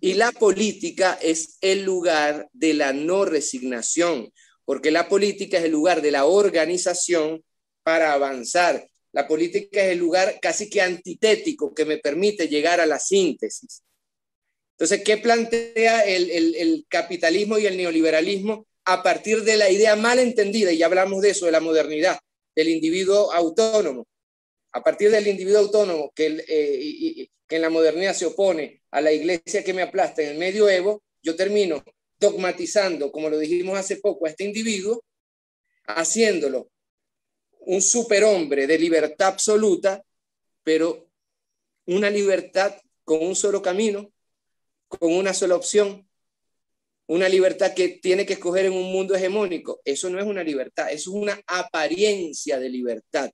Y 0.00 0.14
la 0.14 0.32
política 0.32 1.18
es 1.20 1.58
el 1.60 1.82
lugar 1.82 2.48
de 2.54 2.72
la 2.72 2.94
no 2.94 3.26
resignación, 3.26 4.32
porque 4.64 4.90
la 4.90 5.06
política 5.06 5.58
es 5.58 5.64
el 5.64 5.72
lugar 5.72 6.00
de 6.00 6.10
la 6.10 6.24
organización 6.24 7.44
para 7.82 8.14
avanzar. 8.14 8.88
La 9.12 9.28
política 9.28 9.82
es 9.84 9.92
el 9.92 9.98
lugar 9.98 10.38
casi 10.40 10.70
que 10.70 10.80
antitético 10.80 11.74
que 11.74 11.84
me 11.84 11.98
permite 11.98 12.48
llegar 12.48 12.80
a 12.80 12.86
la 12.86 12.98
síntesis. 12.98 13.82
Entonces, 14.78 15.02
¿qué 15.04 15.18
plantea 15.18 16.04
el, 16.06 16.86
capitalismo 16.88 17.58
y 17.58 17.66
el 17.66 17.76
neoliberalismo 17.76 18.66
a 18.86 19.02
partir 19.02 19.42
de 19.42 19.58
la 19.58 19.68
idea 19.68 19.94
mal 19.94 20.18
entendida, 20.18 20.72
y 20.72 20.78
ya 20.78 20.86
hablamos 20.86 21.20
de 21.20 21.30
eso, 21.30 21.44
de 21.44 21.52
la 21.52 21.60
modernidad, 21.60 22.18
del 22.56 22.68
individuo 22.70 23.30
autónomo? 23.30 24.06
A 24.72 24.82
partir 24.82 25.10
del 25.10 25.26
individuo 25.26 25.60
autónomo 25.60 26.12
que, 26.14 26.44
eh, 26.46 27.28
que 27.46 27.56
en 27.56 27.62
la 27.62 27.70
modernidad 27.70 28.14
se 28.14 28.26
opone 28.26 28.82
a 28.90 29.00
la 29.00 29.12
iglesia 29.12 29.64
que 29.64 29.74
me 29.74 29.82
aplasta 29.82 30.22
en 30.22 30.30
el 30.30 30.38
medioevo, 30.38 31.02
yo 31.22 31.36
termino 31.36 31.82
dogmatizando, 32.18 33.10
como 33.10 33.28
lo 33.28 33.38
dijimos 33.38 33.78
hace 33.78 33.96
poco, 33.96 34.26
a 34.26 34.30
este 34.30 34.44
individuo, 34.44 35.04
haciéndolo 35.86 36.70
un 37.60 37.82
superhombre 37.82 38.66
de 38.66 38.78
libertad 38.78 39.28
absoluta, 39.28 40.02
pero 40.62 41.08
una 41.86 42.10
libertad 42.10 42.74
con 43.04 43.24
un 43.24 43.34
solo 43.34 43.60
camino, 43.60 44.12
con 44.86 45.12
una 45.12 45.34
sola 45.34 45.56
opción, 45.56 46.08
una 47.06 47.28
libertad 47.28 47.74
que 47.74 47.88
tiene 47.88 48.24
que 48.24 48.34
escoger 48.34 48.66
en 48.66 48.72
un 48.72 48.92
mundo 48.92 49.14
hegemónico. 49.14 49.80
Eso 49.84 50.08
no 50.10 50.20
es 50.20 50.26
una 50.26 50.44
libertad, 50.44 50.92
es 50.92 51.08
una 51.08 51.40
apariencia 51.46 52.58
de 52.60 52.68
libertad. 52.68 53.30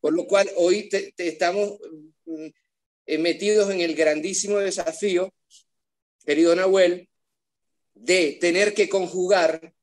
Por 0.00 0.12
lo 0.12 0.26
cual 0.26 0.48
hoy 0.56 0.88
estamos 1.16 1.78
mm, 2.24 2.46
eh, 3.06 3.18
metidos 3.18 3.70
en 3.70 3.80
el 3.80 3.96
grandísimo 3.96 4.58
desafío, 4.58 5.34
querido 6.24 6.54
Nahuel, 6.54 7.08
de 7.94 8.38
tener 8.40 8.74
que 8.74 8.88
conjugar, 8.88 9.74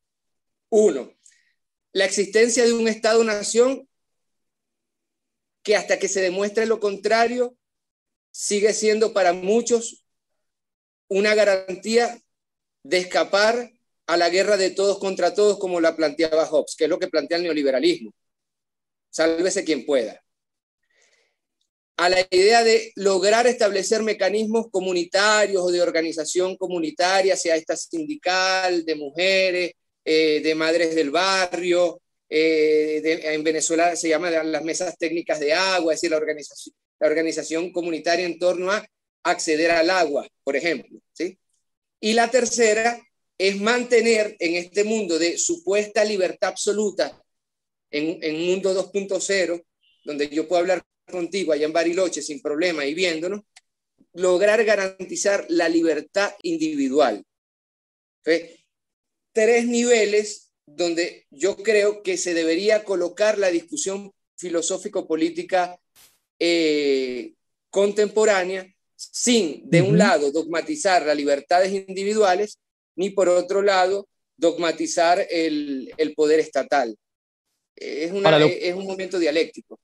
uno, 0.70 1.14
la 1.92 2.06
existencia 2.06 2.66
de 2.66 2.74
un 2.74 2.88
Estado-nación 2.88 3.88
que 5.64 5.76
hasta 5.76 6.00
que 6.00 6.08
se 6.08 6.22
demuestre 6.22 6.66
lo 6.66 6.80
contrario, 6.80 7.58
sigue 8.32 8.74
siendo 8.74 9.14
para 9.14 9.34
muchos 9.34 10.06
una 11.10 11.36
garantía 11.36 12.22
de 12.84 13.00
escapar 13.00 13.74
a 14.06 14.16
la 14.16 14.30
guerra 14.30 14.56
de 14.56 14.70
todos 14.70 15.00
contra 15.00 15.34
todos, 15.34 15.60
como 15.60 15.82
la 15.82 15.96
planteaba 15.96 16.46
Hobbes, 16.46 16.76
que 16.78 16.86
es 16.86 16.90
lo 16.90 17.00
que 17.00 17.10
plantea 17.10 17.38
el 17.38 17.44
neoliberalismo. 17.44 18.14
Sálvese 19.10 19.64
quien 19.64 19.86
pueda. 19.86 20.22
A 21.98 22.10
la 22.10 22.22
idea 22.30 22.64
de 22.64 22.92
lograr 22.96 23.48
establecer 23.48 24.04
mecanismos 24.04 24.68
comunitarios 24.70 25.64
o 25.64 25.72
de 25.72 25.82
organización 25.82 26.56
comunitaria, 26.56 27.36
sea 27.36 27.56
esta 27.56 27.76
sindical, 27.76 28.86
de 28.86 28.96
mujeres, 28.96 29.72
eh, 30.06 30.42
de 30.42 30.56
madres 30.56 30.94
del 30.94 31.10
barrio, 31.10 32.00
eh, 32.30 33.02
en 33.34 33.44
Venezuela 33.44 33.96
se 33.96 34.10
llama 34.10 34.30
las 34.30 34.64
mesas 34.64 34.98
técnicas 34.98 35.40
de 35.40 35.54
agua, 35.54 35.94
es 35.94 36.02
decir, 36.02 36.12
la 36.12 36.18
organización, 36.18 36.76
la 37.00 37.08
organización 37.08 37.72
comunitaria 37.72 38.26
en 38.26 38.38
torno 38.38 38.72
a 38.72 38.86
acceder 39.24 39.72
al 39.72 39.90
agua, 39.90 40.28
por 40.44 40.56
ejemplo. 40.56 41.00
¿sí? 41.14 41.38
Y 42.00 42.14
la 42.14 42.30
tercera 42.30 43.02
es 43.38 43.60
mantener 43.60 44.36
en 44.40 44.56
este 44.56 44.84
mundo 44.84 45.20
de 45.20 45.38
supuesta 45.38 46.04
libertad 46.04 46.50
absoluta, 46.50 47.22
en, 47.92 48.24
en 48.24 48.46
mundo 48.46 48.74
2.0, 48.74 49.64
donde 50.04 50.30
yo 50.30 50.48
puedo 50.48 50.62
hablar 50.62 50.84
contigo 51.10 51.54
allá 51.54 51.66
en 51.66 51.74
Bariloche 51.74 52.22
sin 52.22 52.42
problema 52.42 52.86
y 52.86 52.94
viéndonos, 52.94 53.42
lograr 54.14 54.64
garantizar 54.64 55.46
la 55.50 55.70
libertad 55.70 56.34
individual. 56.44 57.24
tres 59.32 59.68
niveles 59.68 60.52
donde 60.66 61.26
yo 61.30 61.56
creo 61.58 62.04
que 62.04 62.18
se 62.18 62.34
debería 62.34 62.84
colocar 62.84 63.38
la 63.38 63.50
discusión 63.50 64.12
filosófico-política 64.36 65.80
eh, 66.40 67.34
contemporánea 67.70 68.68
sin, 68.96 69.70
de 69.70 69.82
un 69.82 69.98
lado, 69.98 70.32
dogmatizar 70.32 71.06
las 71.06 71.16
libertades 71.16 71.72
individuales, 71.72 72.60
ni 72.96 73.12
por 73.12 73.30
otro 73.30 73.62
lado, 73.62 74.10
dogmatizar 74.36 75.26
el, 75.30 76.14
poder 76.16 76.40
estatal. 76.40 76.98
Es, 77.78 78.12
es 78.12 78.76
un 78.76 78.86
momento 78.86 79.20
dialéctico. 79.20 79.80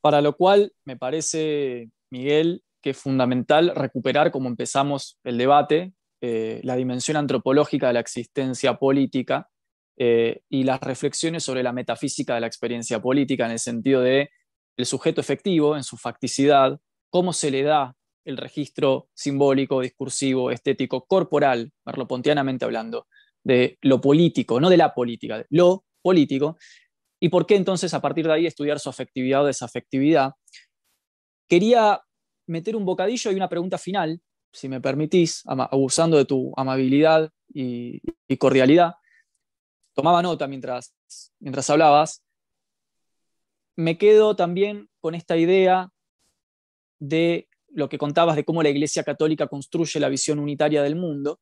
Para 0.00 0.20
lo 0.20 0.36
cual, 0.36 0.72
me 0.84 0.96
parece, 0.96 1.88
Miguel, 2.10 2.62
que 2.82 2.90
es 2.90 2.98
fundamental 2.98 3.72
recuperar, 3.74 4.30
como 4.30 4.48
empezamos 4.48 5.18
el 5.24 5.38
debate, 5.38 5.94
eh, 6.20 6.60
la 6.62 6.76
dimensión 6.76 7.16
antropológica 7.16 7.86
de 7.86 7.94
la 7.94 8.00
existencia 8.00 8.78
política 8.78 9.48
eh, 9.96 10.42
y 10.50 10.64
las 10.64 10.80
reflexiones 10.80 11.44
sobre 11.44 11.62
la 11.62 11.72
metafísica 11.72 12.34
de 12.34 12.42
la 12.42 12.46
experiencia 12.46 13.00
política 13.00 13.46
en 13.46 13.52
el 13.52 13.58
sentido 13.58 14.02
de 14.02 14.30
el 14.76 14.86
sujeto 14.86 15.20
efectivo 15.20 15.76
en 15.76 15.84
su 15.84 15.96
facticidad, 15.96 16.78
cómo 17.10 17.32
se 17.32 17.50
le 17.50 17.62
da 17.62 17.94
el 18.24 18.36
registro 18.36 19.08
simbólico, 19.14 19.80
discursivo, 19.80 20.50
estético, 20.50 21.06
corporal, 21.06 21.72
merlopontianamente 21.84 22.64
hablando, 22.64 23.06
de 23.42 23.78
lo 23.82 24.00
político, 24.00 24.60
no 24.60 24.68
de 24.70 24.76
la 24.76 24.94
política, 24.94 25.38
de 25.38 25.46
lo 25.50 25.84
político, 26.04 26.58
y 27.18 27.30
por 27.30 27.46
qué 27.46 27.56
entonces 27.56 27.94
a 27.94 28.02
partir 28.02 28.26
de 28.26 28.34
ahí 28.34 28.46
estudiar 28.46 28.78
su 28.78 28.90
afectividad 28.90 29.42
o 29.42 29.46
desafectividad. 29.46 30.32
Quería 31.48 32.02
meter 32.46 32.76
un 32.76 32.84
bocadillo 32.84 33.32
y 33.32 33.34
una 33.34 33.48
pregunta 33.48 33.78
final 33.78 34.20
si 34.54 34.68
me 34.68 34.80
permitís, 34.80 35.42
abusando 35.46 36.16
de 36.16 36.24
tu 36.24 36.52
amabilidad 36.56 37.28
y, 37.52 38.00
cordialidad, 38.38 38.94
tomaba 39.94 40.22
nota 40.22 40.46
mientras, 40.46 40.94
mientras 41.40 41.68
hablabas, 41.70 42.24
me 43.76 43.98
quedo 43.98 44.36
también 44.36 44.88
con 45.00 45.16
esta 45.16 45.36
idea 45.36 45.90
de 47.00 47.48
lo 47.68 47.88
que 47.88 47.98
contabas 47.98 48.36
de 48.36 48.44
cómo 48.44 48.62
la 48.62 48.68
Iglesia 48.68 49.02
Católica 49.02 49.48
construye 49.48 49.98
la 49.98 50.08
visión 50.08 50.38
unitaria 50.38 50.82
del 50.82 50.94
mundo, 50.94 51.40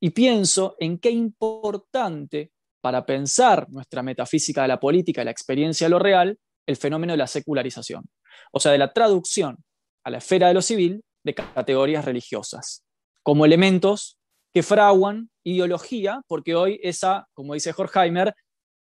y 0.00 0.10
pienso 0.10 0.74
en 0.80 0.98
qué 0.98 1.10
importante 1.10 2.50
para 2.82 3.06
pensar 3.06 3.66
nuestra 3.70 4.02
metafísica 4.02 4.62
de 4.62 4.68
la 4.68 4.80
política, 4.80 5.24
la 5.24 5.30
experiencia 5.30 5.86
de 5.86 5.90
lo 5.90 5.98
real, 5.98 6.38
el 6.66 6.76
fenómeno 6.76 7.14
de 7.14 7.16
la 7.16 7.26
secularización, 7.26 8.04
o 8.52 8.60
sea, 8.60 8.72
de 8.72 8.78
la 8.78 8.92
traducción 8.92 9.56
a 10.04 10.10
la 10.10 10.18
esfera 10.18 10.48
de 10.48 10.54
lo 10.54 10.62
civil 10.62 11.02
de 11.24 11.34
categorías 11.34 12.04
religiosas, 12.04 12.84
como 13.22 13.46
elementos 13.46 14.18
que 14.52 14.62
fraguan 14.62 15.30
ideología, 15.44 16.20
porque 16.26 16.54
hoy 16.54 16.78
esa, 16.82 17.28
como 17.34 17.54
dice 17.54 17.72
Horkheimer, 17.74 18.34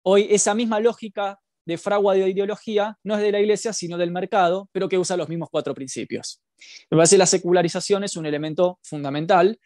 hoy 0.05 0.27
esa 0.31 0.55
misma 0.55 0.81
lógica 0.81 1.39
de 1.67 1.79
fragua 1.79 2.15
de 2.15 2.29
ideología 2.29 2.99
no 3.05 3.15
es 3.15 3.23
de 3.23 3.33
la 3.33 3.41
iglesia, 3.41 3.73
sino 3.73 3.97
del 3.97 4.11
mercado, 4.11 4.69
pero 4.73 4.89
que 4.89 4.99
usa 4.99 5.17
los 5.17 5.29
mismos 5.29 5.49
cuatro 5.51 5.73
principios. 5.73 6.43
Me 6.91 6.97
parece 6.97 7.15
que 7.15 7.21
la 7.21 7.27
secularización 7.27 8.05
es 8.05 8.17
un 8.17 8.27
elemento 8.27 8.79
fundamental. 8.83 9.59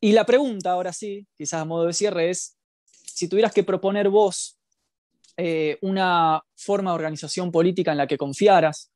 Y 0.00 0.12
la 0.12 0.24
pregunta, 0.24 0.70
ahora 0.70 0.92
sí, 0.92 1.26
quizás 1.36 1.60
a 1.60 1.64
modo 1.64 1.86
de 1.86 1.92
cierre, 1.92 2.30
es, 2.30 2.56
si 3.20 3.28
tuvieras 3.28 3.52
que 3.52 3.64
proponer 3.64 4.08
vos 4.08 4.58
eh, 5.36 5.76
una 5.82 6.42
forma 6.56 6.90
de 6.90 6.94
organización 6.94 7.52
política 7.52 7.92
en 7.92 7.98
la 7.98 8.06
que 8.06 8.16
confiaras, 8.16 8.90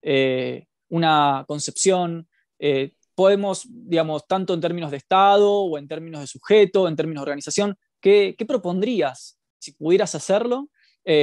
eh, 0.00 0.64
una 0.88 1.44
concepción, 1.46 2.26
eh, 2.58 2.94
podemos, 3.14 3.66
digamos, 3.68 4.26
tanto 4.26 4.54
en 4.54 4.62
términos 4.62 4.90
de 4.90 4.96
Estado 4.96 5.52
o 5.52 5.76
en 5.76 5.86
términos 5.88 6.22
de 6.22 6.26
sujeto, 6.26 6.88
en 6.88 6.96
términos 6.96 7.20
de 7.20 7.24
organización, 7.24 7.76
¿qué, 8.00 8.34
propondrías 8.48 9.38
si 9.58 9.72
pudieras 9.72 10.14
hacerlo 10.14 10.70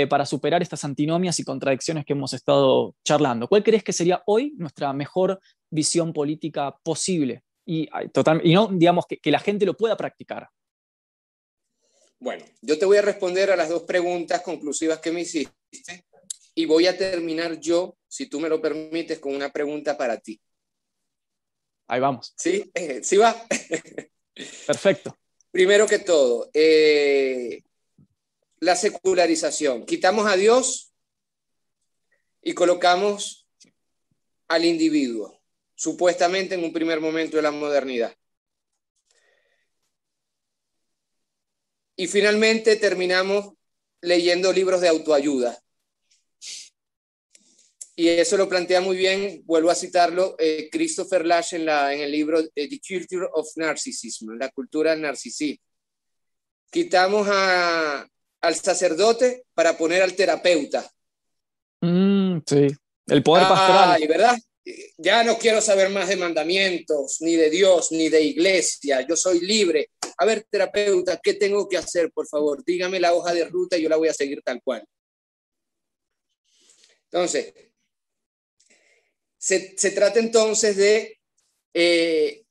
para 0.10 0.26
superar 0.26 0.62
estas 0.62 0.86
antinomias 0.86 1.40
y 1.40 1.44
contradicciones 1.44 2.06
que 2.06 2.14
hemos 2.14 2.34
estado 2.34 2.96
charlando? 3.04 3.48
¿Cuál 3.48 3.64
crees 3.64 3.84
que 3.84 3.94
sería 3.94 4.22
hoy 4.28 4.54
nuestra 4.58 4.94
mejor 4.94 5.40
visión 5.72 6.14
política 6.14 6.76
posible? 6.84 7.44
Y, 7.66 7.90
y 8.44 8.54
no, 8.54 8.68
digamos, 8.68 9.06
que 9.08 9.32
la 9.32 9.40
gente 9.40 9.66
lo 9.66 9.76
pueda 9.76 9.98
practicar. 9.98 10.50
Bueno, 12.24 12.46
yo 12.62 12.80
te 12.80 12.86
voy 12.86 12.96
a 12.96 13.02
responder 13.02 13.52
a 13.52 13.58
las 13.58 13.68
dos 13.68 13.84
preguntas 13.84 14.42
conclusivas 14.44 15.00
que 15.00 15.12
me 15.12 15.20
hiciste 15.20 16.06
y 16.56 16.66
voy 16.66 16.88
a 16.88 16.98
terminar 16.98 17.60
yo, 17.60 17.98
si 18.08 18.28
tú 18.28 18.40
me 18.40 18.48
lo 18.48 18.62
permites, 18.62 19.20
con 19.20 19.36
una 19.36 19.52
pregunta 19.52 19.98
para 19.98 20.18
ti. 20.18 20.40
Ahí 21.86 22.00
vamos. 22.00 22.34
¿Sí? 22.38 22.72
¿Sí 23.02 23.18
va? 23.18 23.36
Perfecto. 24.66 25.18
Primero 25.52 25.86
que 25.86 26.00
todo, 26.00 26.50
eh, 26.54 27.62
la 28.60 28.78
secularización. 28.78 29.86
Quitamos 29.86 30.26
a 30.26 30.38
Dios 30.38 30.94
y 32.42 32.54
colocamos 32.54 33.50
al 34.48 34.64
individuo, 34.64 35.42
supuestamente 35.76 36.56
en 36.56 36.64
un 36.64 36.72
primer 36.72 37.02
momento 37.02 37.36
de 37.36 37.44
la 37.44 37.52
modernidad. 37.52 38.16
Y 41.96 42.08
finalmente 42.08 42.76
terminamos 42.76 43.54
leyendo 44.02 44.52
libros 44.52 44.82
de 44.82 44.90
autoayuda. 44.90 45.58
Y 47.96 48.08
eso 48.08 48.38
lo 48.38 48.50
plantea 48.50 48.82
muy 48.82 48.98
bien, 48.98 49.44
vuelvo 49.46 49.70
a 49.70 49.76
citarlo, 49.76 50.36
eh, 50.40 50.68
Christopher 50.72 51.26
Lash 51.26 51.54
en, 51.54 51.66
la, 51.66 51.94
en 51.94 52.02
el 52.02 52.12
libro 52.12 52.40
eh, 52.40 52.68
The 52.68 52.80
Culture 52.80 53.28
of 53.32 53.48
Narcissism, 53.56 54.32
la 54.32 54.50
cultura 54.50 54.92
del 54.92 55.02
narcisismo. 55.02 55.64
Quitamos 56.72 57.28
a, 57.30 58.08
al 58.42 58.56
sacerdote 58.56 59.44
para 59.54 59.78
poner 59.78 60.02
al 60.02 60.16
terapeuta. 60.16 60.90
Mm, 61.82 62.40
sí, 62.48 62.68
el 63.08 63.22
poder 63.22 63.48
pastoral. 63.48 64.08
¿verdad? 64.08 64.38
Ya 64.98 65.24
no 65.24 65.38
quiero 65.38 65.62
saber 65.62 65.90
más 65.92 66.08
de 66.08 66.16
mandamientos, 66.16 67.18
ni 67.22 67.36
de 67.36 67.52
Dios, 67.52 67.92
ni 67.92 68.10
de 68.10 68.24
iglesia. 68.24 69.06
Yo 69.08 69.16
soy 69.16 69.42
libre. 69.42 69.92
A 70.18 70.26
ver, 70.26 70.46
terapeuta, 70.50 71.20
¿qué 71.22 71.34
tengo 71.34 71.68
que 71.68 71.78
hacer, 71.78 72.12
por 72.12 72.28
favor? 72.28 72.64
Dígame 72.66 73.00
la 73.00 73.14
hoja 73.14 73.34
de 73.34 73.46
ruta 73.46 73.78
y 73.78 73.84
yo 73.84 73.90
la 73.90 73.98
voy 73.98 74.08
a 74.08 74.14
seguir 74.14 74.42
tal 74.44 74.62
cual. 74.64 74.86
Entonces, 77.12 77.54
se, 79.38 79.92
trata 79.92 80.20
entonces 80.20 80.78
de 80.78 81.20
eh, 81.74 82.44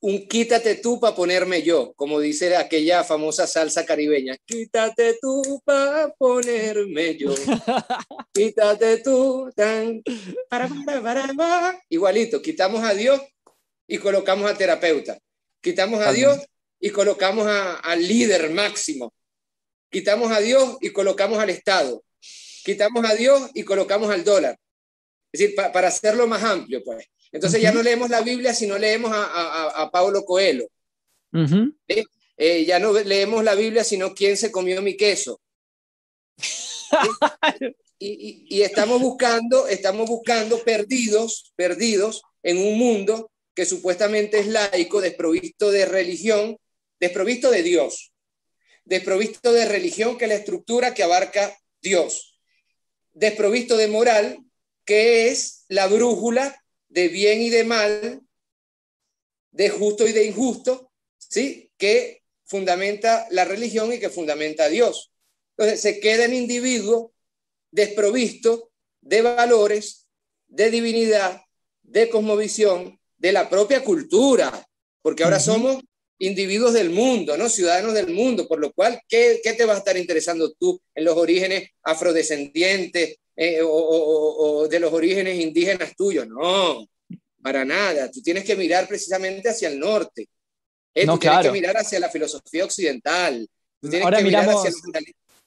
un 0.00 0.26
quítate 0.28 0.76
tú 0.76 1.00
para 1.00 1.14
ponerme 1.14 1.62
yo, 1.62 1.92
como 1.94 2.20
dice 2.20 2.56
aquella 2.56 3.04
famosa 3.04 3.46
salsa 3.46 3.84
caribeña. 3.84 4.36
Quítate 4.44 5.18
tú 5.20 5.60
para 5.64 6.12
ponerme 6.14 7.16
yo. 7.16 7.34
Quítate 8.32 8.98
tú. 8.98 9.50
Tan, 9.54 10.02
para, 10.48 10.68
para, 11.02 11.82
Igualito, 11.88 12.40
quitamos 12.40 12.82
a 12.82 12.94
Dios 12.94 13.20
y 13.86 13.98
colocamos 13.98 14.50
a 14.50 14.56
terapeuta. 14.56 15.18
Quitamos 15.60 16.00
a 16.00 16.12
Dios 16.12 16.38
y 16.80 16.90
colocamos 16.90 17.46
al 17.46 18.06
líder 18.06 18.50
máximo. 18.50 19.12
Quitamos 19.90 20.30
a 20.30 20.40
Dios 20.40 20.76
y 20.80 20.90
colocamos 20.90 21.38
al 21.38 21.50
Estado. 21.50 22.04
Quitamos 22.64 23.04
a 23.08 23.14
Dios 23.14 23.50
y 23.54 23.64
colocamos 23.64 24.10
al 24.10 24.24
dólar. 24.24 24.58
Es 25.32 25.40
decir, 25.40 25.56
para 25.56 25.88
hacerlo 25.88 26.26
más 26.26 26.42
amplio, 26.42 26.82
pues. 26.84 27.06
Entonces 27.32 27.60
ya 27.60 27.72
no 27.72 27.82
leemos 27.82 28.08
la 28.08 28.22
Biblia, 28.22 28.54
sino 28.54 28.78
leemos 28.78 29.12
a, 29.12 29.82
a, 29.82 29.90
Pablo 29.90 30.24
Coelho. 30.24 30.66
Eh, 32.36 32.64
ya 32.64 32.78
no 32.78 32.92
leemos 32.92 33.44
la 33.44 33.54
Biblia, 33.54 33.84
sino 33.84 34.14
quién 34.14 34.36
se 34.36 34.50
comió 34.50 34.80
mi 34.80 34.96
queso. 34.96 35.40
y, 37.98 38.46
y, 38.48 38.62
estamos 38.62 39.00
buscando, 39.00 39.66
estamos 39.68 40.08
buscando 40.08 40.62
perdidos, 40.62 41.52
perdidos 41.56 42.22
en 42.42 42.58
un 42.58 42.78
mundo 42.78 43.30
que 43.58 43.66
supuestamente 43.66 44.38
es 44.38 44.46
laico, 44.46 45.00
desprovisto 45.00 45.72
de 45.72 45.84
religión, 45.84 46.56
desprovisto 47.00 47.50
de 47.50 47.64
Dios, 47.64 48.12
desprovisto 48.84 49.52
de 49.52 49.64
religión, 49.64 50.16
que 50.16 50.26
es 50.26 50.28
la 50.28 50.36
estructura 50.36 50.94
que 50.94 51.02
abarca 51.02 51.58
Dios, 51.82 52.38
desprovisto 53.14 53.76
de 53.76 53.88
moral, 53.88 54.38
que 54.84 55.26
es 55.26 55.64
la 55.66 55.88
brújula 55.88 56.64
de 56.86 57.08
bien 57.08 57.42
y 57.42 57.50
de 57.50 57.64
mal, 57.64 58.22
de 59.50 59.70
justo 59.70 60.06
y 60.06 60.12
de 60.12 60.26
injusto, 60.26 60.92
¿sí? 61.18 61.72
Que 61.76 62.22
fundamenta 62.44 63.26
la 63.32 63.44
religión 63.44 63.92
y 63.92 63.98
que 63.98 64.08
fundamenta 64.08 64.66
a 64.66 64.68
Dios. 64.68 65.10
Entonces 65.56 65.80
se 65.80 65.98
queda 65.98 66.26
en 66.26 66.34
individuo 66.34 67.12
desprovisto 67.72 68.70
de 69.00 69.22
valores, 69.22 70.06
de 70.46 70.70
divinidad, 70.70 71.42
de 71.82 72.08
cosmovisión, 72.08 72.97
de 73.18 73.32
la 73.32 73.48
propia 73.48 73.82
cultura, 73.84 74.66
porque 75.02 75.24
ahora 75.24 75.40
somos 75.40 75.82
individuos 76.18 76.72
del 76.72 76.90
mundo, 76.90 77.36
¿no? 77.36 77.48
Ciudadanos 77.48 77.94
del 77.94 78.08
mundo, 78.08 78.48
por 78.48 78.58
lo 78.58 78.72
cual, 78.72 79.00
¿qué, 79.08 79.40
te 79.42 79.64
va 79.64 79.74
a 79.74 79.78
estar 79.78 79.96
interesando 79.96 80.52
tú 80.52 80.80
en 80.94 81.04
los 81.04 81.16
orígenes 81.16 81.70
afrodescendientes 81.82 83.16
eh, 83.36 83.60
o, 83.62 84.66
de 84.68 84.80
los 84.80 84.92
orígenes 84.92 85.38
indígenas 85.38 85.94
tuyos? 85.96 86.26
No, 86.26 86.86
para 87.42 87.64
nada. 87.64 88.10
Tú 88.10 88.20
tienes 88.22 88.44
que 88.44 88.56
mirar 88.56 88.88
precisamente 88.88 89.48
hacia 89.48 89.68
el 89.68 89.78
norte. 89.78 90.28
Eh, 90.94 91.06
tú 91.06 91.18
tienes 91.18 91.40
que 91.40 91.52
mirar 91.52 91.76
hacia 91.76 92.00
la 92.00 92.08
filosofía 92.08 92.64
occidental. 92.64 93.48
ahora 94.02 94.20
miramos... 94.20 94.66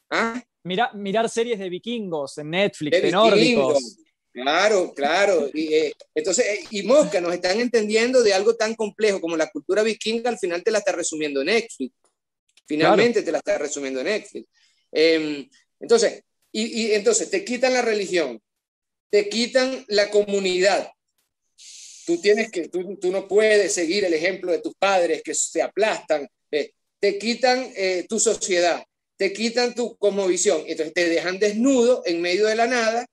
¿Ah? 0.10 0.42
mirar 0.64 1.30
series 1.30 1.58
de 1.58 1.70
vikingos 1.70 2.38
en 2.38 2.52
Netflix, 2.52 3.02
de, 3.02 3.12
nórdicos. 3.12 3.98
Claro, 4.34 4.94
claro. 4.94 5.50
Y, 5.54 5.74
eh, 5.74 5.94
entonces, 6.16 6.46
eh, 6.46 6.64
y 6.72 6.84
Mosca, 6.84 7.20
nos 7.20 7.34
están 7.34 7.60
entendiendo 7.60 8.24
de 8.24 8.34
algo 8.34 8.56
tan 8.56 8.76
complejo 8.76 9.20
como 9.20 9.36
la 9.36 9.50
cultura 9.50 9.84
vikinga, 9.84 10.30
al 10.30 10.40
final 10.40 10.64
te 10.64 10.72
la 10.72 10.80
está 10.80 10.94
resumiendo 10.94 11.44
Netflix. 11.44 11.94
Finalmente 12.66 13.24
te 13.24 13.32
la 13.32 13.40
está 13.40 13.58
resumiendo 13.58 14.02
Netflix. 14.02 14.48
Em, 14.92 15.50
entonces, 15.80 16.24
y, 16.52 16.92
entonces 16.92 17.30
te 17.30 17.44
quitan 17.44 17.74
la 17.74 17.82
religión, 17.82 18.42
te 19.10 19.28
quitan 19.28 19.84
la 19.90 20.10
comunidad. 20.10 20.90
Tú 22.06 22.20
tienes 22.22 22.50
que, 22.50 22.70
tú, 22.70 22.98
tú 22.98 23.12
no 23.12 23.28
puedes 23.28 23.74
seguir 23.74 24.06
el 24.06 24.14
ejemplo 24.14 24.52
de 24.52 24.60
tus 24.60 24.74
padres 24.76 25.22
que 25.24 25.34
se 25.34 25.62
aplastan. 25.62 26.28
Eh, 26.52 26.72
te 27.00 27.18
quitan 27.18 27.74
tu 28.08 28.20
sociedad, 28.20 28.84
te 29.18 29.34
quitan 29.34 29.74
tu 29.74 29.98
visión, 30.28 30.64
entonces 30.68 30.94
te 30.94 31.10
dejan 31.10 31.40
desnudo 31.40 32.04
en 32.06 32.22
medio 32.22 32.46
de 32.46 32.56
la 32.56 32.68
nada 32.68 33.08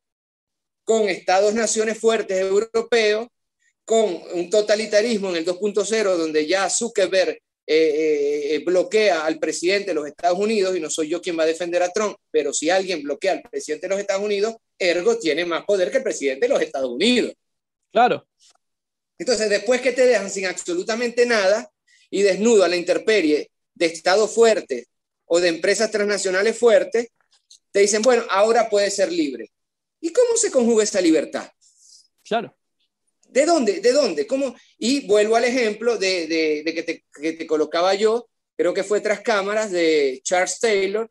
con 0.89 1.07
estados-naciones 1.07 1.99
fuertes 1.99 2.41
europeos, 2.41 3.29
con 3.85 4.23
un 4.33 4.49
totalitarismo 4.49 5.29
en 5.29 5.37
el 5.37 5.45
2.0, 5.45 6.17
donde 6.17 6.47
ya 6.47 6.71
Zuckerberg 6.71 7.33
eh, 7.33 7.41
eh, 7.67 8.55
eh, 8.55 8.59
bloquea 8.65 9.27
al 9.27 9.39
presidente 9.39 9.89
de 9.89 9.95
los 9.95 10.07
Estados 10.07 10.39
Unidos, 10.39 10.75
y 10.75 10.81
no 10.81 10.89
soy 10.89 11.11
yo 11.11 11.21
quien 11.21 11.39
va 11.39 11.43
a 11.43 11.47
defender 11.47 11.83
a 11.83 11.93
Trump, 11.93 12.17
pero 12.31 12.55
si 12.55 12.71
alguien 12.71 13.03
bloquea 13.03 13.33
al 13.33 13.43
presidente 13.43 13.87
de 13.87 13.91
los 13.91 14.01
Estados 14.01 14.25
Unidos, 14.25 14.55
ergo 14.79 15.19
tiene 15.19 15.45
más 15.45 15.63
poder 15.67 15.91
que 15.91 15.99
el 15.99 16.03
presidente 16.03 16.47
de 16.47 16.55
los 16.55 16.63
Estados 16.63 16.89
Unidos. 16.89 17.35
Claro. 17.93 18.27
Entonces, 19.19 19.51
después 19.51 19.83
que 19.83 19.93
te 19.93 20.07
dejan 20.07 20.31
sin 20.31 20.47
absolutamente 20.47 21.27
nada 21.27 21.71
y 22.09 22.23
desnudo 22.23 22.65
a 22.65 22.69
la 22.69 22.77
intemperie 22.77 23.51
de 23.75 23.85
estados 23.85 24.35
fuertes 24.35 24.87
o 25.27 25.39
de 25.39 25.49
empresas 25.49 25.91
transnacionales 25.91 26.57
fuertes, 26.57 27.09
te 27.73 27.81
dicen, 27.81 28.01
bueno, 28.01 28.25
ahora 28.31 28.71
puedes 28.71 28.97
ser 28.97 29.13
libre. 29.13 29.51
¿Y 30.01 30.13
cómo 30.13 30.37
se 30.37 30.51
conjuga 30.51 30.85
esa 30.85 31.01
libertad? 31.01 31.51
Claro. 32.25 32.55
¿De 33.29 33.45
dónde? 33.45 33.81
¿De 33.81 33.93
dónde? 33.93 34.27
¿Cómo? 34.27 34.55
Y 34.79 35.07
vuelvo 35.07 35.37
al 35.37 35.45
ejemplo 35.45 35.99
de, 35.99 36.63
que, 36.65 36.83
te, 36.83 37.05
que, 37.21 37.33
te, 37.35 37.47
colocaba 37.47 37.95
yo, 37.95 38.29
creo 38.57 38.73
que 38.73 38.85
fue 38.85 39.01
tras 39.01 39.21
cámaras 39.21 39.71
de 39.71 40.21
Charles 40.23 40.59
Taylor 40.61 41.11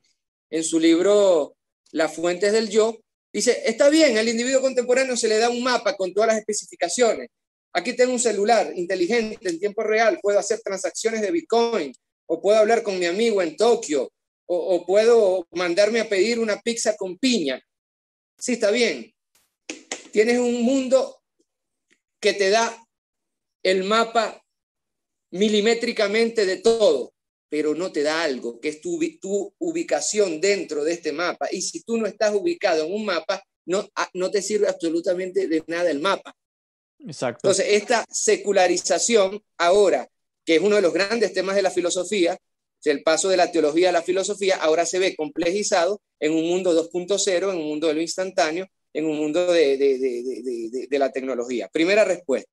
en 0.50 0.64
su 0.64 0.80
libro 0.80 1.56
Las 1.92 2.16
fuentes 2.16 2.52
del 2.54 2.70
yo. 2.70 2.98
Dice, 3.32 3.62
está 3.66 3.90
bien, 3.90 4.18
al 4.18 4.28
individuo 4.28 4.62
contemporáneo 4.62 5.16
se 5.16 5.28
le 5.28 5.38
da 5.38 5.50
un 5.50 5.62
mapa 5.62 5.96
con 5.96 6.14
todas 6.14 6.30
las 6.30 6.38
especificaciones. 6.38 7.30
Aquí 7.74 7.94
tengo 7.94 8.14
un 8.14 8.20
celular 8.20 8.72
inteligente 8.76 9.50
en 9.50 9.60
tiempo 9.60 9.84
real, 9.84 10.20
puedo 10.22 10.40
hacer 10.40 10.60
transacciones 10.62 11.22
de 11.22 11.32
Bitcoin, 11.32 11.94
o 12.26 12.42
puedo 12.42 12.58
hablar 12.58 12.82
con 12.82 12.98
mi 12.98 13.06
amigo 13.06 13.42
en 13.42 13.56
Tokio, 13.56 14.12
o, 14.50 14.86
puedo 14.86 15.46
mandarme 15.52 16.00
a 16.00 16.08
pedir 16.08 16.40
una 16.40 16.62
pizza 16.62 16.96
con 16.96 17.18
piña. 17.18 17.62
Sí, 18.38 18.54
está 18.54 18.72
bien. 18.72 19.14
Tienes 20.12 20.40
un 20.40 20.64
mundo 20.64 21.22
que 22.20 22.34
te 22.34 22.50
da 22.50 22.86
el 23.64 23.84
mapa 23.84 24.42
milimétricamente 25.32 26.46
de 26.46 26.58
todo, 26.58 27.14
pero 27.50 27.76
no 27.76 27.92
te 27.92 28.04
da 28.04 28.24
algo, 28.24 28.60
que 28.60 28.70
es 28.70 28.82
tu, 28.82 29.00
tu 29.20 29.54
ubicación 29.60 30.40
dentro 30.40 30.84
de 30.84 30.94
este 30.94 31.12
mapa. 31.12 31.48
Y 31.52 31.62
si 31.62 31.84
tú 31.84 31.98
no 31.98 32.08
estás 32.08 32.34
ubicado 32.34 32.86
en 32.86 32.94
un 32.94 33.06
mapa, 33.06 33.44
no, 33.66 33.88
ah, 33.96 34.10
no 34.14 34.32
te 34.32 34.42
sirve 34.42 34.68
absolutamente 34.68 35.48
de 35.48 35.64
nada 35.68 35.92
el 35.92 36.00
mapa. 36.00 36.36
Exacto. 37.00 37.48
Entonces, 37.48 37.66
esta 37.70 38.06
secularización 38.10 39.42
ahora, 39.58 40.08
que 40.46 40.56
es 40.56 40.62
uno 40.62 40.78
de 40.78 40.82
los 40.82 40.94
grandes 40.94 41.34
temas 41.34 41.56
de 41.56 41.62
la 41.62 41.72
filosofía, 41.72 42.38
el 42.92 43.04
paso 43.04 43.30
de 43.30 43.38
la 43.38 43.52
teología 43.52 43.90
a 43.90 43.94
la 43.94 44.02
filosofía, 44.02 44.58
ahora 44.58 44.86
se 44.86 45.00
ve 45.00 45.16
complejizado 45.16 46.02
en 46.20 46.34
un 46.34 46.48
mundo 46.48 46.74
2.0, 46.74 47.52
en 47.52 47.58
un 47.58 47.68
mundo 47.68 47.88
de 47.88 47.94
lo 47.94 48.02
instantáneo, 48.02 48.68
en 48.94 49.06
un 49.06 49.18
mundo 49.18 49.52
de, 49.52 50.88
la 50.92 51.12
tecnología. 51.12 51.70
Primera 51.70 52.04
respuesta. 52.04 52.52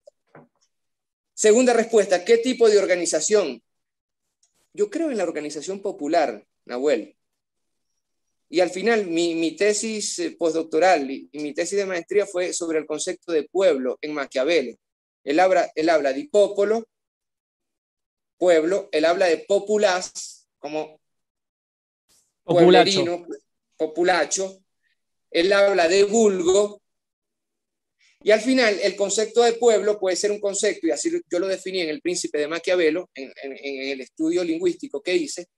Segunda 1.32 1.72
respuesta, 1.72 2.24
¿qué 2.24 2.38
tipo 2.38 2.68
de 2.68 2.78
organización? 2.78 3.62
Yo 4.72 4.90
creo 4.90 5.10
en 5.10 5.16
la 5.16 5.24
organización 5.24 5.80
popular, 5.80 6.44
Nahuel. 6.64 7.16
Y 8.48 8.60
al 8.60 8.70
final, 8.70 9.06
mi, 9.06 9.56
tesis 9.56 10.18
eh, 10.18 10.36
postdoctoral 10.38 11.10
y, 11.10 11.28
mi 11.32 11.54
tesis 11.54 11.78
de 11.78 11.86
maestría 11.86 12.26
fue 12.26 12.52
sobre 12.52 12.78
el 12.78 12.86
concepto 12.86 13.32
de 13.32 13.48
pueblo 13.48 13.98
en 14.00 14.12
Maquiavelo. 14.12 14.76
Él 15.24 15.40
habla, 15.40 15.70
él 15.74 15.88
habla 15.88 16.12
de 16.12 16.28
popolo, 16.30 16.86
pueblo, 18.38 18.88
él 18.92 19.04
habla 19.04 19.26
de 19.26 19.38
populas, 19.38 20.48
como 20.58 21.00
populacho. 22.42 23.26
populacho, 23.76 24.58
él 25.30 25.52
habla 25.52 25.88
de 25.88 26.04
vulgo, 26.04 26.80
y 28.24 28.30
al 28.30 28.40
final, 28.40 28.80
el 28.82 28.96
concepto 28.96 29.42
de 29.42 29.52
pueblo 29.52 30.00
puede 30.00 30.16
ser 30.16 30.30
un 30.30 30.40
concepto, 30.40 30.86
y 30.86 30.90
así 30.90 31.10
yo 31.30 31.38
lo 31.38 31.46
definí 31.46 31.82
en 31.82 31.90
El 31.90 32.00
Príncipe 32.00 32.38
de 32.38 32.48
Maquiavelo, 32.48 33.10
en, 33.14 33.30
en, 33.42 33.90
el 33.90 34.00
estudio 34.00 34.42
lingüístico 34.42 35.02
que 35.02 35.14
hice, 35.14 35.48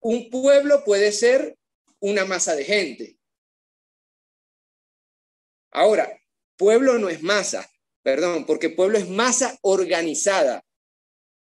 un 0.00 0.30
pueblo 0.30 0.84
puede 0.84 1.10
ser 1.10 1.56
una 1.98 2.24
masa 2.24 2.54
de 2.54 2.64
gente. 2.64 3.18
Ahora, 5.72 6.08
pueblo 6.56 6.98
no 6.98 7.08
es 7.08 7.20
masa, 7.20 7.68
perdón, 8.02 8.46
porque 8.46 8.70
pueblo 8.70 8.96
es 8.96 9.08
masa 9.08 9.58
organizada. 9.62 10.64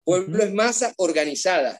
Pueblo 0.03 0.43
es 0.43 0.53
masa 0.53 0.93
organizada. 0.97 1.79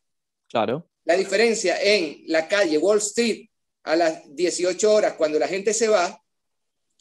Claro. 0.50 0.88
La 1.06 1.16
diferencia 1.16 1.82
en 1.82 2.24
la 2.28 2.48
calle 2.48 2.78
Wall 2.78 3.00
Street 3.00 3.48
a 3.84 3.96
las 3.96 4.36
18 4.36 4.94
horas, 4.94 5.14
cuando 5.14 5.38
la 5.38 5.48
gente 5.48 5.74
se 5.74 5.88
va, 5.88 6.22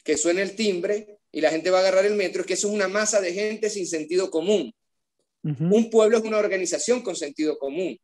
que 0.03 0.17
suena 0.17 0.43
el 0.43 0.57
timbre, 0.57 1.21
y 1.33 1.41
la 1.41 1.51
gente 1.51 1.71
va 1.71 1.79
a 1.79 1.81
agarrar 1.81 2.05
el 2.05 2.15
metro, 2.15 2.43
es 2.43 2.47
que 2.47 2.55
eso 2.55 2.69
es 2.69 2.75
una 2.75 2.89
masa 2.89 3.21
de 3.21 3.33
gente 3.33 3.71
sin 3.71 3.87
sentido 3.87 4.31
común. 4.31 4.73
Un 5.45 5.91
pueblo 5.91 6.19
es 6.19 6.25
una 6.25 6.39
organización 6.39 7.03
con 7.03 7.17
sentido 7.17 7.59
común. 7.59 7.99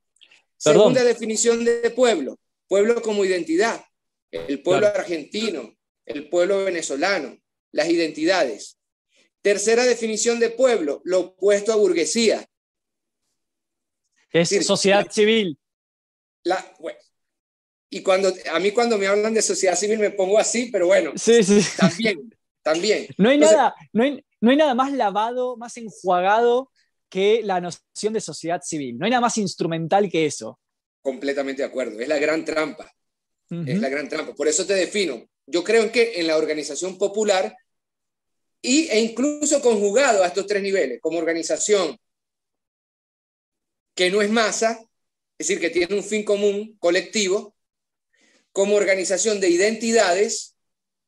Segunda 0.56 1.04
definición 1.04 1.64
de 1.64 1.90
pueblo, 1.90 2.36
pueblo 2.66 3.00
como 3.00 3.24
identidad, 3.24 3.84
el 4.32 4.60
pueblo 4.60 4.88
argentino, 4.88 5.76
el 6.04 6.28
pueblo 6.28 6.64
venezolano, 6.64 7.38
las 7.70 7.88
identidades. 7.90 8.78
Tercera 9.40 9.84
definición 9.84 10.40
de 10.40 10.50
pueblo, 10.50 11.00
lo 11.04 11.20
opuesto 11.20 11.72
a 11.72 11.76
burguesía. 11.76 12.44
Es 14.32 14.66
sociedad 14.66 15.10
civil. 15.10 15.58
La, 16.44 16.64
y 17.90 18.02
cuando 18.02 18.32
a 18.52 18.58
mí 18.58 18.70
cuando 18.72 18.98
me 18.98 19.06
hablan 19.06 19.34
de 19.34 19.42
sociedad 19.42 19.76
civil 19.76 19.98
me 19.98 20.10
pongo 20.10 20.38
así, 20.38 20.70
pero 20.70 20.86
bueno, 20.86 21.12
sí, 21.16 21.42
sí. 21.42 21.60
también 21.76 22.30
también. 22.68 23.06
No 23.18 23.30
hay, 23.30 23.38
nada, 23.38 23.74
no, 23.92 24.02
hay, 24.04 24.24
no 24.40 24.50
hay 24.50 24.56
nada 24.56 24.74
más 24.74 24.92
lavado, 24.92 25.56
más 25.56 25.76
enjuagado 25.76 26.70
que 27.08 27.40
la 27.42 27.60
noción 27.60 28.12
de 28.12 28.20
sociedad 28.20 28.60
civil. 28.62 28.98
No 28.98 29.06
hay 29.06 29.10
nada 29.10 29.22
más 29.22 29.38
instrumental 29.38 30.10
que 30.10 30.26
eso. 30.26 30.58
Completamente 31.00 31.62
de 31.62 31.68
acuerdo. 31.68 31.98
Es 32.00 32.08
la 32.08 32.18
gran 32.18 32.44
trampa. 32.44 32.92
Es 33.50 33.80
la 33.80 33.88
gran 33.88 34.10
trampa. 34.10 34.34
Por 34.34 34.46
eso 34.46 34.66
te 34.66 34.74
defino. 34.74 35.24
Yo 35.46 35.64
creo 35.64 35.82
en 35.84 35.90
que 35.90 36.20
en 36.20 36.26
la 36.26 36.36
organización 36.36 36.98
popular 36.98 37.56
y, 38.60 38.88
e 38.88 39.00
incluso 39.00 39.62
conjugado 39.62 40.22
a 40.22 40.26
estos 40.26 40.46
tres 40.46 40.62
niveles, 40.62 41.00
como 41.00 41.16
organización 41.16 41.96
que 43.98 44.12
no 44.12 44.22
es 44.22 44.30
masa, 44.30 44.78
es 45.38 45.48
decir, 45.48 45.58
que 45.58 45.70
tiene 45.70 45.96
un 45.96 46.04
fin 46.04 46.22
común 46.22 46.76
colectivo, 46.78 47.56
como 48.52 48.76
organización 48.76 49.40
de 49.40 49.48
identidades 49.48 50.54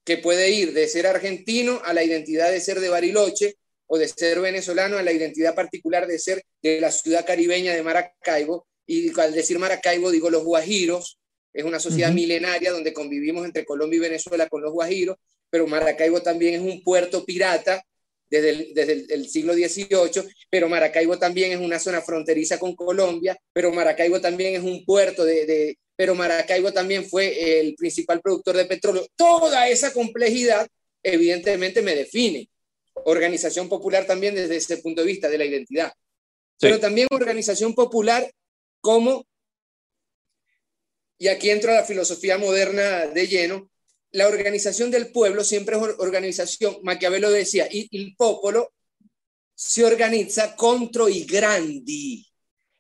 que 0.02 0.16
puede 0.16 0.50
ir 0.50 0.72
de 0.72 0.88
ser 0.88 1.06
argentino 1.06 1.80
a 1.84 1.92
la 1.92 2.02
identidad 2.02 2.50
de 2.50 2.60
ser 2.60 2.80
de 2.80 2.88
Bariloche 2.88 3.58
o 3.86 3.96
de 3.96 4.08
ser 4.08 4.40
venezolano 4.40 4.98
a 4.98 5.04
la 5.04 5.12
identidad 5.12 5.54
particular 5.54 6.08
de 6.08 6.18
ser 6.18 6.42
de 6.62 6.80
la 6.80 6.90
ciudad 6.90 7.24
caribeña 7.24 7.74
de 7.74 7.84
Maracaibo. 7.84 8.66
Y 8.88 9.16
al 9.20 9.34
decir 9.34 9.60
Maracaibo 9.60 10.10
digo 10.10 10.28
los 10.28 10.42
guajiros, 10.42 11.20
es 11.52 11.62
una 11.62 11.78
sociedad 11.78 12.10
milenaria 12.10 12.72
donde 12.72 12.92
convivimos 12.92 13.44
entre 13.44 13.64
Colombia 13.64 13.98
y 13.98 14.00
Venezuela 14.00 14.48
con 14.48 14.62
los 14.62 14.72
guajiros, 14.72 15.16
pero 15.48 15.68
Maracaibo 15.68 16.22
también 16.22 16.54
es 16.54 16.60
un 16.60 16.82
puerto 16.82 17.24
pirata 17.24 17.84
desde 18.30 18.50
el, 18.50 18.74
desde 18.74 19.14
el, 19.14 19.28
siglo 19.28 19.52
XVIII, 19.54 20.22
pero 20.48 20.68
Maracaibo 20.68 21.18
también 21.18 21.52
es 21.52 21.58
una 21.58 21.78
zona 21.78 22.00
fronteriza 22.00 22.58
con 22.58 22.76
Colombia, 22.76 23.36
pero 23.52 23.72
Maracaibo 23.72 24.20
también 24.20 24.54
es 24.54 24.62
un 24.62 24.84
puerto 24.84 25.24
de, 25.24 25.76
pero 25.96 26.14
Maracaibo 26.14 26.72
también 26.72 27.04
fue 27.04 27.60
el 27.60 27.74
principal 27.74 28.20
productor 28.20 28.56
de 28.56 28.66
petróleo. 28.66 29.06
Toda 29.16 29.68
esa 29.68 29.92
complejidad 29.92 30.66
evidentemente 31.02 31.82
me 31.82 31.94
define. 31.94 32.48
Organización 33.04 33.68
popular 33.68 34.06
también 34.06 34.34
desde 34.34 34.56
ese 34.56 34.78
punto 34.78 35.00
de 35.00 35.06
vista 35.06 35.28
de 35.28 35.38
la 35.38 35.44
identidad. 35.44 35.92
Pero 36.58 36.78
también 36.78 37.08
organización 37.10 37.74
popular 37.74 38.30
como, 38.80 39.26
y 41.18 41.28
aquí 41.28 41.50
entro 41.50 41.72
a 41.72 41.76
la 41.76 41.84
filosofía 41.84 42.38
moderna 42.38 43.06
de 43.06 43.26
lleno, 43.26 43.69
la 44.12 44.28
organización 44.28 44.90
del 44.90 45.12
pueblo 45.12 45.44
siempre 45.44 45.76
es 45.76 45.82
organización, 45.98 46.78
Maquiavelo 46.82 47.30
decía, 47.30 47.68
y 47.70 47.88
el 47.96 48.14
popolo 48.16 48.72
se 49.54 49.84
organiza 49.84 50.56
contro 50.56 51.08
i 51.08 51.24
grandi. 51.24 52.26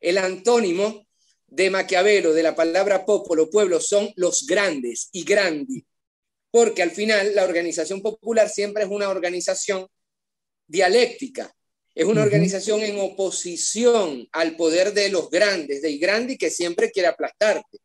El 0.00 0.18
antónimo 0.18 1.06
de 1.46 1.70
Maquiavelo, 1.70 2.32
de 2.32 2.42
la 2.42 2.54
palabra 2.54 3.04
popolo, 3.04 3.50
pueblo, 3.50 3.80
son 3.80 4.10
los 4.16 4.46
grandes 4.46 5.08
y 5.12 5.24
grandi, 5.24 5.84
porque 6.50 6.82
al 6.82 6.90
final 6.90 7.34
la 7.34 7.44
organización 7.44 8.00
popular 8.00 8.48
siempre 8.48 8.84
es 8.84 8.88
una 8.88 9.08
organización 9.08 9.86
dialéctica, 10.66 11.52
es 11.94 12.06
una 12.06 12.22
organización 12.22 12.80
en 12.82 12.98
oposición 12.98 14.28
al 14.32 14.56
poder 14.56 14.94
de 14.94 15.10
los 15.10 15.28
grandes, 15.28 15.82
de 15.82 15.98
grandi 15.98 16.38
que 16.38 16.50
siempre 16.50 16.90
quiere 16.90 17.08
aplastarte. 17.08 17.78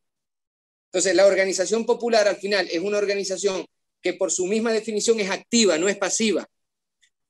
Entonces, 0.96 1.14
la 1.14 1.26
organización 1.26 1.86
popular 1.86 2.26
al 2.26 2.38
final 2.38 2.70
es 2.72 2.80
una 2.80 2.98
organización 2.98 3.66
que 4.02 4.14
por 4.14 4.32
su 4.32 4.46
misma 4.46 4.72
definición 4.72 5.20
es 5.20 5.30
activa, 5.30 5.78
no 5.78 5.90
es 5.90 5.98
pasiva, 5.98 6.48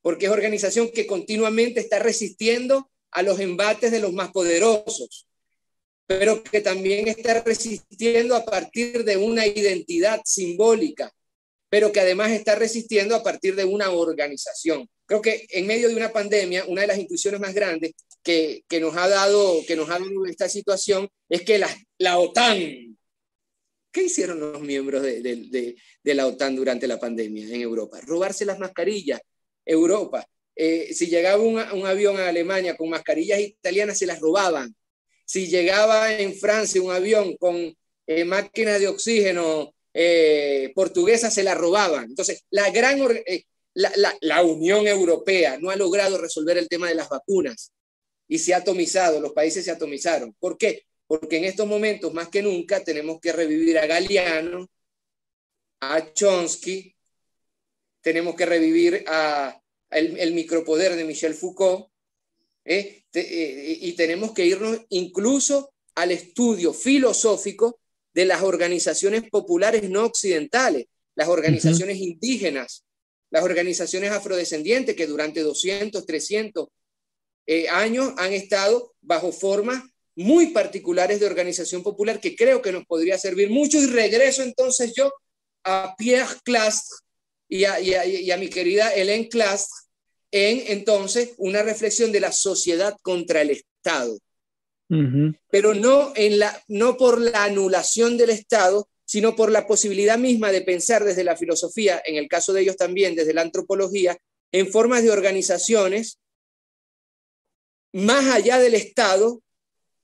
porque 0.02 0.26
es 0.26 0.30
organización 0.30 0.88
que 0.94 1.04
continuamente 1.04 1.80
está 1.80 1.98
resistiendo 1.98 2.88
a 3.10 3.22
los 3.22 3.40
embates 3.40 3.90
de 3.90 3.98
los 3.98 4.12
más 4.12 4.30
poderosos 4.30 5.26
pero 6.06 6.42
que 6.44 6.60
también 6.60 7.08
está 7.08 7.42
resistiendo 7.42 8.36
a 8.36 8.44
partir 8.44 9.04
de 9.04 9.16
una 9.16 9.44
identidad 9.44 10.20
simbólica, 10.24 11.12
pero 11.68 11.90
que 11.90 11.98
además 11.98 12.30
está 12.30 12.54
resistiendo 12.54 13.16
a 13.16 13.24
partir 13.24 13.56
de 13.56 13.64
una 13.64 13.90
organización. 13.90 14.88
Creo 15.04 15.20
que 15.20 15.46
en 15.50 15.66
medio 15.66 15.88
de 15.88 15.96
una 15.96 16.12
pandemia, 16.12 16.64
una 16.66 16.82
de 16.82 16.86
las 16.86 16.98
intuiciones 16.98 17.40
más 17.40 17.54
grandes 17.54 17.94
que, 18.22 18.62
que 18.68 18.78
nos, 18.78 18.96
ha 18.96 19.08
dado, 19.08 19.64
que 19.66 19.74
nos 19.74 19.90
ha 19.90 19.98
dado 19.98 20.26
esta 20.26 20.48
situación 20.48 21.08
es 21.28 21.42
que 21.42 21.58
la, 21.58 21.68
la 21.98 22.18
OTAN, 22.18 22.95
¿qué 23.96 24.04
hicieron 24.04 24.38
los 24.38 24.60
miembros 24.60 25.02
de, 25.02 25.20
de, 26.02 26.14
la 26.14 26.26
OTAN 26.26 26.54
durante 26.54 26.86
la 26.86 27.00
pandemia 27.00 27.46
en 27.46 27.62
Europa? 27.62 28.00
Robarse 28.02 28.44
las 28.44 28.58
mascarillas. 28.58 29.20
Europa, 29.64 30.28
eh, 30.54 30.92
si 30.94 31.06
llegaba 31.06 31.42
un, 31.42 31.56
un 31.56 31.86
avión 31.86 32.18
a 32.18 32.28
Alemania 32.28 32.76
con 32.76 32.90
mascarillas 32.90 33.40
italianas, 33.40 33.98
se 33.98 34.06
las 34.06 34.20
robaban 34.20 34.74
si 35.26 35.48
llegaba 35.48 36.12
en 36.12 36.34
Francia 36.34 36.80
un 36.80 36.92
avión 36.92 37.36
con 37.36 37.76
eh, 38.06 38.24
máquinas 38.24 38.80
de 38.80 38.88
oxígeno 38.88 39.74
eh, 39.92 40.72
portuguesa, 40.74 41.30
se 41.30 41.42
la 41.42 41.54
robaban. 41.54 42.04
Entonces, 42.04 42.44
la 42.50 42.70
gran 42.70 42.98
eh, 43.26 43.42
la, 43.74 44.42
Unión 44.42 44.86
Europea 44.86 45.58
no 45.60 45.70
ha 45.70 45.76
logrado 45.76 46.16
resolver 46.16 46.56
el 46.56 46.68
tema 46.68 46.88
de 46.88 46.94
las 46.94 47.08
vacunas 47.08 47.72
y 48.28 48.38
se 48.38 48.54
ha 48.54 48.58
atomizado, 48.58 49.20
los 49.20 49.32
países 49.32 49.64
se 49.64 49.72
atomizaron. 49.72 50.34
¿Por 50.38 50.56
qué? 50.56 50.84
Porque 51.06 51.36
en 51.36 51.44
estos 51.44 51.66
momentos, 51.66 52.12
más 52.12 52.28
que 52.28 52.42
nunca, 52.42 52.82
tenemos 52.82 53.20
que 53.20 53.32
revivir 53.32 53.78
a 53.78 53.86
Galeano, 53.86 54.68
a 55.80 56.12
Chomsky, 56.12 56.94
tenemos 58.00 58.34
que 58.34 58.46
revivir 58.46 59.04
a, 59.06 59.60
el, 59.90 60.18
el 60.18 60.34
micropoder 60.34 60.96
de 60.96 61.04
Michel 61.04 61.34
Foucault, 61.34 61.88
¿eh? 62.66 63.04
Eh, 63.14 63.78
y 63.80 63.92
tenemos 63.92 64.32
que 64.32 64.44
irnos 64.44 64.78
incluso 64.90 65.72
al 65.94 66.10
estudio 66.10 66.74
filosófico 66.74 67.80
de 68.12 68.26
las 68.26 68.42
organizaciones 68.42 69.28
populares 69.30 69.88
no 69.88 70.04
occidentales, 70.04 70.86
las 71.14 71.28
organizaciones 71.28 71.96
indígenas, 71.96 72.84
las 73.30 73.42
organizaciones 73.42 74.10
afrodescendientes 74.10 74.94
que 74.94 75.06
durante 75.06 75.40
200, 75.40 76.04
300 76.04 76.68
eh, 77.46 77.68
años 77.68 78.12
han 78.18 78.32
estado 78.32 78.94
bajo 79.00 79.32
formas 79.32 79.82
muy 80.16 80.48
particulares 80.48 81.20
de 81.20 81.26
organización 81.26 81.82
popular 81.82 82.20
que 82.20 82.34
creo 82.34 82.60
que 82.62 82.72
nos 82.72 82.84
podría 82.86 83.18
servir 83.18 83.50
mucho. 83.50 83.78
Y 83.78 83.86
regreso 83.86 84.42
entonces 84.42 84.92
yo 84.96 85.12
a 85.64 85.94
Pierre 85.96 86.34
Clastre 86.42 86.96
y 87.48 87.64
a, 87.64 87.80
y 87.80 88.30
a 88.30 88.36
mi 88.36 88.48
querida 88.48 88.92
Hélène 88.94 89.28
Clastre 89.28 89.86
en 90.32 90.64
entonces 90.66 91.34
una 91.38 91.62
reflexión 91.62 92.12
de 92.12 92.20
la 92.20 92.32
sociedad 92.32 92.96
contra 93.02 93.42
el 93.42 93.50
Estado. 93.50 94.18
Pero 95.50 95.74
no, 95.74 96.12
en 96.14 96.38
la, 96.38 96.62
no 96.68 96.96
por 96.96 97.20
la 97.20 97.44
anulación 97.44 98.16
del 98.16 98.30
Estado, 98.30 98.88
sino 99.04 99.34
por 99.34 99.50
la 99.50 99.66
posibilidad 99.66 100.18
misma 100.18 100.52
de 100.52 100.62
pensar 100.62 101.04
desde 101.04 101.24
la 101.24 101.36
filosofía, 101.36 102.00
en 102.04 102.16
el 102.16 102.28
caso 102.28 102.52
de 102.52 102.62
ellos 102.62 102.76
también 102.76 103.16
desde 103.16 103.34
la 103.34 103.42
antropología, 103.42 104.16
en 104.52 104.70
formas 104.70 105.02
de 105.02 105.10
organizaciones 105.10 106.18
más 107.92 108.32
allá 108.34 108.58
del 108.58 108.74
Estado 108.74 109.42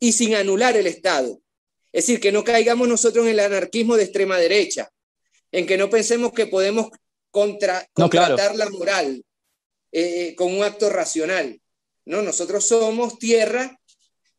y 0.03 0.11
sin 0.11 0.35
anular 0.35 0.77
el 0.77 0.89
Estado. 0.89 1.41
Es 1.93 2.07
decir, 2.07 2.19
que 2.19 2.33
no 2.33 2.43
caigamos 2.43 2.89
nosotros 2.89 3.25
en 3.25 3.31
el 3.35 3.39
anarquismo 3.39 3.97
de 3.97 4.03
extrema 4.03 4.37
derecha, 4.37 4.91
en 5.53 5.65
que 5.65 5.77
no 5.77 5.89
pensemos 5.89 6.33
que 6.33 6.49
podemos 6.49 6.89
contra, 7.31 7.87
contratar 7.93 8.57
la 8.57 8.69
moral 8.69 9.25
eh, 9.93 10.35
con 10.35 10.53
un 10.53 10.65
acto 10.65 10.91
racional. 10.91 11.63
No, 12.05 12.21
nosotros 12.21 12.67
somos 12.67 13.17
tierra, 13.21 13.79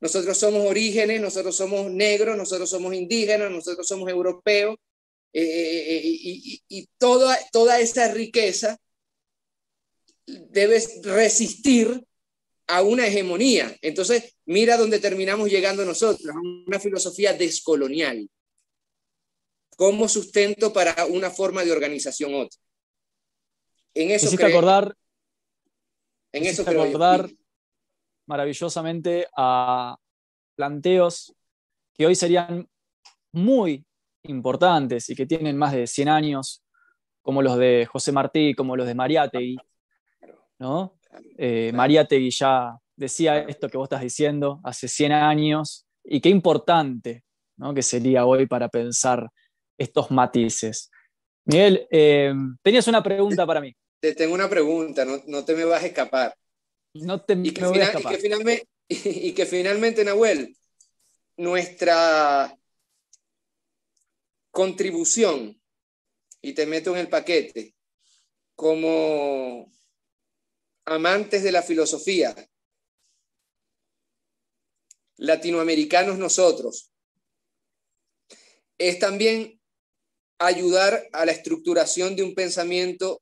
nosotros 0.01 0.37
somos 0.37 0.67
orígenes, 0.67 1.21
nosotros 1.21 1.55
somos 1.55 1.89
negros, 1.89 2.35
nosotros 2.35 2.69
somos 2.69 2.93
indígenas, 2.93 3.49
nosotros 3.49 3.87
somos 3.87 4.09
europeos, 4.09 4.75
eh, 5.31 5.43
eh, 5.43 6.01
y, 6.03 6.61
y, 6.67 6.89
toda, 6.97 7.39
toda 7.53 7.79
esa 7.79 8.09
riqueza 8.11 8.77
debe 10.25 10.83
resistir 11.03 12.03
a 12.67 12.81
una 12.81 13.07
hegemonía. 13.07 13.75
Entonces, 13.81 14.37
mira 14.45 14.77
dónde 14.77 14.99
terminamos 14.99 15.49
llegando 15.49 15.85
nosotros, 15.85 16.27
a 16.27 16.39
una 16.67 16.79
filosofía 16.79 17.33
descolonial, 17.33 18.29
como 19.75 20.07
sustento 20.07 20.71
para 20.71 21.05
una 21.05 21.29
forma 21.29 21.63
de 21.63 21.71
organización 21.71 22.33
otra. 22.35 22.59
En 23.93 24.11
eso 24.11 24.35
creo, 24.35 24.47
acordar, 24.47 24.95
en 26.31 26.45
eso 26.45 26.65
creo 26.65 26.83
acordar 26.83 27.29
maravillosamente 28.25 29.27
a 29.37 29.97
planteos 30.55 31.33
que 31.93 32.05
hoy 32.07 32.15
serían 32.15 32.67
muy 33.31 33.85
importantes 34.23 35.09
y 35.09 35.15
que 35.15 35.25
tienen 35.25 35.57
más 35.57 35.73
de 35.73 35.85
100 35.85 36.09
años, 36.09 36.63
como 37.21 37.41
los 37.41 37.57
de 37.57 37.85
José 37.85 38.11
Martí, 38.11 38.53
como 38.55 38.75
los 38.75 38.87
de 38.87 38.95
Mariátegui, 38.95 39.57
¿no? 40.59 40.97
Eh, 41.37 41.71
Mariátegui 41.73 42.31
ya 42.31 42.75
decía 42.95 43.39
esto 43.39 43.69
que 43.69 43.77
vos 43.77 43.85
estás 43.85 44.01
diciendo 44.01 44.59
hace 44.63 44.87
100 44.87 45.11
años 45.11 45.85
y 46.03 46.21
qué 46.21 46.29
importante 46.29 47.23
¿no? 47.57 47.73
que 47.73 47.81
sería 47.81 48.25
hoy 48.25 48.45
para 48.45 48.69
pensar 48.69 49.29
estos 49.77 50.11
matices. 50.11 50.89
Miguel, 51.45 51.87
eh, 51.91 52.33
tenías 52.61 52.87
una 52.87 53.03
pregunta 53.03 53.45
para 53.45 53.61
mí. 53.61 53.75
Te 53.99 54.15
tengo 54.15 54.33
una 54.33 54.49
pregunta, 54.49 55.05
no, 55.05 55.45
te 55.45 55.55
me 55.55 55.65
vas 55.65 55.83
a 55.83 55.87
escapar. 55.87 56.35
No 56.93 57.21
te 57.21 57.33
y 57.33 57.53
que, 57.53 57.61
Y 57.65 58.03
que, 58.03 58.17
finalmente, 58.17 58.67
y 58.89 59.31
que 59.33 59.45
finalmente, 59.45 60.05
Nahuel, 60.05 60.55
nuestra 61.37 62.55
contribución, 64.51 65.59
y 66.41 66.53
te 66.53 66.65
meto 66.65 66.91
en 66.91 66.97
el 66.97 67.07
paquete, 67.07 67.73
como 68.55 69.71
amantes 70.85 71.43
de 71.43 71.51
la 71.51 71.61
filosofía, 71.61 72.35
latinoamericanos 75.17 76.17
nosotros, 76.17 76.91
es 78.77 78.99
también 78.99 79.59
ayudar 80.39 81.07
a 81.13 81.25
la 81.25 81.31
estructuración 81.31 82.15
de 82.15 82.23
un 82.23 82.35
pensamiento 82.35 83.21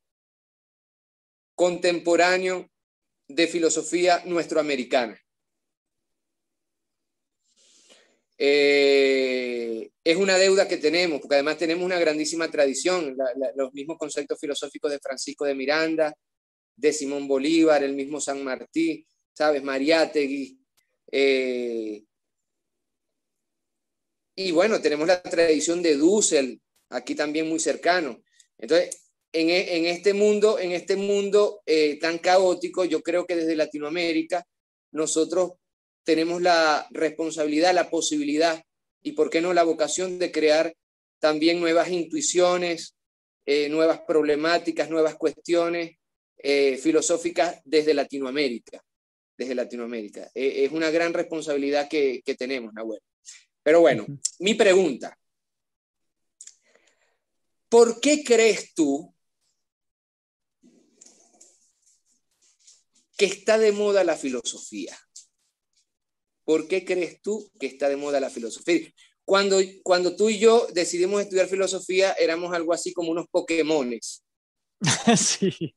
contemporáneo 1.55 2.69
de 3.27 3.47
filosofía 3.47 4.23
nuestroamericana. 4.25 5.19
Eh, 8.37 9.91
es 10.03 10.17
una 10.17 10.37
deuda 10.37 10.67
que 10.67 10.77
tenemos, 10.77 11.19
porque 11.19 11.35
además 11.35 11.59
tenemos 11.59 11.85
una 11.85 11.99
grandísima 11.99 12.49
tradición, 12.49 13.15
los 13.55 13.71
mismos 13.73 13.99
conceptos 13.99 14.39
filosóficos 14.39 14.89
de 14.89 14.99
Francisco 14.99 15.45
de 15.45 15.53
Miranda, 15.53 16.15
de 16.81 16.91
Simón 16.91 17.27
Bolívar, 17.27 17.83
el 17.83 17.93
mismo 17.93 18.19
San 18.19 18.43
Martí, 18.43 19.05
¿sabes? 19.33 19.63
Mariátegui. 19.63 20.59
Eh, 21.11 22.03
y 24.35 24.51
bueno, 24.51 24.81
tenemos 24.81 25.07
la 25.07 25.21
tradición 25.21 25.83
de 25.83 25.95
Dussel, 25.95 26.59
aquí 26.89 27.13
también 27.13 27.47
muy 27.47 27.59
cercano. 27.59 28.23
Entonces, 28.57 28.97
en, 29.31 29.51
en 29.51 29.85
este 29.85 30.15
mundo, 30.15 30.57
en 30.57 30.71
este 30.71 30.95
mundo 30.95 31.61
eh, 31.67 31.99
tan 31.99 32.17
caótico, 32.17 32.83
yo 32.83 33.03
creo 33.03 33.27
que 33.27 33.35
desde 33.35 33.55
Latinoamérica 33.55 34.43
nosotros 34.91 35.51
tenemos 36.03 36.41
la 36.41 36.87
responsabilidad, 36.89 37.75
la 37.75 37.91
posibilidad 37.91 38.63
y, 39.03 39.11
¿por 39.11 39.29
qué 39.29 39.39
no, 39.39 39.53
la 39.53 39.63
vocación 39.63 40.17
de 40.17 40.31
crear 40.31 40.75
también 41.19 41.59
nuevas 41.59 41.89
intuiciones, 41.89 42.95
eh, 43.45 43.69
nuevas 43.69 44.01
problemáticas, 44.07 44.89
nuevas 44.89 45.15
cuestiones 45.15 46.00
eh, 46.43 46.77
filosóficas 46.77 47.61
desde 47.65 47.93
Latinoamérica. 47.93 48.83
Desde 49.37 49.55
Latinoamérica. 49.55 50.29
Eh, 50.35 50.65
es 50.65 50.71
una 50.71 50.91
gran 50.91 51.13
responsabilidad 51.13 51.89
que, 51.89 52.21
que 52.23 52.35
tenemos, 52.35 52.73
Nahuel. 52.73 53.01
Pero 53.63 53.81
bueno, 53.81 54.05
mi 54.39 54.53
pregunta. 54.55 55.17
¿Por 57.69 58.01
qué 58.01 58.23
crees 58.23 58.73
tú 58.73 59.15
que 63.17 63.25
está 63.25 63.57
de 63.57 63.71
moda 63.71 64.03
la 64.03 64.17
filosofía? 64.17 64.97
¿Por 66.43 66.67
qué 66.67 66.83
crees 66.83 67.21
tú 67.21 67.49
que 67.59 67.67
está 67.67 67.87
de 67.87 67.95
moda 67.95 68.19
la 68.19 68.29
filosofía? 68.29 68.91
Cuando, 69.23 69.61
cuando 69.83 70.15
tú 70.15 70.29
y 70.29 70.39
yo 70.39 70.67
decidimos 70.73 71.21
estudiar 71.21 71.47
filosofía, 71.47 72.13
éramos 72.13 72.53
algo 72.53 72.73
así 72.73 72.91
como 72.91 73.11
unos 73.11 73.27
Pokémones. 73.29 74.23
sí. 75.17 75.73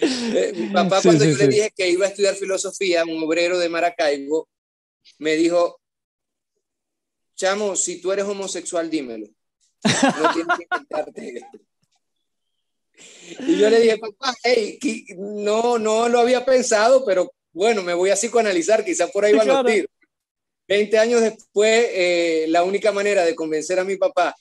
Eh, 0.00 0.52
mi 0.56 0.68
papá, 0.68 1.00
cuando 1.02 1.24
yo 1.24 1.36
le 1.36 1.48
dije 1.48 1.72
que 1.76 1.88
iba 1.88 2.06
a 2.06 2.08
estudiar 2.08 2.34
filosofía, 2.34 3.04
un 3.04 3.22
obrero 3.22 3.58
de 3.58 3.68
Maracaibo, 3.68 4.48
me 5.18 5.36
dijo, 5.36 5.80
chamo, 7.36 7.76
si 7.76 8.00
tú 8.00 8.12
eres 8.12 8.24
homosexual, 8.24 8.90
dímelo. 8.90 9.28
No 9.84 10.32
tienes 10.32 10.56
que 10.58 10.66
inventarte 10.70 11.34
esto. 11.36 11.58
Y 13.46 13.58
yo 13.58 13.70
le 13.70 13.80
dije, 13.80 13.98
papá, 13.98 14.34
hey, 14.42 14.78
no, 15.16 15.78
no 15.78 16.08
lo 16.08 16.20
había 16.20 16.44
pensado, 16.44 17.04
pero 17.04 17.32
bueno, 17.52 17.82
me 17.82 17.94
voy 17.94 18.10
a 18.10 18.16
psicoanalizar, 18.16 18.84
quizás 18.84 19.10
por 19.10 19.24
ahí 19.24 19.32
van 19.32 19.50
a 19.50 19.62
los 19.62 19.72
tiros. 19.72 19.90
Veinte 20.66 20.98
años 20.98 21.20
después, 21.20 21.86
eh, 21.90 22.46
la 22.48 22.62
única 22.64 22.92
manera 22.92 23.24
de 23.24 23.34
convencer 23.34 23.78
a 23.78 23.84
mi 23.84 23.96
papá 23.96 24.34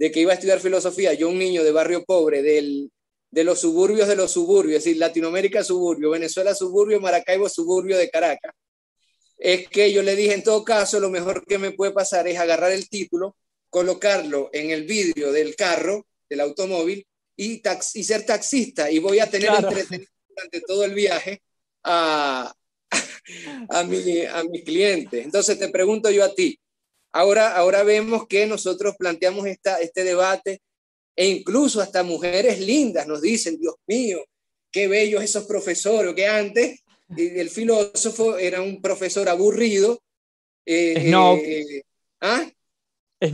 de 0.00 0.10
que 0.10 0.20
iba 0.20 0.32
a 0.32 0.34
estudiar 0.34 0.60
filosofía, 0.60 1.12
yo 1.12 1.28
un 1.28 1.38
niño 1.38 1.62
de 1.62 1.72
barrio 1.72 2.06
pobre, 2.06 2.40
del, 2.40 2.90
de 3.30 3.44
los 3.44 3.60
suburbios 3.60 4.08
de 4.08 4.16
los 4.16 4.30
suburbios, 4.32 4.78
es 4.78 4.84
decir, 4.84 4.96
Latinoamérica 4.96 5.62
suburbio, 5.62 6.08
Venezuela 6.08 6.54
suburbio, 6.54 7.02
Maracaibo 7.02 7.50
suburbio 7.50 7.98
de 7.98 8.08
Caracas, 8.08 8.54
es 9.36 9.68
que 9.68 9.92
yo 9.92 10.02
le 10.02 10.16
dije, 10.16 10.32
en 10.32 10.42
todo 10.42 10.64
caso, 10.64 11.00
lo 11.00 11.10
mejor 11.10 11.44
que 11.44 11.58
me 11.58 11.72
puede 11.72 11.92
pasar 11.92 12.26
es 12.28 12.38
agarrar 12.38 12.72
el 12.72 12.88
título, 12.88 13.36
colocarlo 13.68 14.48
en 14.54 14.70
el 14.70 14.84
vidrio 14.84 15.32
del 15.32 15.54
carro, 15.54 16.06
del 16.30 16.40
automóvil, 16.40 17.06
y, 17.36 17.62
y 17.94 18.04
ser 18.04 18.24
taxista, 18.24 18.90
y 18.90 19.00
voy 19.00 19.18
a 19.18 19.28
tener 19.28 19.50
entretenido 19.50 20.10
durante 20.30 20.60
todo 20.62 20.84
el 20.84 20.94
viaje 20.94 21.42
a, 21.84 22.54
a, 23.68 23.84
mi, 23.84 24.24
a 24.24 24.44
mis 24.44 24.64
clientes. 24.64 25.26
Entonces 25.26 25.58
te 25.58 25.68
pregunto 25.68 26.10
yo 26.10 26.24
a 26.24 26.34
ti, 26.34 26.58
Ahora, 27.12 27.56
ahora 27.56 27.82
vemos 27.82 28.26
que 28.26 28.46
nosotros 28.46 28.94
planteamos 28.98 29.46
esta, 29.46 29.80
este 29.80 30.04
debate 30.04 30.62
e 31.16 31.28
incluso 31.28 31.80
hasta 31.80 32.02
mujeres 32.02 32.60
lindas 32.60 33.06
nos 33.06 33.20
dicen, 33.20 33.58
Dios 33.58 33.74
mío, 33.86 34.24
qué 34.70 34.88
bellos 34.88 35.22
esos 35.22 35.44
profesores, 35.44 36.14
que 36.14 36.26
antes 36.26 36.80
el 37.16 37.50
filósofo 37.50 38.38
era 38.38 38.62
un 38.62 38.80
profesor 38.80 39.28
aburrido. 39.28 40.00
Eh, 40.64 41.10
no. 41.10 41.36
Eh, 41.36 41.82
¿ah? 42.20 42.48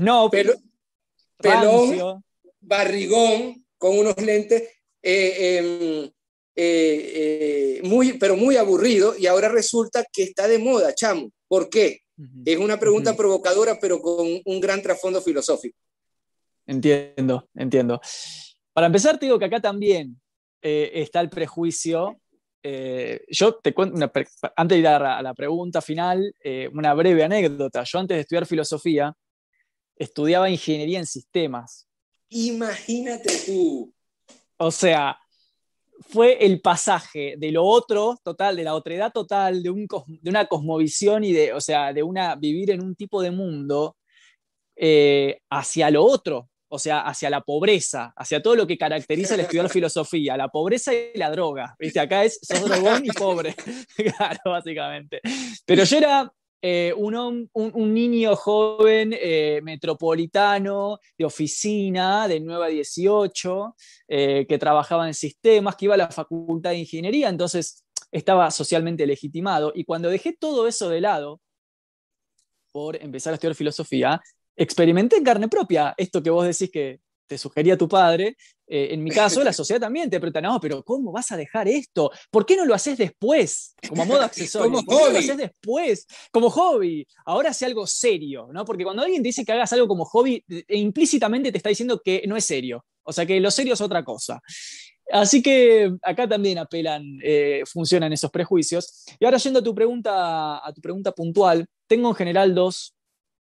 no. 0.01 0.31
pelón, 0.31 2.25
barrigón, 2.61 3.67
con 3.77 3.99
unos 3.99 4.17
lentes, 4.17 4.63
eh, 5.03 6.11
em, 6.57 7.83
muy, 7.89 8.15
pero 8.15 8.37
muy 8.37 8.57
aburrido, 8.57 9.17
y 9.19 9.27
ahora 9.27 9.49
resulta 9.49 10.05
que 10.11 10.23
está 10.23 10.49
de 10.49 10.59
moda, 10.59 10.95
chamo. 10.95 11.31
¿Por 11.47 11.69
qué? 11.69 12.01
Es 12.45 12.59
una 12.59 12.79
pregunta 12.79 13.15
provocadora, 13.15 13.79
pero 13.81 14.01
con 14.01 14.27
un 14.45 14.61
gran 14.61 14.83
trasfondo 14.83 15.21
filosófico. 15.21 15.79
Entiendo, 16.67 17.49
entiendo. 17.55 18.01
Para 18.73 18.87
empezar, 18.87 19.19
te 19.19 19.27
digo 19.27 19.39
que 19.39 19.45
acá 19.45 19.61
también 19.61 20.21
eh, 20.63 20.91
está 20.95 21.21
el 21.21 21.29
prejuicio. 21.29 22.21
Eh, 22.63 23.25
yo 23.29 23.55
te 23.57 23.73
cuento, 23.73 24.11
antes 24.57 24.77
de 24.77 24.81
ir 24.81 24.87
a 24.89 25.23
la, 25.23 25.35
pregunta 25.35 25.81
final, 25.81 26.35
eh, 26.43 26.69
una 26.73 26.93
breve 26.95 27.23
anécdota. 27.23 27.85
Yo 27.85 27.99
antes 27.99 28.17
de 28.17 28.23
estudiar 28.23 28.47
filosofía, 28.47 29.15
estudiaba 29.95 30.51
ingeniería 30.51 30.99
en 30.99 31.07
sistemas. 31.07 31.87
Imagínate 32.31 33.33
tú. 33.47 33.93
O 34.57 34.71
sea, 34.71 35.19
fue 36.01 36.45
el 36.45 36.61
pasaje 36.61 37.35
de 37.39 37.53
lo 37.53 37.65
otro 37.65 38.19
total, 38.23 38.57
de 38.57 38.65
la 38.65 38.75
otredad 38.75 39.13
total, 39.13 39.63
de, 39.63 39.71
un, 39.71 39.87
de 40.07 40.31
una 40.31 40.47
cosmovisión 40.47 41.25
y 41.25 41.33
de, 41.33 41.53
o 41.53 41.61
sea, 41.61 41.93
de 41.93 42.03
una, 42.03 42.35
vivir 42.37 42.71
en 42.71 42.83
un 42.83 42.95
tipo 42.95 43.23
de 43.23 43.31
mundo 43.31 43.97
eh, 44.77 45.39
hacia 45.51 45.91
lo 45.91 46.05
otro, 46.05 46.51
o 46.69 46.79
sea, 46.79 47.01
hacia 47.01 47.31
la 47.31 47.41
pobreza, 47.41 48.13
hacia 48.17 48.43
todo 48.43 48.57
lo 48.57 48.67
que 48.67 48.77
caracteriza 48.77 49.35
el 49.35 49.41
estudiar 49.41 49.69
filosofía, 49.71 50.37
la 50.37 50.49
pobreza 50.49 50.93
y 50.95 51.17
la 51.17 51.31
droga. 51.31 51.75
¿Viste? 51.79 52.01
Acá 52.01 52.25
es 52.25 52.39
sos 52.43 52.63
drogón 52.63 53.05
y 53.05 53.11
pobre, 53.11 53.55
claro, 53.97 54.41
básicamente. 54.45 55.21
Pero 55.65 55.85
yo 55.85 55.99
era 55.99 56.33
eh, 56.69 56.93
un, 56.97 57.95
niño 57.95 58.35
joven 58.35 59.15
eh, 59.17 59.61
metropolitano 59.63 60.99
de 61.17 61.25
oficina 61.25 62.27
de 62.27 62.41
9 62.41 62.65
a 62.65 62.69
18, 62.69 63.77
eh, 64.09 64.47
que 64.49 64.59
trabajaba 64.59 65.07
en 65.07 65.15
sistemas, 65.15 65.77
que 65.77 65.85
iba 65.85 65.95
a 65.95 65.99
la 65.99 66.11
facultad 66.11 66.71
de 66.71 66.79
ingeniería, 66.79 67.29
entonces 67.29 67.85
estaba 68.11 68.51
socialmente 68.51 69.07
legitimado. 69.07 69.71
Y 69.77 69.85
cuando 69.85 70.11
dejé 70.11 70.33
todo 70.33 70.67
eso 70.67 70.89
de 70.89 71.01
lado, 71.01 71.41
por 72.73 72.97
empezar 72.97 73.33
a 73.33 73.35
estudiar 73.35 73.55
filosofía, 73.55 74.21
experimenté 74.57 75.19
en 75.19 75.25
carne 75.25 75.49
propia 75.49 75.95
esto 75.97 76.21
que 76.21 76.31
vos 76.31 76.47
decís 76.47 76.73
que 76.73 76.99
te 77.27 77.39
sugería 77.39 77.77
tu 77.77 77.89
padre, 77.89 78.37
eh, 78.67 78.89
en 78.91 79.05
mi 79.05 79.11
caso, 79.11 79.43
la 79.45 79.53
sociedad 79.53 79.81
también 79.81 80.11
te 80.11 80.19
pregunta, 80.19 80.41
no, 80.41 80.61
pero 80.61 80.83
¿cómo 80.83 81.13
vas 81.13 81.31
a 81.33 81.37
dejar 81.37 81.69
esto? 81.69 82.11
¿Por 82.31 82.45
qué 82.45 82.57
no 82.57 82.65
lo 82.65 82.75
haces 82.75 82.99
después? 82.99 83.75
Como 83.89 84.05
modo 84.05 84.21
accesorio. 84.23 84.71
como 84.71 84.85
¿Por 84.85 84.99
qué 84.99 85.05
no 85.05 85.11
lo 85.13 85.19
haces 85.19 85.37
después? 85.37 86.07
Como 86.33 86.51
hobby. 86.51 87.07
Ahora 87.25 87.51
hace 87.51 87.67
algo 87.67 87.87
serio, 87.87 88.49
¿no? 88.53 88.65
Porque 88.65 88.85
cuando 88.85 89.03
alguien 89.03 89.23
te 89.23 89.29
dice 89.29 89.45
que 89.45 89.53
hagas 89.53 89.73
algo 89.73 89.87
como 89.87 90.05
hobby, 90.05 90.43
e 90.49 90.79
implícitamente 90.79 91.53
te 91.53 91.59
está 91.59 91.69
diciendo 91.69 92.01
que 92.05 92.25
no 92.27 92.37
es 92.37 92.45
serio. 92.45 92.85
O 93.03 93.13
sea, 93.13 93.25
que 93.25 93.39
lo 93.39 93.51
serio 93.51 93.75
es 93.75 93.81
otra 93.81 94.05
cosa. 94.05 94.41
Así 95.13 95.41
que 95.41 95.93
acá 96.03 96.29
también 96.29 96.59
apelan, 96.59 97.05
eh, 97.23 97.63
funcionan 97.65 98.13
esos 98.13 98.31
prejuicios. 98.31 99.05
Y 99.21 99.25
ahora 99.25 99.39
yendo 99.39 99.61
a 99.61 99.63
tu 99.63 99.73
pregunta, 99.73 100.67
a 100.67 100.73
tu 100.73 100.81
pregunta 100.81 101.13
puntual, 101.13 101.67
tengo 101.87 102.09
en 102.09 102.15
general 102.17 102.55
dos 102.55 102.97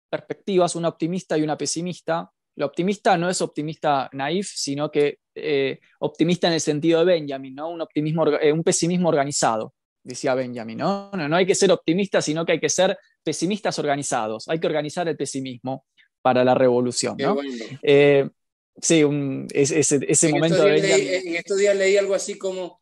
perspectivas, 0.08 0.76
una 0.76 0.88
optimista 0.88 1.36
y 1.36 1.42
una 1.42 1.58
pesimista. 1.58 2.30
Lo 2.57 2.66
optimista 2.66 3.16
no 3.16 3.28
es 3.28 3.41
optimista 3.43 4.09
naif, 4.12 4.51
sino 4.55 4.91
que 4.91 5.19
eh, 5.35 5.78
optimista 6.01 6.49
en 6.49 6.55
el 6.55 6.61
sentido 6.61 7.01
de 7.01 7.20
Benjamin, 7.20 7.55
¿no? 7.55 7.69
Un, 7.69 7.83
optimismo, 7.83 8.27
eh, 8.39 8.51
un 8.53 8.65
pesimismo 8.65 9.11
organizado, 9.11 9.74
decía 10.03 10.35
Benjamin, 10.35 10.78
¿no? 10.78 11.11
¿no? 11.12 11.28
¿no? 11.28 11.37
hay 11.37 11.47
que 11.47 11.55
ser 11.55 11.70
optimistas, 11.70 12.24
sino 12.24 12.47
que 12.47 12.53
hay 12.53 12.61
que 12.61 12.70
ser 12.70 12.99
pesimistas 13.23 13.78
organizados. 13.78 14.49
Hay 14.49 14.59
que 14.59 14.66
organizar 14.66 15.07
el 15.07 15.16
pesimismo 15.16 15.85
para 16.23 16.45
la 16.45 16.55
revolución, 16.55 17.16
¿no? 17.19 17.37
Eh, 17.83 18.28
sí, 18.81 19.05
ese, 19.53 20.28
momento 20.31 20.65
de 20.65 20.73
Benjamin. 20.73 21.09
en 21.09 21.37
estos 21.37 21.59
días 21.59 21.77
leí 21.77 21.97
algo 21.99 22.15
así 22.15 22.39
como 22.39 22.81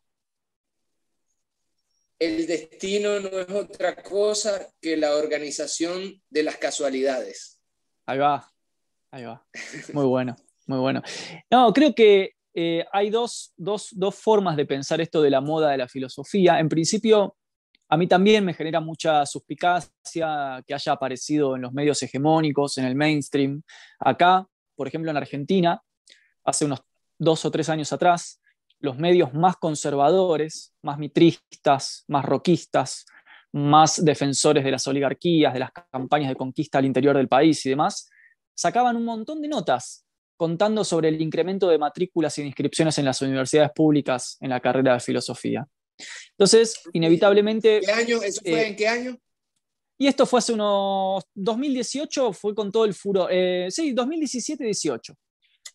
el 2.18 2.46
destino 2.46 3.20
no 3.20 3.40
es 3.40 3.50
otra 3.50 3.96
cosa 4.02 4.68
que 4.80 4.96
la 4.96 5.16
organización 5.16 6.22
de 6.30 6.42
las 6.42 6.56
casualidades. 6.58 7.60
Ahí 8.06 8.18
va, 8.18 8.53
Ahí 9.14 9.22
va. 9.22 9.40
Muy 9.92 10.06
bueno, 10.06 10.34
muy 10.66 10.80
bueno. 10.80 11.00
No, 11.48 11.72
creo 11.72 11.94
que 11.94 12.32
eh, 12.52 12.84
hay 12.92 13.10
dos, 13.10 13.54
formas 14.10 14.56
de 14.56 14.66
pensar 14.66 15.00
esto 15.00 15.22
de 15.22 15.30
la 15.30 15.40
moda 15.40 15.70
de 15.70 15.78
la 15.78 15.86
filosofía. 15.86 16.58
En 16.58 16.68
principio, 16.68 17.36
a 17.88 17.96
mí 17.96 18.08
también 18.08 18.44
me 18.44 18.54
genera 18.54 18.80
mucha 18.80 19.24
suspicacia 19.24 20.64
que 20.66 20.74
haya 20.74 20.90
aparecido 20.90 21.54
en 21.54 21.62
los 21.62 21.72
medios 21.72 22.02
hegemónicos, 22.02 22.76
en 22.78 22.86
el 22.86 22.96
mainstream. 22.96 23.62
Acá, 24.00 24.48
por 24.74 24.88
ejemplo, 24.88 25.12
en 25.12 25.16
Argentina, 25.16 25.80
hace 26.42 26.64
unos 26.64 26.82
dos 27.16 27.44
o 27.44 27.52
tres 27.52 27.68
años 27.68 27.92
atrás, 27.92 28.40
los 28.80 28.98
medios 28.98 29.32
más 29.32 29.54
conservadores, 29.58 30.74
más 30.82 30.98
mitristas, 30.98 32.02
más 32.08 32.24
roquistas, 32.24 33.06
más 33.52 34.04
defensores 34.04 34.64
de 34.64 34.72
las 34.72 34.88
oligarquías, 34.88 35.54
de 35.54 35.60
las 35.60 35.70
campañas 35.92 36.30
de 36.30 36.34
conquista 36.34 36.78
al 36.78 36.84
interior 36.84 37.16
del 37.16 37.28
país 37.28 37.64
y 37.64 37.68
demás, 37.68 38.10
sacaban 38.54 38.96
un 38.96 39.04
montón 39.04 39.42
de 39.42 39.48
notas 39.48 40.04
contando 40.36 40.84
sobre 40.84 41.08
el 41.08 41.20
incremento 41.20 41.68
de 41.68 41.78
matrículas 41.78 42.38
y 42.38 42.42
inscripciones 42.42 42.98
en 42.98 43.04
las 43.04 43.22
universidades 43.22 43.70
públicas 43.74 44.36
en 44.40 44.50
la 44.50 44.60
carrera 44.60 44.94
de 44.94 45.00
filosofía. 45.00 45.66
Entonces, 46.30 46.80
inevitablemente... 46.92 47.80
¿Qué 47.80 47.92
año? 47.92 48.22
¿Eso 48.22 48.40
fue 48.42 48.52
eh, 48.52 48.66
en 48.68 48.76
qué 48.76 48.88
año? 48.88 49.18
Y 49.96 50.08
esto 50.08 50.26
fue 50.26 50.40
hace 50.40 50.52
unos 50.52 51.22
2018, 51.34 52.32
fue 52.32 52.54
con 52.54 52.72
todo 52.72 52.84
el 52.84 52.94
furor. 52.94 53.28
Eh, 53.30 53.68
sí, 53.70 53.94
2017-18. 53.94 55.14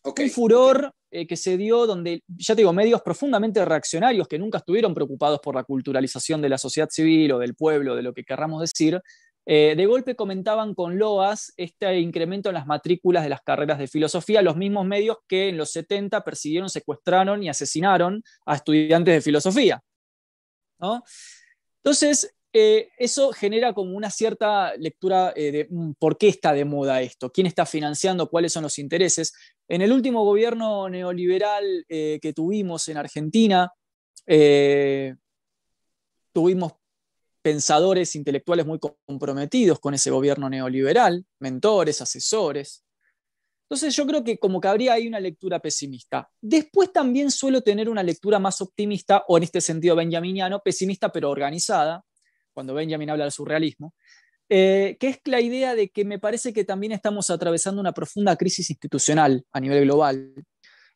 Un 0.02 0.30
furor 0.30 0.92
eh, 1.10 1.26
que 1.26 1.36
se 1.36 1.56
dio 1.56 1.86
donde, 1.86 2.22
ya 2.28 2.54
te 2.54 2.60
digo, 2.60 2.72
medios 2.72 3.02
profundamente 3.02 3.64
reaccionarios 3.64 4.28
que 4.28 4.38
nunca 4.38 4.58
estuvieron 4.58 4.94
preocupados 4.94 5.40
por 5.40 5.54
la 5.54 5.64
culturalización 5.64 6.40
de 6.40 6.48
la 6.48 6.58
sociedad 6.58 6.88
civil 6.90 7.32
o 7.32 7.38
del 7.38 7.54
pueblo, 7.54 7.96
de 7.96 8.02
lo 8.02 8.12
que 8.12 8.24
querramos 8.24 8.60
decir, 8.60 9.00
eh, 9.46 9.74
de 9.76 9.86
golpe 9.86 10.14
comentaban 10.14 10.74
con 10.74 10.98
loas 10.98 11.52
este 11.56 11.98
incremento 11.98 12.50
en 12.50 12.54
las 12.54 12.66
matrículas 12.66 13.22
de 13.22 13.30
las 13.30 13.40
carreras 13.40 13.78
de 13.78 13.88
filosofía, 13.88 14.42
los 14.42 14.56
mismos 14.56 14.86
medios 14.86 15.18
que 15.26 15.48
en 15.48 15.56
los 15.56 15.70
70 15.72 16.22
persiguieron, 16.22 16.68
secuestraron 16.68 17.42
y 17.42 17.48
asesinaron 17.48 18.22
a 18.44 18.56
estudiantes 18.56 19.14
de 19.14 19.20
filosofía. 19.20 19.82
Entonces, 21.82 22.34
eh, 22.52 22.88
eso 22.98 23.32
genera 23.32 23.72
como 23.72 23.96
una 23.96 24.10
cierta 24.10 24.74
lectura 24.76 25.32
eh, 25.36 25.52
de 25.52 25.66
mm, 25.70 25.92
por 25.98 26.18
qué 26.18 26.28
está 26.28 26.52
de 26.52 26.64
moda 26.64 27.00
esto, 27.00 27.30
quién 27.30 27.46
está 27.46 27.64
financiando, 27.64 28.28
cuáles 28.28 28.52
son 28.52 28.64
los 28.64 28.78
intereses. 28.78 29.32
En 29.68 29.82
el 29.82 29.92
último 29.92 30.24
gobierno 30.24 30.88
neoliberal 30.88 31.86
que 31.88 32.32
tuvimos 32.34 32.88
en 32.88 32.96
Argentina, 32.96 33.72
tuvimos 36.32 36.72
pensadores 37.42 38.14
intelectuales 38.16 38.66
muy 38.66 38.78
comprometidos 38.78 39.80
con 39.80 39.94
ese 39.94 40.10
gobierno 40.10 40.48
neoliberal, 40.48 41.24
mentores, 41.38 42.00
asesores. 42.00 42.84
Entonces 43.64 43.94
yo 43.94 44.06
creo 44.06 44.24
que 44.24 44.38
como 44.38 44.60
que 44.60 44.68
habría 44.68 44.94
ahí 44.94 45.06
una 45.06 45.20
lectura 45.20 45.60
pesimista. 45.60 46.28
Después 46.40 46.92
también 46.92 47.30
suelo 47.30 47.60
tener 47.60 47.88
una 47.88 48.02
lectura 48.02 48.38
más 48.38 48.60
optimista, 48.60 49.24
o 49.28 49.36
en 49.36 49.44
este 49.44 49.60
sentido 49.60 49.96
benjaminiano, 49.96 50.60
pesimista 50.60 51.10
pero 51.12 51.30
organizada, 51.30 52.04
cuando 52.52 52.74
Benjamin 52.74 53.10
habla 53.10 53.24
del 53.24 53.32
surrealismo, 53.32 53.94
eh, 54.48 54.96
que 54.98 55.08
es 55.08 55.20
la 55.26 55.40
idea 55.40 55.76
de 55.76 55.90
que 55.90 56.04
me 56.04 56.18
parece 56.18 56.52
que 56.52 56.64
también 56.64 56.92
estamos 56.92 57.30
atravesando 57.30 57.80
una 57.80 57.92
profunda 57.92 58.36
crisis 58.36 58.68
institucional 58.68 59.44
a 59.52 59.60
nivel 59.60 59.84
global. 59.84 60.34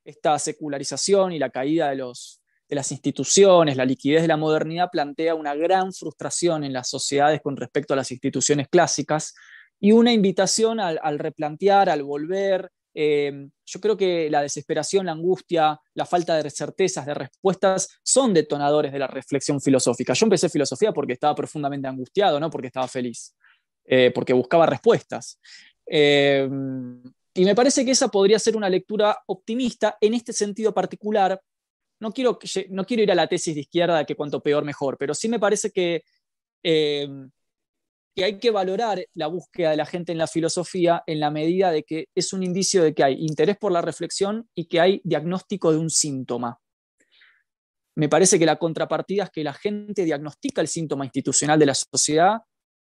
Esta 0.04 0.38
secularización 0.38 1.32
y 1.32 1.38
la 1.38 1.50
caída 1.50 1.90
de 1.90 1.96
los 1.96 2.42
de 2.68 2.76
las 2.76 2.92
instituciones, 2.92 3.76
la 3.76 3.84
liquidez 3.84 4.22
de 4.22 4.28
la 4.28 4.36
modernidad 4.36 4.88
plantea 4.90 5.34
una 5.34 5.54
gran 5.54 5.92
frustración 5.92 6.64
en 6.64 6.72
las 6.72 6.88
sociedades 6.88 7.40
con 7.42 7.56
respecto 7.56 7.94
a 7.94 7.96
las 7.96 8.10
instituciones 8.10 8.68
clásicas 8.68 9.34
y 9.80 9.92
una 9.92 10.12
invitación 10.12 10.80
al, 10.80 11.18
replantear, 11.18 11.90
al 11.90 12.02
volver. 12.02 12.70
Eh, 12.94 13.48
yo 13.66 13.80
creo 13.80 13.96
que 13.96 14.30
la 14.30 14.40
desesperación, 14.40 15.06
la 15.06 15.12
angustia, 15.12 15.78
la 15.94 16.06
falta 16.06 16.42
de 16.42 16.48
certezas, 16.48 17.04
de 17.04 17.14
respuestas, 17.14 18.00
son 18.02 18.32
detonadores 18.32 18.92
de 18.92 18.98
la 18.98 19.08
reflexión 19.08 19.60
filosófica. 19.60 20.14
Yo 20.14 20.26
empecé 20.26 20.48
filosofía 20.48 20.92
porque 20.92 21.14
estaba 21.14 21.34
profundamente 21.34 21.88
angustiado, 21.88 22.40
no 22.40 22.50
porque 22.50 22.68
estaba 22.68 22.88
feliz, 22.88 23.34
eh, 23.84 24.10
porque 24.14 24.32
buscaba 24.32 24.64
respuestas. 24.64 25.38
Eh, 25.86 26.48
y 27.36 27.44
me 27.44 27.54
parece 27.54 27.84
que 27.84 27.90
esa 27.90 28.08
podría 28.08 28.38
ser 28.38 28.56
una 28.56 28.70
lectura 28.70 29.18
optimista 29.26 29.98
en 30.00 30.14
este 30.14 30.32
sentido 30.32 30.72
particular, 30.72 31.40
no 32.04 32.12
quiero, 32.12 32.38
no 32.68 32.84
quiero 32.84 33.02
ir 33.02 33.10
a 33.10 33.14
la 33.14 33.26
tesis 33.26 33.54
de 33.54 33.62
izquierda 33.62 34.04
que 34.04 34.14
cuanto 34.14 34.42
peor 34.42 34.62
mejor, 34.62 34.98
pero 34.98 35.14
sí 35.14 35.26
me 35.26 35.40
parece 35.40 35.70
que, 35.70 36.04
eh, 36.62 37.08
que 38.14 38.24
hay 38.24 38.38
que 38.38 38.50
valorar 38.50 39.02
la 39.14 39.26
búsqueda 39.28 39.70
de 39.70 39.78
la 39.78 39.86
gente 39.86 40.12
en 40.12 40.18
la 40.18 40.26
filosofía 40.26 41.02
en 41.06 41.18
la 41.18 41.30
medida 41.30 41.70
de 41.70 41.82
que 41.82 42.08
es 42.14 42.34
un 42.34 42.42
indicio 42.42 42.82
de 42.82 42.94
que 42.94 43.04
hay 43.04 43.14
interés 43.24 43.56
por 43.56 43.72
la 43.72 43.80
reflexión 43.80 44.46
y 44.54 44.66
que 44.66 44.80
hay 44.80 45.00
diagnóstico 45.02 45.72
de 45.72 45.78
un 45.78 45.88
síntoma. 45.88 46.60
Me 47.96 48.10
parece 48.10 48.38
que 48.38 48.44
la 48.44 48.56
contrapartida 48.56 49.24
es 49.24 49.30
que 49.30 49.42
la 49.42 49.54
gente 49.54 50.04
diagnostica 50.04 50.60
el 50.60 50.68
síntoma 50.68 51.06
institucional 51.06 51.58
de 51.58 51.66
la 51.66 51.74
sociedad 51.74 52.42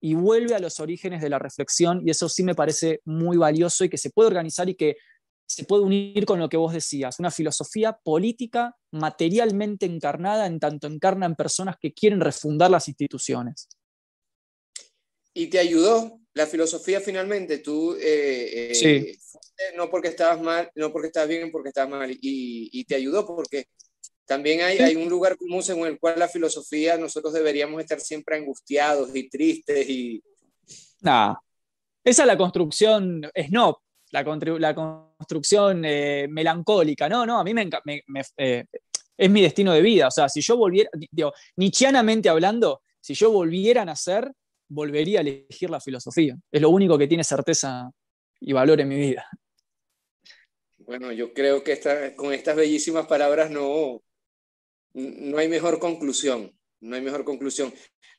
y 0.01 0.15
vuelve 0.15 0.55
a 0.55 0.59
los 0.59 0.81
orígenes 0.81 1.21
de 1.21 1.29
la 1.29 1.39
reflexión, 1.39 2.01
y 2.05 2.11
eso 2.11 2.31
sí 2.31 2.43
me 2.43 2.55
parece 2.55 3.03
muy 3.05 3.37
valioso 3.37 3.85
y 3.85 3.91
que 3.91 3.99
se 3.99 4.11
puede 4.11 4.29
organizar 4.29 4.71
y 4.71 4.75
que 4.75 4.97
se 5.55 5.65
puede 5.65 5.83
unir 5.83 6.25
con 6.25 6.39
lo 6.39 6.49
que 6.49 6.57
vos 6.57 6.73
decías, 6.73 7.19
una 7.19 7.31
filosofía 7.31 7.93
política 7.93 8.77
materialmente 8.91 9.87
encarnada 9.87 10.47
en 10.47 10.59
tanto 10.59 10.87
encarna 10.87 11.27
en 11.27 11.35
personas 11.35 11.77
que 11.79 11.93
quieren 11.93 12.21
refundar 12.21 12.71
las 12.71 12.89
instituciones. 12.89 13.69
¿Y 15.35 15.49
te 15.49 15.59
ayudó 15.59 16.21
la 16.35 16.47
filosofía 16.47 17.01
finalmente, 17.01 17.59
tú, 17.59 17.95
eh, 18.01 18.73
eh, 18.83 19.19
no 19.77 19.91
porque 19.91 20.09
estabas 20.09 20.41
mal, 20.41 20.71
no 20.75 20.91
porque 20.91 21.09
estabas 21.09 21.29
bien, 21.29 21.51
porque 21.51 21.69
estabas 21.69 21.91
mal, 21.91 22.19
y, 22.21 22.85
te 22.85 22.95
ayudó 22.95 23.27
porque 23.27 23.67
también 24.25 24.63
hay, 24.63 24.79
hay, 24.79 24.97
un 24.97 25.11
lugar 25.11 25.37
común 25.37 25.63
según 25.63 25.89
el 25.89 25.99
cual 25.99 26.19
la 26.19 26.29
filosofía 26.29 26.97
nosotros 26.97 27.35
deberíamos 27.35 27.81
estar 27.83 28.01
siempre 28.01 28.37
angustiados 28.37 29.15
y 29.15 29.29
tristes 29.29 29.89
y... 29.89 30.23
Nada, 31.01 31.43
esa 32.05 32.23
es 32.23 32.27
la 32.27 32.39
construcción 32.39 33.31
snob, 33.49 33.77
la, 34.13 34.23
la 34.59 34.75
construcción 34.75 35.85
eh, 35.85 36.27
melancólica, 36.29 37.09
no, 37.09 37.27
no, 37.27 37.41
a 37.41 37.45
mí 37.45 37.53
me, 37.55 37.69
es 39.17 39.31
mi 39.31 39.43
destino 39.43 39.73
de 39.73 39.83
vida, 39.83 40.09
o 40.09 40.11
sea, 40.11 40.29
si 40.29 40.41
yo 40.41 40.57
volviera, 40.57 40.91
digo, 41.11 41.33
nichianamente 41.57 42.29
hablando, 42.29 42.83
si 43.01 43.15
yo 43.15 43.33
volviera 43.33 43.83
a 43.83 43.87
nacer, 43.87 44.31
volvería 44.69 45.19
a 45.19 45.23
elegir 45.23 45.71
la 45.71 45.81
filosofía. 45.81 46.37
Es 46.51 46.63
lo 46.63 46.71
único 46.71 46.97
que 46.97 47.07
tiene 47.07 47.25
certeza 47.25 47.91
y 48.41 48.53
valor 48.53 48.81
en 48.81 48.89
mi 48.89 48.97
vida. 48.97 49.29
Bueno, 50.79 51.13
yo 51.13 51.33
creo 51.33 51.63
que 51.63 52.15
con 52.17 52.33
estas 52.33 52.57
bellísimas 52.57 53.07
palabras 53.07 53.51
no, 53.51 54.03
no 54.95 55.39
hay 55.39 55.49
mejor 55.49 55.79
conclusión. 55.79 56.53
No 56.81 56.97
hay 56.97 57.03
mejor 57.03 57.25
conclusión. 57.25 57.73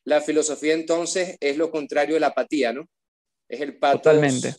La 0.05 0.21
filosofía 0.21 0.73
entonces 0.73 1.37
es 1.39 1.57
lo 1.57 1.69
contrario 1.69 2.15
de 2.15 2.21
la 2.21 2.27
apatía, 2.27 2.71
¿no? 2.71 2.87
Es 3.49 3.59
el 3.59 3.77
pato. 3.77 3.97
Totalmente. 3.97 4.55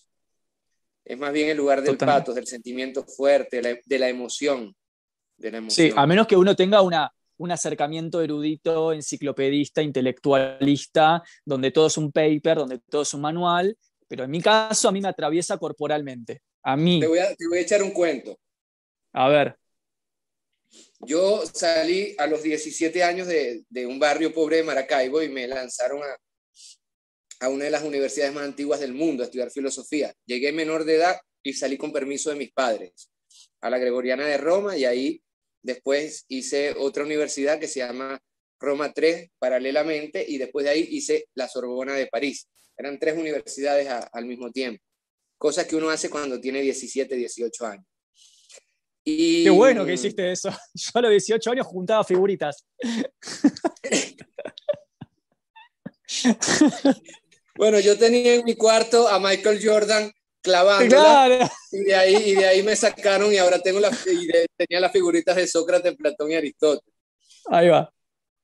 Es 1.05 1.19
más 1.19 1.33
bien 1.33 1.51
el 1.51 1.57
lugar 1.57 1.83
del 1.83 1.99
pato, 1.99 2.33
del 2.33 2.47
sentimiento 2.47 3.05
fuerte, 3.05 3.61
de 3.85 3.99
la, 3.99 4.09
emoción, 4.09 4.75
de 5.37 5.51
la 5.51 5.59
emoción. 5.59 5.89
Sí, 5.89 5.95
a 5.95 6.07
menos 6.07 6.27
que 6.27 6.37
uno 6.37 6.57
tenga 6.57 6.81
una, 6.81 7.13
un 7.37 7.51
acercamiento 7.51 8.23
erudito, 8.23 8.93
enciclopedista, 8.93 9.83
intelectualista, 9.83 11.23
donde 11.45 11.71
todo 11.71 11.89
es 11.89 11.99
un 11.99 12.11
paper, 12.11 12.59
donde 12.59 12.79
todo 12.79 13.03
es 13.03 13.13
un 13.13 13.21
manual, 13.21 13.77
pero 14.09 14.25
en 14.25 14.31
mi 14.31 14.41
caso 14.41 14.89
a 14.89 14.93
mí 14.93 15.01
me 15.01 15.09
atraviesa 15.09 15.59
corporalmente. 15.59 16.41
A 16.63 16.77
mí. 16.77 17.01
Te 17.01 17.07
voy 17.07 17.19
a, 17.19 17.35
echar 17.61 17.83
un 17.83 17.91
cuento. 17.91 18.39
A 19.13 19.29
ver. 19.29 19.57
Yo 21.01 21.43
salí 21.53 22.15
a 22.17 22.27
los 22.27 22.43
17 22.43 23.05
años 23.05 23.27
de, 23.27 23.65
un 23.87 23.99
barrio 23.99 24.33
pobre 24.33 24.57
de 24.57 24.63
Maracaibo 24.63 25.23
y 25.23 25.29
me 25.29 25.47
lanzaron 25.47 26.03
a, 26.03 26.17
a 27.45 27.49
una 27.49 27.65
de 27.65 27.71
las 27.71 27.83
universidades 27.83 28.35
más 28.35 28.45
antiguas 28.45 28.81
del 28.81 28.95
mundo 28.95 29.23
a 29.23 29.27
estudiar 29.27 29.51
filosofía. 29.51 30.13
Llegué 30.27 30.53
menor 30.53 30.85
de 30.85 30.97
edad 30.97 31.17
y 31.43 31.53
salí 31.53 31.77
con 31.77 31.93
permiso 31.93 32.31
de 32.31 32.37
mis 32.37 32.53
padres 32.53 33.11
a 33.61 33.71
la 33.71 33.79
Gregoriana 33.79 34.27
de 34.27 34.37
Roma 34.37 34.77
y 34.77 34.85
ahí 34.85 35.25
Después 35.65 36.25
hice 36.29 36.75
otra 36.79 37.03
universidad 37.05 37.59
que 37.59 37.69
se 37.69 37.81
llama 37.81 38.21
Roma 38.61 38.93
3 38.93 39.31
paralelamente 39.39 40.23
y 40.29 40.37
después 40.37 40.65
de 40.65 40.71
ahí 40.71 40.87
hice 40.91 41.27
la 41.35 41.49
Sorbona 41.49 41.95
de 41.95 42.07
París. 42.07 42.47
Eran 42.77 42.99
tres 42.99 43.17
universidades 43.17 43.89
al 44.13 44.27
mismo 44.27 44.53
tiempo. 44.53 44.85
Cosas 45.39 45.67
que 45.67 45.75
uno 45.75 45.89
hace 45.89 46.11
cuando 46.11 46.39
tiene 46.39 46.61
17, 46.61 47.17
18 47.17 47.67
años. 47.67 47.87
Y... 49.05 49.45
Qué 49.45 49.51
bueno 49.51 49.87
que 49.87 49.95
hiciste 49.95 50.31
eso. 50.31 50.51
Yo 50.75 50.91
a 50.93 51.01
los 51.01 51.13
18 51.13 51.53
años 51.53 51.67
juntaba 51.67 52.05
figuritas. 52.05 52.67
bueno, 57.57 57.79
yo 57.81 57.97
tenía 57.97 58.35
en 58.35 58.45
mi 58.45 58.57
cuarto 58.57 59.09
a 59.09 59.19
Michael 59.19 59.61
Jordan 59.63 60.13
clavándola. 60.43 61.51
Y, 61.73 61.85
de 61.85 61.95
ahí, 61.95 62.15
y 62.15 62.35
de 62.35 62.47
ahí 62.47 62.63
me 62.63 62.77
sacaron 62.77 63.33
y 63.33 63.39
ahora 63.39 63.59
tengo 63.61 63.81
la, 63.81 63.91
tenía 64.57 64.81
las 64.81 64.93
figuritas 64.93 65.37
de 65.37 65.47
Sócrates, 65.47 65.97
Platón 65.97 66.31
y 66.31 66.35
Aristóteles. 66.35 66.95
Ahí 67.47 67.69
va. 67.69 67.93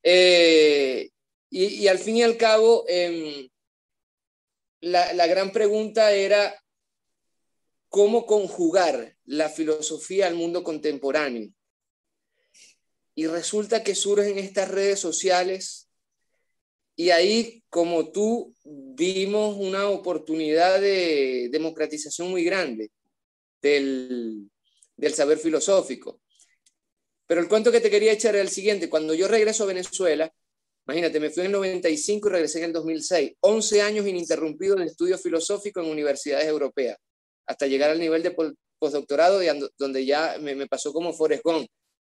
Eh, 0.02 1.10
y, 1.50 1.64
y, 1.64 1.88
al 1.88 1.98
fin 1.98 2.16
y 2.16 2.22
al 2.22 2.36
cabo, 2.36 2.84
em, 2.88 3.48
la, 4.80 5.12
la 5.12 5.26
gran 5.26 5.52
pregunta 5.52 6.12
era 6.12 6.54
cómo 7.88 8.24
conjugar 8.24 9.16
la 9.24 9.48
filosofía 9.50 10.26
al 10.26 10.34
mundo 10.34 10.62
contemporáneo. 10.62 11.50
Y 13.14 13.26
resulta 13.26 13.82
que 13.82 13.94
surgen 13.94 14.38
estas 14.38 14.68
redes 14.68 15.00
sociales 15.00 15.89
y 16.96 17.10
ahí, 17.10 17.62
como 17.70 18.10
tú, 18.10 18.54
vimos 18.64 19.56
una 19.56 19.88
oportunidad 19.88 20.80
de 20.80 21.48
democratización 21.50 22.30
muy 22.30 22.44
grande 22.44 22.90
del, 23.62 24.50
del 24.96 25.14
saber 25.14 25.38
filosófico. 25.38 26.20
Pero 27.26 27.40
el 27.40 27.48
cuento 27.48 27.72
que 27.72 27.80
te 27.80 27.90
quería 27.90 28.12
echar 28.12 28.34
era 28.34 28.42
el 28.42 28.50
siguiente. 28.50 28.90
Cuando 28.90 29.14
yo 29.14 29.28
regreso 29.28 29.64
a 29.64 29.68
Venezuela, 29.68 30.32
imagínate, 30.86 31.20
me 31.20 31.30
fui 31.30 31.42
en 31.42 31.46
el 31.46 31.52
95 31.52 32.28
y 32.28 32.32
regresé 32.32 32.58
en 32.58 32.64
el 32.64 32.72
2006. 32.72 33.32
11 33.40 33.82
años 33.82 34.06
ininterrumpidos 34.06 34.78
de 34.80 34.86
estudio 34.86 35.16
filosófico 35.16 35.80
en 35.80 35.86
universidades 35.86 36.46
europeas, 36.46 36.98
hasta 37.46 37.66
llegar 37.66 37.90
al 37.90 38.00
nivel 38.00 38.22
de 38.22 38.36
postdoctorado, 38.78 39.40
donde 39.78 40.04
ya 40.04 40.38
me, 40.40 40.66
pasó 40.66 40.92
como 40.92 41.12
Forrest 41.12 41.44
Gump, 41.44 41.68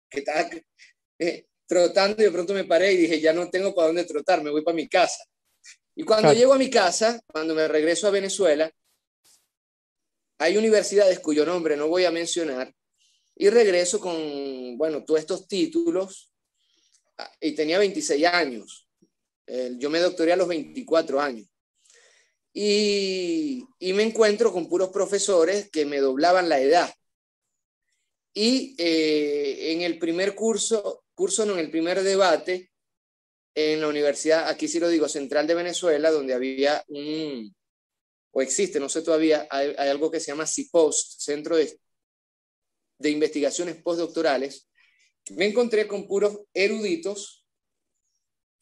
que 0.08 0.20
estaba, 0.20 0.48
eh, 1.18 1.46
trotando 1.68 2.20
y 2.20 2.24
de 2.24 2.32
pronto 2.32 2.54
me 2.54 2.64
paré 2.64 2.94
y 2.94 2.96
dije, 2.96 3.20
ya 3.20 3.32
no 3.32 3.48
tengo 3.50 3.74
para 3.74 3.88
dónde 3.88 4.04
trotar, 4.04 4.42
me 4.42 4.50
voy 4.50 4.62
para 4.62 4.74
mi 4.74 4.88
casa. 4.88 5.22
Y 5.94 6.02
cuando 6.02 6.32
llego 6.32 6.54
a 6.54 6.58
mi 6.58 6.70
casa, 6.70 7.20
cuando 7.26 7.54
me 7.54 7.68
regreso 7.68 8.08
a 8.08 8.10
Venezuela, 8.10 8.72
hay 10.38 10.56
universidades 10.56 11.20
cuyo 11.20 11.44
nombre 11.44 11.76
no 11.76 11.88
voy 11.88 12.04
a 12.04 12.10
mencionar 12.10 12.72
y 13.36 13.50
regreso 13.50 14.00
con, 14.00 14.78
bueno, 14.78 15.04
todos 15.04 15.20
estos 15.20 15.46
títulos 15.46 16.32
ah, 17.18 17.30
y 17.40 17.52
tenía 17.52 17.78
26 17.78 18.26
años. 18.26 18.88
Yo 19.78 19.88
me 19.88 19.98
doctoré 19.98 20.34
a 20.34 20.36
los 20.36 20.46
24 20.46 21.20
años. 21.20 21.48
Y, 22.52 23.64
y, 23.78 23.92
me 23.94 24.02
encuentro 24.02 24.52
con 24.52 24.68
puros 24.68 24.90
profesores 24.90 25.70
que 25.70 25.86
me 25.86 26.00
doblaban 26.00 26.48
la 26.48 26.60
edad. 26.60 26.92
Y 28.34 28.74
eh, 28.78 29.72
en 29.72 29.82
el 29.82 29.98
primer 29.98 30.34
curso 30.34 31.04
curso 31.18 31.42
en 31.42 31.58
el 31.58 31.68
primer 31.68 32.00
debate 32.04 32.70
en 33.52 33.80
la 33.80 33.88
Universidad, 33.88 34.48
aquí 34.48 34.68
sí 34.68 34.78
lo 34.78 34.88
digo, 34.88 35.08
Central 35.08 35.48
de 35.48 35.56
Venezuela, 35.56 36.12
donde 36.12 36.32
había 36.32 36.84
un, 36.86 37.52
o 38.30 38.40
existe, 38.40 38.78
no 38.78 38.88
sé 38.88 39.02
todavía, 39.02 39.48
hay, 39.50 39.74
algo 39.78 40.12
que 40.12 40.20
se 40.20 40.28
llama 40.30 40.46
CIPOST, 40.46 41.20
Centro 41.20 41.56
de, 41.56 41.76
de 42.98 43.10
Investigaciones 43.10 43.82
Postdoctorales. 43.82 44.68
Me 45.32 45.46
encontré 45.46 45.88
con 45.88 46.06
puros 46.06 46.38
eruditos 46.54 47.44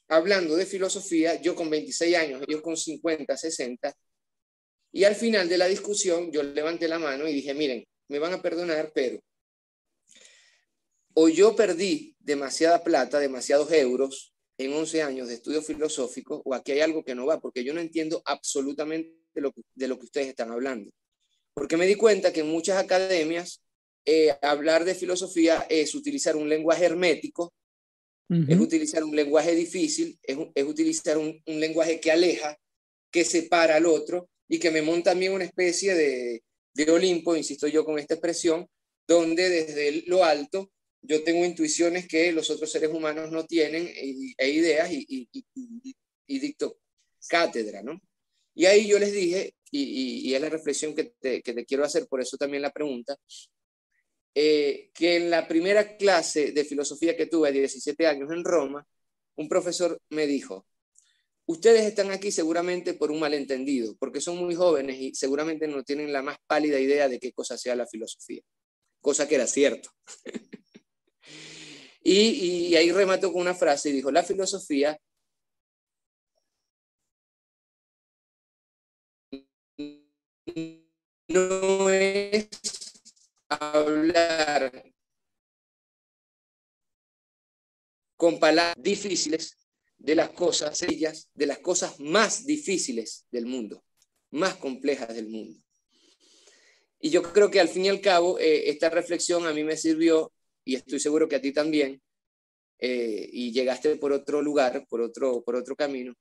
hablando 0.09 0.57
de 0.57 0.65
filosofía, 0.65 1.39
yo 1.43 1.55
con 1.55 1.69
26 1.69 2.17
años, 2.17 2.43
ellos 2.49 2.63
con 2.63 2.75
50, 2.75 3.37
60, 3.37 3.95
y 4.93 5.05
al 5.05 5.15
final 5.15 5.47
de 5.47 5.59
la 5.59 5.67
discusión 5.67 6.33
yo 6.33 6.43
levanté 6.43 6.89
la 6.89 6.99
mano 6.99 7.29
y 7.29 7.35
dije, 7.35 7.53
miren, 7.53 7.85
me 8.09 8.19
van 8.19 8.33
a 8.33 8.41
perdonar, 8.41 8.93
pero 8.95 9.21
o 11.19 11.29
yo 11.31 11.57
perdí 11.57 12.15
demasiada 12.21 12.85
plata, 12.85 13.19
demasiados 13.19 13.73
euros 13.73 14.35
en 14.59 14.73
11 14.75 15.03
años 15.03 15.29
de 15.29 15.35
estudio 15.35 15.63
filosófico, 15.63 16.43
o 16.45 16.53
aquí 16.53 16.73
hay 16.73 16.81
algo 16.81 17.05
que 17.05 17.15
no 17.15 17.25
va, 17.25 17.41
porque 17.41 17.65
yo 17.65 17.73
no 17.73 17.81
entiendo 17.81 18.23
absolutamente 18.27 19.17
de 19.35 19.41
lo, 19.89 19.99
que 19.99 20.05
ustedes 20.05 20.29
están 20.29 20.51
hablando. 20.51 20.91
Porque 21.55 21.79
me 21.79 21.87
di 21.87 21.95
cuenta 21.95 22.35
que 22.35 22.41
en 22.41 22.49
muchas 22.49 22.77
academias 22.77 23.63
eh, 24.05 24.37
hablar 24.43 24.85
de 24.85 24.95
filosofía 24.95 25.67
es 25.71 25.95
utilizar 25.95 26.37
un 26.37 26.51
lenguaje 26.51 26.85
hermético, 26.85 27.55
es 28.29 28.59
utilizar 28.59 29.05
un 29.05 29.15
lenguaje 29.15 29.55
difícil, 29.55 30.19
es, 30.23 30.65
utilizar 30.65 31.17
un, 31.17 31.41
un, 31.47 31.61
lenguaje 31.61 32.01
que 32.01 32.11
aleja, 32.11 32.59
que 33.11 33.25
separa 33.25 33.77
al 33.77 33.87
otro 33.87 34.29
y 34.49 34.59
que 34.59 34.71
me 34.71 34.83
monta 34.83 35.13
a 35.13 35.15
mí 35.15 35.29
una 35.29 35.45
especie 35.45 35.95
de, 35.95 36.43
de 36.75 36.91
Olimpo, 36.91 37.37
insisto 37.37 37.69
yo 37.69 37.85
con 37.85 37.99
esta 37.99 38.15
expresión, 38.15 38.69
donde 39.07 39.49
desde 39.49 40.03
lo 40.09 40.25
alto 40.25 40.73
yo 41.07 41.23
tengo 41.23 41.45
intuiciones 41.45 42.07
que 42.09 42.33
los 42.33 42.51
otros 42.51 42.71
seres 42.71 42.91
humanos 42.91 43.31
no 43.31 43.45
tienen 43.47 43.87
e, 43.87 44.49
ideas 44.49 44.91
y, 44.91 45.29
dicto 46.27 46.79
cátedra, 47.29 47.83
¿no? 47.83 48.01
Y 48.55 48.67
ahí 48.67 48.89
yo 48.89 48.99
les 48.99 49.13
dije, 49.13 49.55
y, 49.71 50.35
es 50.35 50.41
la 50.41 50.49
reflexión 50.49 50.95
que 50.95 51.15
te, 51.19 51.43
quiero 51.43 51.85
hacer, 51.85 52.07
por 52.09 52.21
eso 52.21 52.37
también 52.37 52.63
la 52.63 52.71
pregunta, 52.71 53.17
eh, 54.35 54.91
que 54.95 55.17
en 55.17 55.31
la 55.31 55.47
primera 55.47 55.97
clase 55.97 56.53
de 56.53 56.65
filosofía 56.65 57.17
que 57.17 57.27
tuve 57.27 57.49
a 57.49 57.53
17 57.53 58.07
años 58.07 58.31
en 58.33 58.45
Roma, 58.45 58.87
un 59.37 59.49
profesor 59.49 60.01
me 60.11 60.27
dijo, 60.27 60.67
ustedes 61.47 61.85
están 61.85 62.11
aquí 62.11 62.31
seguramente 62.33 62.95
por 62.95 63.11
un 63.11 63.21
malentendido, 63.21 63.97
porque 63.99 64.21
son 64.21 64.39
muy 64.39 64.55
jóvenes 64.55 64.99
y 65.01 65.15
seguramente 65.15 65.69
no 65.69 65.85
tienen 65.85 66.13
la 66.13 66.23
más 66.23 66.39
pálida 66.47 66.81
idea 66.81 67.09
de 67.09 67.19
qué 67.19 67.33
cosa 67.33 67.57
sea 67.57 67.77
la 67.77 67.87
filosofía, 67.87 68.43
cosa 69.01 69.29
que 69.29 69.37
era 69.37 69.47
cierto. 69.47 69.91
Y, 72.09 72.77
ahí 72.77 72.93
remató 72.93 73.33
con 73.33 73.43
una 73.43 73.55
frase 73.55 73.89
y 73.89 73.93
dijo, 73.93 74.13
la 74.13 74.23
filosofía 74.23 74.97
no 81.29 81.91
es 81.91 82.49
hablar 83.49 84.85
con 88.17 88.39
palabras 88.39 88.77
difíciles 88.79 89.59
de 89.99 90.15
las 90.15 90.31
cosas 90.31 90.81
ellas, 90.83 91.29
de 91.35 91.47
las 91.47 91.59
cosas 91.59 91.99
más 91.99 92.47
difíciles 92.47 93.27
del 93.33 93.47
mundo. 93.47 93.83
más 94.31 94.55
complejas 94.57 95.13
del 95.13 95.29
mundo. 95.29 95.61
Y 97.01 97.11
yo 97.11 97.23
creo 97.33 97.51
que 97.51 97.59
al 97.59 97.69
fin 97.69 97.87
y 97.87 97.89
al 97.89 98.01
cabo, 98.01 98.39
eh, 98.39 98.69
esta 98.71 98.91
reflexión 98.91 99.47
a 99.47 99.53
mí 99.53 99.65
me 99.65 99.77
sirvió, 99.77 100.33
y 100.67 100.75
estoy 100.75 100.99
seguro 100.99 101.29
que 101.29 101.37
a 101.37 101.41
ti 101.41 101.53
también, 101.53 102.03
eh, 102.79 103.31
y 103.33 103.53
llegaste 103.53 103.97
por 103.97 104.13
otro 104.13 104.43
lugar, 104.43 104.85
por 104.89 105.01
otro, 105.01 105.43
por 105.45 105.55
otro 105.55 105.77
camino, 105.77 106.13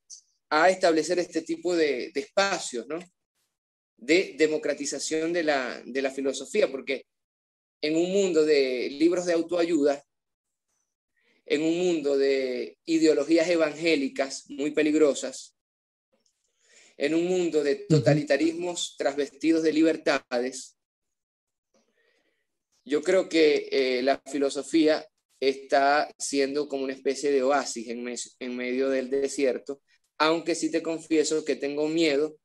a 0.50 0.70
establecer 0.70 1.18
este 1.20 1.42
tipo 1.42 1.76
de, 1.76 2.12
de 2.14 2.22
espacios, 2.22 2.88
¿no? 2.88 3.00
De 3.98 4.36
democratización 4.38 5.34
de 5.34 5.44
la, 5.44 5.82
de 5.84 6.02
la 6.02 6.12
filosofía, 6.12 6.72
porque 6.72 7.08
en 7.82 7.98
un 7.98 8.12
mundo 8.12 8.46
de 8.46 8.88
libros 8.92 9.26
de 9.26 9.34
autoayuda, 9.34 10.04
en 11.48 11.64
un 11.64 11.78
mundo 11.80 12.16
de 12.16 12.78
ideologías 12.86 13.50
evangélicas 13.50 14.46
muy 14.50 14.72
peligrosas, 14.72 15.56
en 16.98 17.16
un 17.16 17.26
mundo 17.26 17.64
de 17.64 17.76
totalitarismos 17.90 18.96
trasvestidos 18.96 19.64
de 19.64 19.74
libertades, 19.74 20.75
yo 22.86 23.02
creo 23.02 23.28
que 23.28 23.68
eh, 23.72 24.02
la 24.04 24.22
filosofía 24.26 25.06
está 25.40 26.14
siendo 26.18 26.68
como 26.68 26.84
una 26.84 26.94
especie 26.94 27.32
de 27.32 27.44
oasis 27.44 27.90
en, 27.90 28.06
en 28.40 28.56
medio 28.56 28.90
del 28.90 29.10
desierto, 29.10 29.82
aunque 30.18 30.56
sí 30.56 30.72
te 30.72 30.82
confieso 30.82 31.44
que 31.44 31.56
tengo 31.56 31.88
miedo 31.88 32.38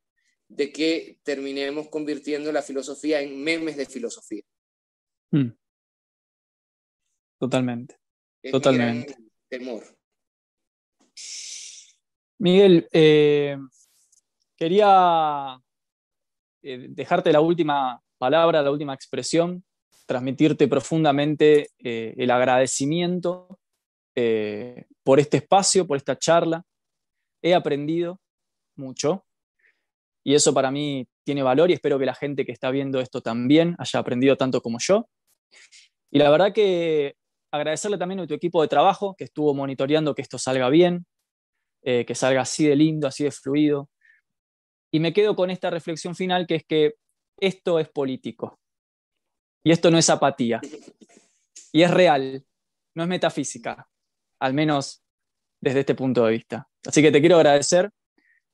de 0.48 0.72
que 0.72 1.18
terminemos 1.22 1.88
convirtiendo 1.88 2.50
la 2.50 2.62
filosofía 2.62 3.20
en 3.20 3.40
memes 3.42 3.76
de 3.76 3.86
filosofía. 3.86 4.42
Hmm. 5.30 5.50
Totalmente. 7.38 7.96
Totalmente. 8.50 9.16
temor. 9.48 9.84
Miguel, 12.38 12.88
eh, 12.90 13.56
quería 14.56 15.58
eh, 16.62 16.86
dejarte 16.90 17.32
la 17.32 17.40
última 17.40 18.02
palabra, 18.18 18.62
la 18.62 18.70
última 18.70 18.94
expresión, 18.94 19.64
transmitirte 20.10 20.66
profundamente 20.66 21.68
eh, 21.78 22.14
el 22.16 22.32
agradecimiento 22.32 23.60
por 25.02 25.20
este 25.20 25.36
espacio, 25.38 25.86
por 25.86 25.96
esta 25.96 26.18
charla. 26.18 26.62
He 27.42 27.54
aprendido 27.54 28.20
mucho 28.76 29.24
y 30.24 30.34
eso 30.34 30.52
para 30.52 30.72
mí 30.72 31.06
tiene 31.24 31.44
valor 31.44 31.70
y 31.70 31.74
espero 31.74 31.98
que 31.98 32.06
la 32.06 32.14
gente 32.14 32.44
que 32.44 32.52
está 32.52 32.70
viendo 32.70 33.00
esto 33.00 33.20
también 33.20 33.76
haya 33.78 34.00
aprendido 34.00 34.36
tanto 34.36 34.60
como 34.60 34.78
yo. 34.80 35.08
Y 36.10 36.18
la 36.18 36.28
verdad 36.28 36.52
que 36.52 37.14
agradecerle 37.52 37.98
también 37.98 38.20
a 38.20 38.26
tu 38.26 38.34
equipo 38.34 38.60
de 38.60 38.68
trabajo 38.68 39.14
que 39.16 39.24
estuvo 39.24 39.54
monitoreando 39.54 40.14
que 40.14 40.22
esto 40.22 40.38
salga 40.38 40.68
bien, 40.68 41.06
eh, 41.82 42.04
que 42.04 42.14
salga 42.14 42.42
así 42.42 42.66
de 42.66 42.76
lindo, 42.76 43.06
así 43.06 43.24
de 43.24 43.30
fluido. 43.30 43.88
Y 44.92 45.00
me 45.00 45.12
quedo 45.12 45.36
con 45.36 45.50
esta 45.50 45.70
reflexión 45.70 46.14
final 46.16 46.46
que 46.46 46.56
es 46.56 46.64
que 46.64 46.94
esto 47.38 47.78
es 47.78 47.88
político. 47.88 48.59
Y 49.62 49.72
esto 49.72 49.90
no 49.90 49.98
es 49.98 50.08
apatía. 50.08 50.60
Y 51.72 51.82
es 51.82 51.90
real, 51.90 52.44
no 52.94 53.02
es 53.02 53.08
metafísica, 53.08 53.88
al 54.40 54.54
menos 54.54 55.02
desde 55.60 55.80
este 55.80 55.94
punto 55.94 56.24
de 56.24 56.32
vista. 56.32 56.68
Así 56.86 57.02
que 57.02 57.12
te 57.12 57.20
quiero 57.20 57.36
agradecer 57.36 57.90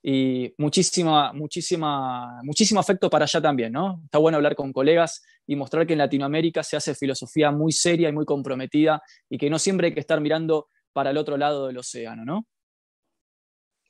y 0.02 0.54
muchísima, 0.58 1.32
muchísima, 1.32 2.40
muchísimo 2.42 2.80
afecto 2.80 3.08
para 3.08 3.24
allá 3.24 3.40
también, 3.40 3.72
¿no? 3.72 4.00
Está 4.04 4.18
bueno 4.18 4.36
hablar 4.36 4.54
con 4.54 4.72
colegas 4.72 5.22
y 5.46 5.56
mostrar 5.56 5.86
que 5.86 5.94
en 5.94 5.98
Latinoamérica 5.98 6.62
se 6.62 6.76
hace 6.76 6.94
filosofía 6.94 7.50
muy 7.50 7.72
seria 7.72 8.08
y 8.08 8.12
muy 8.12 8.24
comprometida 8.24 9.02
y 9.28 9.38
que 9.38 9.50
no 9.50 9.58
siempre 9.58 9.88
hay 9.88 9.94
que 9.94 10.00
estar 10.00 10.20
mirando 10.20 10.68
para 10.92 11.10
el 11.10 11.16
otro 11.16 11.36
lado 11.36 11.66
del 11.66 11.78
océano, 11.78 12.24
¿no? 12.24 12.46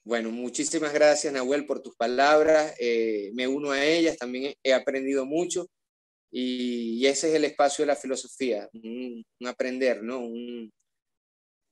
Bueno, 0.05 0.31
muchísimas 0.31 0.93
gracias 0.93 1.33
Nahuel 1.33 1.67
por 1.67 1.83
tus 1.83 1.97
palabras, 1.97 2.75
eh, 2.79 3.31
me 3.35 3.49
uno 3.49 3.73
a 3.73 3.85
ellas, 3.85 4.17
también 4.17 4.55
he 4.63 4.73
aprendido 4.73 5.27
mucho 5.27 5.67
y, 6.39 7.07
ese 7.07 7.31
es 7.31 7.35
el 7.35 7.45
espacio 7.47 7.83
de 7.83 7.87
la 7.87 7.97
filosofía, 7.97 8.69
un, 8.75 9.25
aprender, 9.47 10.03
¿no? 10.03 10.21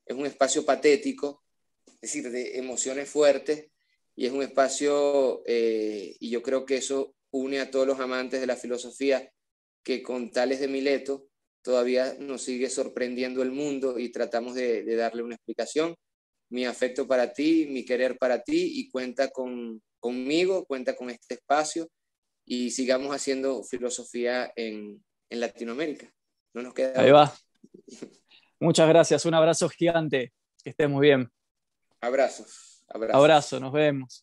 es 0.06 0.16
un 0.16 0.24
espacio 0.24 0.64
patético, 0.64 1.44
es 1.86 2.00
decir, 2.00 2.30
de 2.30 2.56
emociones 2.56 3.10
fuertes 3.10 3.68
y 4.16 4.24
es 4.24 4.32
un 4.32 4.42
espacio, 4.42 5.42
eh, 5.44 6.16
y 6.18 6.30
yo 6.30 6.42
creo 6.42 6.64
que 6.64 6.76
eso 6.76 7.14
une 7.30 7.60
a 7.60 7.70
todos 7.70 7.86
los 7.86 8.00
amantes 8.00 8.40
de 8.40 8.46
la 8.46 8.56
filosofía, 8.56 9.30
que 9.82 10.02
con 10.02 10.30
Tales 10.30 10.60
de 10.60 10.68
Mileto 10.68 11.28
todavía 11.60 12.16
nos 12.18 12.40
sigue 12.40 12.70
sorprendiendo 12.70 13.42
el 13.42 13.50
mundo 13.50 13.98
y 13.98 14.12
tratamos 14.12 14.54
de, 14.54 14.82
darle 14.96 15.22
una 15.22 15.34
explicación. 15.34 15.94
Mi 16.48 16.64
afecto 16.64 17.06
para 17.06 17.34
ti, 17.34 17.66
mi 17.68 17.84
querer 17.84 18.16
para 18.16 18.42
ti, 18.42 18.80
y 18.80 18.88
cuenta 18.88 19.28
con, 19.28 19.82
conmigo, 20.00 20.64
cuenta 20.64 20.96
con 20.96 21.10
este 21.10 21.34
espacio, 21.34 21.90
y 22.44 22.70
sigamos 22.70 23.14
haciendo 23.14 23.62
filosofía 23.62 24.52
en, 24.56 25.04
en 25.30 25.40
Latinoamérica. 25.40 26.12
No 26.52 26.62
nos 26.62 26.74
queda. 26.74 27.00
Ahí 27.00 27.10
va. 27.10 27.32
Muchas 28.60 28.88
gracias, 28.88 29.24
un 29.26 29.34
abrazo 29.34 29.68
gigante, 29.68 30.32
que 30.62 30.70
estés 30.70 30.88
muy 30.88 31.08
bien. 31.08 31.30
Abrazos. 32.00 32.84
Abrazo. 32.88 33.18
Abrazo, 33.18 33.60
nos 33.60 33.72
vemos. 33.72 34.22